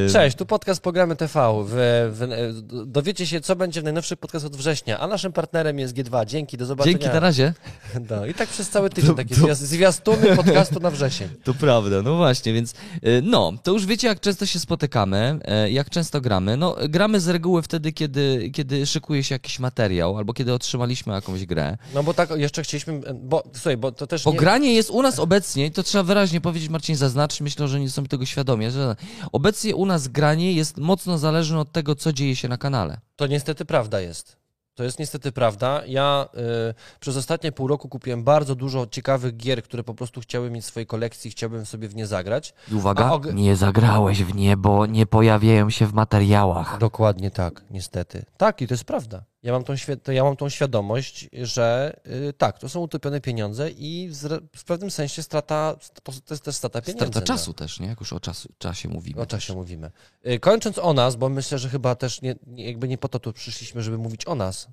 Y, 0.05 0.07
Cześć, 0.13 0.37
tu 0.37 0.45
podcast 0.45 0.81
Programy 0.81 1.15
TV. 1.15 1.63
W, 1.67 1.69
w, 2.13 2.61
dowiecie 2.85 3.27
się, 3.27 3.41
co 3.41 3.55
będzie 3.55 3.81
w 3.81 3.83
najnowszych 3.83 4.17
podcast 4.19 4.45
od 4.45 4.55
września, 4.55 4.99
a 4.99 5.07
naszym 5.07 5.33
partnerem 5.33 5.79
jest 5.79 5.95
G2. 5.95 6.25
Dzięki, 6.25 6.57
do 6.57 6.65
zobaczenia. 6.65 6.97
Dzięki, 6.97 7.13
na 7.13 7.19
razie. 7.19 7.53
No, 8.09 8.25
I 8.25 8.33
tak 8.33 8.49
przez 8.49 8.69
cały 8.69 8.89
tydzień, 8.89 9.09
To- 9.11 9.15
takie 9.17 9.35
to- 9.35 9.41
zwias- 9.41 9.55
zwiastuny 9.65 10.35
podcastu 10.35 10.79
na 10.79 10.91
wrzesień. 10.91 11.27
To 11.43 11.53
prawda, 11.53 12.01
no 12.01 12.15
właśnie, 12.17 12.53
więc 12.53 12.71
y, 12.71 13.21
no, 13.23 13.53
to 13.63 13.71
już 13.71 13.85
wiecie, 13.85 14.07
jak 14.07 14.19
często 14.19 14.45
się 14.45 14.59
spotykamy, 14.59 15.39
y, 15.65 15.71
jak 15.71 15.89
często 15.89 16.21
gramy. 16.21 16.57
No, 16.57 16.75
gramy 16.89 17.19
z 17.19 17.27
reguły 17.27 17.61
wtedy, 17.61 17.91
kiedy, 17.91 18.49
kiedy 18.53 18.85
szykuje 18.85 19.23
się 19.23 19.35
jakiś 19.35 19.59
materiał, 19.59 20.17
albo 20.17 20.33
kiedy 20.33 20.53
otrzymaliśmy 20.53 21.13
jakąś 21.13 21.45
grę. 21.45 21.77
No 21.93 22.03
bo 22.03 22.13
tak 22.13 22.29
jeszcze 22.35 22.63
chcieliśmy, 22.63 23.01
bo 23.25 23.43
słuchaj, 23.53 23.77
bo 23.77 23.91
to 23.91 24.07
też 24.07 24.23
Bo 24.23 24.31
nie... 24.31 24.37
granie 24.37 24.73
jest 24.73 24.89
u 24.89 25.01
nas 25.01 25.19
obecnie, 25.19 25.65
i 25.65 25.71
to 25.71 25.83
trzeba 25.83 26.03
wyraźnie 26.03 26.41
powiedzieć, 26.41 26.69
Marcin, 26.69 26.95
zaznaczyć, 26.95 27.41
myślę, 27.41 27.67
że 27.67 27.79
nie 27.79 27.89
są 27.89 28.03
tego 28.05 28.25
świadomi, 28.25 28.71
że 28.71 28.95
obecnie 29.31 29.75
u 29.75 29.85
nas 29.85 30.07
granie 30.07 30.53
jest 30.53 30.77
mocno 30.77 31.17
zależne 31.17 31.59
od 31.59 31.71
tego, 31.71 31.95
co 31.95 32.13
dzieje 32.13 32.35
się 32.35 32.47
na 32.47 32.57
kanale. 32.57 32.97
To 33.15 33.27
niestety 33.27 33.65
prawda 33.65 34.01
jest. 34.01 34.37
To 34.75 34.83
jest 34.83 34.99
niestety 34.99 35.31
prawda. 35.31 35.81
Ja 35.87 36.27
y, 36.69 36.99
przez 36.99 37.17
ostatnie 37.17 37.51
pół 37.51 37.67
roku 37.67 37.89
kupiłem 37.89 38.23
bardzo 38.23 38.55
dużo 38.55 38.87
ciekawych 38.87 39.37
gier, 39.37 39.63
które 39.63 39.83
po 39.83 39.93
prostu 39.93 40.21
chciały 40.21 40.51
mieć 40.51 40.63
w 40.63 40.67
swojej 40.67 40.87
kolekcji, 40.87 41.31
chciałbym 41.31 41.65
sobie 41.65 41.87
w 41.87 41.95
nie 41.95 42.07
zagrać. 42.07 42.53
I 42.71 42.75
uwaga, 42.75 43.09
og- 43.09 43.33
nie 43.33 43.55
zagrałeś 43.55 44.23
w 44.23 44.35
nie, 44.35 44.57
bo 44.57 44.85
nie 44.85 45.05
pojawiają 45.05 45.69
się 45.69 45.85
w 45.87 45.93
materiałach. 45.93 46.77
Dokładnie 46.79 47.31
tak, 47.31 47.63
niestety. 47.71 48.25
Tak, 48.37 48.61
i 48.61 48.67
to 48.67 48.73
jest 48.73 48.83
prawda. 48.83 49.23
Ja 49.45 49.51
mam 49.51 49.63
tą, 49.63 49.73
ja 50.11 50.23
mam 50.23 50.35
tą 50.35 50.49
świadomość, 50.49 51.29
że 51.33 51.95
y, 52.29 52.33
tak, 52.33 52.59
to 52.59 52.69
są 52.69 52.79
utopione 52.79 53.21
pieniądze 53.21 53.71
i 53.71 54.09
w, 54.09 54.15
w 54.57 54.63
pewnym 54.63 54.91
sensie 54.91 55.23
strata, 55.23 55.75
to 56.03 56.33
jest 56.33 56.43
też 56.43 56.55
strata 56.55 56.81
pieniędzy. 56.81 57.05
Strata 57.05 57.19
no. 57.19 57.25
czasu 57.25 57.53
też, 57.53 57.79
nie? 57.79 57.87
Jak 57.87 57.99
już 57.99 58.13
o 58.13 58.19
czasu, 58.19 58.49
czasie 58.57 58.89
mówimy. 58.89 59.21
O 59.21 59.25
czasie 59.25 59.53
mówimy. 59.53 59.91
Y, 60.27 60.39
Kończąc 60.39 60.77
o 60.77 60.93
nas, 60.93 61.15
bo 61.15 61.29
myślę, 61.29 61.59
że 61.59 61.69
chyba 61.69 61.95
też 61.95 62.21
nie, 62.21 62.35
jakby 62.55 62.87
nie 62.87 62.97
po 62.97 63.07
to 63.07 63.19
tu 63.19 63.33
przyszliśmy, 63.33 63.83
żeby 63.83 63.97
mówić 63.97 64.27
o 64.27 64.35
nas. 64.35 64.67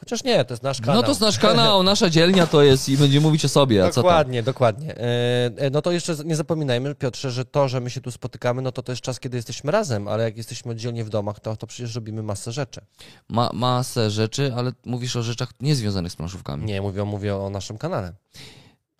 Chociaż 0.00 0.24
nie, 0.24 0.44
to 0.44 0.54
jest 0.54 0.62
nasz 0.62 0.80
kanał. 0.80 0.96
No 0.96 1.02
to 1.02 1.08
jest 1.08 1.20
nasz 1.20 1.38
kanał, 1.38 1.82
nasza 1.92 2.10
dzielnia 2.10 2.46
to 2.46 2.62
jest 2.62 2.88
i 2.88 2.96
będziemy 2.96 3.26
mówić 3.26 3.44
o 3.44 3.48
sobie, 3.48 3.84
a? 3.84 3.90
Dokładnie, 3.90 4.42
dokładnie. 4.42 4.94
E, 4.96 5.50
e, 5.56 5.70
No 5.70 5.82
to 5.82 5.92
jeszcze 5.92 6.16
nie 6.24 6.36
zapominajmy, 6.36 6.94
Piotrze, 6.94 7.30
że 7.30 7.44
to, 7.44 7.68
że 7.68 7.80
my 7.80 7.90
się 7.90 8.00
tu 8.00 8.10
spotykamy, 8.10 8.62
no 8.62 8.72
to 8.72 8.82
to 8.82 8.92
jest 8.92 9.02
czas, 9.02 9.20
kiedy 9.20 9.36
jesteśmy 9.36 9.72
razem, 9.72 10.08
ale 10.08 10.24
jak 10.24 10.36
jesteśmy 10.36 10.72
oddzielnie 10.72 11.04
w 11.04 11.08
domach, 11.08 11.40
to, 11.40 11.56
to 11.56 11.66
przecież 11.66 11.94
robimy 11.94 12.22
masę 12.22 12.52
rzeczy. 12.52 12.80
Ma, 13.28 13.50
masę 13.52 14.10
rzeczy, 14.10 14.52
ale 14.56 14.72
mówisz 14.86 15.16
o 15.16 15.22
rzeczach 15.22 15.48
niezwiązanych 15.60 16.12
z 16.12 16.16
planszówkami. 16.16 16.64
Nie, 16.64 16.82
mówię, 16.82 17.04
mówię 17.04 17.36
o 17.36 17.50
naszym 17.50 17.78
kanale. 17.78 18.12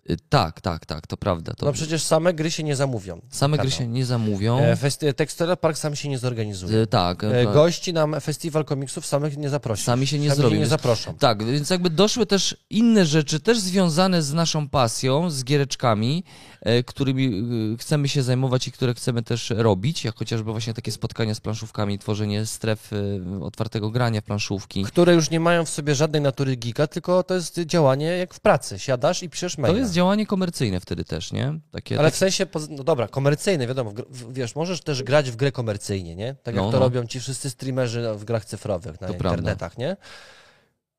Y, 0.09 0.17
Tak, 0.29 0.61
tak, 0.61 0.85
tak, 0.85 1.07
to 1.07 1.17
prawda. 1.17 1.53
To 1.53 1.65
No 1.65 1.73
przecież 1.73 2.03
same 2.03 2.33
gry 2.33 2.51
się 2.51 2.63
nie 2.63 2.75
zamówią. 2.75 3.21
Same 3.29 3.57
gry 3.57 3.71
się 3.71 3.87
nie 3.87 4.05
zamówią. 4.05 4.59
E, 4.59 4.75
festi- 4.75 5.13
Textile 5.13 5.57
Park 5.57 5.77
sam 5.77 5.95
się 5.95 6.09
nie 6.09 6.17
zorganizuje. 6.17 6.77
Y, 6.77 6.87
Tak, 6.87 7.23
E, 7.23 7.45
Gości 7.45 7.93
nam 7.93 8.21
festiwal 8.21 8.65
komiksów 8.65 9.05
samych 9.05 9.37
nie 9.37 9.49
zaprosi. 9.49 9.83
Sami 9.83 10.07
się 10.07 10.19
nie 10.19 10.29
Sami 10.29 10.37
zrobią, 10.37 10.55
Się 10.55 10.59
nie 10.59 10.67
zaproszą. 10.67 11.13
Tak, 11.13 11.43
więc 11.45 11.69
jakby 11.69 11.89
doszły 11.89 12.25
też 12.25 12.57
inne 12.69 13.05
rzeczy, 13.05 13.39
też 13.39 13.59
związane 13.59 14.21
z 14.23 14.33
naszą 14.33 14.69
pasją, 14.69 15.29
z 15.29 15.43
giereczkami, 15.43 16.23
e, 16.56 16.56
którymi 16.85 17.25
e, 17.73 17.77
chcemy 17.77 18.07
się 18.09 18.23
zajmować 18.23 18.67
i 18.67 18.71
które 18.71 18.93
chcemy 18.93 19.23
też 19.23 19.49
robić, 19.49 20.03
jak 20.05 20.15
chociażby 20.15 20.51
właśnie 20.51 20.73
takie 20.73 20.91
spotkania 20.91 21.35
z 21.35 21.39
planszówkami, 21.39 21.99
tworzenie 21.99 22.45
stref 22.45 22.93
e, 22.93 23.43
otwartego 23.43 23.89
grania 23.91 24.21
w 24.21 24.23
planszówki. 24.23 24.83
Które 24.83 25.13
już 25.13 25.29
nie 25.29 25.39
mają 25.39 25.65
w 25.65 25.69
sobie 25.69 25.95
żadnej 25.95 26.21
natury 26.21 26.55
gika, 26.55 26.87
tylko 26.87 27.23
to 27.23 27.33
jest 27.33 27.59
działanie 27.59 28.05
jak 28.05 28.33
w 28.33 28.39
pracy. 28.39 28.79
Siadasz 28.79 29.23
i 29.23 29.29
piszesz 29.29 29.57
maila. 29.57 29.73
To 29.73 29.79
jest 29.79 29.93
działanie 29.93 30.25
komercyjne 30.25 30.79
wtedy 30.79 31.05
też, 31.05 31.31
nie? 31.31 31.59
Takie, 31.71 31.99
Ale 31.99 32.07
tak, 32.07 32.13
w 32.15 32.17
sensie, 32.17 32.45
no 32.69 32.83
dobra, 32.83 33.07
komercyjne, 33.07 33.67
wiadomo, 33.67 33.91
w, 34.09 34.33
wiesz, 34.33 34.55
możesz 34.55 34.81
też 34.81 35.03
grać 35.03 35.31
w 35.31 35.35
grę 35.35 35.51
komercyjnie, 35.51 36.15
nie? 36.15 36.35
Tak 36.43 36.55
jak 36.55 36.63
No, 36.65 36.71
to 36.71 36.77
no. 36.77 36.83
robią 36.83 37.05
ci 37.05 37.19
wszyscy 37.19 37.49
streamerzy 37.49 38.07
w 38.15 38.25
grach 38.25 38.45
cyfrowych 38.45 39.01
na 39.01 39.07
To 39.07 39.13
prawda. 39.13 39.29
internetach, 39.29 39.77
nie? 39.77 39.97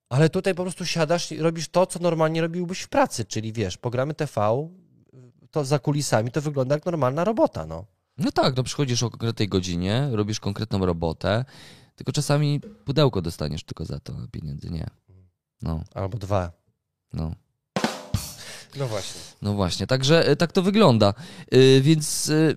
Ale 0.09 0.29
tutaj 0.31 0.55
po 0.55 0.63
prostu 0.63 0.87
siadasz 0.87 1.33
i 1.33 1.39
robisz 1.39 1.69
to, 1.69 1.87
co 1.87 1.99
normalnie 1.99 2.41
robiłbyś 2.41 2.81
w 2.81 2.89
pracy, 2.89 3.25
czyli 3.25 3.53
wiesz, 3.53 3.77
programy 3.77 4.15
TV, 4.15 4.69
to 5.51 5.65
za 5.65 5.79
kulisami 5.79 6.31
to 6.31 6.43
wygląda 6.43 6.75
jak 6.75 6.87
normalna 6.87 7.25
robota, 7.25 7.67
no. 7.67 7.85
no 8.19 8.33
tak, 8.33 8.57
no 8.57 8.63
przychodzisz 8.63 9.03
o 9.03 9.11
konkretnej 9.11 9.49
godzinie, 9.49 10.09
robisz 10.13 10.41
konkretną 10.41 10.87
robotę, 10.87 11.45
tylko 11.97 12.13
czasami 12.13 12.61
pudełko 12.61 13.23
dostaniesz 13.23 13.65
tylko 13.65 13.85
za 13.85 14.01
to, 14.01 14.13
pieniędzy 14.31 14.71
nie. 14.71 14.87
No, 15.63 15.85
Albo 15.95 16.19
dwa. 16.19 16.53
no. 17.13 17.35
No 18.77 18.87
właśnie. 18.89 19.21
No 19.43 19.55
właśnie, 19.55 19.87
także 19.87 20.29
e, 20.29 20.37
tak 20.37 20.53
to 20.53 20.63
wygląda. 20.63 21.15
Y, 21.55 21.81
Więc 21.83 22.29
y, 22.29 22.57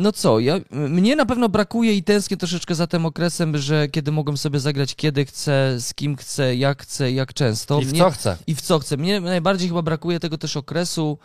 no 0.00 0.12
co, 0.12 0.40
ja, 0.40 0.54
mnie 0.70 1.16
na 1.16 1.26
pewno 1.26 1.48
brakuje 1.48 1.94
i 1.94 2.02
tęsknię 2.02 2.36
troszeczkę 2.36 2.74
za 2.74 2.86
tym 2.86 3.06
okresem, 3.06 3.58
że 3.58 3.88
kiedy 3.88 4.12
mogłem 4.12 4.36
sobie 4.36 4.60
zagrać 4.60 4.94
kiedy 4.94 5.24
chcę, 5.24 5.80
z 5.80 5.94
kim 5.94 6.16
chcę, 6.16 6.56
jak 6.56 6.82
chcę, 6.82 7.12
jak 7.12 7.34
często. 7.34 7.80
I 7.80 7.84
w 7.84 7.90
Mnie- 7.90 7.98
co 7.98 8.10
chcę? 8.10 8.36
I 8.46 8.54
w 8.54 8.60
co 8.60 8.78
chcę. 8.78 8.96
Mnie 8.96 9.20
najbardziej 9.20 9.68
chyba 9.68 9.82
brakuje 9.82 10.20
tego 10.20 10.38
też 10.38 10.56
okresu 10.56 11.18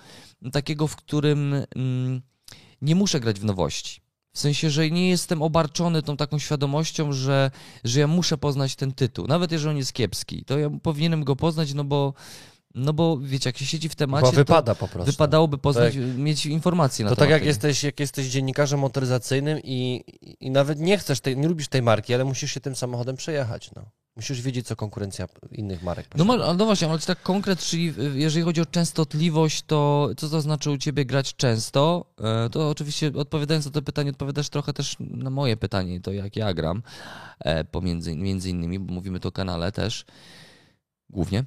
takiego, 0.51 0.87
w 0.87 0.95
którym 0.95 1.53
mm, 1.75 2.21
nie 2.81 2.95
muszę 2.95 3.19
grać 3.19 3.39
w 3.39 3.45
nowości. 3.45 4.01
W 4.33 4.39
sensie, 4.39 4.69
że 4.69 4.89
nie 4.91 5.09
jestem 5.09 5.41
obarczony 5.41 6.03
tą 6.03 6.17
taką 6.17 6.39
świadomością, 6.39 7.13
że, 7.13 7.51
że 7.83 7.99
ja 7.99 8.07
muszę 8.07 8.37
poznać 8.37 8.75
ten 8.75 8.91
tytuł. 8.93 9.27
Nawet 9.27 9.51
jeżeli 9.51 9.69
on 9.71 9.77
jest 9.77 9.93
kiepski, 9.93 10.45
to 10.45 10.59
ja 10.59 10.69
powinienem 10.83 11.23
go 11.23 11.35
poznać, 11.35 11.73
no 11.73 11.83
bo 11.83 12.13
No 12.77 12.93
bo 12.93 13.17
wiecie, 13.17 13.49
jak 13.49 13.57
się 13.57 13.65
siedzi 13.65 13.89
w 13.89 13.95
temacie, 13.95 14.25
Bo 14.25 14.31
wypada 14.31 14.75
to 14.75 14.79
po 14.79 14.87
prostu. 14.87 15.11
wypadałoby 15.11 15.57
poznać, 15.57 15.95
mieć 16.17 16.45
informacje 16.45 17.05
na 17.05 17.09
To 17.09 17.15
temat 17.15 17.29
tak 17.29 17.39
jak 17.39 17.45
jesteś, 17.45 17.83
jak 17.83 17.99
jesteś 17.99 18.27
dziennikarzem 18.27 18.79
motoryzacyjnym 18.79 19.59
i, 19.63 20.03
i 20.39 20.51
nawet 20.51 20.79
nie 20.79 20.97
chcesz 20.97 21.19
tej, 21.19 21.37
nie 21.37 21.47
lubisz 21.47 21.67
tej 21.67 21.81
marki, 21.81 22.13
ale 22.13 22.25
musisz 22.25 22.51
się 22.51 22.59
tym 22.59 22.75
samochodem 22.75 23.15
przejechać. 23.15 23.71
No. 23.75 23.85
Musisz 24.15 24.41
wiedzieć, 24.41 24.67
co 24.67 24.75
konkurencja 24.75 25.27
innych 25.51 25.83
marek 25.83 26.07
No, 26.17 26.25
posiada. 26.25 26.53
no 26.53 26.65
właśnie, 26.65 26.89
ale 26.89 26.99
tak 26.99 27.21
konkret, 27.21 27.59
czyli 27.59 27.93
jeżeli 28.15 28.45
chodzi 28.45 28.61
o 28.61 28.65
częstotliwość, 28.65 29.61
to 29.67 30.09
co 30.17 30.29
to 30.29 30.41
znaczy 30.41 30.71
u 30.71 30.77
ciebie 30.77 31.05
grać 31.05 31.35
często? 31.35 32.05
E, 32.45 32.49
To 32.49 32.69
oczywiście 32.69 33.11
odpowiadając 33.15 33.65
na 33.65 33.71
to 33.71 33.81
pytanie, 33.81 34.09
odpowiadasz 34.09 34.49
trochę 34.49 34.73
też 34.73 34.95
na 34.99 35.29
moje 35.29 35.57
pytanie, 35.57 36.01
to 36.01 36.11
jak 36.11 36.35
ja 36.35 36.53
gram, 36.53 36.83
e, 37.39 37.63
pomiędzy 37.63 38.15
między 38.15 38.49
innymi, 38.49 38.79
bo 38.79 38.93
mówimy 38.93 39.19
tu 39.19 39.27
o 39.27 39.31
kanale 39.31 39.71
też, 39.71 40.05
głównie. 41.09 41.43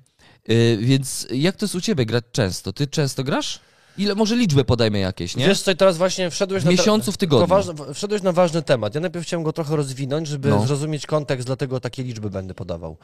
E, 0.51 0.77
Więc 0.77 1.27
jak 1.33 1.57
to 1.57 1.65
jest 1.65 1.75
u 1.75 1.81
ciebie 1.81 2.07
grać 2.07 2.25
często? 2.33 2.73
Ty 2.73 2.87
często 2.87 3.25
grasz? 3.25 3.61
Ile, 3.99 4.15
może 4.15 4.37
liczbę 4.37 4.65
podajmy 4.65 4.99
jakieś, 4.99 5.37
nie? 5.37 5.47
Wiesz 5.47 5.63
co, 5.63 5.75
teraz 5.75 5.97
właśnie 5.97 6.31
wszedłeś 6.31 6.65
na... 6.65 6.71
miesiącu, 6.71 7.13
w 7.13 7.17
tygodniu. 7.17 7.57
wszedłeś 7.95 8.23
na 8.23 8.33
ważny 8.33 8.63
temat. 8.63 8.95
Ja 8.95 9.01
najpierw 9.01 9.27
chciałem 9.27 9.45
go 9.45 9.53
trochę 9.53 9.77
rozwinąć, 9.77 10.29
żeby 10.29 10.49
No. 10.49 10.67
zrozumieć 10.67 11.07
kontekst, 11.07 11.47
dlatego 11.47 11.81
takie 11.81 12.03
liczby 12.03 12.31
będę 12.31 12.55
podawał. 12.55 12.97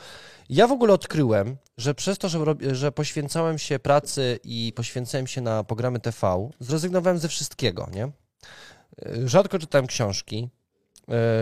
Ja 0.49 0.66
w 0.66 0.72
ogóle 0.72 0.92
odkryłem, 0.92 1.57
że 1.78 1.94
przez 1.94 2.18
to, 2.18 2.28
że, 2.28 2.38
że 2.72 2.92
poświęcałem 2.92 3.59
się 3.59 3.78
pracy 3.78 4.38
i 4.44 4.72
poświęcałem 4.76 5.26
się 5.26 5.40
na 5.40 5.64
programy 5.64 6.01
TV, 6.01 6.49
zrezygnowałem 6.61 7.18
ze 7.18 7.28
wszystkiego, 7.28 7.88
nie? 7.94 8.05
Y, 9.24 9.28
Rzadko 9.28 9.59
czytałem 9.59 9.86
książki, 9.86 10.49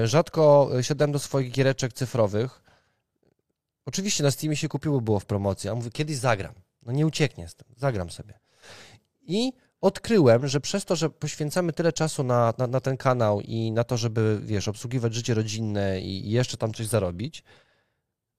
y, 0.03 0.07
rzadko 0.07 0.71
siadałem 0.83 1.13
do 1.13 1.19
swoich 1.19 1.51
giereczek 1.53 1.93
cyfrowych. 1.93 2.61
Oczywiście 3.87 4.23
na 4.25 4.31
Steamie 4.31 4.57
się 4.57 4.69
kupiło, 4.69 5.01
było 5.01 5.21
w 5.21 5.27
promocji, 5.27 5.71
a 5.71 5.75
mówię, 5.75 5.91
kiedyś 5.91 6.17
zagram. 6.17 6.55
No 6.83 6.93
nie 6.93 7.07
ucieknie 7.07 7.49
z 7.49 7.55
tym, 7.55 7.69
zagram 7.77 8.11
sobie. 8.11 8.39
I 9.27 9.53
odkryłem, 9.81 10.49
że 10.49 10.61
przez 10.61 10.85
to, 10.85 10.97
że 10.97 11.11
poświęcamy 11.11 11.73
tyle 11.73 11.93
czasu 11.93 12.25
na, 12.25 12.55
na, 12.59 12.67
na 12.67 12.81
ten 12.81 12.97
kanał 12.97 13.41
i 13.41 13.73
na 13.73 13.85
to, 13.85 13.97
żeby, 13.97 14.41
wiesz, 14.43 14.69
obsługiwać 14.69 15.15
życie 15.15 15.35
rodzinne 15.35 16.01
i, 16.01 16.31
jeszcze 16.31 16.57
tam 16.57 16.75
coś 16.75 16.87
zarobić, 16.87 17.43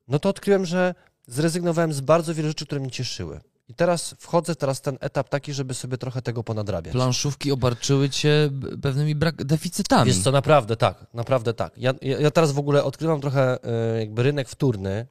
no 0.08 0.20
to 0.20 0.30
odkryłem, 0.30 0.66
że 0.66 0.96
zrezygnowałem 1.28 1.94
z 1.94 2.02
bardzo 2.02 2.34
wielu 2.34 2.50
rzeczy, 2.50 2.66
które 2.66 2.82
mnie 2.82 2.92
cieszyły. 2.92 3.40
I 3.68 3.74
teraz 3.74 4.16
wchodzę 4.20 4.56
teraz 4.56 4.82
ten 4.82 4.98
etap 5.02 5.30
taki, 5.30 5.54
żeby 5.54 5.74
sobie 5.74 5.98
trochę 5.98 6.22
tego 6.22 6.44
ponadrabiać. 6.44 6.94
Planszówki 6.94 7.52
obarczyły 7.52 8.10
cię 8.10 8.50
pewnymi 8.82 9.16
brak 9.16 9.46
deficytami. 9.46 10.12
Wiesz 10.12 10.24
co, 10.24 10.32
naprawdę 10.32 10.78
tak, 10.78 11.06
naprawdę 11.14 11.54
tak. 11.54 11.78
Ja, 11.78 11.94
ja, 12.02 12.32
teraz 12.32 12.52
w 12.52 12.60
ogóle 12.60 12.84
odkrywam 12.84 13.22
trochę 13.22 13.64
e, 13.64 14.00
jakby 14.00 14.24
rynek 14.24 14.50
wtórny 14.50 15.08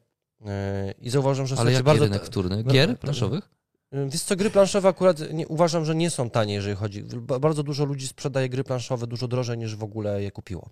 i 1.01 1.11
zauważam, 1.11 1.47
że 1.47 1.57
Ale 1.59 1.72
jaki 1.72 1.85
bardzo... 1.85 2.05
rynek 2.05 2.24
wtórny? 2.26 2.64
Gier 2.64 2.99
planszowych? 2.99 3.51
E, 3.93 4.09
Wiesz 4.09 4.22
co, 4.22 4.37
gry 4.37 4.51
planszowe 4.51 4.89
akurat 4.89 5.32
nie, 5.32 5.49
uważam, 5.49 5.85
że 5.85 5.95
nie 5.95 6.11
są 6.11 6.30
tanie, 6.30 6.55
jeżeli 6.55 6.76
chodzi. 6.76 7.03
ba- 7.03 7.39
Bardzo 7.39 7.62
dużo 7.62 7.85
ludzi 7.85 8.09
sprzedaje 8.09 8.49
gry 8.49 8.64
planszowe 8.64 9.07
dużo 9.07 9.28
drożej 9.28 9.59
niż 9.59 9.76
w 9.76 9.82
ogóle 9.82 10.22
je 10.22 10.30
kupiło. 10.30 10.70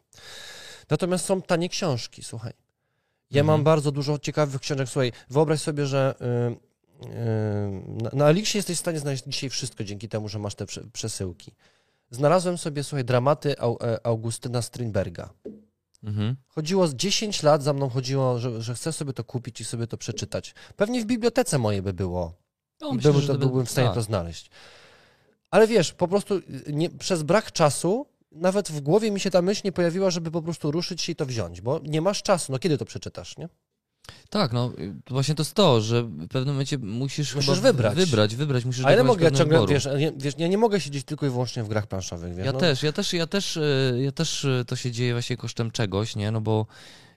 Natomiast 0.90 1.24
są 1.24 1.42
tanie 1.42 1.68
książki, 1.68 2.22
słuchaj. 2.22 2.52
Ja 3.30 3.40
Mhm. 3.40 3.46
mam 3.46 3.64
bardzo 3.64 3.92
dużo 3.92 4.18
ciekawych 4.18 4.60
książek. 4.60 4.88
Słuchaj, 4.88 5.12
wyobraź 5.30 5.60
sobie, 5.60 5.86
że 5.86 6.14
y, 7.02 7.06
y, 7.06 7.10
na, 8.02 8.10
na 8.12 8.28
Elixie 8.30 8.58
jesteś 8.58 8.76
w 8.76 8.80
stanie 8.80 8.98
znaleźć 8.98 9.24
dzisiaj 9.26 9.50
wszystko 9.50 9.84
dzięki 9.84 10.08
temu, 10.08 10.28
że 10.28 10.38
masz 10.38 10.54
te 10.54 10.66
prze, 10.66 10.84
przesyłki. 10.92 11.52
Znalazłem 12.10 12.58
sobie, 12.58 12.84
słuchaj, 12.84 13.04
dramaty 13.04 13.54
e, 13.58 14.06
Augustyna 14.06 14.62
Strindberga. 14.62 15.30
Mhm. 16.04 16.36
Chodziło 16.48 16.86
z 16.88 16.94
10 16.94 17.42
lat 17.42 17.62
za 17.62 17.72
mną 17.72 17.88
chodziło, 17.88 18.38
że, 18.38 18.62
że 18.62 18.74
chcę 18.74 18.92
sobie 18.92 19.12
to 19.12 19.24
kupić 19.24 19.60
i 19.60 19.64
sobie 19.64 19.86
to 19.86 19.96
przeczytać. 19.96 20.54
Pewnie 20.76 21.02
w 21.02 21.04
bibliotece 21.04 21.58
mojej 21.58 21.82
by 21.82 21.92
było. 21.92 22.32
No, 22.80 22.88
I 22.88 22.94
myślę, 22.96 23.12
to, 23.12 23.32
by- 23.32 23.38
byłbym 23.38 23.66
w 23.66 23.70
stanie 23.70 23.88
tak. 23.88 23.94
to 23.94 24.02
znaleźć. 24.02 24.50
Ale 25.50 25.66
wiesz, 25.66 25.92
po 25.92 26.08
prostu 26.08 26.36
y, 26.36 26.42
nie, 26.72 26.90
przez 26.90 27.22
brak 27.22 27.52
czasu 27.52 28.06
nawet 28.32 28.70
w 28.70 28.80
głowie 28.80 29.10
mi 29.10 29.20
się 29.20 29.30
ta 29.30 29.42
myśl 29.42 29.60
nie 29.64 29.72
pojawiła, 29.72 30.10
żeby 30.10 30.30
po 30.30 30.42
prostu 30.42 30.70
ruszyć 30.70 31.02
się 31.02 31.12
i 31.12 31.16
to 31.16 31.26
wziąć, 31.26 31.60
bo 31.60 31.80
nie 31.84 32.00
masz 32.00 32.22
czasu. 32.22 32.52
No 32.52 32.58
kiedy 32.58 32.78
to 32.78 32.84
przeczytasz, 32.84 33.36
nie? 33.38 33.48
Tak, 34.30 34.52
no 34.52 34.72
y, 34.78 34.94
właśnie 35.10 35.34
to 35.34 35.40
jest 35.42 35.54
to, 35.54 35.80
że 35.80 36.02
w 36.02 36.28
pewnym 36.28 36.54
momencie 36.54 36.78
musisz, 36.78 37.34
Musisz 37.34 37.60
wybrać. 37.60 37.94
wybrać, 37.94 38.36
wybrać, 38.36 38.64
musisz 38.64 38.84
A 38.84 38.88
ile 38.88 38.96
dokonać 38.96 39.14
mogę 39.16 39.24
ja 39.24 39.30
ciągle, 39.30 39.58
wyboru. 39.58 39.72
wiesz, 39.72 39.88
nie, 39.98 40.12
wiesz, 40.16 40.34
ja 40.38 40.48
nie 40.48 40.58
mogę 40.58 40.80
siedzieć 40.80 41.04
tylko 41.04 41.26
i 41.26 41.30
wyłącznie 41.30 41.62
w 41.64 41.68
grach 41.68 41.86
planszowych, 41.86 42.34
wiesz. 42.34 42.46
Ja 42.46 42.52
no, 42.52 42.58
też, 42.58 42.82
ja 42.82 42.92
też, 42.92 43.12
ja 43.12 43.26
też, 43.26 43.56
y, 43.56 43.98
ja 44.02 44.12
też 44.12 44.44
y, 44.44 44.64
to 44.66 44.76
się 44.76 44.90
dzieje 44.90 45.12
właśnie 45.12 45.36
kosztem 45.36 45.70
czegoś, 45.70 46.16
nie? 46.16 46.30
No 46.30 46.40
bo 46.40 46.66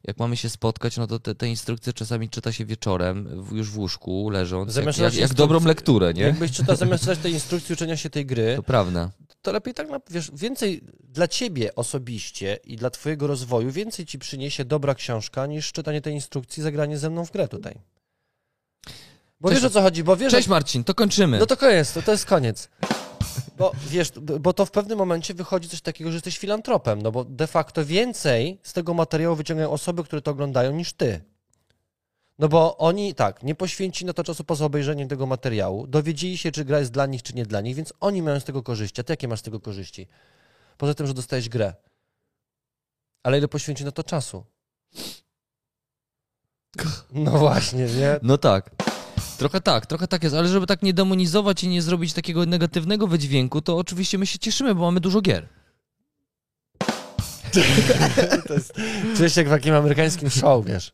jak 0.08 0.18
mamy 0.20 0.38
się 0.38 0.50
spotkać, 0.50 0.98
no 0.98 1.08
to 1.08 1.20
te, 1.20 1.36
te 1.36 1.48
instrukcje 1.48 1.94
czasami 1.94 2.30
czyta 2.30 2.52
się 2.52 2.66
wieczorem, 2.66 3.44
w, 3.44 3.52
już 3.56 3.70
w 3.70 3.78
łóżku, 3.78 4.30
leżąc, 4.30 4.72
Zamiast 4.74 5.00
jak, 5.00 5.14
jak, 5.14 5.22
jak 5.22 5.34
dobrą 5.34 5.60
instrukcje- 5.60 5.68
lekturę, 5.68 6.14
nie? 6.14 6.22
Jakbyś 6.24 6.52
czytał 6.52 6.76
zamiast 6.86 7.04
czytać 7.04 7.20
tej 7.20 7.34
instrukcji 7.34 7.74
uczenia 7.74 7.98
się 7.98 8.10
tej 8.10 8.26
gry, 8.26 8.54
To 8.56 8.64
prawda. 8.64 9.12
to 9.42 9.52
lepiej 9.52 9.74
tak, 9.74 9.88
wiesz, 10.10 10.32
więcej 10.34 10.82
dla 11.04 11.28
ciebie 11.28 11.76
osobiście 11.76 12.60
i 12.64 12.76
dla 12.76 12.90
twojego 12.90 13.28
rozwoju, 13.28 13.72
więcej 13.72 14.06
ci 14.06 14.20
przyniesie 14.20 14.66
dobra 14.66 14.96
książka 14.96 15.46
niż 15.48 15.72
czytanie 15.72 16.02
tej 16.02 16.14
instrukcji, 16.14 16.64
zagranie 16.64 16.98
ze 16.98 17.10
mną 17.10 17.26
w 17.26 17.32
grę 17.32 17.48
tutaj. 17.48 17.76
Bo 19.42 19.50
Cześć. 19.50 19.62
wiesz 19.62 19.72
o 19.72 19.74
co 19.74 19.82
chodzi, 19.82 20.04
bo 20.04 20.18
wiesz, 20.18 20.32
Cześć 20.32 20.48
Marcin, 20.48 20.84
to 20.84 20.94
kończymy. 20.94 21.40
No 21.40 21.46
to 21.46 21.58
koniec, 21.58 21.94
to, 21.94 22.02
to 22.02 22.12
jest 22.12 22.26
koniec. 22.26 22.70
Bo 23.58 23.72
wiesz, 23.88 24.12
bo 24.40 24.54
to 24.54 24.66
w 24.66 24.72
pewnym 24.72 24.98
momencie 24.98 25.34
wychodzi 25.34 25.70
coś 25.70 25.82
takiego, 25.82 26.12
że 26.12 26.16
jesteś 26.16 26.38
filantropem, 26.38 27.02
no 27.02 27.12
bo 27.12 27.24
de 27.24 27.48
facto 27.48 27.86
więcej 27.86 28.60
z 28.64 28.74
tego 28.74 28.94
materiału 28.94 29.36
wyciągają 29.36 29.72
osoby, 29.72 30.04
które 30.04 30.22
to 30.22 30.32
oglądają, 30.32 30.72
niż 30.72 30.94
ty. 30.94 31.22
No 32.40 32.48
bo 32.48 32.78
oni 32.78 33.16
tak, 33.16 33.44
nie 33.44 33.56
poświęcili 33.56 34.08
na 34.08 34.14
to 34.14 34.24
czasu 34.24 34.44
poza 34.44 34.66
obejrzeniem 34.66 35.08
tego 35.08 35.26
materiału, 35.26 35.88
dowiedzieli 35.88 36.38
się, 36.38 36.52
czy 36.52 36.66
gra 36.66 36.80
jest 36.80 36.92
dla 36.92 37.06
nich, 37.06 37.24
czy 37.24 37.34
nie 37.34 37.46
dla 37.46 37.62
nich, 37.62 37.76
więc 37.76 37.94
oni 38.00 38.22
mają 38.22 38.40
z 38.40 38.44
tego 38.44 38.64
korzyści. 38.64 39.02
A 39.02 39.04
ty 39.04 39.14
jakie 39.14 39.28
masz 39.28 39.40
z 39.40 39.44
tego 39.44 39.60
korzyści? 39.60 40.08
Poza 40.78 40.94
tym, 40.94 41.08
że 41.08 41.14
dostajesz 41.14 41.50
grę. 41.50 41.74
Ale 43.24 43.38
ile 43.38 43.48
poświęci 43.48 43.86
na 43.86 43.92
to 43.92 44.04
czasu? 44.04 44.46
No 47.12 47.32
właśnie, 47.32 47.86
nie? 47.86 48.20
No 48.22 48.38
tak. 48.38 48.72
Trochę 49.38 49.62
tak, 49.62 49.86
trochę 49.86 50.08
tak 50.08 50.24
jest, 50.24 50.36
ale 50.36 50.48
żeby 50.48 50.68
tak 50.68 50.82
nie 50.84 50.94
demonizować 50.94 51.64
i 51.64 51.68
nie 51.68 51.82
zrobić 51.82 52.14
takiego 52.14 52.46
negatywnego 52.46 53.08
wydźwięku, 53.08 53.62
to 53.62 53.78
oczywiście 53.78 54.18
my 54.18 54.28
się 54.28 54.40
cieszymy, 54.40 54.76
bo 54.76 54.82
mamy 54.82 55.00
dużo 55.00 55.22
gier. 55.22 55.48
Czuję 59.18 59.30
się 59.30 59.42
jak 59.42 59.48
w 59.48 59.52
takim 59.52 59.74
amerykańskim 59.76 60.30
show, 60.30 60.66
wiesz. 60.66 60.92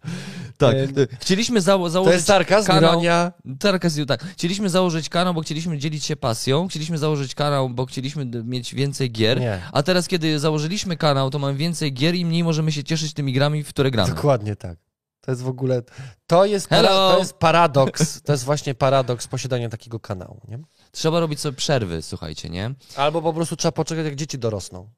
Tak. 0.57 0.75
E, 0.75 0.87
Chcieliśmy 1.19 1.61
zało- 1.61 1.85
To 1.85 1.89
założyć 1.89 2.13
jest 2.13 2.27
sarkazm, 2.27 2.67
kanał- 2.67 2.91
ironia. 2.93 3.31
Sarkazm, 3.63 4.05
tak. 4.05 4.23
Chcieliśmy 4.23 4.69
założyć 4.69 5.09
kanał, 5.09 5.33
bo 5.33 5.41
chcieliśmy 5.41 5.77
dzielić 5.77 6.05
się 6.05 6.15
pasją. 6.15 6.67
Chcieliśmy 6.67 6.97
założyć 6.97 7.35
kanał, 7.35 7.69
bo 7.69 7.85
chcieliśmy 7.85 8.25
mieć 8.25 8.75
więcej 8.75 9.11
gier. 9.11 9.39
Nie. 9.39 9.61
A 9.71 9.83
teraz, 9.83 10.07
kiedy 10.07 10.39
założyliśmy 10.39 10.97
kanał, 10.97 11.29
to 11.29 11.39
mamy 11.39 11.57
więcej 11.57 11.93
gier 11.93 12.15
i 12.15 12.25
mniej 12.25 12.43
możemy 12.43 12.71
się 12.71 12.83
cieszyć 12.83 13.13
tymi 13.13 13.33
grami, 13.33 13.63
w 13.63 13.69
które 13.69 13.91
gramy. 13.91 14.13
Dokładnie 14.15 14.55
tak. 14.55 14.77
To 15.21 15.31
jest 15.31 15.41
w 15.41 15.47
ogóle. 15.47 15.81
To 16.27 16.45
jest, 16.45 16.67
para, 16.67 16.87
to 16.87 17.19
jest 17.19 17.33
paradoks. 17.33 18.21
To 18.21 18.31
jest 18.31 18.43
właśnie 18.43 18.75
paradoks 18.75 19.27
posiadania 19.27 19.69
takiego 19.69 19.99
kanału. 19.99 20.41
Nie? 20.47 20.59
Trzeba 20.91 21.19
robić 21.19 21.39
sobie 21.39 21.57
przerwy, 21.57 22.01
słuchajcie, 22.01 22.49
nie? 22.49 22.73
Albo 22.95 23.21
po 23.21 23.33
prostu 23.33 23.55
trzeba 23.55 23.71
poczekać, 23.71 24.05
jak 24.05 24.15
dzieci 24.15 24.39
dorosną. 24.39 24.89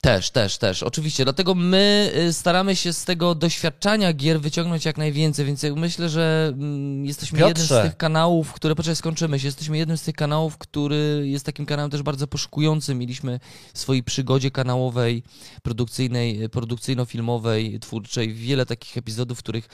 Też, 0.00 0.30
też, 0.30 0.58
też, 0.58 0.82
oczywiście. 0.82 1.24
Dlatego 1.24 1.54
my 1.54 2.12
y, 2.28 2.32
staramy 2.32 2.76
się 2.76 2.92
z 2.92 3.04
tego 3.04 3.34
doświadczania 3.34 4.12
gier 4.12 4.40
wyciągnąć 4.40 4.84
jak 4.84 4.98
najwięcej, 4.98 5.46
więc 5.46 5.62
myślę, 5.76 6.08
że 6.08 6.52
mm, 6.54 7.04
jesteśmy 7.06 7.38
jednym 7.38 7.56
z 7.56 7.68
Piotrze. 7.68 7.82
tych 7.82 7.96
kanałów, 7.96 8.52
które, 8.52 8.74
poczekaj, 8.74 8.96
skończymy 8.96 9.40
się, 9.40 9.48
jesteśmy 9.48 9.78
jednym 9.78 9.96
z 9.96 10.02
tych 10.02 10.14
kanałów, 10.14 10.58
który 10.58 11.22
jest 11.24 11.46
takim 11.46 11.66
kanałem 11.66 11.90
też 11.90 12.02
bardzo 12.02 12.26
poszukującym. 12.26 12.98
Mieliśmy 12.98 13.40
w 13.74 13.78
swojej 13.78 14.02
przygodzie 14.02 14.50
kanałowej, 14.50 15.22
produkcyjnej, 15.62 16.48
produkcyjno-filmowej, 16.48 17.78
twórczej, 17.80 18.34
wiele 18.34 18.66
takich 18.66 18.96
epizodów, 18.96 19.38
w 19.38 19.42
których 19.42 19.68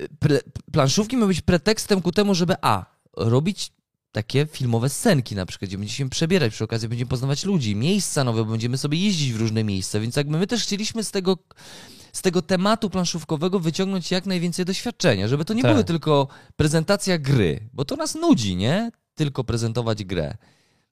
y, 0.00 0.08
pre, 0.18 0.40
planszówki 0.72 1.16
mają 1.16 1.28
być 1.28 1.40
pretekstem 1.40 2.02
ku 2.02 2.12
temu, 2.12 2.34
żeby 2.34 2.54
a, 2.62 2.86
robić 3.16 3.72
takie 4.14 4.46
filmowe 4.46 4.88
scenki 4.88 5.34
na 5.34 5.46
przykład, 5.46 5.68
gdzie 5.68 5.78
będziemy 5.78 5.96
się 5.96 6.10
przebierać, 6.10 6.52
przy 6.52 6.64
okazji 6.64 6.88
będziemy 6.88 7.08
poznawać 7.08 7.44
ludzi, 7.44 7.76
miejsca 7.76 8.24
nowe, 8.24 8.44
będziemy 8.44 8.78
sobie 8.78 8.98
jeździć 8.98 9.32
w 9.32 9.36
różne 9.36 9.64
miejsca, 9.64 10.00
więc 10.00 10.16
jakby 10.16 10.38
my 10.38 10.46
też 10.46 10.62
chcieliśmy 10.62 11.04
z 11.04 11.10
tego, 11.10 11.38
z 12.12 12.22
tego 12.22 12.42
tematu 12.42 12.90
planszówkowego 12.90 13.60
wyciągnąć 13.60 14.10
jak 14.10 14.26
najwięcej 14.26 14.64
doświadczenia, 14.64 15.28
żeby 15.28 15.44
to 15.44 15.54
nie 15.54 15.62
Tak. 15.62 15.72
były 15.72 15.84
tylko 15.84 16.28
prezentacja 16.56 17.18
gry, 17.18 17.68
bo 17.72 17.84
to 17.84 17.96
nas 17.96 18.14
nudzi, 18.14 18.56
nie? 18.56 18.90
Tylko 19.14 19.44
prezentować 19.44 20.04
grę. 20.04 20.36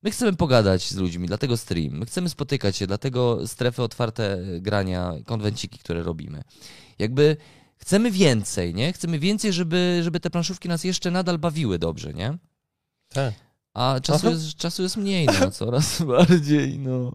My 0.02 0.10
chcemy 0.10 0.32
pogadać 0.36 0.88
z 0.90 0.96
ludźmi, 0.96 1.26
dlatego 1.26 1.56
stream. 1.56 1.92
My 1.98 2.06
chcemy 2.06 2.28
spotykać 2.28 2.76
się, 2.76 2.86
dlatego 2.86 3.46
strefy 3.46 3.82
otwarte 3.82 4.38
grania, 4.60 5.12
konwenciki, 5.24 5.78
które 5.78 6.02
robimy. 6.02 6.42
Jakby 6.98 7.36
chcemy 7.76 8.10
więcej, 8.10 8.74
nie? 8.74 8.92
Chcemy 8.92 9.18
więcej, 9.18 9.52
żeby, 9.52 10.00
żeby 10.02 10.20
te 10.20 10.30
planszówki 10.30 10.68
nas 10.68 10.84
jeszcze 10.84 11.10
nadal 11.10 11.38
bawiły 11.38 11.78
dobrze, 11.78 12.12
nie? 12.12 12.38
Tak. 13.12 13.34
A 13.74 14.00
czasu 14.02 14.26
Aha. 14.26 14.30
jest, 14.30 14.54
czasu 14.54 14.82
jest 14.82 14.96
mniej, 14.96 15.26
no, 15.40 15.50
coraz 15.60 16.02
bardziej, 16.02 16.78
no. 16.78 17.12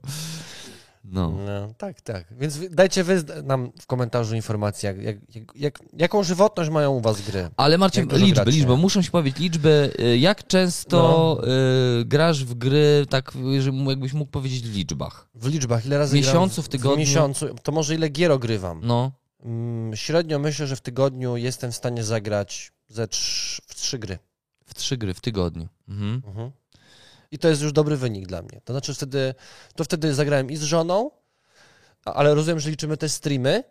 No. 1.04 1.32
No, 1.32 1.74
tak, 1.78 2.02
tak. 2.02 2.26
Więc 2.40 2.60
dajcie 2.72 3.04
wy 3.04 3.24
nam 3.44 3.72
w 3.82 3.88
komentarzu 3.88 4.36
informację, 4.36 4.88
jak, 4.90 5.02
jak, 5.02 5.36
jak, 5.36 5.56
jak, 5.56 5.80
jaką 5.98 6.24
żywotność 6.24 6.70
mają 6.70 6.92
u 6.92 7.02
was 7.02 7.22
gry. 7.22 7.50
Ale 7.58 7.78
Marcin, 7.78 8.04
liczby, 8.04 8.32
gracie? 8.32 8.52
liczby, 8.52 8.78
muszą 8.78 9.02
się 9.02 9.12
powiedzieć 9.12 9.40
liczby. 9.40 9.94
Y, 10.00 10.18
Jak 10.18 10.48
często 10.48 11.42
y, 12.02 12.06
grasz 12.06 12.46
w 12.46 12.54
gry, 12.54 13.06
tak 13.10 13.32
jakbyś 13.88 14.14
mógł 14.14 14.32
powiedzieć 14.32 14.68
w 14.70 14.76
liczbach? 14.76 15.28
W 15.36 15.48
liczbach, 15.48 15.86
ile 15.86 15.98
razy 15.98 16.12
W 16.12 16.16
miesiącu, 16.16 16.62
w 16.62 16.70
tygodniu? 16.70 16.96
W 16.96 17.00
miesiącu, 17.00 17.48
to 17.64 17.72
może 17.72 17.96
ile 17.96 18.10
gier 18.10 18.32
ogrywam. 18.32 18.82
No, 18.84 19.12
Mm, 19.44 19.96
Średnio 19.96 20.40
myślę, 20.40 20.68
że 20.68 20.76
w 20.76 20.82
tygodniu 20.82 21.38
jestem 21.38 21.72
w 21.72 21.76
stanie 21.76 22.04
zagrać 22.04 22.72
ze 22.88 23.08
trz, 23.08 23.62
w 23.68 23.76
trzy 23.76 24.00
gry. 24.00 24.20
W 24.68 24.74
trzy 24.74 24.98
gry 24.98 25.14
w 25.14 25.22
tygodniu. 25.22 25.68
Mhm. 25.90 26.22
Mhm. 26.28 26.52
I 27.32 27.40
to 27.40 27.48
jest 27.48 27.62
już 27.62 27.72
dobry 27.72 27.98
wynik 27.98 28.28
dla 28.28 28.42
mnie. 28.42 28.62
To 28.66 28.74
znaczy 28.74 28.94
wtedy, 28.94 29.36
to 29.76 29.84
wtedy 29.84 30.14
zagrałem 30.14 30.52
i 30.52 30.56
z 30.58 30.62
żoną, 30.64 31.12
ale 32.06 32.36
rozumiem, 32.36 32.60
że 32.60 32.70
liczymy 32.70 32.98
te 32.98 33.10
streamy. 33.10 33.64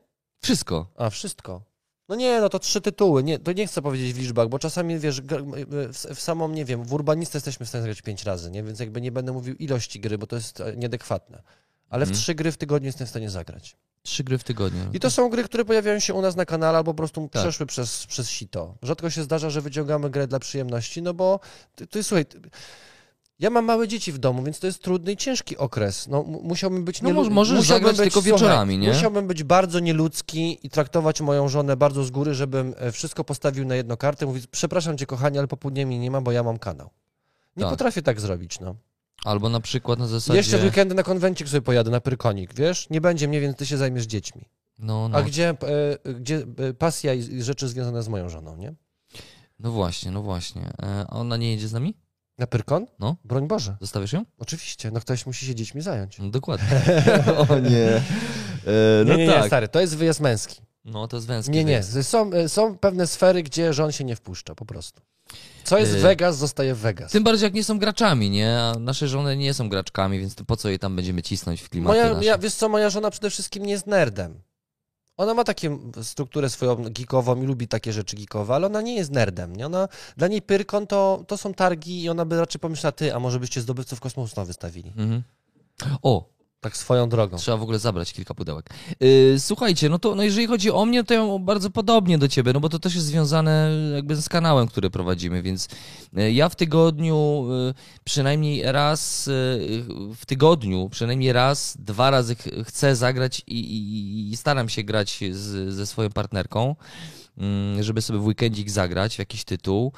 Wszystko. 0.42 0.86
A, 0.96 1.10
wszystko. 1.10 1.62
No 2.08 2.14
nie, 2.16 2.40
no 2.40 2.48
to 2.48 2.58
trzy 2.58 2.80
tytuły. 2.80 3.22
Nie, 3.22 3.38
to 3.38 3.52
nie 3.52 3.66
chcę 3.66 3.82
powiedzieć 3.82 4.12
w 4.12 4.18
liczbach, 4.18 4.48
bo 4.48 4.58
czasami, 4.58 4.98
wiesz, 4.98 5.20
w, 5.20 6.14
w 6.14 6.20
samą, 6.20 6.48
nie 6.48 6.64
wiem, 6.64 6.84
w 6.84 6.92
urbanistę 6.92 7.36
jesteśmy 7.36 7.66
w 7.66 7.68
stanie 7.68 7.82
zagrać 7.82 8.02
pięć 8.02 8.24
razy, 8.24 8.50
nie? 8.50 8.62
Więc 8.62 8.80
jakby 8.80 9.00
nie 9.00 9.12
będę 9.12 9.32
mówił 9.32 9.54
ilości 9.54 10.00
gry, 10.00 10.18
bo 10.18 10.26
to 10.26 10.36
jest 10.36 10.60
e, 10.60 10.76
nieadekwatne. 10.76 11.42
Ale 11.88 12.02
Mhm. 12.02 12.16
w 12.16 12.20
trzy 12.20 12.34
gry 12.34 12.52
w 12.52 12.56
tygodniu 12.56 12.86
jestem 12.86 13.06
w 13.06 13.10
stanie 13.10 13.30
zagrać. 13.30 13.76
Trzy 14.06 14.24
gry 14.24 14.38
w 14.38 14.44
tygodniu. 14.44 14.80
I 14.92 15.00
to 15.00 15.10
są 15.10 15.28
gry, 15.28 15.44
które 15.44 15.64
pojawiają 15.64 15.98
się 15.98 16.14
u 16.14 16.22
nas 16.22 16.36
na 16.36 16.44
kanale 16.44 16.78
albo 16.78 16.90
po 16.94 16.96
prostu 16.96 17.28
Tak. 17.32 17.42
przeszły 17.42 17.66
przez, 17.66 18.06
przez 18.06 18.30
sito. 18.30 18.74
Rzadko 18.82 19.10
się 19.10 19.22
zdarza, 19.22 19.50
że 19.50 19.60
wyciągamy 19.60 20.10
grę 20.10 20.26
dla 20.26 20.38
przyjemności, 20.38 21.02
no 21.02 21.14
bo 21.14 21.40
ty, 21.74 21.86
ty 21.86 22.02
słuchaj, 22.04 22.26
ty, 22.26 22.40
ja 23.38 23.50
mam 23.50 23.64
małe 23.64 23.88
dzieci 23.88 24.12
w 24.12 24.18
domu, 24.18 24.42
więc 24.42 24.58
to 24.60 24.66
jest 24.66 24.82
trudny 24.82 25.12
i 25.12 25.16
ciężki 25.16 25.56
okres. 25.56 26.08
No, 26.08 26.22
mu- 26.22 26.42
musiałbym 26.42 26.84
być 26.84 27.02
No 27.02 27.08
nielu- 27.08 27.16
może- 27.20 27.30
możesz 27.30 27.58
musiałbym 27.58 27.86
zagrać 27.88 28.04
tylko 28.04 28.22
słuchaj, 28.22 28.32
wieczorami, 28.32 28.78
nie? 28.78 28.88
Musiałbym 28.88 29.26
być 29.26 29.42
bardzo 29.42 29.80
nieludzki 29.80 30.58
i 30.66 30.70
traktować 30.70 31.20
moją 31.20 31.48
żonę 31.48 31.76
bardzo 31.76 32.04
z 32.04 32.10
góry, 32.10 32.34
żebym 32.34 32.74
e, 32.78 32.92
wszystko 32.92 33.24
postawił 33.24 33.64
na 33.64 33.74
jedną 33.76 33.96
kartę. 33.96 34.26
Mówić, 34.26 34.46
przepraszam 34.46 34.98
cię 34.98 35.06
kochanie, 35.06 35.38
ale 35.38 35.48
popołudnie 35.48 35.86
mi 35.86 35.98
nie 35.98 36.10
ma, 36.10 36.20
bo 36.20 36.32
ja 36.32 36.42
mam 36.42 36.58
kanał. 36.58 36.90
Nie 37.56 37.62
Tak. 37.62 37.70
potrafię 37.70 38.02
tak 38.02 38.20
zrobić, 38.20 38.60
no. 38.60 38.74
Albo 39.26 39.48
na 39.48 39.60
przykład 39.60 39.98
na 39.98 40.06
zasadzie... 40.06 40.36
Jeszcze 40.36 40.58
w 40.58 40.64
weekendy 40.64 40.94
na 40.94 41.02
konwencik 41.02 41.48
sobie 41.48 41.62
pojadę, 41.62 41.90
na 41.90 42.00
Pyrkonik, 42.00 42.54
wiesz? 42.54 42.90
Nie 42.90 43.00
będzie 43.00 43.28
mnie, 43.28 43.40
więc 43.40 43.56
ty 43.56 43.66
się 43.66 43.76
zajmiesz 43.76 44.06
dziećmi. 44.06 44.42
No, 44.78 45.08
no. 45.08 45.18
A 45.18 45.22
gdzie, 45.22 45.48
e, 46.04 46.14
gdzie 46.14 46.46
e, 46.58 46.74
pasja 46.74 47.14
i, 47.14 47.42
rzeczy 47.42 47.68
związane 47.68 48.02
z 48.02 48.08
moją 48.08 48.28
żoną, 48.28 48.56
nie? 48.56 48.74
no 49.58 49.70
właśnie, 49.70 50.10
no 50.10 50.22
właśnie. 50.22 50.62
E, 50.82 51.06
A 51.08 51.16
ona 51.16 51.36
nie 51.36 51.50
jedzie 51.50 51.68
z 51.68 51.72
nami? 51.72 51.94
Na 52.38 52.46
Pyrkon? 52.46 52.86
No. 52.98 53.16
Broń 53.24 53.48
Boże. 53.48 53.76
Zostawisz 53.80 54.12
ją? 54.12 54.24
Oczywiście, 54.38 54.90
no 54.90 55.00
ktoś 55.00 55.26
musi 55.26 55.46
się 55.46 55.54
dziećmi 55.54 55.82
zająć. 55.82 56.18
No 56.18 56.30
dokładnie. 56.30 56.68
o 57.48 57.58
nie. 57.58 57.86
E, 57.86 58.02
no 59.06 59.16
nie, 59.16 59.26
nie, 59.26 59.32
tak. 59.32 59.42
nie, 59.42 59.46
stary, 59.46 59.68
to 59.68 59.80
jest 59.80 59.96
wyjazd 59.96 60.20
męski. 60.20 60.60
No 60.84 61.08
to 61.08 61.16
jest 61.16 61.26
węski 61.26 61.52
Nie, 61.52 61.64
nie, 61.64 61.64
wyjazd. 61.82 62.08
są, 62.08 62.32
e, 62.32 62.48
są 62.48 62.78
pewne 62.78 63.06
sfery, 63.06 63.42
gdzie 63.42 63.72
żon 63.72 63.92
się 63.92 64.04
nie 64.04 64.16
wpuszcza, 64.16 64.54
po 64.54 64.64
prostu. 64.66 65.00
Co 65.64 65.78
jest 65.78 65.94
Y, 65.94 65.98
Vegas, 65.98 66.38
zostaje 66.38 66.74
Vegas. 66.74 67.12
Tym 67.12 67.24
bardziej 67.24 67.46
jak 67.46 67.54
nie 67.54 67.64
są 67.64 67.78
graczami, 67.78 68.30
nie? 68.30 68.58
A 68.60 68.74
nasze 68.78 69.08
żony 69.08 69.36
nie 69.36 69.54
są 69.54 69.68
graczkami, 69.68 70.18
więc 70.18 70.34
to 70.34 70.44
po 70.44 70.56
co 70.56 70.68
je 70.68 70.78
tam 70.78 70.96
będziemy 70.96 71.22
cisnąć 71.22 71.60
w 71.60 71.68
klimaty 71.68 71.98
Moja, 71.98 72.22
ja, 72.22 72.38
wiesz 72.38 72.54
co, 72.54 72.68
moja 72.68 72.90
żona 72.90 73.10
przede 73.10 73.30
wszystkim 73.30 73.66
nie 73.66 73.72
jest 73.72 73.86
nerdem. 73.86 74.40
Ona 75.16 75.34
ma 75.34 75.44
taką 75.44 75.92
strukturę 76.02 76.50
swoją 76.50 76.76
geekową 76.76 77.42
i 77.42 77.46
lubi 77.46 77.68
takie 77.68 77.92
rzeczy 77.92 78.16
geekowe, 78.16 78.54
ale 78.54 78.66
ona 78.66 78.80
nie 78.80 78.94
jest 78.96 79.10
nerdem. 79.10 79.56
Nie? 79.56 79.66
Ona, 79.66 79.88
dla 80.16 80.28
niej 80.28 80.42
Pyrkon 80.42 80.86
to, 80.86 81.24
to 81.26 81.36
są 81.36 81.54
targi 81.54 82.02
i 82.02 82.08
ona 82.08 82.24
by 82.24 82.40
raczej 82.40 82.60
pomyślała, 82.60 82.92
ty, 82.92 83.14
a 83.14 83.18
może 83.18 83.40
byście 83.40 83.60
zdobywców 83.60 84.00
kosmosu 84.00 84.44
wystawili. 84.44 84.92
Mhm. 84.96 85.22
O, 86.02 86.35
Tak 86.60 86.76
swoją 86.76 87.08
drogą. 87.08 87.36
Trzeba 87.36 87.56
w 87.56 87.62
ogóle 87.62 87.78
zabrać 87.78 88.12
kilka 88.12 88.34
pudełek. 88.34 88.70
Yy, 89.00 89.36
słuchajcie, 89.38 89.88
no 89.88 89.98
to 89.98 90.14
no 90.14 90.22
jeżeli 90.22 90.46
chodzi 90.46 90.70
o 90.70 90.86
mnie, 90.86 91.04
to 91.04 91.14
ja 91.14 91.38
bardzo 91.40 91.70
podobnie 91.70 92.18
do 92.18 92.28
ciebie, 92.28 92.52
no 92.52 92.60
bo 92.60 92.68
to 92.68 92.78
też 92.78 92.94
jest 92.94 93.06
związane 93.06 93.70
jakby 93.94 94.16
z 94.16 94.28
kanałem, 94.28 94.68
który 94.68 94.90
prowadzimy, 94.90 95.42
więc 95.42 95.68
yy, 96.12 96.32
ja 96.32 96.48
w 96.48 96.56
tygodniu 96.56 97.46
yy, 97.50 97.74
przynajmniej 98.04 98.62
raz, 98.72 99.26
yy, 99.26 99.84
w 100.16 100.26
tygodniu 100.26 100.88
przynajmniej 100.90 101.32
raz, 101.32 101.76
dwa 101.80 102.10
razy 102.10 102.34
ch- 102.34 102.66
chcę 102.66 102.96
zagrać 102.96 103.42
i, 103.46 103.60
i, 103.60 104.30
i 104.32 104.36
staram 104.36 104.68
się 104.68 104.82
grać 104.82 105.20
z, 105.30 105.74
ze 105.74 105.86
swoją 105.86 106.10
partnerką 106.10 106.76
żeby 107.80 108.02
sobie 108.02 108.18
w 108.18 108.26
weekendzik 108.26 108.70
zagrać 108.70 109.16
w 109.16 109.18
jakiś 109.18 109.44
tytuł. 109.44 109.92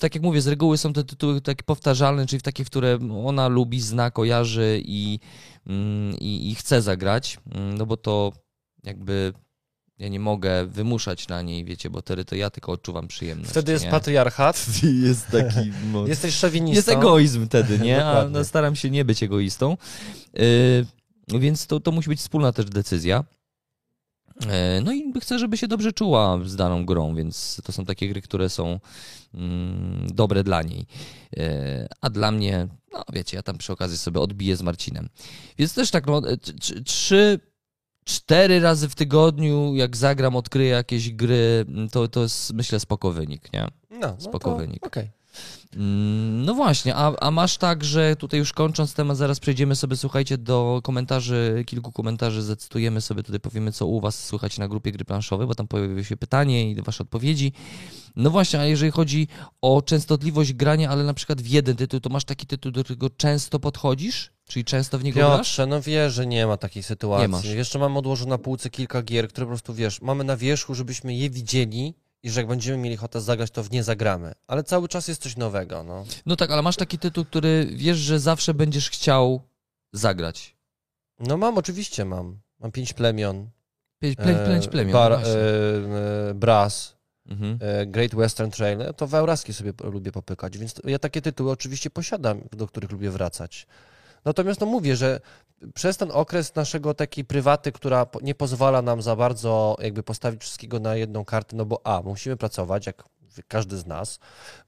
Tak 0.00 0.14
jak 0.14 0.24
mówię, 0.24 0.40
z 0.40 0.46
reguły 0.46 0.78
są 0.78 0.92
te 0.92 1.04
tytuły 1.04 1.40
takie 1.40 1.62
powtarzalne, 1.62 2.26
czyli 2.26 2.40
w 2.40 2.42
takie, 2.42 2.64
w 2.64 2.66
które 2.66 2.98
ona 3.24 3.48
lubi, 3.48 3.80
zna, 3.80 4.10
kojarzy 4.10 4.82
i, 4.84 5.18
mm, 5.66 6.18
i, 6.18 6.50
i 6.50 6.54
chce 6.54 6.82
zagrać, 6.82 7.38
mm, 7.54 7.78
no 7.78 7.86
bo 7.86 7.96
to 7.96 8.32
jakby 8.84 9.32
ja 9.98 10.08
nie 10.08 10.20
mogę 10.20 10.66
wymuszać 10.66 11.28
na 11.28 11.42
niej, 11.42 11.64
wiecie, 11.64 11.90
bo 11.90 12.00
wtedy 12.00 12.24
to 12.24 12.34
ja 12.34 12.50
tylko 12.50 12.72
odczuwam 12.72 13.08
przyjemność. 13.08 13.50
Wtedy 13.50 13.72
jest 13.72 13.84
nie? 13.84 13.90
patriarchat, 13.90 14.66
jest 15.06 15.26
taki... 15.26 15.72
jesteś 16.06 16.34
szowinistą. 16.34 16.76
Jest 16.76 16.88
egoizm 16.88 17.46
wtedy, 17.46 17.78
nie? 17.86 18.04
A 18.04 18.28
no, 18.28 18.44
staram 18.44 18.76
się 18.76 18.90
nie 18.90 19.04
być 19.04 19.22
egoistą. 19.22 19.76
Yy, 20.34 21.40
więc 21.40 21.66
to, 21.66 21.80
to 21.80 21.92
musi 21.92 22.08
być 22.08 22.18
wspólna 22.18 22.52
też 22.52 22.66
decyzja. 22.66 23.24
Yy, 24.40 24.48
no 24.84 24.92
i 24.92 25.12
chcę, 25.20 25.38
żeby 25.38 25.56
się 25.56 25.68
dobrze 25.68 25.92
czuła 25.92 26.38
z 26.44 26.56
daną 26.56 26.86
grą, 26.86 27.14
więc 27.14 27.60
to 27.64 27.72
są 27.72 27.84
takie 27.84 28.08
gry, 28.08 28.22
które 28.22 28.48
są 28.48 28.80
mm, 29.34 30.06
dobre 30.14 30.44
dla 30.44 30.62
niej. 30.62 30.86
Yy, 31.36 31.42
a 32.00 32.10
dla 32.10 32.30
mnie, 32.30 32.68
no 32.92 33.04
wiecie, 33.12 33.36
ja 33.36 33.42
tam 33.42 33.58
przy 33.58 33.72
okazji 33.72 33.98
sobie 33.98 34.20
odbiję 34.20 34.56
z 34.56 34.62
Marcinem. 34.62 35.08
Więc 35.58 35.74
też 35.74 35.90
tak, 35.90 36.06
no, 36.06 36.20
tr- 36.20 36.82
trzy, 36.84 37.40
cztery 38.04 38.60
razy 38.60 38.88
w 38.88 38.94
tygodniu, 38.94 39.74
jak 39.74 39.96
zagram, 39.96 40.36
odkryję 40.36 40.68
jakieś 40.70 41.10
gry, 41.12 41.64
to, 41.92 42.08
to 42.08 42.22
jest 42.22 42.52
myślę 42.52 42.80
spoko 42.80 43.12
wynik, 43.12 43.52
nie? 43.52 43.66
No, 43.90 43.98
no 44.00 44.16
Spoko 44.20 44.50
to- 44.50 44.56
wynik. 44.56 44.86
Okej. 44.86 45.02
Mm, 45.02 45.17
No 45.76 46.54
właśnie, 46.54 46.94
a, 46.94 47.16
a 47.20 47.30
masz 47.30 47.56
tak, 47.56 47.84
że 47.84 48.16
tutaj 48.16 48.40
już 48.40 48.52
kończąc 48.52 48.94
temat, 48.94 49.16
zaraz 49.16 49.40
przejdziemy 49.40 49.76
sobie, 49.76 49.96
słuchajcie, 49.96 50.38
do 50.38 50.80
komentarzy, 50.84 51.64
kilku 51.66 51.92
komentarzy, 51.92 52.42
zacytujemy 52.42 53.00
sobie, 53.00 53.22
tutaj 53.22 53.40
powiemy, 53.40 53.72
co 53.72 53.86
u 53.86 54.00
was 54.00 54.24
słychać 54.24 54.58
na 54.58 54.68
grupie 54.68 54.92
gry 54.92 55.04
planszowej, 55.04 55.46
bo 55.46 55.54
tam 55.54 55.68
pojawiły 55.68 56.04
się 56.04 56.16
pytanie 56.16 56.70
i 56.70 56.82
wasze 56.82 57.02
odpowiedzi. 57.02 57.52
No 58.16 58.30
właśnie, 58.30 58.60
a 58.60 58.64
jeżeli 58.64 58.92
chodzi 58.92 59.28
o 59.62 59.82
częstotliwość 59.82 60.52
grania, 60.52 60.90
ale 60.90 61.04
na 61.04 61.14
przykład 61.14 61.42
w 61.42 61.46
jeden 61.46 61.76
tytuł, 61.76 62.00
to 62.00 62.10
masz 62.10 62.24
taki 62.24 62.46
tytuł, 62.46 62.72
do 62.72 62.84
którego 62.84 63.10
często 63.10 63.60
podchodzisz? 63.60 64.30
Czyli 64.48 64.64
często 64.64 64.98
w 64.98 65.04
niego 65.04 65.20
grasz? 65.20 65.36
Piotrze, 65.36 65.66
no 65.66 65.82
wiesz, 65.82 66.12
że 66.12 66.26
nie 66.26 66.46
ma 66.46 66.56
takiej 66.56 66.82
sytuacji. 66.82 67.22
Nie 67.22 67.28
masz. 67.28 67.44
Jeszcze 67.44 67.78
mam 67.78 67.96
odłożone 67.96 68.30
na 68.30 68.38
półce 68.38 68.70
kilka 68.70 69.02
gier, 69.02 69.28
które 69.28 69.46
po 69.46 69.50
prostu, 69.50 69.74
wiesz, 69.74 70.02
mamy 70.02 70.24
na 70.24 70.36
wierzchu, 70.36 70.74
żebyśmy 70.74 71.14
je 71.14 71.30
widzieli 71.30 71.94
i 72.22 72.30
że 72.30 72.40
jak 72.40 72.48
będziemy 72.48 72.78
mieli 72.78 72.96
ochotę 72.96 73.20
zagrać, 73.20 73.50
to 73.50 73.62
w 73.62 73.70
nie 73.70 73.82
zagramy. 73.82 74.32
Ale 74.46 74.64
cały 74.64 74.88
czas 74.88 75.08
jest 75.08 75.22
coś 75.22 75.36
nowego, 75.36 75.84
no. 75.84 76.04
No 76.26 76.36
tak, 76.36 76.50
ale 76.50 76.62
masz 76.62 76.76
taki 76.76 76.98
tytuł, 76.98 77.24
który 77.24 77.68
wiesz, 77.72 77.98
że 77.98 78.20
zawsze 78.20 78.54
będziesz 78.54 78.90
chciał 78.90 79.42
zagrać. 79.92 80.56
No 81.20 81.36
mam, 81.36 81.58
oczywiście 81.58 82.04
mam. 82.04 82.40
Mam 82.60 82.72
pięć 82.72 82.92
plemion. 82.92 83.50
Pięć, 83.98 84.16
pięć, 84.16 84.38
pięć 84.46 84.66
e, 84.66 84.68
plemion. 84.68 84.92
Bar, 84.92 85.12
no 85.12 85.28
e, 85.28 86.30
e, 86.30 86.34
Brass, 86.34 86.96
mhm. 87.26 87.58
e, 87.60 87.86
Great 87.86 88.14
Western 88.14 88.50
Trail. 88.50 88.78
To 88.96 89.06
w 89.06 89.14
Euraski 89.14 89.52
sobie 89.52 89.72
lubię 89.84 90.12
popykać, 90.12 90.58
więc 90.58 90.74
ja 90.84 90.98
takie 90.98 91.22
tytuły 91.22 91.50
oczywiście 91.50 91.90
posiadam, 91.90 92.40
do 92.52 92.66
których 92.66 92.92
lubię 92.92 93.10
wracać. 93.10 93.66
Natomiast 94.28 94.60
no 94.60 94.66
mówię, 94.66 94.96
że 94.96 95.20
przez 95.74 95.96
ten 95.96 96.10
okres 96.12 96.54
naszego 96.54 96.94
takiej 96.94 97.24
prywaty, 97.24 97.72
która 97.72 98.06
nie 98.22 98.34
pozwala 98.34 98.82
nam 98.82 99.02
za 99.02 99.16
bardzo 99.16 99.76
jakby 99.80 100.02
postawić 100.02 100.40
wszystkiego 100.40 100.80
na 100.80 100.96
jedną 100.96 101.24
kartę, 101.24 101.56
no 101.56 101.64
bo 101.64 101.86
a, 101.86 102.02
musimy 102.02 102.36
pracować, 102.36 102.86
jak 102.86 103.04
każdy 103.48 103.76
z 103.76 103.86
nas, 103.86 104.18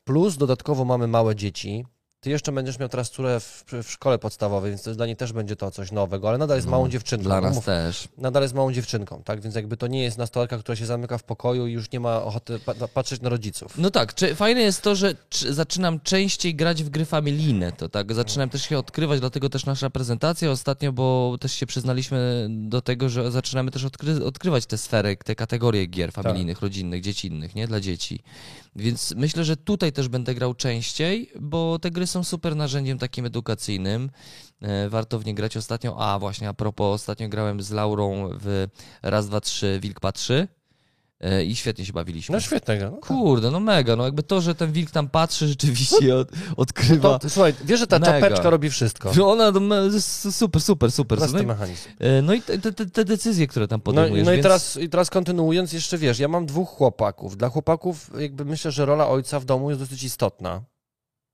plus 0.04 0.36
dodatkowo 0.36 0.84
mamy 0.84 1.06
małe 1.06 1.36
dzieci. 1.36 1.84
Ty 2.20 2.30
jeszcze 2.30 2.52
będziesz 2.52 2.78
miał 2.78 2.88
teraz 2.88 3.10
córę 3.10 3.40
w, 3.40 3.64
w 3.82 3.90
szkole 3.90 4.18
podstawowej, 4.18 4.70
więc 4.70 4.88
dla 4.96 5.06
niej 5.06 5.16
też 5.16 5.32
będzie 5.32 5.56
to 5.56 5.70
coś 5.70 5.92
nowego, 5.92 6.28
ale 6.28 6.38
nadal 6.38 6.56
jest 6.58 6.66
No, 6.66 6.70
małą 6.70 6.88
dziewczynką. 6.88 7.24
Dla 7.24 7.34
no 7.40 7.46
nas 7.46 7.54
mów- 7.56 7.64
też. 7.64 8.08
nadal 8.18 8.42
jest 8.42 8.54
małą 8.54 8.72
dziewczynką, 8.72 9.22
tak? 9.24 9.40
Więc 9.40 9.54
jakby 9.54 9.76
to 9.76 9.86
nie 9.86 10.02
jest 10.02 10.18
nastolatka, 10.18 10.58
która 10.58 10.76
się 10.76 10.86
zamyka 10.86 11.18
w 11.18 11.22
pokoju 11.22 11.66
i 11.66 11.72
już 11.72 11.92
nie 11.92 12.00
ma 12.00 12.22
ochoty 12.22 12.58
pa- 12.58 12.74
patrzeć 12.88 13.20
na 13.20 13.28
rodziców. 13.28 13.78
No 13.78 13.90
tak, 13.90 14.14
czy, 14.14 14.34
fajne 14.34 14.60
jest 14.60 14.82
to, 14.82 14.94
że 14.96 15.14
czy, 15.28 15.54
zaczynam 15.54 16.00
częściej 16.00 16.54
grać 16.54 16.82
w 16.84 16.88
gry 16.88 17.04
familijne, 17.04 17.72
to 17.72 17.88
tak, 17.88 18.14
zaczynam 18.14 18.48
też 18.50 18.62
się 18.62 18.78
odkrywać, 18.78 19.20
dlatego 19.20 19.48
też 19.48 19.66
nasza 19.66 19.90
prezentacja 19.90 20.50
ostatnio, 20.50 20.92
bo 20.92 21.36
też 21.40 21.52
się 21.52 21.66
przyznaliśmy 21.66 22.46
do 22.50 22.82
tego, 22.82 23.08
że 23.08 23.30
zaczynamy 23.30 23.70
też 23.70 23.84
odkry, 23.84 24.24
odkrywać 24.24 24.66
te 24.66 24.78
sfery, 24.78 25.16
te 25.16 25.34
kategorie 25.34 25.86
gier 25.86 26.12
familijnych, 26.12 26.60
rodzinnych, 26.60 27.02
dziecinnych, 27.02 27.54
nie, 27.54 27.66
dla 27.66 27.80
dzieci. 27.80 28.22
Więc 28.76 29.14
myślę, 29.16 29.44
że 29.44 29.56
tutaj 29.56 29.92
też 29.92 30.08
będę 30.08 30.34
grał 30.34 30.54
częściej, 30.54 31.30
bo 31.40 31.78
te 31.78 31.90
gry 31.90 32.06
są 32.10 32.24
super 32.24 32.56
narzędziem 32.56 32.98
takim 32.98 33.26
edukacyjnym. 33.26 34.10
E, 34.62 34.88
Warto 34.88 35.18
w 35.18 35.24
nie 35.26 35.34
grać 35.34 35.56
ostatnio. 35.56 35.96
A 35.98 36.18
właśnie, 36.18 36.48
a 36.48 36.54
propos, 36.54 36.94
ostatnio 37.00 37.28
grałem 37.28 37.62
z 37.62 37.70
Laurą 37.70 38.28
w 38.40 38.66
raz, 39.02 39.26
dwa, 39.28 39.40
trzy, 39.40 39.78
Wilk 39.82 40.00
patrzy. 40.00 40.48
e, 41.20 41.44
i 41.44 41.56
świetnie 41.56 41.84
się 41.86 41.92
bawiliśmy. 41.92 42.32
No 42.32 42.40
świetna 42.40 42.76
gra. 42.76 42.90
No, 42.90 42.96
tak. 42.96 43.06
Kurde, 43.06 43.50
no 43.50 43.60
mega, 43.60 43.96
no 43.96 44.04
jakby 44.04 44.22
to, 44.22 44.40
że 44.40 44.54
ten 44.54 44.72
wilk 44.72 44.90
tam 44.90 45.08
patrzy 45.08 45.48
rzeczywiście 45.48 46.16
od, 46.16 46.28
odkrywa. 46.56 47.18
to, 47.18 47.30
słuchaj, 47.30 47.54
wiesz, 47.64 47.80
że 47.80 47.86
ta 47.86 47.98
Mega. 47.98 48.12
czapeczka 48.20 48.50
robi 48.50 48.70
wszystko. 48.70 49.12
No 49.16 49.30
Ona 49.32 49.52
s- 49.96 50.36
super, 50.36 50.62
super, 50.62 50.92
super. 50.92 51.18
No 51.18 51.26
Prosty 51.26 51.46
mechanizm. 51.46 51.88
e, 51.98 52.22
no 52.22 52.34
i 52.34 52.42
te, 52.42 52.58
te, 52.58 52.86
te 52.86 53.04
decyzje, 53.04 53.46
które 53.46 53.68
tam 53.68 53.78
No, 53.80 53.82
podejmujesz. 53.84 54.26
no 54.26 54.32
i, 54.32 54.34
więc... 54.34 54.42
teraz, 54.42 54.76
i 54.76 54.88
teraz 54.88 55.10
kontynuując, 55.10 55.72
jeszcze 55.72 55.98
wiesz, 55.98 56.18
ja 56.18 56.28
mam 56.28 56.46
dwóch 56.46 56.68
chłopaków. 56.68 57.36
Dla 57.36 57.48
chłopaków 57.48 58.10
jakby 58.18 58.44
myślę, 58.44 58.70
że 58.70 58.86
rola 58.86 59.08
ojca 59.08 59.40
w 59.40 59.44
domu 59.44 59.70
jest 59.70 59.82
dosyć 59.82 60.02
istotna. 60.02 60.62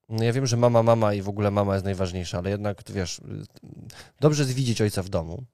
No 0.09 0.25
ja 0.25 0.33
wiem, 0.33 0.47
że 0.47 0.57
mama, 0.57 0.83
mama 0.83 1.15
i 1.15 1.23
w 1.23 1.29
ogóle 1.29 1.51
mama 1.51 1.75
jest 1.75 1.85
najważniejsza, 1.85 2.39
ale 2.39 2.51
jednak, 2.51 2.83
wiesz, 2.93 3.21
dobrze 4.21 4.43
jest 4.43 4.55
widzieć 4.55 4.81
ojca 4.81 5.03
w 5.03 5.09
domu. 5.09 5.45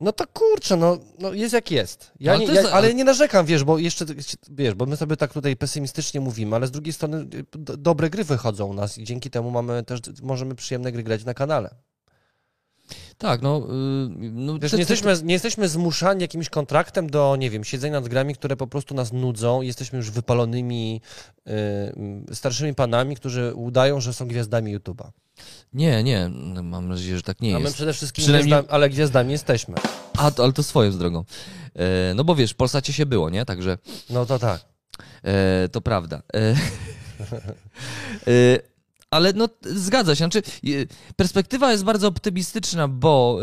No 0.00 0.12
to 0.12 0.24
kurczę, 0.26 0.76
no, 0.76 0.98
no 1.18 1.32
jest 1.32 1.54
jak 1.54 1.70
jest. 1.70 2.12
Ja 2.20 2.32
Ale 2.32 2.40
nie, 2.40 2.46
jest- 2.46 2.68
ja, 2.68 2.70
ale 2.74 2.94
nie 2.94 3.04
narzekam, 3.04 3.46
wiesz, 3.46 3.64
bo 3.64 3.78
jeszcze, 3.78 4.04
wiesz, 4.50 4.74
bo 4.74 4.86
my 4.86 4.96
sobie 4.96 5.16
tak 5.16 5.32
tutaj 5.32 5.56
pesymistycznie 5.56 6.20
mówimy, 6.20 6.56
ale 6.56 6.66
z 6.66 6.70
drugiej 6.70 6.92
strony 6.92 7.16
y, 7.34 7.44
do, 7.58 7.76
dobre 7.76 8.10
gry 8.10 8.24
wychodzą 8.24 8.66
u 8.66 8.74
nas 8.74 8.98
i 8.98 9.04
dzięki 9.04 9.30
temu 9.30 9.50
mamy 9.50 9.82
też, 9.82 10.00
możemy 10.22 10.54
przyjemne 10.54 10.92
gry 10.92 11.02
grać 11.02 11.24
na 11.24 11.34
kanale. 11.34 11.74
Tak, 13.18 13.42
no... 13.42 13.58
y, 13.58 14.08
no 14.32 14.58
Wiesz, 14.58 14.72
nie, 14.72 14.76
te- 14.86 14.92
jesteśmy, 14.92 15.14
nie 15.26 15.32
jesteśmy 15.34 15.68
zmuszani 15.68 16.20
jakimś 16.22 16.48
kontraktem 16.48 17.10
do, 17.10 17.36
nie 17.38 17.50
wiem, 17.50 17.64
siedzenia 17.64 18.00
nad 18.00 18.08
grami, 18.08 18.34
które 18.34 18.56
po 18.56 18.66
prostu 18.66 18.94
nas 18.94 19.12
nudzą. 19.12 19.62
Jesteśmy 19.62 19.98
już 19.98 20.10
wypalonymi 20.10 21.00
y, 22.30 22.34
starszymi 22.34 22.74
panami, 22.74 23.16
którzy 23.16 23.54
udają, 23.54 24.00
że 24.00 24.12
są 24.14 24.26
gwiazdami 24.28 24.78
YouTube'a. 24.78 25.08
Nie, 25.72 26.02
nie, 26.02 26.28
no, 26.32 26.62
mam 26.62 26.88
nadzieję, 26.88 27.16
że 27.16 27.22
tak 27.22 27.40
nie 27.40 27.56
A 27.56 27.58
my 27.58 27.64
jest. 27.64 27.74
przede 27.76 27.92
wszystkim 27.92 28.22
Przynajmniej- 28.22 28.48
gwiazdami, 28.52 28.68
ale 28.74 28.90
gwiazdami 28.90 29.32
jesteśmy. 29.32 29.74
A, 30.18 30.30
to, 30.30 30.44
ale 30.44 30.52
to 30.52 30.62
swoją 30.62 30.98
drogą. 30.98 31.24
E, 31.74 32.14
no 32.14 32.24
bo 32.24 32.34
wiesz, 32.34 32.52
w 32.52 32.56
Polsacie 32.56 32.92
się 32.92 33.06
było, 33.06 33.30
nie? 33.30 33.44
Także 33.44 33.78
No 34.10 34.26
to 34.26 34.38
tak. 34.38 34.60
e, 35.24 35.68
to 35.72 35.80
prawda. 35.80 36.22
E, 36.34 36.40
e, 38.26 38.58
ale 39.16 39.32
no, 39.32 39.48
zgadza 39.62 40.14
się. 40.14 40.18
Znaczy, 40.18 40.42
perspektywa 41.16 41.72
jest 41.72 41.84
bardzo 41.84 42.08
optymistyczna, 42.08 42.88
bo, 42.88 43.38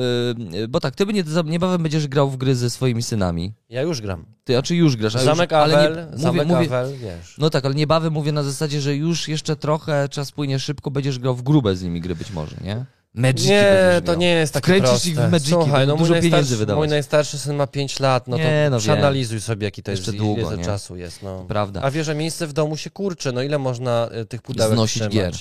e, 0.64 0.68
bo 0.68 0.80
tak, 0.80 0.96
ty 0.96 1.06
nie, 1.06 1.24
niebawem 1.46 1.84
będziesz 1.84 2.08
grał 2.08 2.30
w 2.30 2.38
gry 2.38 2.56
ze 2.56 2.70
swoimi 2.70 3.04
synami. 3.04 3.54
Ja 3.70 3.82
już 3.82 4.02
gram. 4.02 4.26
Ty, 4.44 4.58
a 4.58 4.62
czy 4.62 4.76
już 4.76 4.96
grasz? 4.96 5.14
Zamek 5.14 5.52
już, 5.52 5.60
ale 5.60 5.78
Awel, 5.78 5.96
nie, 5.96 6.04
mówię, 6.06 6.18
Zamek 6.18 6.48
mówię, 6.48 6.66
Awel, 6.66 6.98
wiesz. 6.98 7.36
No 7.38 7.50
tak, 7.50 7.66
ale 7.66 7.76
niebawem 7.76 8.14
mówię 8.14 8.32
na 8.32 8.44
zasadzie, 8.44 8.82
że 8.82 8.96
już 8.96 9.28
jeszcze 9.28 9.56
trochę 9.56 10.10
czas 10.10 10.32
płynie 10.32 10.60
szybko, 10.60 10.92
będziesz 10.92 11.20
grał 11.20 11.36
w 11.36 11.42
grube 11.44 11.76
z 11.76 11.84
nimi 11.84 12.02
gry 12.02 12.16
być 12.16 12.32
może, 12.32 12.56
nie? 12.64 12.86
Magiki 13.16 13.50
Nie, 13.50 14.02
to 14.06 14.16
nie 14.16 14.28
jest 14.30 14.54
takie 14.54 14.64
Wkręcisz 14.64 14.90
proste. 14.90 15.10
ich 15.10 15.16
w 15.20 15.32
Magiki, 15.32 15.52
Słuchaj, 15.52 15.88
no 15.88 15.96
dużo 15.96 16.14
mój 16.14 16.22
pieniędzy 16.22 16.30
najstarszy, 16.32 16.58
wydawać. 16.58 16.80
mój 16.80 16.88
najstarszy 16.88 17.38
syn 17.38 17.56
ma 17.56 17.68
5 17.68 18.00
lat, 18.00 18.28
no 18.28 18.38
to 18.38 18.44
Nie, 18.44 18.68
no 18.72 18.78
wiem. 18.78 18.80
przeanalizuj 18.80 19.42
sobie, 19.42 19.66
jaki 19.66 19.84
to 19.84 19.92
jest, 19.92 20.00
Jeszcze 20.08 20.12
ile 20.12 20.26
długo, 20.26 20.50
to 20.50 20.56
nie? 20.56 20.66
czasu 20.66 20.96
jest. 20.96 21.24
No. 21.24 21.46
Prawda, 21.48 21.82
A 21.82 21.92
wiesz, 21.92 22.06
że 22.06 22.16
miejsce 22.16 22.48
w 22.48 22.54
domu 22.54 22.78
się 22.78 22.90
kurczy, 22.90 23.32
no 23.32 23.42
ile 23.42 23.58
można 23.60 24.10
y, 24.22 24.26
tych 24.26 24.42
pudełek 24.42 24.74
Znosić 24.74 24.94
trzymać? 24.96 25.14
gier. 25.14 25.34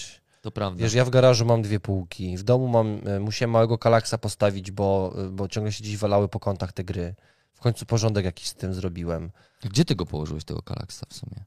To 0.42 0.50
prawda. 0.50 0.82
Wiesz, 0.82 0.94
ja 0.94 1.04
w 1.04 1.10
garażu 1.10 1.44
mam 1.44 1.62
dwie 1.62 1.80
półki, 1.80 2.36
w 2.36 2.42
domu 2.42 2.68
mam, 2.68 3.00
e, 3.06 3.20
musiałem 3.20 3.50
małego 3.50 3.78
kalaksa 3.78 4.18
postawić, 4.18 4.70
bo, 4.70 5.14
e, 5.18 5.28
bo 5.28 5.48
ciągle 5.48 5.72
się 5.72 5.82
gdzieś 5.84 5.96
walały 5.96 6.28
po 6.28 6.40
kątach 6.40 6.72
te 6.72 6.84
gry. 6.84 7.14
W 7.54 7.60
końcu 7.60 7.86
porządek 7.86 8.24
jakiś 8.24 8.48
z 8.48 8.54
tym 8.54 8.74
zrobiłem. 8.74 9.30
Gdzie 9.64 9.84
ty 9.84 9.94
go 9.94 10.06
położyłeś, 10.06 10.44
tego 10.44 10.62
kalaksa 10.62 11.06
w 11.08 11.14
sumie? 11.14 11.44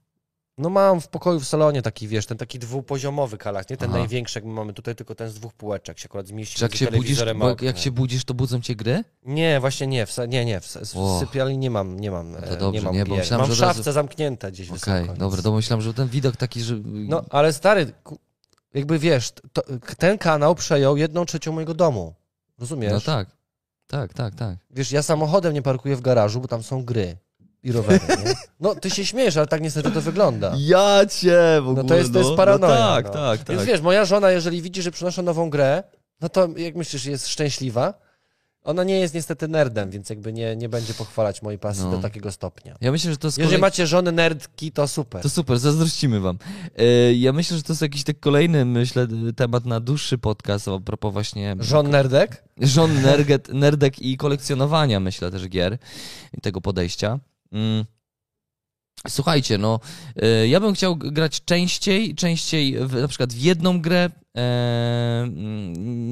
No 0.57 0.69
mam 0.69 1.01
w 1.01 1.07
pokoju 1.07 1.39
w 1.39 1.45
salonie 1.47 1.81
taki, 1.81 2.07
wiesz, 2.07 2.25
ten 2.25 2.37
taki 2.37 2.59
dwupoziomowy 2.59 3.37
kalaks, 3.37 3.69
nie 3.69 3.77
ten 3.77 3.89
Aha. 3.89 3.99
największy, 3.99 4.39
jak 4.39 4.45
my 4.45 4.53
mamy 4.53 4.73
tutaj, 4.73 4.95
tylko 4.95 5.15
ten 5.15 5.29
z 5.29 5.33
dwóch 5.33 5.53
półeczek 5.53 5.99
się 5.99 6.05
akurat 6.05 6.27
zmieści 6.27 6.55
Czy 6.57 6.65
jak 6.65 6.75
się 6.75 6.87
budzisz, 6.91 7.19
jak, 7.19 7.61
jak 7.61 7.77
się 7.77 7.91
budzisz, 7.91 8.25
to 8.25 8.33
budzą 8.33 8.61
cię 8.61 8.75
gry? 8.75 9.03
Nie, 9.25 9.59
właśnie 9.59 9.87
nie, 9.87 10.05
w, 10.05 10.17
nie, 10.27 10.45
nie, 10.45 10.59
w, 10.59 10.65
w 10.65 11.19
sypialni 11.19 11.57
nie 11.57 11.71
mam, 11.71 11.99
nie 11.99 12.11
mam, 12.11 12.31
No 12.31 12.41
to 12.41 12.47
e, 12.47 12.57
dobrze, 12.57 12.79
nie 12.79 12.85
mam 12.85 12.95
nie, 12.95 13.05
bo 13.05 13.15
myślałem, 13.15 13.47
Mam 13.47 13.55
że 13.55 13.63
od 13.63 13.69
razu- 13.69 13.77
szafce 13.77 13.93
zamknięte 13.93 14.51
gdzieś 14.51 14.67
Okej, 14.67 14.79
wysoko. 14.79 15.05
więc- 15.05 15.19
dobra, 15.19 15.41
to 15.41 15.51
myślałem, 15.51 15.81
że 15.81 15.93
ten 15.93 16.07
widok 16.07 16.35
taki, 16.37 16.61
że... 16.61 16.75
No, 16.85 17.23
ale 17.29 17.53
stary, 17.53 17.93
ku- 18.03 18.19
jakby 18.75 18.99
wiesz, 18.99 19.31
to, 19.53 19.61
ten 19.97 20.17
kanał 20.17 20.55
przejął 20.55 20.97
jedną 20.97 21.25
trzecią 21.25 21.51
mojego 21.51 21.73
domu. 21.73 22.13
Rozumiesz? 22.59 22.93
No 22.93 23.01
tak, 23.01 23.27
tak, 23.87 24.13
tak, 24.13 24.35
tak. 24.35 24.57
Wiesz, 24.71 24.91
ja 24.91 25.01
samochodem 25.03 25.53
nie 25.53 25.61
parkuję 25.61 25.95
w 25.95 26.01
garażu, 26.01 26.41
bo 26.41 26.47
tam 26.47 26.63
są 26.63 26.85
gry 26.85 27.17
i 27.63 27.71
rowery, 27.71 27.99
nie? 28.25 28.33
No, 28.59 28.75
ty 28.75 28.89
się 28.89 29.05
śmiejesz, 29.05 29.37
ale 29.37 29.47
tak 29.47 29.61
niestety 29.61 29.91
to 29.91 30.01
wygląda. 30.01 30.53
Ja 30.57 31.05
cię 31.05 31.61
w 31.61 31.73
No 31.75 31.83
to 31.83 31.95
jest, 31.95 32.13
to 32.13 32.19
jest 32.19 32.31
paranoja. 32.37 32.75
tak, 32.77 33.05
no. 33.05 33.11
tak, 33.11 33.43
tak. 33.43 33.55
Więc 33.55 33.67
wiesz, 33.67 33.81
moja 33.81 34.05
żona, 34.05 34.31
jeżeli 34.31 34.61
widzi, 34.61 34.81
że 34.81 34.91
przynoszę 34.91 35.23
nową 35.23 35.49
grę, 35.49 35.83
no 36.21 36.29
to 36.29 36.47
jak 36.57 36.75
myślisz, 36.75 37.05
jest 37.05 37.27
szczęśliwa? 37.27 37.93
Ona 38.65 38.83
nie 38.83 38.99
jest 38.99 39.13
niestety 39.13 39.47
nerdem, 39.47 39.89
więc 39.91 40.09
jakby 40.09 40.33
nie, 40.33 40.55
nie 40.55 40.69
będzie 40.69 40.93
pochwalać 40.93 41.41
mojej 41.41 41.59
pasji 41.59 41.83
No. 41.83 41.91
do 41.91 41.97
takiego 41.97 42.31
stopnia. 42.31 42.75
Ja 42.81 42.91
myślę, 42.91 43.11
że 43.11 43.17
to 43.17 43.27
jest 43.27 43.37
Jeżeli 43.37 43.49
kolej... 43.51 43.61
macie 43.61 43.87
żony 43.87 44.11
nerdki, 44.11 44.71
to 44.71 44.87
super. 44.87 45.21
To 45.21 45.29
super, 45.29 45.59
zazdrościmy 45.59 46.19
wam. 46.19 46.37
E, 46.77 47.13
Ja 47.13 47.33
myślę, 47.33 47.57
że 47.57 47.63
to 47.63 47.73
jest 47.73 47.81
jakiś 47.81 48.03
tak 48.03 48.19
kolejny, 48.19 48.65
myślę, 48.65 49.07
temat 49.35 49.65
na 49.65 49.79
dłuższy 49.79 50.17
podcast 50.17 50.67
a 50.67 50.79
propos 50.79 51.13
właśnie 51.13 51.55
Żon 51.59 51.89
nerdek? 51.89 52.43
żon 52.61 53.01
nerget, 53.01 53.49
nerdek 53.53 54.01
i 54.01 54.17
kolekcjonowania, 54.17 54.99
myślę, 54.99 55.31
też 55.31 55.49
gier 55.49 55.77
i 56.37 56.41
tego 56.41 56.61
podejścia. 56.61 57.19
Mm. 57.51 57.85
Słuchajcie, 59.07 59.57
no, 59.57 59.79
e, 60.15 60.47
ja 60.47 60.59
bym 60.59 60.73
chciał 60.73 60.95
grać 60.97 61.45
częściej, 61.45 62.15
częściej 62.15 62.77
w, 62.87 62.93
na 62.93 63.07
przykład 63.07 63.33
w 63.33 63.37
jedną 63.37 63.81
grę. 63.81 64.09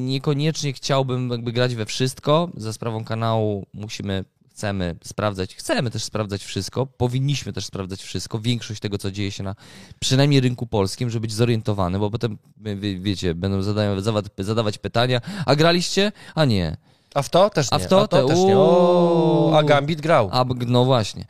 Niekoniecznie 0.06 0.74
chciałbym 0.74 1.30
jakby 1.30 1.52
grać 1.52 1.76
we 1.76 1.86
wszystko. 1.86 2.50
Za 2.58 2.74
sprawą 2.74 3.04
kanału 3.06 3.66
musimy, 3.74 4.26
chcemy 4.52 4.96
sprawdzać, 5.04 5.56
chcemy 5.56 5.92
też 5.92 6.04
sprawdzać 6.04 6.44
wszystko. 6.44 6.86
Powinniśmy 6.86 7.54
też 7.54 7.66
sprawdzać 7.66 8.02
wszystko. 8.04 8.40
Większość 8.40 8.80
tego, 8.82 8.98
co 8.98 9.12
dzieje 9.12 9.32
się 9.32 9.44
na 9.44 9.56
przynajmniej 10.00 10.42
rynku 10.42 10.68
polskim, 10.68 11.10
żeby 11.10 11.22
być 11.22 11.34
zorientowany, 11.34 12.00
bo 12.00 12.12
potem, 12.12 12.38
wie, 12.58 12.76
wie- 12.76 13.00
wiecie, 13.00 13.36
będą 13.36 13.62
zadawać, 13.62 14.26
zadawać 14.38 14.78
pytania, 14.78 15.22
a 15.46 15.56
graliście? 15.56 16.12
A 16.36 16.46
nie. 16.46 16.78
A 17.16 17.22
w 17.22 17.30
to 17.30 17.50
też 17.50 17.72
nie. 17.72 17.76
A 17.76 17.80
w 17.80 17.88
to? 17.88 18.08
Te- 18.08 18.26
też 18.28 18.40
nie. 18.40 18.58
O, 18.58 19.54
a 19.58 19.64
Gambit 19.64 20.02
grał. 20.02 20.30
A, 20.32 20.46
no 20.68 20.86
właśnie. 20.86 21.26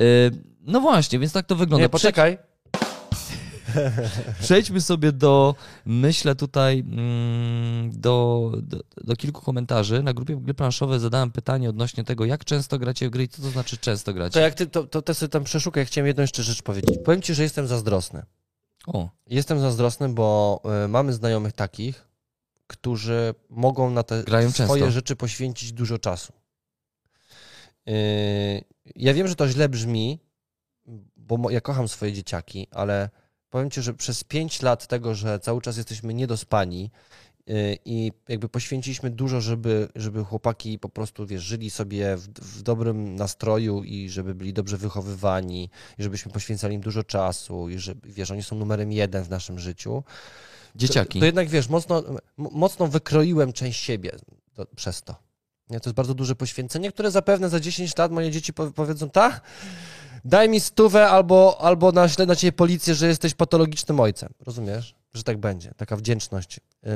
Y, 0.00 0.30
No 0.68 0.80
właśnie, 0.80 1.18
więc 1.18 1.32
tak 1.32 1.46
to 1.46 1.56
wygląda. 1.56 1.82
nie, 1.84 1.88
poczekaj. 1.88 2.38
Przejdźmy 4.42 4.80
sobie 4.80 5.12
do, 5.12 5.54
myślę 5.86 6.34
tutaj, 6.34 6.78
mm, 6.80 8.00
do, 8.00 8.52
do, 8.62 8.80
do 9.04 9.16
kilku 9.16 9.40
komentarzy. 9.42 10.02
Na 10.02 10.14
grupie 10.14 10.36
Gry 10.36 10.54
Planszowe 10.54 11.00
zadałem 11.00 11.30
pytanie 11.30 11.70
odnośnie 11.70 12.04
tego, 12.04 12.24
jak 12.24 12.44
często 12.44 12.78
gracie 12.78 13.08
w 13.08 13.10
gry 13.10 13.22
i 13.24 13.28
co 13.28 13.42
to 13.42 13.50
znaczy 13.50 13.76
często 13.78 14.10
To 14.12 14.14
gracie. 14.14 14.40
jak 14.40 14.54
ty, 14.54 14.66
to, 14.66 14.84
to, 14.86 15.02
to 15.02 15.14
sobie 15.14 15.30
tam 15.30 15.44
przeszukaj, 15.44 15.86
chciałem 15.86 16.06
jedną 16.06 16.20
jeszcze 16.20 16.42
rzecz 16.42 16.62
powiedzieć. 16.62 16.98
Powiem 17.04 17.22
ci, 17.22 17.34
że 17.34 17.42
jestem 17.42 17.66
zazdrosny. 17.66 18.22
O, 18.86 19.08
Jestem 19.26 19.60
zazdrosny, 19.60 20.08
bo 20.08 20.60
y, 20.84 20.88
mamy 20.88 21.12
znajomych 21.12 21.52
takich, 21.52 22.08
którzy 22.66 23.34
mogą 23.50 23.90
na 23.90 24.02
te 24.02 24.22
Grają 24.24 24.50
swoje 24.50 24.68
często. 24.68 24.90
rzeczy 24.90 25.16
poświęcić 25.16 25.72
dużo 25.72 25.98
czasu. 25.98 26.32
Y, 27.88 28.64
ja 28.96 29.14
wiem, 29.14 29.28
że 29.28 29.34
to 29.36 29.48
źle 29.48 29.68
brzmi, 29.68 30.18
bo 31.16 31.50
ja 31.50 31.60
kocham 31.60 31.88
swoje 31.88 32.12
dzieciaki, 32.12 32.66
ale 32.70 33.10
powiem 33.50 33.70
ci, 33.70 33.82
że 33.82 33.94
przez 33.94 34.24
pięć 34.24 34.62
lat 34.62 34.86
tego, 34.86 35.14
że 35.14 35.40
cały 35.40 35.60
czas 35.60 35.76
jesteśmy 35.76 36.14
niedospani 36.14 36.90
y, 37.50 37.78
i 37.84 38.12
jakby 38.28 38.48
poświęciliśmy 38.48 39.10
dużo, 39.10 39.40
żeby, 39.40 39.88
żeby 39.94 40.24
chłopaki 40.24 40.78
po 40.78 40.88
prostu, 40.88 41.26
wiesz, 41.26 41.42
żyli 41.42 41.70
sobie 41.70 42.16
w, 42.16 42.28
w 42.28 42.62
dobrym 42.62 43.14
nastroju 43.14 43.84
i 43.84 44.10
żeby 44.10 44.34
byli 44.34 44.52
dobrze 44.52 44.76
wychowywani, 44.76 45.70
i 45.98 46.02
żebyśmy 46.02 46.32
poświęcali 46.32 46.74
im 46.74 46.80
dużo 46.80 47.04
czasu 47.04 47.68
i 47.68 47.78
że, 47.78 47.94
wiesz, 48.04 48.30
oni 48.30 48.42
są 48.42 48.56
numerem 48.56 48.92
jeden 48.92 49.24
w 49.24 49.30
naszym 49.30 49.58
życiu. 49.58 50.02
dzieciaki. 50.74 51.18
To, 51.18 51.20
to 51.20 51.26
jednak, 51.26 51.48
wiesz, 51.48 51.68
mocno, 51.68 52.02
mocno 52.36 52.86
wykroiłem 52.86 53.52
część 53.52 53.82
siebie 53.82 54.12
do, 54.56 54.66
przez 54.66 55.02
to. 55.02 55.25
Nie, 55.70 55.80
to 55.80 55.90
jest 55.90 55.96
bardzo 55.96 56.14
duże 56.14 56.34
poświęcenie, 56.36 56.92
które 56.92 57.10
zapewne 57.10 57.48
za 57.48 57.60
10 57.60 57.96
lat 57.98 58.12
moje 58.12 58.30
dzieci 58.30 58.52
powie- 58.52 58.72
powiedzą, 58.72 59.10
tak, 59.10 59.40
daj 60.24 60.48
mi 60.48 60.60
stówę 60.60 61.08
albo, 61.08 61.60
albo 61.60 61.92
naślę 61.92 62.26
na 62.26 62.36
ciebie 62.36 62.52
policję, 62.52 62.94
że 62.94 63.06
jesteś 63.08 63.34
patologicznym 63.34 64.00
ojcem. 64.00 64.28
Rozumiesz? 64.46 64.94
Że 65.14 65.22
tak 65.22 65.38
będzie, 65.38 65.72
taka 65.76 65.96
wdzięczność. 65.96 66.60
Yy, 66.82 66.90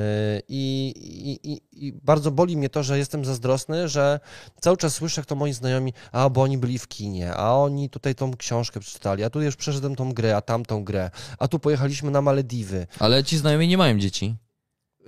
I, 0.47 0.93
i, 0.95 1.51
i, 1.53 1.61
I 1.87 1.93
bardzo 1.93 2.31
boli 2.31 2.57
mnie 2.57 2.69
to, 2.69 2.83
że 2.83 2.97
jestem 2.97 3.25
zazdrosny, 3.25 3.89
że 3.89 4.19
cały 4.61 4.77
czas 4.77 4.93
słyszę, 4.93 5.21
jak 5.21 5.25
to 5.25 5.35
moi 5.35 5.53
znajomi, 5.53 5.93
a 6.11 6.29
bo 6.29 6.41
oni 6.41 6.57
byli 6.57 6.79
w 6.79 6.87
kinie, 6.87 7.33
a 7.33 7.53
oni 7.55 7.89
tutaj 7.89 8.15
tą 8.15 8.37
książkę 8.37 8.79
przeczytali, 8.79 9.23
a 9.23 9.29
tu 9.29 9.41
już 9.41 9.55
przeszedłem 9.55 9.95
tą 9.95 10.13
grę, 10.13 10.35
a 10.37 10.41
tamtą 10.41 10.83
grę, 10.83 11.11
a 11.39 11.47
tu 11.47 11.59
pojechaliśmy 11.59 12.11
na 12.11 12.21
Malediwy. 12.21 12.87
Ale 12.99 13.23
ci 13.23 13.37
znajomi 13.37 13.67
nie 13.67 13.77
mają 13.77 13.99
dzieci. 13.99 14.35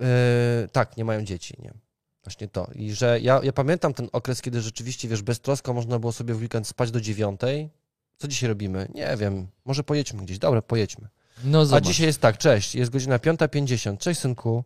Yy, 0.00 0.06
tak, 0.72 0.96
nie 0.96 1.04
mają 1.04 1.24
dzieci, 1.24 1.54
nie. 1.58 1.83
Właśnie 2.24 2.48
to. 2.48 2.70
I 2.74 2.92
że 2.92 3.20
ja, 3.20 3.40
ja 3.42 3.52
pamiętam 3.52 3.94
ten 3.94 4.08
okres, 4.12 4.42
kiedy 4.42 4.60
rzeczywiście, 4.60 5.08
wiesz, 5.08 5.22
beztrosko 5.22 5.74
można 5.74 5.98
było 5.98 6.12
sobie 6.12 6.34
w 6.34 6.40
weekend 6.40 6.68
spać 6.68 6.90
do 6.90 7.00
dziewiątej. 7.00 7.70
Co 8.16 8.28
dzisiaj 8.28 8.48
robimy? 8.48 8.88
Nie 8.94 9.16
wiem. 9.16 9.46
Może 9.64 9.84
pojedźmy 9.84 10.22
gdzieś. 10.22 10.38
Dobra, 10.38 10.62
pojedźmy. 10.62 11.08
No 11.44 11.66
A 11.72 11.80
dzisiaj 11.80 12.06
jest 12.06 12.20
tak, 12.20 12.38
cześć, 12.38 12.74
jest 12.74 12.90
godzina 12.90 13.18
5.50. 13.18 13.98
Cześć, 13.98 14.20
synku. 14.20 14.64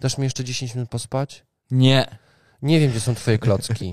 Dasz 0.00 0.18
mi 0.18 0.24
jeszcze 0.24 0.44
10 0.44 0.74
minut 0.74 0.88
pospać? 0.90 1.44
Nie. 1.70 2.18
Nie 2.62 2.80
wiem, 2.80 2.90
gdzie 2.90 3.00
są 3.00 3.14
twoje 3.14 3.38
klocki. 3.38 3.92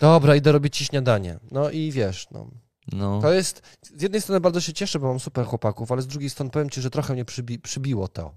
Dobra, 0.00 0.36
idę 0.36 0.52
robić 0.52 0.76
ci 0.76 0.84
śniadanie. 0.84 1.38
No 1.50 1.70
i 1.70 1.92
wiesz, 1.92 2.26
no. 2.30 2.50
No. 2.92 3.20
To 3.22 3.32
jest, 3.32 3.62
z 3.96 4.02
jednej 4.02 4.20
strony 4.20 4.40
bardzo 4.40 4.60
się 4.60 4.72
cieszę, 4.72 4.98
bo 4.98 5.08
mam 5.08 5.20
super 5.20 5.46
chłopaków, 5.46 5.92
ale 5.92 6.02
z 6.02 6.06
drugiej 6.06 6.30
strony 6.30 6.50
powiem 6.50 6.70
ci, 6.70 6.80
że 6.80 6.90
trochę 6.90 7.14
mnie 7.14 7.24
przybi 7.24 7.58
przybiło 7.58 8.08
to. 8.08 8.34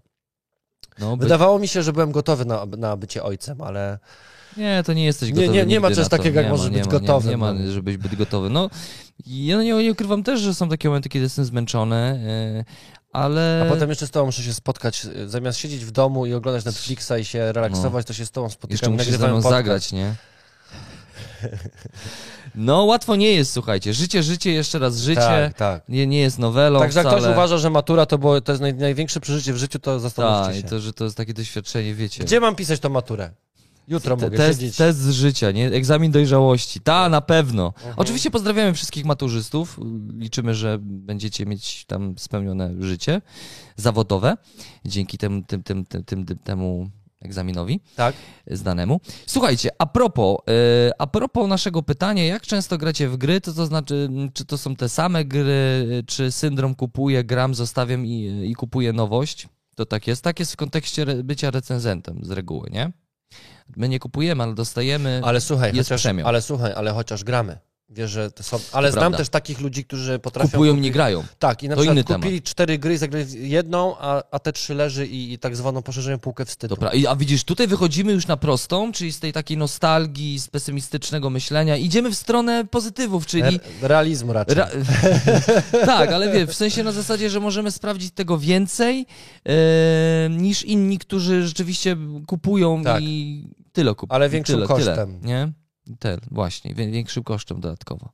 No, 1.00 1.18
by... 1.18 1.24
Wydawało 1.24 1.60
mi 1.60 1.68
się, 1.68 1.84
że 1.84 1.94
byłem 1.94 2.12
gotowy 2.12 2.46
na, 2.46 2.66
na 2.66 2.98
bycie 2.98 3.24
ojcem, 3.24 3.62
ale 3.62 4.00
Nie, 4.58 4.84
to 4.86 4.94
nie 4.94 5.06
jesteś 5.06 5.30
Nie, 5.30 5.36
gotowy. 5.36 5.54
nie- 5.54 5.66
nie 5.66 5.80
ma 5.80 5.88
nigdy 5.88 5.96
czegoś 5.96 6.10
takiego, 6.10 6.40
jak 6.40 6.46
Nie 6.46 6.52
możesz 6.52 6.66
ma, 6.66 6.72
być 6.72 6.86
nie 6.88 6.94
ma, 6.94 7.00
gotowy, 7.00 7.26
Nie, 7.26 7.32
nie 7.32 7.38
ma, 7.38 7.54
no. 7.54 7.72
żebyś 7.72 7.98
być 7.98 8.16
gotowy. 8.16 8.50
No, 8.50 8.70
ja 9.26 9.64
nie, 9.64 9.74
nie 9.74 9.92
ukrywam 9.92 10.24
też, 10.24 10.40
że 10.42 10.54
są 10.54 10.70
takie 10.70 10.88
momenty, 10.88 11.10
kiedy 11.10 11.24
jestem 11.24 11.46
zmęczony, 11.46 12.20
yy, 12.56 12.66
ale... 13.12 13.64
a 13.68 13.74
potem 13.74 13.90
jeszcze 13.90 14.08
z 14.08 14.12
tobą 14.12 14.26
muszę 14.26 14.44
się 14.44 14.54
spotkać. 14.54 15.08
Zamiast 15.26 15.60
siedzieć 15.60 15.86
w 15.86 15.92
domu 15.92 16.26
i 16.26 16.34
oglądać 16.34 16.66
Netflixa 16.66 17.12
i 17.20 17.26
się 17.26 17.52
relaksować, 17.52 18.06
to 18.08 18.14
się 18.14 18.26
z 18.26 18.32
tobą 18.32 18.46
Jeszcze 18.48 18.60
spotykam 18.60 18.94
i 18.94 18.98
musisz 18.98 19.18
ze 19.18 19.28
mną 19.28 19.42
zagrać, 19.42 19.92
nie? 19.92 20.16
No, 22.56 22.84
łatwo 22.84 23.16
nie 23.16 23.32
jest, 23.32 23.52
słuchajcie. 23.52 23.94
Życie, 23.94 24.24
życie, 24.24 24.52
jeszcze 24.52 24.80
raz 24.80 24.98
życie. 24.98 25.22
Tak, 25.22 25.54
tak. 25.58 25.90
Nie, 25.90 26.08
nie 26.08 26.20
jest 26.20 26.40
nowelą 26.40 26.80
Także 26.80 27.00
jak 27.00 27.08
ktoś 27.08 27.24
uważa, 27.32 27.58
że 27.58 27.70
matura 27.70 28.06
to, 28.06 28.18
było, 28.18 28.42
to 28.42 28.52
jest 28.52 28.62
naj, 28.62 28.74
największe 28.74 29.20
przeżycie 29.20 29.54
w 29.54 29.58
życiu, 29.58 29.80
to 29.80 30.00
zastanówcie 30.00 30.54
Tak, 30.54 30.62
się. 30.62 30.64
to, 30.64 30.80
że 30.80 30.94
to 30.94 31.04
jest 31.04 31.18
takie 31.18 31.34
doświadczenie, 31.34 31.96
wiecie. 31.96 32.24
Gdzie 32.24 32.40
mam 32.40 32.56
pisać 32.56 32.80
tą 32.80 32.90
maturę? 32.90 33.32
Jutro 33.88 34.16
mogę 34.16 34.38
test, 34.38 34.60
siedzieć. 34.60 34.78
test 34.78 35.00
z 35.00 35.10
życia, 35.10 35.52
nie? 35.52 35.68
Egzamin 35.68 36.12
dojrzałości. 36.12 36.80
Ta, 36.80 37.10
na 37.10 37.22
pewno. 37.22 37.74
Mhm. 37.78 37.94
Oczywiście 37.98 38.32
pozdrawiamy 38.32 38.74
wszystkich 38.74 39.06
maturzystów. 39.06 39.80
Liczymy, 40.18 40.56
że 40.56 40.78
będziecie 40.82 41.46
mieć 41.46 41.86
tam 41.86 42.16
spełnione 42.18 42.74
życie 42.80 43.22
zawodowe 43.76 44.38
dzięki 44.86 45.18
temu, 45.18 45.42
tym, 45.48 45.64
tym, 45.64 45.86
tym, 45.86 46.06
tym, 46.06 46.26
temu 46.26 46.90
egzaminowi 47.24 47.80
Tak. 47.96 48.16
zdanemu. 48.48 49.00
Słuchajcie, 49.26 49.70
a 49.80 49.86
propos, 49.86 50.38
e, 50.48 50.92
a 51.02 51.08
propos 51.08 51.48
naszego 51.50 51.84
pytania, 51.84 52.26
jak 52.26 52.42
często 52.42 52.78
gracie 52.78 53.10
w 53.10 53.18
gry, 53.18 53.42
to 53.42 53.54
to 53.54 53.66
znaczy, 53.66 54.10
czy 54.34 54.46
to 54.46 54.58
są 54.58 54.76
te 54.76 54.90
same 54.90 55.26
gry, 55.26 56.04
czy 56.08 56.32
syndrom 56.32 56.76
kupuje, 56.76 57.24
gram, 57.24 57.56
zostawiam 57.56 58.06
i, 58.06 58.44
i 58.52 58.56
kupuję 58.56 58.94
nowość? 58.94 59.48
To 59.76 59.86
tak 59.86 60.08
jest. 60.08 60.24
Tak 60.24 60.40
jest 60.40 60.54
w 60.54 60.56
kontekście 60.56 61.06
bycia 61.06 61.52
recenzentem 61.52 62.20
z 62.22 62.32
reguły, 62.32 62.70
nie? 62.72 62.92
My 63.78 63.90
nie 63.90 64.00
kupujemy, 64.00 64.44
ale 64.44 64.54
dostajemy. 64.54 65.22
Ale 65.24 65.42
słuchaj, 65.42 65.76
Jest 65.76 65.90
chociaż, 65.90 66.02
przemian. 66.02 66.28
ale 66.28 66.42
słuchaj, 66.42 66.74
ale 66.76 66.92
chociaż 66.92 67.24
gramy. 67.24 67.58
Wiesz, 67.90 68.12
że 68.12 68.30
są. 68.42 68.60
Ale 68.72 68.92
znam 68.92 69.02
prawda. 69.02 69.18
też 69.18 69.30
takich 69.30 69.60
ludzi, 69.62 69.86
którzy 69.86 70.20
potrafią. 70.20 70.52
kupują, 70.52 70.74
kupić- 70.74 70.82
nie 70.82 70.92
grają. 70.92 71.24
Tak, 71.40 71.64
i 71.64 71.70
na 71.70 71.76
To 71.76 71.82
przykład 71.82 72.08
kupili 72.08 72.42
cztery 72.42 72.78
gry 72.78 72.98
zagrali 72.98 73.50
jedną, 73.50 73.96
a, 74.00 74.24
a 74.32 74.40
te 74.40 74.54
trzy 74.54 74.74
leży 74.74 75.08
i, 75.08 75.34
i 75.34 75.40
tak 75.40 75.56
zwaną 75.56 75.82
poszerzają 75.82 76.20
półkę 76.20 76.46
wstydu. 76.46 76.76
Dobra, 76.76 76.92
I- 76.94 77.08
a 77.08 77.16
widzisz, 77.16 77.44
tutaj 77.44 77.68
wychodzimy 77.68 78.12
już 78.12 78.28
na 78.28 78.38
prostą, 78.38 78.92
czyli 78.92 79.14
z 79.14 79.20
tej 79.20 79.34
takiej 79.34 79.58
nostalgii, 79.58 80.40
z 80.40 80.48
pesymistycznego 80.48 81.30
myślenia, 81.30 81.78
idziemy 81.78 82.12
w 82.12 82.16
stronę 82.16 82.66
pozytywów, 82.66 83.26
czyli 83.26 83.44
Re- 83.44 83.60
realizmu 83.82 84.34
raczej. 84.34 84.56
Ra- 84.56 84.70
tak, 85.86 86.12
ale 86.12 86.32
wie, 86.32 86.48
w 86.48 86.54
sensie 86.56 86.84
na 86.84 86.92
zasadzie, 86.92 87.30
że 87.30 87.40
możemy 87.40 87.72
sprawdzić 87.72 88.12
tego 88.14 88.38
więcej 88.38 89.06
e, 89.46 89.54
niż 90.30 90.64
inni, 90.64 91.00
którzy 91.00 91.48
rzeczywiście 91.48 91.98
kupują 92.28 92.84
Tak. 92.84 93.04
i 93.04 93.44
tyle 93.74 93.96
kupują. 93.96 94.16
Ale 94.16 94.30
większym 94.30 94.56
tyle, 94.56 94.68
kosztem. 94.68 94.96
Tyle, 94.96 95.08
nie? 95.28 95.52
Tyle, 96.00 96.18
właśnie, 96.32 96.74
większym 96.76 97.24
kosztem 97.24 97.60
dodatkowo. 97.62 98.10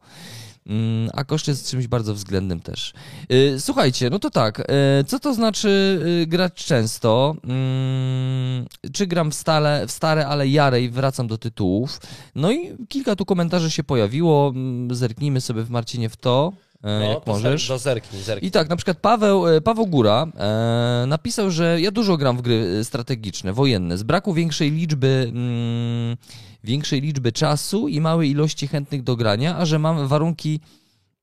Mm, 0.68 1.10
A 1.14 1.24
koszt 1.24 1.48
jest 1.48 1.70
czymś 1.70 1.88
bardzo 1.88 2.14
względnym 2.14 2.60
też. 2.60 2.94
E, 3.30 3.60
Słuchajcie, 3.60 4.10
no 4.10 4.20
to 4.20 4.30
tak, 4.30 4.60
e, 4.60 5.04
co 5.04 5.20
to 5.20 5.34
znaczy 5.34 6.00
e, 6.24 6.28
grać 6.28 6.54
często? 6.66 7.36
Mm, 7.44 8.66
Czy 8.94 9.08
gram 9.08 9.32
w, 9.32 9.36
stale, 9.36 9.88
w 9.88 9.92
stare, 9.92 10.28
ale 10.28 10.48
jarej 10.48 10.90
wracam 10.90 11.28
do 11.28 11.38
tytułów? 11.38 12.00
No 12.36 12.52
i 12.52 12.76
kilka 12.90 13.16
tu 13.16 13.26
komentarzy 13.26 13.72
się 13.72 13.84
pojawiło. 13.84 14.50
Mm, 14.56 14.96
Zerknijmy 14.96 15.42
sobie 15.42 15.64
w 15.64 15.70
Marcinie 15.70 16.10
w 16.10 16.18
to, 16.18 16.54
e, 16.84 16.92
jak 17.06 17.14
No, 17.16 17.22
to 17.22 17.32
możesz. 17.32 17.72
zerknij, 17.78 18.22
zerknij. 18.22 18.48
I 18.48 18.52
tak, 18.52 18.70
na 18.70 18.76
przykład 18.76 18.98
Paweł, 18.98 19.48
e, 19.48 19.62
Paweł 19.62 19.88
Góra 19.88 20.28
e, 20.36 21.06
napisał, 21.08 21.52
że 21.52 21.82
ja 21.82 21.92
dużo 21.92 22.18
gram 22.18 22.38
w 22.38 22.42
gry 22.42 22.78
e, 22.80 22.84
strategiczne, 22.84 23.54
wojenne. 23.54 23.98
Z 23.98 24.04
braku 24.04 24.34
większej 24.34 24.72
liczby, 24.72 25.32
mm, 25.36 26.18
większej 26.64 27.02
liczby 27.02 27.32
czasu 27.32 27.88
i 27.88 28.02
małej 28.02 28.30
ilości 28.30 28.68
chętnych 28.68 29.04
do 29.04 29.16
grania, 29.16 29.58
a 29.58 29.66
że 29.66 29.80
mam 29.80 30.08
warunki. 30.08 30.60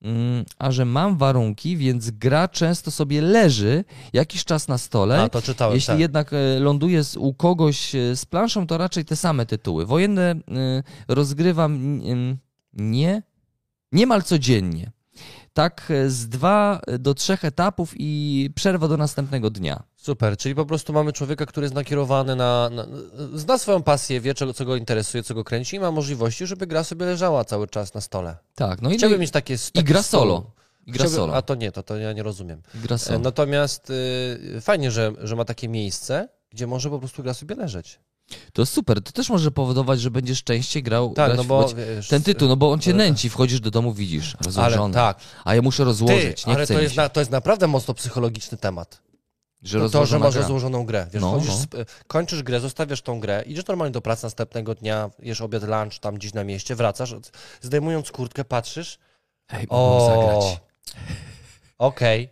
mm, 0.02 0.44
A 0.58 0.70
że 0.72 0.84
mam 0.84 1.16
warunki, 1.18 1.76
więc 1.76 2.10
gra 2.10 2.48
często 2.48 2.90
sobie 2.90 3.20
leży 3.22 3.84
jakiś 4.12 4.44
czas 4.44 4.68
na 4.68 4.78
stole. 4.78 5.22
A, 5.22 5.28
to 5.28 5.42
czytałem, 5.42 5.74
Jeśli 5.74 5.86
tak. 5.92 6.00
jednak 6.00 6.30
ląduje 6.60 7.02
u 7.18 7.34
kogoś 7.34 7.90
z 8.14 8.24
planszą, 8.26 8.66
to 8.66 8.78
raczej 8.78 9.04
te 9.04 9.16
same 9.16 9.46
tytuły. 9.46 9.86
Wojenne 9.86 10.34
rozgrywam 11.08 12.00
nie, 12.72 13.22
niemal 13.92 14.22
codziennie. 14.22 14.90
Tak 15.56 15.90
e, 15.90 16.10
z 16.10 16.28
dwa 16.28 16.80
do 16.98 17.14
trzech 17.14 17.44
etapów 17.44 17.94
i 17.96 18.50
przerwa 18.54 18.88
do 18.88 18.96
następnego 18.96 19.50
dnia. 19.50 19.82
Super, 19.96 20.36
czyli 20.36 20.54
po 20.54 20.66
prostu 20.66 20.92
mamy 20.92 21.12
człowieka, 21.12 21.46
który 21.46 21.64
jest 21.64 21.74
nakierowany 21.74 22.36
na, 22.36 22.70
na 22.70 22.86
zna 23.34 23.58
swoją 23.58 23.82
pasję, 23.82 24.20
wie 24.20 24.34
czego, 24.34 24.54
co 24.54 24.64
go 24.64 24.76
interesuje, 24.76 25.22
co 25.22 25.34
go 25.34 25.44
kręci 25.44 25.76
i 25.76 25.80
ma 25.80 25.90
możliwości, 25.90 26.46
żeby 26.46 26.66
gra 26.66 26.84
sobie 26.84 27.06
leżała 27.06 27.44
cały 27.44 27.68
czas 27.68 27.94
na 27.94 28.00
stole. 28.00 28.36
Tak, 28.54 28.82
no 28.82 28.90
i, 28.90 28.96
Chciałbym 28.96 29.18
no 29.18 29.20
mieć 29.20 29.30
takie... 29.30 29.54
i 29.54 29.58
taki 29.72 29.84
gra 29.84 30.02
solo. 30.02 30.50
I 30.86 30.92
gra 30.92 31.08
solo. 31.08 31.34
A 31.34 31.42
to 31.42 31.54
nie, 31.54 31.72
to, 31.72 31.82
to 31.82 31.96
ja 31.96 32.12
nie 32.12 32.22
rozumiem. 32.22 32.62
I 32.74 32.78
gra 32.78 32.98
solo. 32.98 33.18
Natomiast 33.18 33.90
y, 33.90 34.60
fajnie, 34.60 34.90
że, 34.90 35.12
że 35.22 35.36
ma 35.36 35.44
takie 35.44 35.68
miejsce, 35.68 36.28
gdzie 36.50 36.66
może 36.66 36.90
po 36.90 36.98
prostu 36.98 37.22
gra 37.22 37.34
sobie 37.34 37.54
leżeć. 37.54 38.00
To 38.52 38.66
super, 38.66 39.02
to 39.02 39.12
też 39.12 39.28
może 39.30 39.50
powodować, 39.50 40.00
że 40.00 40.10
będziesz 40.10 40.44
częściej 40.44 40.82
grał 40.82 41.12
Tak, 41.14 41.36
no 41.36 41.44
bo 41.44 41.68
wiesz, 41.68 42.08
ten 42.08 42.22
tytuł, 42.22 42.48
no 42.48 42.56
bo 42.56 42.70
on 42.72 42.80
cię 42.80 42.94
nęci, 42.94 43.30
wchodzisz 43.30 43.60
do 43.60 43.70
domu, 43.70 43.92
widzisz, 43.92 44.34
ale 44.40 44.46
rozłożony. 44.46 44.94
tak, 44.94 45.18
A 45.44 45.54
ja 45.54 45.62
muszę 45.62 45.84
rozłożyć, 45.84 46.42
ty, 46.44 46.50
nie 46.50 46.56
ale 46.56 46.66
to 46.66 46.80
jest, 46.80 46.96
na, 46.96 47.08
to 47.08 47.20
jest 47.20 47.30
naprawdę 47.32 47.66
mocno 47.66 47.94
psychologiczny 47.94 48.58
temat. 48.58 49.02
że 49.62 49.78
To, 49.80 49.88
to, 49.88 50.06
że 50.06 50.18
masz 50.18 50.32
gra. 50.34 50.42
rozłożoną 50.42 50.84
grę. 50.86 51.06
Wiesz, 51.12 51.22
No, 51.22 51.30
chodzisz, 51.30 51.48
no. 51.72 51.78
kończysz 52.06 52.42
grę, 52.42 52.60
zostawiasz 52.60 53.02
tą 53.02 53.20
grę, 53.20 53.42
idziesz 53.46 53.66
normalnie 53.66 53.92
do 53.92 54.00
pracy 54.00 54.24
następnego 54.24 54.74
dnia, 54.74 55.10
jesz 55.22 55.40
obiad, 55.40 55.62
lunch 55.62 55.98
tam 56.00 56.14
gdzieś 56.14 56.34
na 56.34 56.44
mieście, 56.44 56.74
wracasz, 56.74 57.14
zdejmując 57.62 58.10
kurtkę, 58.12 58.44
patrzysz, 58.44 58.98
Ej, 59.52 59.66
o, 59.68 60.06
zagrać. 60.10 60.60
okej. 61.78 62.28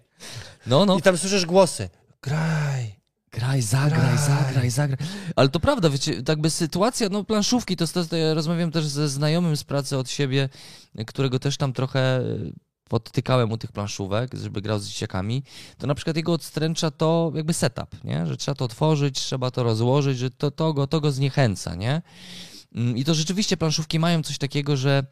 No, 0.67 0.87
no, 0.87 0.99
I 0.99 1.03
tam 1.03 1.19
słyszysz 1.19 1.47
głosy, 1.47 1.89
graj. 2.23 2.97
Graj, 3.35 3.63
zagraj, 3.63 4.01
Graj. 4.01 4.19
zagraj, 4.19 4.71
zagraj. 4.71 5.09
Ale 5.37 5.49
to 5.49 5.61
prawda, 5.61 5.91
wiecie, 5.91 6.23
tak 6.23 6.41
by 6.41 6.51
sytuacja, 6.51 7.09
no 7.09 7.25
planszówki, 7.25 7.77
to, 7.77 7.87
to, 7.87 8.05
to 8.05 8.17
ja 8.17 8.35
rozmawiam 8.35 8.71
też 8.71 8.87
ze 8.87 9.09
znajomym 9.09 9.57
z 9.57 9.65
pracy 9.65 9.99
od 9.99 10.11
siebie, 10.11 10.49
którego 11.07 11.39
też 11.39 11.57
tam 11.57 11.73
trochę 11.73 12.01
e, 12.01 12.23
podtykałem 12.89 13.53
u 13.53 13.59
tych 13.59 13.73
planszówek, 13.73 14.35
żeby 14.35 14.63
grał 14.63 14.79
z 14.79 14.89
dzieciakami, 14.89 15.43
to 15.79 15.87
na 15.87 15.95
przykład 15.95 16.17
jego 16.17 16.33
odstręcza 16.33 16.91
to 16.91 17.33
jakby 17.35 17.55
setup, 17.55 18.05
nie? 18.05 18.27
Że 18.27 18.37
trzeba 18.37 18.55
to 18.55 18.65
otworzyć, 18.65 19.21
trzeba 19.21 19.51
to 19.51 19.63
rozłożyć, 19.63 20.19
że 20.19 20.31
to, 20.31 20.51
to, 20.51 20.73
go, 20.73 20.87
to 20.87 21.01
go 21.01 21.13
zniechęca, 21.13 21.75
nie? 21.75 22.03
Mm, 22.75 22.97
I 22.97 23.05
to 23.05 23.15
rzeczywiście 23.15 23.57
planszówki 23.57 23.99
mają 23.99 24.23
coś 24.23 24.39
takiego, 24.39 24.77
że 24.77 25.05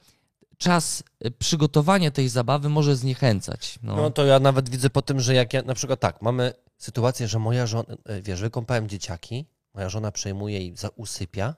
czas 0.58 1.02
e, 1.20 1.30
przygotowania 1.30 2.10
tej 2.10 2.28
zabawy 2.28 2.68
może 2.68 2.96
zniechęcać. 2.96 3.78
No, 3.82 3.96
No 3.96 4.10
to 4.10 4.24
ja 4.26 4.40
nawet 4.40 4.68
widzę 4.68 4.90
po 4.90 5.02
tym, 5.02 5.20
że 5.20 5.34
jak 5.34 5.52
ja, 5.52 5.62
na 5.62 5.74
przykład 5.74 6.00
tak, 6.00 6.22
mamy 6.22 6.52
sytuację, 6.82 7.28
że 7.28 7.38
moja 7.38 7.66
żona, 7.66 7.94
e, 8.04 8.22
wiesz, 8.22 8.40
wykąpałem 8.40 8.88
dzieciaki, 8.88 9.46
moja 9.74 9.88
żona 9.88 10.12
przejmuje 10.12 10.60
i 10.60 10.74
usypia, 10.96 11.54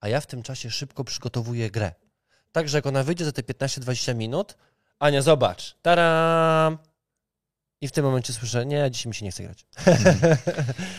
a 0.00 0.08
ja 0.08 0.20
w 0.20 0.26
tym 0.26 0.42
czasie 0.42 0.70
szybko 0.70 1.04
przygotowuję 1.04 1.70
grę. 1.70 1.92
Także 2.52 2.78
jak 2.78 2.86
ona 2.86 3.02
wyjdzie 3.02 3.24
za 3.24 3.32
te 3.32 3.42
15-20 3.42 4.14
minut, 4.14 4.56
Ania, 4.98 5.22
zobacz, 5.22 5.76
taram! 5.82 6.91
I 7.82 7.88
w 7.88 7.92
tym 7.92 8.04
momencie 8.04 8.32
słyszę, 8.32 8.66
nie, 8.66 8.90
dzisiaj 8.90 9.10
mi 9.10 9.14
się 9.14 9.24
nie 9.24 9.30
chce 9.30 9.42
grać. 9.42 9.66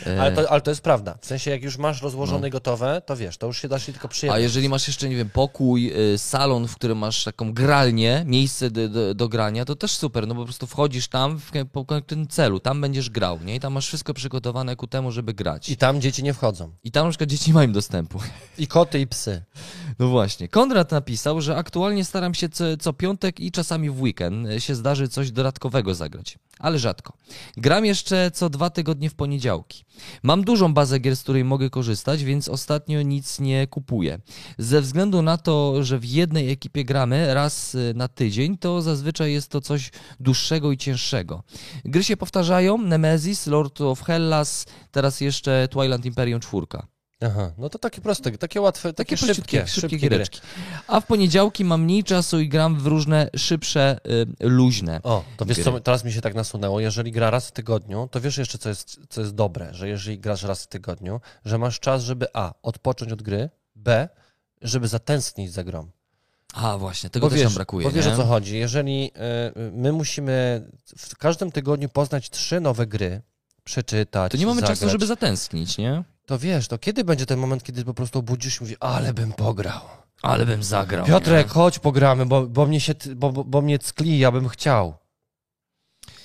e, 0.07 0.21
Ale 0.21 0.31
to, 0.31 0.51
ale 0.51 0.61
to 0.61 0.71
jest 0.71 0.81
prawda. 0.81 1.17
W 1.21 1.25
sensie, 1.25 1.51
jak 1.51 1.63
już 1.63 1.77
masz 1.77 2.01
rozłożone 2.01 2.47
i 2.47 2.51
gotowe, 2.51 3.01
to 3.05 3.15
wiesz, 3.15 3.37
to 3.37 3.47
już 3.47 3.61
się 3.61 3.67
dasz 3.67 3.85
się 3.85 3.91
tylko 3.91 4.07
A 4.07 4.11
przyjemność. 4.11 4.43
jeżeli 4.43 4.69
masz 4.69 4.87
jeszcze, 4.87 5.09
nie 5.09 5.15
wiem, 5.15 5.29
pokój, 5.29 5.93
y, 6.13 6.17
salon, 6.17 6.67
w 6.67 6.75
którym 6.75 6.97
masz 6.97 7.23
taką 7.23 7.53
gralnię, 7.53 8.23
miejsce 8.27 8.71
do, 8.71 8.89
do, 8.89 9.13
do 9.13 9.29
grania, 9.29 9.65
to 9.65 9.75
też 9.75 9.91
super, 9.91 10.27
no 10.27 10.35
bo 10.35 10.41
po 10.41 10.45
prostu 10.45 10.67
wchodzisz 10.67 11.07
tam 11.07 11.39
w 11.39 11.51
konkretnym 11.73 12.27
celu, 12.27 12.59
tam 12.59 12.81
będziesz 12.81 13.09
grał, 13.09 13.39
nie? 13.43 13.55
I 13.55 13.59
tam 13.59 13.73
masz 13.73 13.87
wszystko 13.87 14.13
przygotowane 14.13 14.75
ku 14.75 14.87
temu, 14.87 15.11
żeby 15.11 15.33
grać. 15.33 15.69
I 15.69 15.73
I, 15.73 15.77
tam 15.77 16.01
dzieci 16.01 16.23
nie 16.23 16.33
wchodzą. 16.33 16.71
tam 16.91 17.05
na 17.05 17.09
przykład 17.09 17.29
dzieci 17.29 17.49
nie 17.49 17.53
mają 17.53 17.71
dostępu. 17.71 18.19
I 18.57 18.67
koty, 18.67 18.99
i 18.99 19.07
psy. 19.07 19.41
No 19.99 20.07
właśnie. 20.07 20.47
Konrad 20.47 20.91
napisał, 20.91 21.41
że 21.41 21.55
aktualnie 21.55 22.05
staram 22.05 22.33
się 22.33 22.49
co, 22.49 22.77
co 22.77 22.93
piątek 22.93 23.39
i 23.39 23.51
czasami 23.51 23.89
w 23.89 24.01
weekend 24.01 24.47
się 24.59 24.75
zdarzy 24.75 25.07
coś 25.07 25.31
dodatkowego 25.31 25.95
zagrać, 25.95 26.37
ale 26.59 26.79
rzadko. 26.79 27.13
Gram 27.57 27.85
jeszcze 27.85 28.31
co 28.33 28.49
dwa 28.49 28.69
tygodnie 28.69 29.09
w 29.09 29.15
poniedziałki. 29.15 29.85
Mam 30.23 30.43
dużą 30.43 30.73
bazę 30.73 30.99
gier, 30.99 31.15
z 31.15 31.23
której 31.23 31.43
mogę 31.43 31.69
korzystać, 31.69 32.23
więc 32.23 32.49
ostatnio 32.49 33.01
nic 33.01 33.39
nie 33.39 33.67
kupuję. 33.67 34.19
Ze 34.57 34.81
względu 34.81 35.21
na 35.21 35.37
to, 35.37 35.83
że 35.83 35.99
w 35.99 36.05
jednej 36.05 36.51
ekipie 36.51 36.85
gramy 36.85 37.33
raz 37.33 37.75
y, 37.75 37.93
na 37.95 38.07
tydzień, 38.07 38.57
to 38.57 38.81
zazwyczaj 38.81 39.33
jest 39.33 39.49
to 39.49 39.61
coś 39.61 39.91
dłuższego 40.19 40.71
i 40.71 40.77
cięższego. 40.77 41.43
Gry 41.85 42.03
się 42.03 42.17
powtarzają, 42.17 42.77
Nemesis, 42.77 43.47
Lord 43.47 43.81
of 43.81 44.03
Hellas, 44.03 44.65
teraz 44.91 45.21
jeszcze 45.21 45.67
Twilight 45.71 46.05
Imperium 46.05 46.39
4. 46.39 46.92
Aha, 47.25 47.51
no 47.57 47.69
to 47.69 47.79
takie 47.79 48.01
proste, 48.01 48.31
takie 48.31 48.61
łatwe, 48.61 48.93
takie, 48.93 49.17
Takie 49.17 49.33
szybkie, 49.33 49.57
szybkie, 49.57 49.81
szybkie 49.81 49.97
giereczki. 49.97 50.41
A 50.87 50.99
w 50.99 51.05
poniedziałki 51.05 51.65
mam 51.65 51.83
mniej 51.83 52.03
czasu 52.03 52.39
i 52.39 52.49
gram 52.49 52.79
w 52.79 52.87
różne 52.87 53.29
szybsze, 53.35 53.99
y, 54.41 54.49
luźne. 54.49 54.99
O, 55.03 55.23
to 55.37 55.45
wiesz 55.45 55.57
Gry. 55.57 55.63
co, 55.63 55.79
teraz 55.79 56.03
mi 56.03 56.11
się 56.11 56.21
tak 56.21 56.35
nasunęło, 56.35 56.79
jeżeli 56.79 57.11
gra 57.11 57.29
raz 57.29 57.47
w 57.47 57.51
tygodniu, 57.51 58.09
to 58.11 58.21
wiesz 58.21 58.37
jeszcze, 58.37 58.57
co 58.57 58.69
jest, 58.69 58.99
co 59.09 59.21
jest 59.21 59.35
dobre, 59.35 59.73
że 59.73 59.87
jeżeli 59.87 60.19
grasz 60.19 60.43
raz 60.43 60.63
w 60.63 60.67
tygodniu, 60.67 61.21
że 61.45 61.57
masz 61.57 61.79
czas, 61.79 62.03
żeby 62.03 62.27
a, 62.33 62.53
odpocząć 62.63 63.11
od 63.11 63.21
gry, 63.21 63.49
b, 63.75 64.09
żeby 64.61 64.87
zatęsknić 64.87 65.53
za 65.53 65.63
grą. 65.63 65.87
A 66.53 66.77
właśnie, 66.77 67.09
tego 67.09 67.29
też 67.29 67.35
wiesz, 67.35 67.45
nam 67.45 67.53
brakuje. 67.53 67.87
Bo 67.87 67.91
wiesz 67.91 68.05
nie? 68.05 68.13
o 68.13 68.17
co 68.17 68.25
chodzi. 68.25 68.57
Jeżeli 68.57 69.11
y, 69.57 69.71
my 69.71 69.91
musimy 69.91 70.67
w 70.97 71.17
każdym 71.17 71.51
tygodniu 71.51 71.89
poznać 71.89 72.29
trzy 72.29 72.59
nowe 72.61 72.87
gry, 72.87 73.21
przeczytać, 73.63 74.31
To 74.31 74.37
nie 74.37 74.45
mamy 74.45 74.61
zagrać, 74.61 74.79
czasu, 74.79 74.91
żeby 74.91 75.05
zatęsknić, 75.05 75.77
nie? 75.77 76.03
To 76.25 76.39
wiesz, 76.39 76.67
to 76.67 76.77
kiedy 76.77 77.03
będzie 77.03 77.25
ten 77.25 77.39
moment, 77.39 77.63
kiedy 77.63 77.85
po 77.85 77.93
prostu 77.93 78.19
obudzisz 78.19 78.57
i 78.57 78.63
mówisz, 78.63 78.77
ale 78.79 79.13
bym 79.13 79.33
pograł. 79.33 79.79
Ale 80.21 80.45
bym 80.45 80.63
zagrał. 80.63 81.05
Piotrek, 81.05 81.47
nie? 81.47 81.53
chodź 81.53 81.79
pogramy, 81.79 82.25
bo, 82.25 82.47
bo, 82.47 82.65
mnie 82.65 82.79
się, 82.79 82.93
bo, 83.15 83.31
bo, 83.31 83.61
mnie 83.61 83.79
ckli, 83.79 84.19
ja 84.19 84.31
bym 84.31 84.49
chciał. 84.49 84.93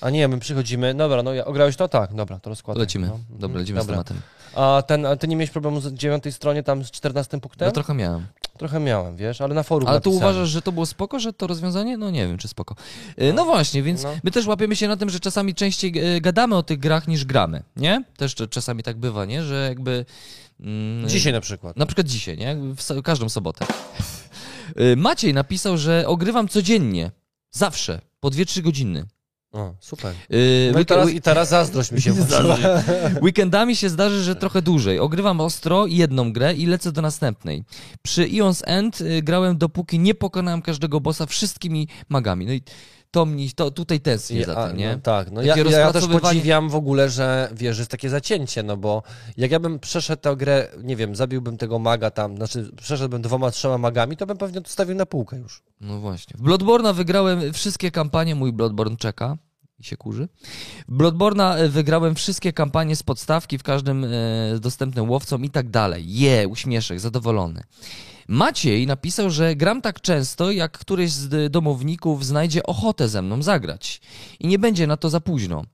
A 0.01 0.11
nie, 0.11 0.29
my 0.29 0.39
przychodzimy, 0.39 0.95
dobra, 0.95 1.23
no 1.23 1.35
ja, 1.35 1.45
ograłeś 1.45 1.77
to? 1.77 1.89
Tak, 1.89 2.15
dobra, 2.15 2.39
to 2.39 2.51
rozkładaj. 2.51 2.81
Lecimy. 2.81 3.07
No. 3.07 3.19
Dobra, 3.31 3.47
Mhm, 3.47 3.55
lecimy 3.61 3.83
z 3.83 3.87
tematem. 3.87 4.21
A, 4.55 4.83
ten, 4.87 5.07
a 5.07 5.17
ty 5.17 5.29
nie 5.29 5.37
miałeś 5.37 5.51
problemu 5.51 5.81
z 5.81 5.93
dziewiątej 5.95 6.33
stronie, 6.33 6.63
tam 6.63 6.85
z 6.85 6.91
czternastym 6.91 7.41
punktem? 7.41 7.67
No 7.67 7.73
trochę 7.73 7.95
miałem. 7.95 8.27
Trochę 8.59 8.81
miałem, 8.81 9.17
wiesz, 9.17 9.41
ale 9.41 9.55
na 9.55 9.63
forum 9.63 9.89
Ale 9.89 10.01
tu 10.01 10.11
napisałem. 10.11 10.35
uważasz, 10.35 10.49
że 10.51 10.63
to 10.63 10.73
było 10.73 10.87
spoko, 10.87 11.21
że 11.21 11.33
to 11.33 11.47
rozwiązanie? 11.47 11.97
No 11.97 12.11
nie 12.11 12.27
wiem, 12.27 12.39
czy 12.39 12.49
spoko. 12.49 12.75
Y, 13.23 13.33
No 13.33 13.45
właśnie, 13.45 13.83
więc 13.83 14.03
No. 14.03 14.11
my 14.25 14.31
też 14.31 14.47
łapiemy 14.47 14.77
się 14.77 14.89
na 14.89 14.97
tym, 14.97 15.11
że 15.11 15.21
czasami 15.21 15.55
częściej 15.55 16.17
y, 16.17 16.21
gadamy 16.21 16.57
o 16.57 16.63
tych 16.63 16.79
grach 16.79 17.09
niż 17.09 17.25
gramy, 17.25 17.63
nie? 17.77 18.05
Też 18.17 18.35
cz- 18.35 18.49
czasami 18.49 18.83
tak 18.83 18.97
bywa, 18.97 19.25
nie? 19.25 19.43
Że 19.43 19.67
jakby... 19.69 20.05
mm, 20.61 21.09
Dzisiaj 21.09 21.33
na 21.33 21.41
przykład. 21.41 21.77
Na 21.77 21.87
przykład 21.87 22.07
dzisiaj, 22.07 22.39
nie? 22.39 22.57
W 22.77 23.03
każdą 23.03 23.29
sobotę. 23.29 23.67
Y, 24.81 24.97
Maciej 24.97 25.35
napisał, 25.35 25.79
że 25.79 26.05
ogrywam 26.07 26.49
codziennie. 26.49 27.11
Zawsze. 27.51 28.01
Po 28.21 28.29
2-3 28.29 28.63
godziny. 28.63 29.07
O, 29.53 29.75
super. 29.81 30.15
Y, 30.33 30.71
No 30.75 30.81
i 30.81 30.87
teraz, 30.87 31.11
i 31.11 31.21
teraz 31.21 31.49
zazdrość 31.49 31.93
mi 31.93 32.03
się 32.03 32.13
włączyła. 32.15 32.57
Weekendami 33.23 33.77
się 33.77 33.89
zdarzy, 33.89 34.23
że 34.23 34.37
trochę 34.37 34.63
dłużej. 34.63 34.99
Ogrywam 34.99 35.41
ostro 35.41 35.87
jedną 35.87 36.33
grę 36.33 36.55
i 36.55 36.67
lecę 36.67 36.93
do 36.93 37.03
następnej. 37.03 37.65
Przy 38.03 38.29
Eon's 38.29 38.63
End 38.65 39.01
y, 39.01 39.23
grałem 39.23 39.59
dopóki 39.59 39.99
nie 39.99 40.15
pokonałem 40.15 40.63
każdego 40.63 41.01
bossa 41.01 41.27
wszystkimi 41.27 41.89
magami. 42.09 42.47
No 42.47 42.53
i 42.53 42.63
to 43.11 43.27
mnie, 43.27 43.49
to 43.57 43.71
tutaj 43.71 44.01
tęsknię 44.01 44.45
za 44.45 44.57
a, 44.57 44.69
tym, 44.69 44.77
nie? 44.77 44.93
No, 44.93 45.01
tak, 45.03 45.31
no 45.31 45.43
ja, 45.43 45.57
ja, 45.57 45.93
też 45.93 46.07
podziwiam 46.07 46.69
w 46.69 46.75
ogóle, 46.75 47.11
że 47.11 47.49
wiesz, 47.53 47.79
jest 47.79 47.91
takie 47.91 48.11
zacięcie, 48.11 48.63
no 48.63 48.77
bo 48.77 49.03
jak 49.37 49.51
ja 49.51 49.61
bym 49.61 49.79
przeszedł 49.79 50.23
tę 50.23 50.37
grę, 50.37 50.69
nie 50.83 50.97
wiem, 50.97 51.17
zabiłbym 51.17 51.57
tego 51.57 51.79
maga 51.79 52.11
tam, 52.11 52.37
znaczy 52.37 52.71
przeszedłbym 52.77 53.23
dwoma, 53.23 53.51
trzema 53.51 53.79
magami, 53.79 54.17
to 54.17 54.27
bym 54.27 54.37
pewnie 54.37 54.61
to 54.61 54.71
stawił 54.71 54.95
na 54.95 55.07
półkę 55.07 55.37
już. 55.37 55.63
No 55.81 56.01
właśnie. 56.01 56.37
W 56.39 56.43
Bloodborne'a 56.43 56.95
wygrałem 56.95 57.53
wszystkie 57.53 57.91
kampanie, 57.91 58.35
mój 58.35 58.53
Bloodborne 58.53 58.97
czeka 58.97 59.37
i 59.79 59.85
się 59.85 59.97
kurzy. 59.97 60.29
W 60.89 60.97
Bloodborne'a 60.97 61.57
e, 61.57 61.69
wygrałem 61.69 62.15
wszystkie 62.15 62.53
kampanie 62.53 62.97
z 62.97 63.03
podstawki, 63.03 63.59
w 63.59 63.63
każdym 63.63 64.05
e, 64.05 64.09
dostępnym 64.61 65.11
łowcom 65.11 65.45
i 65.45 65.51
tak 65.51 65.71
dalej. 65.71 66.05
Je, 66.19 66.49
uśmieszek, 66.49 67.01
zadowolony. 67.01 67.63
Maciej 68.29 68.87
napisał, 68.87 69.31
że 69.31 69.57
gram 69.57 69.83
tak 69.83 70.01
często, 70.01 70.51
jak 70.51 70.79
któryś 70.79 71.11
z 71.11 71.53
domowników 71.53 72.27
znajdzie 72.27 72.63
ochotę 72.63 73.09
ze 73.09 73.23
mną 73.23 73.43
zagrać. 73.43 74.01
I 74.41 74.47
nie 74.47 74.59
będzie 74.59 74.87
na 74.87 74.97
to 74.97 75.11
za 75.11 75.21
późno. 75.21 75.65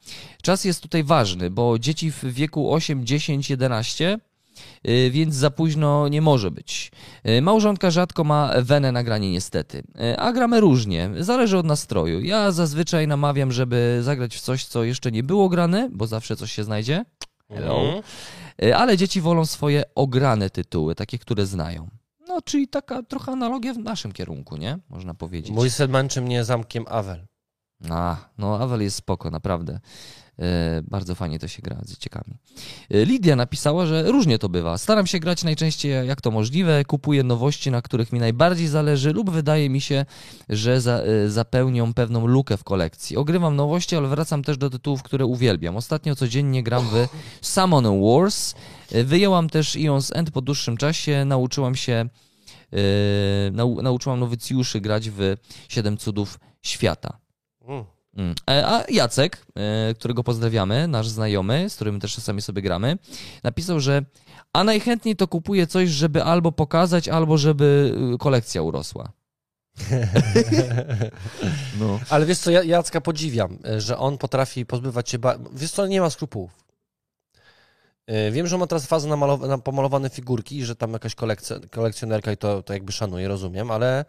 Czas 0.42 0.64
jest 0.64 0.80
tutaj 0.80 1.04
ważny, 1.04 1.50
bo 1.50 1.78
dzieci 1.78 2.12
w 2.12 2.24
wieku 2.24 2.72
8, 2.72 3.06
10, 3.06 3.50
11 3.50 4.18
Y, 4.88 5.10
więc 5.10 5.34
za 5.34 5.50
późno 5.50 6.08
nie 6.08 6.22
może 6.22 6.50
być. 6.50 6.92
Y, 7.28 7.42
Małżonka 7.42 7.90
rzadko 7.90 8.24
ma 8.24 8.52
wenę 8.58 8.92
na 8.92 9.04
granie 9.04 9.30
niestety, 9.30 9.82
Y, 10.12 10.18
a 10.18 10.32
gramy 10.32 10.60
różnie, 10.60 11.10
zależy 11.18 11.58
od 11.58 11.66
nastroju. 11.66 12.20
Ja 12.20 12.52
zazwyczaj 12.52 13.08
namawiam, 13.08 13.52
żeby 13.52 13.98
zagrać 14.02 14.36
w 14.36 14.40
coś, 14.40 14.64
co 14.64 14.84
jeszcze 14.84 15.12
nie 15.12 15.22
było 15.22 15.48
grane, 15.48 15.88
bo 15.92 16.06
zawsze 16.06 16.36
coś 16.36 16.52
się 16.52 16.64
znajdzie, 16.64 17.04
Hello. 17.48 17.80
Mhm. 17.80 18.02
Y, 18.62 18.76
ale 18.76 18.96
dzieci 18.96 19.20
wolą 19.20 19.46
swoje 19.46 19.82
ograne 19.94 20.50
tytuły, 20.50 20.94
takie, 20.94 21.18
które 21.18 21.46
znają. 21.46 21.88
No, 22.34 22.42
czyli 22.42 22.68
taka 22.68 23.02
trochę 23.02 23.32
analogia 23.32 23.74
w 23.74 23.78
naszym 23.78 24.12
kierunku, 24.12 24.56
nie? 24.56 24.78
Można 24.88 25.14
powiedzieć. 25.14 25.52
Mój 25.52 25.70
syn 25.70 25.90
męczy 25.90 26.20
mnie 26.20 26.44
zamkiem 26.44 26.84
Avel. 26.88 27.26
A, 27.90 28.16
no 28.38 28.58
Avel 28.58 28.82
jest 28.82 28.96
spoko, 28.96 29.30
naprawdę. 29.30 29.80
E, 30.38 30.82
bardzo 30.82 31.14
fajnie 31.14 31.38
to 31.38 31.48
się 31.48 31.62
gra 31.62 31.80
z 31.82 31.90
dzieciakami. 31.90 32.38
E, 32.90 33.04
Lidia 33.04 33.36
napisała, 33.36 33.86
że 33.86 34.02
różnie 34.12 34.38
to 34.38 34.48
bywa. 34.48 34.78
Staram 34.78 35.06
się 35.06 35.18
grać 35.18 35.44
najczęściej 35.44 36.08
jak 36.08 36.20
to 36.20 36.30
możliwe, 36.30 36.84
kupuję 36.84 37.22
nowości, 37.22 37.70
na 37.70 37.82
których 37.82 38.12
mi 38.12 38.20
najbardziej 38.20 38.68
zależy 38.68 39.12
lub 39.12 39.30
wydaje 39.30 39.70
mi 39.70 39.80
się, 39.80 40.06
że 40.48 40.80
za, 40.80 40.98
e, 40.98 41.28
zapełnią 41.28 41.94
pewną 41.94 42.26
lukę 42.26 42.56
w 42.56 42.64
kolekcji. 42.64 43.16
Ogrywam 43.16 43.56
nowości, 43.56 43.96
ale 43.96 44.08
wracam 44.08 44.42
też 44.42 44.58
do 44.58 44.70
tytułów, 44.70 45.02
które 45.02 45.26
uwielbiam. 45.26 45.76
Ostatnio 45.76 46.16
codziennie 46.16 46.62
gram 46.62 46.88
w 46.90 47.06
Summon 47.46 48.00
Wars. 48.02 48.54
Wyjęłam 49.04 49.50
też 49.50 49.76
Eon's 49.76 50.10
End 50.14 50.30
po 50.30 50.40
dłuższym 50.40 50.76
czasie, 50.76 51.24
nauczyłam 51.24 51.74
się 51.74 52.08
nau, 53.52 53.82
nauczyłam 53.82 54.20
nowicjuszy 54.20 54.80
grać 54.80 55.10
w 55.10 55.36
Siedem 55.68 55.96
Cudów 55.96 56.38
Świata. 56.62 57.18
Mm. 57.68 57.84
Mm. 58.16 58.34
E, 58.50 58.66
A 58.66 58.84
Jacek, 58.88 59.46
e, 59.54 59.94
którego 59.94 60.24
pozdrawiamy, 60.24 60.88
nasz 60.88 61.08
znajomy, 61.08 61.70
z 61.70 61.74
którym 61.74 62.00
też 62.00 62.14
czasami 62.14 62.42
sobie 62.42 62.62
gramy, 62.62 62.98
napisał, 63.42 63.80
że 63.80 64.04
a 64.52 64.64
najchętniej 64.64 65.16
to 65.16 65.28
kupuje 65.28 65.66
coś, 65.66 65.88
żeby 65.88 66.24
albo 66.24 66.52
pokazać, 66.52 67.08
albo 67.08 67.38
żeby 67.38 67.94
y, 68.14 68.18
kolekcja 68.18 68.62
urosła. 68.62 69.12
No. 71.80 72.00
Ale 72.10 72.26
wiesz 72.26 72.38
co, 72.38 72.50
ja 72.50 72.62
Jacka 72.62 73.00
podziwiam, 73.00 73.58
e, 73.68 73.80
że 73.80 73.98
on 73.98 74.18
potrafi 74.18 74.66
pozbywać 74.66 75.10
się... 75.10 75.18
Ba... 75.18 75.38
Wiesz 75.52 75.70
co, 75.70 75.86
nie 75.86 76.00
ma 76.00 76.10
skrupułów. 76.10 76.63
E, 78.06 78.30
Wiem, 78.30 78.46
że 78.46 78.58
ma 78.58 78.66
teraz 78.66 78.86
fazę 78.86 79.08
na, 79.08 79.16
malow- 79.16 79.48
na 79.48 79.58
pomalowane 79.58 80.10
figurki 80.10 80.58
i 80.58 80.64
że 80.64 80.76
tam 80.76 80.92
jakaś 80.92 81.14
kolekcjonerka 81.70 82.32
i 82.32 82.36
to, 82.36 82.62
to 82.62 82.72
jakby 82.72 82.92
szanuję, 82.92 83.28
rozumiem, 83.28 83.70
ale... 83.70 84.04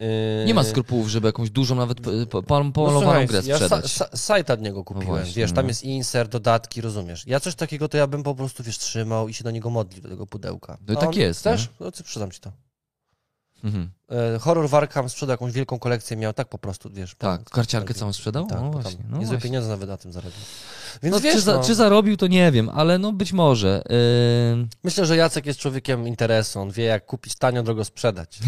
e, 0.00 0.44
Nie 0.46 0.54
ma 0.54 0.64
skrupułów, 0.64 1.08
żeby 1.08 1.26
jakąś 1.28 1.50
dużą 1.50 1.74
nawet 1.74 1.98
po- 2.00 2.10
No 2.10 2.72
pomalowaną 2.72 3.00
słuchaj, 3.02 3.26
grę 3.26 3.40
ja 3.44 3.56
sprzedać. 3.56 3.84
sa, 3.84 4.16
sajt 4.16 4.50
od 4.50 4.60
niego 4.60 4.84
kupiłem, 4.84 5.08
właśnie, 5.08 5.32
wiesz, 5.34 5.52
tam 5.52 5.64
no. 5.64 5.70
jest 5.70 5.82
insert, 5.82 6.30
dodatki, 6.32 6.80
rozumiesz. 6.80 7.24
Ja 7.26 7.40
coś 7.40 7.54
takiego 7.54 7.88
to 7.88 7.96
ja 7.96 8.06
bym 8.06 8.22
po 8.22 8.34
prostu, 8.34 8.62
wiesz, 8.62 8.78
trzymał 8.78 9.28
i 9.28 9.34
się 9.34 9.44
do 9.44 9.50
niego 9.50 9.70
modlił, 9.70 10.02
do 10.02 10.08
tego 10.08 10.26
pudełka. 10.26 10.78
No 10.88 10.94
i 10.94 10.96
tak 10.96 11.16
jest, 11.16 11.40
Chcesz? 11.40 11.68
No, 11.80 11.90
sprzedam 11.94 12.30
ci 12.30 12.40
to. 12.40 12.52
Mhm. 13.64 13.90
E, 14.10 14.38
Horror 14.38 14.68
Warkham 14.68 15.08
sprzedał 15.08 15.32
jakąś 15.34 15.52
wielką 15.52 15.78
kolekcję, 15.78 16.16
miał 16.16 16.32
tak 16.32 16.48
po 16.48 16.58
prostu, 16.58 16.90
wiesz. 16.90 17.14
Tak, 17.18 17.44
karciarkę 17.44 17.88
tak, 17.88 17.96
całą 17.96 18.12
sprzedał? 18.12 18.46
Tak, 18.46 18.60
no 18.60 18.70
właśnie. 18.70 19.04
No 19.10 19.18
niezłe 19.18 19.34
właśnie. 19.34 19.50
pieniądze 19.50 19.68
nawet 19.68 19.88
na 19.88 19.96
tym 19.96 20.12
zarobił. 20.12 20.38
Więc 21.02 21.14
No, 21.14 21.20
wiesz, 21.20 21.34
czy, 21.34 21.40
za, 21.40 21.54
no, 21.54 21.64
czy 21.64 21.74
zarobił, 21.74 22.16
to 22.16 22.26
nie 22.26 22.52
wiem, 22.52 22.68
ale 22.68 22.98
no 22.98 23.12
być 23.12 23.32
może. 23.32 23.82
Yy, 23.90 24.66
myślę, 24.84 25.06
że 25.06 25.16
Jacek 25.16 25.46
jest 25.46 25.60
człowiekiem 25.60 26.08
interesu, 26.08 26.60
on 26.60 26.70
wie 26.70 26.84
jak 26.84 27.06
kupić 27.06 27.34
tanio, 27.34 27.62
drogo 27.62 27.84
sprzedać. 27.84 28.38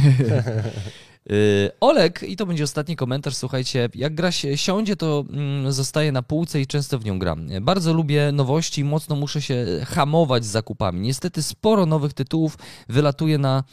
Yy, 1.30 1.70
Olek, 1.80 2.22
i 2.22 2.36
to 2.36 2.46
będzie 2.46 2.64
ostatni 2.64 2.96
komentarz, 2.96 3.36
słuchajcie, 3.36 3.88
jak 3.94 4.14
gra 4.14 4.32
się 4.32 4.56
siądzie, 4.56 4.96
to 4.96 5.24
mm, 5.30 5.72
zostaje 5.72 6.12
na 6.12 6.22
półce 6.22 6.60
i 6.60 6.66
często 6.66 6.98
w 6.98 7.04
nią 7.04 7.18
gram. 7.18 7.46
Bardzo 7.60 7.92
lubię 7.92 8.32
nowości 8.32 8.80
i 8.80 8.84
mocno 8.84 9.16
muszę 9.16 9.42
się 9.42 9.66
hamować 9.86 10.44
z 10.44 10.48
zakupami. 10.48 11.00
Niestety 11.00 11.42
sporo 11.42 11.86
nowych 11.86 12.12
tytułów 12.12 12.58
wylatuje 12.88 13.38
na 13.38 13.64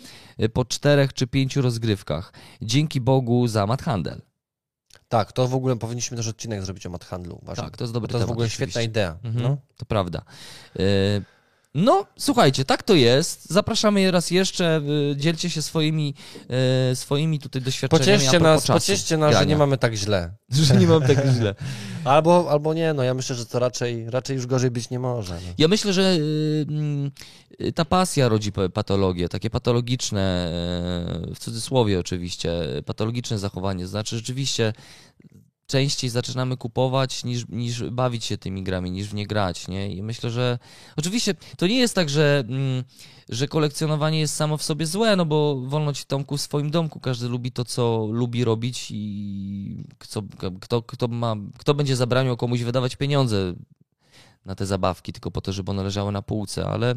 y, 0.42 0.50
po 0.50 0.66
czterech 0.66 1.14
czy 1.14 1.28
pięciu 1.28 1.62
rozgrywkach. 1.62 2.34
Dzięki 2.62 3.02
Bogu 3.02 3.48
za 3.48 3.68
Mad 3.68 3.82
Handel. 3.82 4.22
Tak, 5.08 5.32
to 5.32 5.48
w 5.48 5.56
ogóle 5.56 5.76
powinniśmy 5.76 6.18
też 6.18 6.28
odcinek 6.28 6.64
zrobić 6.66 6.86
o 6.86 6.90
mathandlu. 6.90 7.40
Uważam. 7.42 7.66
Tak, 7.66 7.78
to 7.78 7.84
jest 7.84 7.94
Bo 7.94 8.00
dobry 8.00 8.12
to 8.12 8.18
jest 8.18 8.24
w 8.24 8.28
temat, 8.28 8.34
ogóle 8.34 8.46
oczywiście. 8.48 8.64
świetna 8.66 8.82
idea. 8.82 9.18
Mhm, 9.24 9.44
No. 9.44 9.58
To 9.78 9.86
prawda. 9.86 10.22
Yy, 10.76 10.86
No, 11.76 12.06
słuchajcie, 12.18 12.66
tak 12.66 12.84
to 12.84 12.96
jest. 12.96 13.50
Zapraszamy 13.50 14.02
je 14.02 14.12
raz 14.12 14.32
jeszcze. 14.32 14.82
y, 15.12 15.18
Dzielcie 15.18 15.50
się 15.50 15.62
swoimi, 15.62 16.14
y, 16.92 16.96
swoimi 16.96 17.40
tutaj 17.40 17.62
doświadczeniami. 17.62 18.06
Pocieszcie 18.18 18.40
nas, 18.40 18.68
pocieszcie 18.68 19.18
nas, 19.18 19.38
że 19.38 19.46
nie 19.46 19.58
mamy 19.58 19.78
tak 19.78 19.94
źle. 19.94 20.34
że 20.50 20.76
nie 20.76 20.88
mam 20.88 21.02
tak 21.02 21.26
źle. 21.38 21.56
Albo, 22.04 22.48
albo 22.52 22.74
nie, 22.74 22.94
no 22.94 23.04
ja 23.04 23.14
myślę, 23.14 23.36
że 23.36 23.46
to 23.46 23.60
raczej, 23.60 24.10
raczej 24.10 24.36
już 24.36 24.46
gorzej 24.48 24.72
być 24.72 24.90
nie 24.90 25.00
może. 25.00 25.34
No. 25.34 25.54
Ja 25.58 25.68
myślę, 25.68 25.94
że 25.94 26.18
y, 27.62 27.72
ta 27.76 27.86
pasja 27.86 28.30
rodzi 28.30 28.52
pa- 28.52 28.70
patologie, 28.70 29.30
takie 29.30 29.50
patologiczne, 29.50 30.50
w 31.36 31.40
cudzysłowie 31.40 32.00
oczywiście, 32.00 32.52
patologiczne 32.86 33.40
zachowanie. 33.40 33.88
Znaczy 33.88 34.16
rzeczywiście 34.16 34.74
częściej 35.74 36.10
zaczynamy 36.10 36.58
kupować 36.58 37.24
niż, 37.24 37.48
niż 37.50 37.84
bawić 37.90 38.26
się 38.26 38.38
tymi 38.38 38.64
grami, 38.64 38.92
niż 38.92 39.08
w 39.08 39.14
nie 39.14 39.28
grać, 39.28 39.68
nie? 39.68 39.96
I 39.96 40.04
myślę, 40.04 40.30
że 40.30 40.60
oczywiście 40.98 41.36
to 41.58 41.68
nie 41.68 41.80
jest 41.80 41.96
tak, 41.96 42.10
że, 42.10 42.44
mm, 42.48 42.84
że 43.30 43.48
kolekcjonowanie 43.48 44.20
jest 44.20 44.36
samo 44.36 44.58
w 44.58 44.64
sobie 44.64 44.86
złe, 44.86 45.16
no 45.16 45.26
bo 45.26 45.62
wolno 45.62 45.94
ci 45.94 46.06
Tomku 46.06 46.38
w 46.38 46.42
swoim 46.42 46.72
domku, 46.72 47.00
każdy 47.00 47.28
lubi 47.28 47.52
to, 47.52 47.66
co 47.66 48.08
lubi 48.12 48.44
robić 48.44 48.88
i 48.92 49.84
kto, 49.98 50.24
kto, 50.62 50.82
kto, 50.82 51.08
ma, 51.08 51.36
kto 51.58 51.74
będzie 51.74 51.96
zabraniał 51.96 52.38
komuś 52.38 52.62
wydawać 52.62 52.96
pieniądze 52.96 53.54
na 54.46 54.56
te 54.56 54.66
zabawki, 54.66 55.14
tylko 55.14 55.32
po 55.32 55.42
to, 55.42 55.54
żeby 55.54 55.72
one 55.72 55.84
leżały 55.84 56.12
na 56.12 56.22
półce, 56.22 56.66
ale 56.66 56.96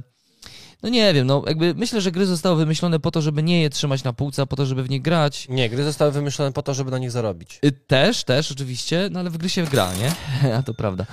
No 0.83 0.89
nie 0.89 1.15
wiem, 1.15 1.27
no 1.27 1.43
jakby 1.47 1.75
myślę, 1.75 2.01
że 2.01 2.13
gry 2.13 2.27
zostały 2.27 2.57
wymyślone 2.57 3.01
po 3.01 3.11
to, 3.11 3.23
żeby 3.23 3.43
nie 3.43 3.63
je 3.63 3.71
trzymać 3.71 4.05
na 4.05 4.13
półce, 4.13 4.43
a 4.43 4.47
po 4.47 4.57
to, 4.57 4.67
żeby 4.67 4.83
w 4.83 4.91
nie 4.91 5.01
grać. 5.01 5.47
Nie, 5.49 5.71
gry 5.71 5.85
zostały 5.85 6.13
wymyślone 6.13 6.53
po 6.53 6.63
to, 6.63 6.75
żeby 6.75 6.91
na 6.91 6.99
nich 6.99 7.11
zarobić. 7.11 7.59
Y, 7.65 7.73
Też, 7.73 8.25
też 8.25 8.53
oczywiście, 8.53 9.09
no 9.13 9.21
ale 9.21 9.31
w 9.31 9.39
gry 9.39 9.49
się 9.49 9.65
gra, 9.65 9.91
nie? 9.95 10.13
A 10.59 10.63
to 10.63 10.75
prawda. 10.75 11.07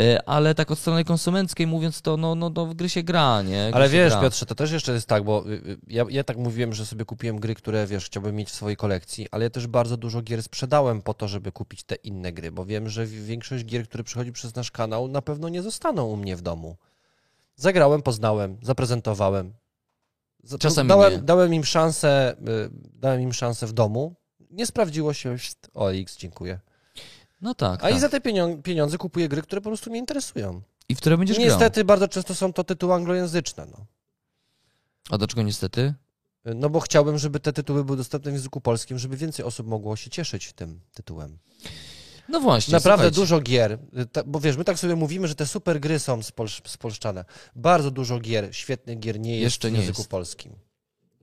Y, 0.00 0.24
Ale 0.26 0.54
tak 0.54 0.70
od 0.70 0.78
strony 0.78 1.04
konsumenckiej 1.04 1.66
mówiąc, 1.66 2.02
to 2.02 2.16
no, 2.16 2.34
no, 2.34 2.50
no 2.50 2.66
w 2.66 2.74
gry 2.74 2.88
się 2.88 3.02
gra, 3.02 3.42
nie? 3.42 3.50
Gry 3.70 3.74
Ale 3.74 3.88
wiesz, 3.88 4.12
gra. 4.12 4.20
Piotrze, 4.22 4.46
to 4.46 4.54
też 4.54 4.72
jeszcze 4.72 4.92
jest 4.92 5.06
tak, 5.06 5.24
bo 5.24 5.44
y, 5.50 5.78
ja, 5.86 6.04
ja 6.10 6.24
tak 6.24 6.36
mówiłem, 6.36 6.72
że 6.74 6.86
sobie 6.86 7.04
kupiłem 7.04 7.40
gry, 7.40 7.54
które 7.54 7.86
wiesz, 7.86 8.04
chciałbym 8.06 8.36
mieć 8.36 8.48
w 8.48 8.54
swojej 8.54 8.76
kolekcji, 8.76 9.26
ale 9.30 9.44
ja 9.44 9.50
też 9.50 9.66
bardzo 9.66 9.96
dużo 9.96 10.22
gier 10.22 10.42
sprzedałem 10.42 11.02
po 11.02 11.14
to, 11.14 11.28
żeby 11.28 11.52
kupić 11.52 11.84
te 11.84 11.94
inne 11.94 12.32
gry, 12.32 12.52
bo 12.52 12.64
wiem, 12.64 12.88
że 12.88 13.06
wi- 13.06 13.22
większość 13.22 13.64
gier, 13.64 13.88
które 13.88 14.04
przychodzi 14.04 14.32
przez 14.32 14.54
nasz 14.54 14.70
kanał, 14.70 15.08
na 15.08 15.22
pewno 15.22 15.48
nie 15.48 15.62
zostaną 15.62 16.04
u 16.06 16.16
mnie 16.16 16.36
w 16.36 16.42
domu. 16.42 16.76
Zagrałem, 17.62 18.02
poznałem, 18.02 18.58
zaprezentowałem. 18.62 19.52
Za- 20.44 20.58
Czasami 20.58 20.88
dałem, 20.88 21.12
nie. 21.12 21.18
dałem 21.18 21.54
im 21.54 21.64
szansę, 21.64 22.36
y, 22.66 22.70
dałem 22.94 23.20
im 23.20 23.32
szansę 23.32 23.66
w 23.66 23.72
domu. 23.72 24.14
Nie 24.50 24.66
sprawdziło 24.66 25.12
się, 25.14 25.36
OX, 25.74 26.16
dziękuję. 26.18 26.60
No 27.40 27.54
tak, 27.54 27.80
A 27.80 27.82
tak. 27.88 27.96
i 27.96 28.00
za 28.00 28.08
te 28.08 28.20
pieniądze 28.62 28.98
kupuję 28.98 29.28
gry, 29.28 29.42
które 29.42 29.60
po 29.60 29.70
prostu 29.70 29.90
mnie 29.90 29.98
interesują. 29.98 30.62
I 30.88 30.94
w 30.94 30.98
które 30.98 31.18
będziesz 31.18 31.36
grał. 31.36 31.48
Niestety 31.48 31.84
bardzo 31.84 32.08
często 32.08 32.34
są 32.34 32.52
to 32.52 32.64
tytuły 32.64 32.94
anglojęzyczne. 32.94 33.66
No. 33.66 33.86
A 35.10 35.18
dlaczego 35.18 35.42
niestety? 35.42 35.94
No 36.44 36.70
bo 36.70 36.80
chciałbym, 36.80 37.18
żeby 37.18 37.40
te 37.40 37.52
tytuły 37.52 37.84
były 37.84 37.96
dostępne 37.96 38.30
w 38.30 38.34
języku 38.34 38.60
polskim, 38.60 38.98
żeby 38.98 39.16
więcej 39.16 39.44
osób 39.44 39.66
mogło 39.66 39.96
się 39.96 40.10
cieszyć 40.10 40.52
tym 40.52 40.80
tytułem. 40.94 41.38
No 42.32 42.40
właśnie, 42.40 42.72
Naprawdę 42.72 43.02
słuchajcie. 43.04 43.20
dużo 43.20 43.40
gier, 43.40 43.78
ta, 44.12 44.24
bo 44.24 44.40
wiesz, 44.40 44.56
my 44.56 44.64
tak 44.64 44.78
sobie 44.78 44.96
mówimy, 44.96 45.28
że 45.28 45.34
te 45.34 45.46
super 45.46 45.80
gry 45.80 45.98
są 45.98 46.22
spolsz, 46.22 46.62
spolszczane. 46.66 47.24
Bardzo 47.56 47.90
dużo 47.90 48.18
gier, 48.20 48.48
świetnych 48.56 48.98
gier 48.98 49.20
nie 49.20 49.30
jest 49.32 49.42
Jeszcze 49.42 49.68
w 49.68 49.72
nie 49.72 49.78
języku 49.78 50.00
jest. 50.00 50.10
polskim. 50.10 50.52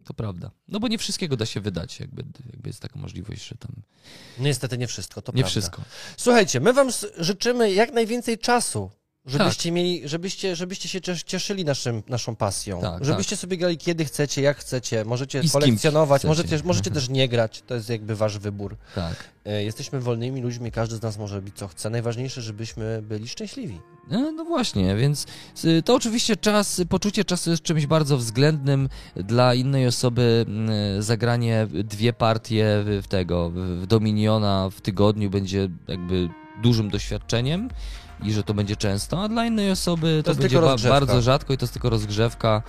To 0.06 0.14
prawda. 0.14 0.52
No 0.68 0.80
bo 0.80 0.88
nie 0.88 0.98
wszystkiego 0.98 1.38
da 1.38 1.46
się 1.46 1.62
wydać, 1.62 2.00
jakby, 2.00 2.24
jakby 2.52 2.70
jest 2.70 2.80
taka 2.82 3.00
możliwość, 3.00 3.48
że 3.48 3.56
tam... 3.56 3.72
Niestety 4.40 4.78
nie 4.78 4.88
wszystko, 4.88 5.22
to 5.22 5.32
nie 5.32 5.34
prawda. 5.34 5.50
wszystko. 5.50 5.82
Słuchajcie, 6.18 6.60
my 6.60 6.74
wam 6.74 6.90
życzymy 7.18 7.72
jak 7.74 7.92
najwięcej 7.94 8.38
czasu, 8.38 8.92
żebyście 9.30 9.70
Tak. 9.70 9.74
mieli, 9.76 10.02
żebyście, 10.06 10.56
żebyście 10.56 10.90
się 10.90 11.00
cies- 11.00 11.24
cieszyli 11.26 11.66
naszym, 11.66 12.04
naszą 12.08 12.36
pasją. 12.36 12.82
Tak, 12.82 13.06
żebyście 13.06 13.36
sobie 13.38 13.58
grali 13.58 13.78
kiedy 13.78 14.06
chcecie, 14.06 14.42
jak 14.42 14.58
chcecie. 14.58 15.06
Możecie 15.06 15.40
I 15.42 15.50
kolekcjonować, 15.50 16.24
możecie, 16.24 16.60
możecie 16.64 16.92
też 16.92 17.10
nie 17.10 17.30
grać, 17.30 17.64
to 17.68 17.76
jest 17.76 17.90
jakby 17.90 18.16
wasz 18.16 18.38
wybór. 18.38 18.78
Tak. 18.96 19.16
E, 19.46 19.64
Jesteśmy 19.64 20.00
wolnymi 20.00 20.42
ludźmi, 20.42 20.72
każdy 20.72 20.96
z 20.96 21.02
nas 21.02 21.18
może 21.18 21.36
robić 21.36 21.56
co 21.56 21.68
chce. 21.68 21.90
Najważniejsze, 21.90 22.42
żebyśmy 22.42 23.02
byli 23.02 23.28
szczęśliwi. 23.28 23.80
No, 24.12 24.32
no 24.32 24.46
właśnie, 24.46 24.96
więc 24.96 25.26
y, 25.66 25.82
to 25.84 25.96
oczywiście 25.96 26.36
czas, 26.36 26.82
poczucie 26.90 27.26
czasu 27.26 27.50
jest 27.52 27.64
czymś 27.64 27.86
bardzo 27.88 28.18
względnym. 28.18 28.90
Dla 29.16 29.54
innej 29.54 29.88
osoby 29.88 30.46
zagranie 31.00 31.68
dwie 31.84 32.14
partie 32.14 32.66
w 33.02 33.08
tego, 33.10 33.50
w 33.50 33.86
Dominiona 33.88 34.70
w 34.72 34.82
tygodniu 34.82 35.30
będzie 35.30 35.70
jakby 35.88 36.30
dużym 36.64 36.90
doświadczeniem 36.90 37.70
i 38.24 38.32
że 38.34 38.44
to 38.44 38.54
będzie 38.54 38.76
często, 38.76 39.24
a 39.24 39.28
dla 39.30 39.46
innej 39.46 39.72
osoby 39.72 40.22
to, 40.26 40.32
jest 40.32 40.42
będzie 40.42 40.62
ba- 40.62 40.76
bardzo 40.90 41.22
rzadko 41.22 41.54
i 41.54 41.58
to 41.58 41.64
jest 41.64 41.74
tylko 41.74 41.90
rozgrzewka, 41.90 42.62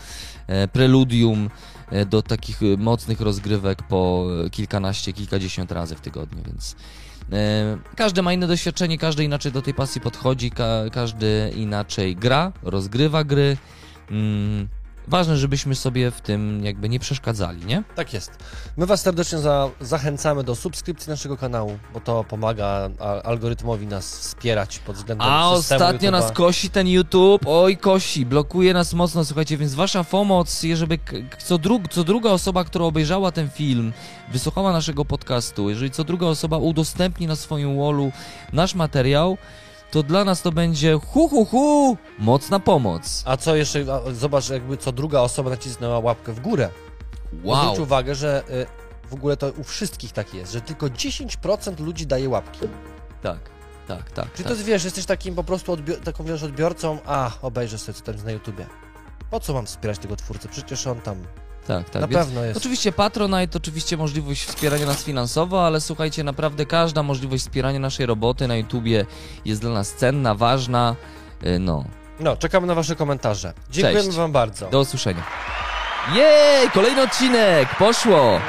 e, 0.46 0.68
preludium 0.68 1.50
e, 1.90 2.06
do 2.06 2.22
takich 2.22 2.62
e, 2.62 2.76
mocnych 2.78 3.20
rozgrywek 3.20 3.82
po 3.82 4.26
e, 4.46 4.50
kilkanaście, 4.50 5.12
kilkadziesiąt 5.12 5.72
razy 5.72 5.94
w 5.96 6.00
tygodniu, 6.00 6.42
więc 6.46 6.76
e, 7.32 7.78
każdy 7.96 8.22
ma 8.22 8.32
inne 8.32 8.46
doświadczenie, 8.46 8.98
każdy 8.98 9.24
inaczej 9.24 9.52
do 9.52 9.62
tej 9.62 9.74
pasji 9.74 10.00
podchodzi, 10.00 10.50
ka 10.50 10.66
każdy 10.92 11.52
inaczej 11.56 12.16
gra, 12.16 12.52
rozgrywa 12.62 13.24
gry. 13.24 13.56
Mm, 14.10 14.68
ważne, 15.08 15.36
żebyśmy 15.36 15.74
sobie 15.74 16.10
w 16.10 16.20
tym 16.20 16.64
jakby 16.64 16.88
nie 16.88 17.00
przeszkadzali, 17.00 17.66
nie? 17.66 17.82
Tak 17.94 18.12
jest. 18.14 18.30
My 18.76 18.86
Was 18.86 19.00
serdecznie 19.02 19.38
za, 19.38 19.70
zachęcamy 19.80 20.44
do 20.44 20.54
subskrypcji 20.56 21.10
naszego 21.10 21.36
kanału, 21.36 21.78
bo 21.94 22.00
to 22.00 22.24
pomaga 22.24 22.90
a, 22.98 23.22
algorytmowi 23.22 23.86
nas 23.86 24.18
wspierać 24.18 24.78
pod 24.78 24.96
względem 24.96 25.26
A 25.30 25.50
ostatnio 25.50 26.08
YouTube'a. 26.08 26.12
nas 26.12 26.32
kosi 26.32 26.70
ten 26.70 26.88
YouTube, 26.88 27.42
oj 27.46 27.76
kosi, 27.76 28.26
blokuje 28.26 28.74
nas 28.74 28.94
mocno, 28.94 29.24
słuchajcie, 29.24 29.56
więc 29.56 29.74
wasza 29.74 30.04
pomoc, 30.04 30.62
k- 31.04 31.36
co, 31.44 31.58
dru 31.58 31.80
co 31.90 32.04
druga 32.04 32.30
osoba, 32.30 32.64
która 32.64 32.84
obejrzała 32.84 33.32
ten 33.32 33.50
film, 33.50 33.92
wysłuchała 34.32 34.72
naszego 34.72 35.04
podcastu, 35.04 35.70
jeżeli 35.70 35.90
co 35.90 36.04
druga 36.04 36.26
osoba 36.26 36.56
udostępni 36.58 37.26
na 37.26 37.36
swoim 37.36 37.78
wallu 37.78 38.12
nasz 38.52 38.74
materiał, 38.74 39.38
to 39.90 40.02
dla 40.02 40.24
nas 40.24 40.42
to 40.42 40.52
będzie 40.52 40.98
hu 41.06 41.28
hu 41.28 41.44
hu, 41.44 41.96
mocna 42.18 42.60
pomoc. 42.60 43.22
A 43.26 43.36
co 43.36 43.56
jeszcze, 43.56 43.84
zobacz, 44.12 44.50
jakby 44.50 44.76
co 44.76 44.92
druga 44.92 45.20
osoba 45.20 45.50
nacisnęła 45.50 45.98
łapkę 45.98 46.32
w 46.32 46.40
górę. 46.40 46.68
Wow. 47.44 47.64
Zwróć 47.64 47.78
uwagę, 47.78 48.14
że 48.14 48.42
y, 48.50 48.66
w 49.08 49.14
ogóle 49.14 49.36
to 49.36 49.50
u 49.50 49.64
wszystkich 49.64 50.12
tak 50.12 50.34
jest, 50.34 50.52
że 50.52 50.60
tylko 50.60 50.86
10% 50.86 51.80
ludzi 51.80 52.06
daje 52.06 52.28
łapki. 52.28 52.60
Tak, 53.22 53.38
tak, 53.88 54.10
tak. 54.10 54.32
Czy 54.32 54.42
tak. 54.42 54.46
to 54.46 54.52
jest, 54.52 54.64
wiesz, 54.64 54.84
jesteś 54.84 55.06
takim 55.06 55.34
po 55.34 55.44
prostu 55.44 55.72
odbior- 55.72 56.00
taką, 56.00 56.24
wiesz, 56.24 56.42
odbiorcą, 56.42 56.98
a 57.06 57.30
obejrzę 57.42 57.78
sobie 57.78 57.98
co 57.98 58.04
tam 58.04 58.14
jest 58.14 58.24
na 58.24 58.32
YouTubie. 58.32 58.66
Po 59.30 59.40
co 59.40 59.54
mam 59.54 59.66
wspierać 59.66 59.98
tego 59.98 60.16
twórcę? 60.16 60.48
Przecież 60.48 60.86
on 60.86 61.00
tam 61.00 61.16
tak, 61.66 61.90
tak. 61.90 62.02
na 62.02 62.08
więc- 62.08 62.26
pewno 62.26 62.44
jest. 62.44 62.56
Oczywiście 62.56 62.92
Patronite, 62.92 63.58
oczywiście 63.58 63.96
możliwość 63.96 64.44
wspierania 64.44 64.86
nas 64.86 65.02
finansowo, 65.04 65.66
ale 65.66 65.80
słuchajcie, 65.80 66.24
naprawdę 66.24 66.66
każda 66.66 67.02
możliwość 67.02 67.42
wspierania 67.42 67.78
naszej 67.78 68.06
roboty 68.06 68.48
na 68.48 68.56
YouTubie 68.56 69.06
jest 69.44 69.60
dla 69.60 69.70
nas 69.70 69.94
cenna, 69.94 70.34
ważna. 70.34 70.96
Yy, 71.42 71.58
No, 71.58 71.84
No, 72.20 72.36
czekamy 72.36 72.66
na 72.66 72.74
Wasze 72.74 72.96
komentarze. 72.96 73.52
Dziękujemy 73.70 74.04
Cześć. 74.04 74.16
Wam 74.16 74.32
bardzo. 74.32 74.68
do 74.70 74.80
usłyszenia. 74.80 75.22
Jej, 76.14 76.70
kolejny 76.70 77.02
odcinek, 77.02 77.68
poszło! 77.78 78.40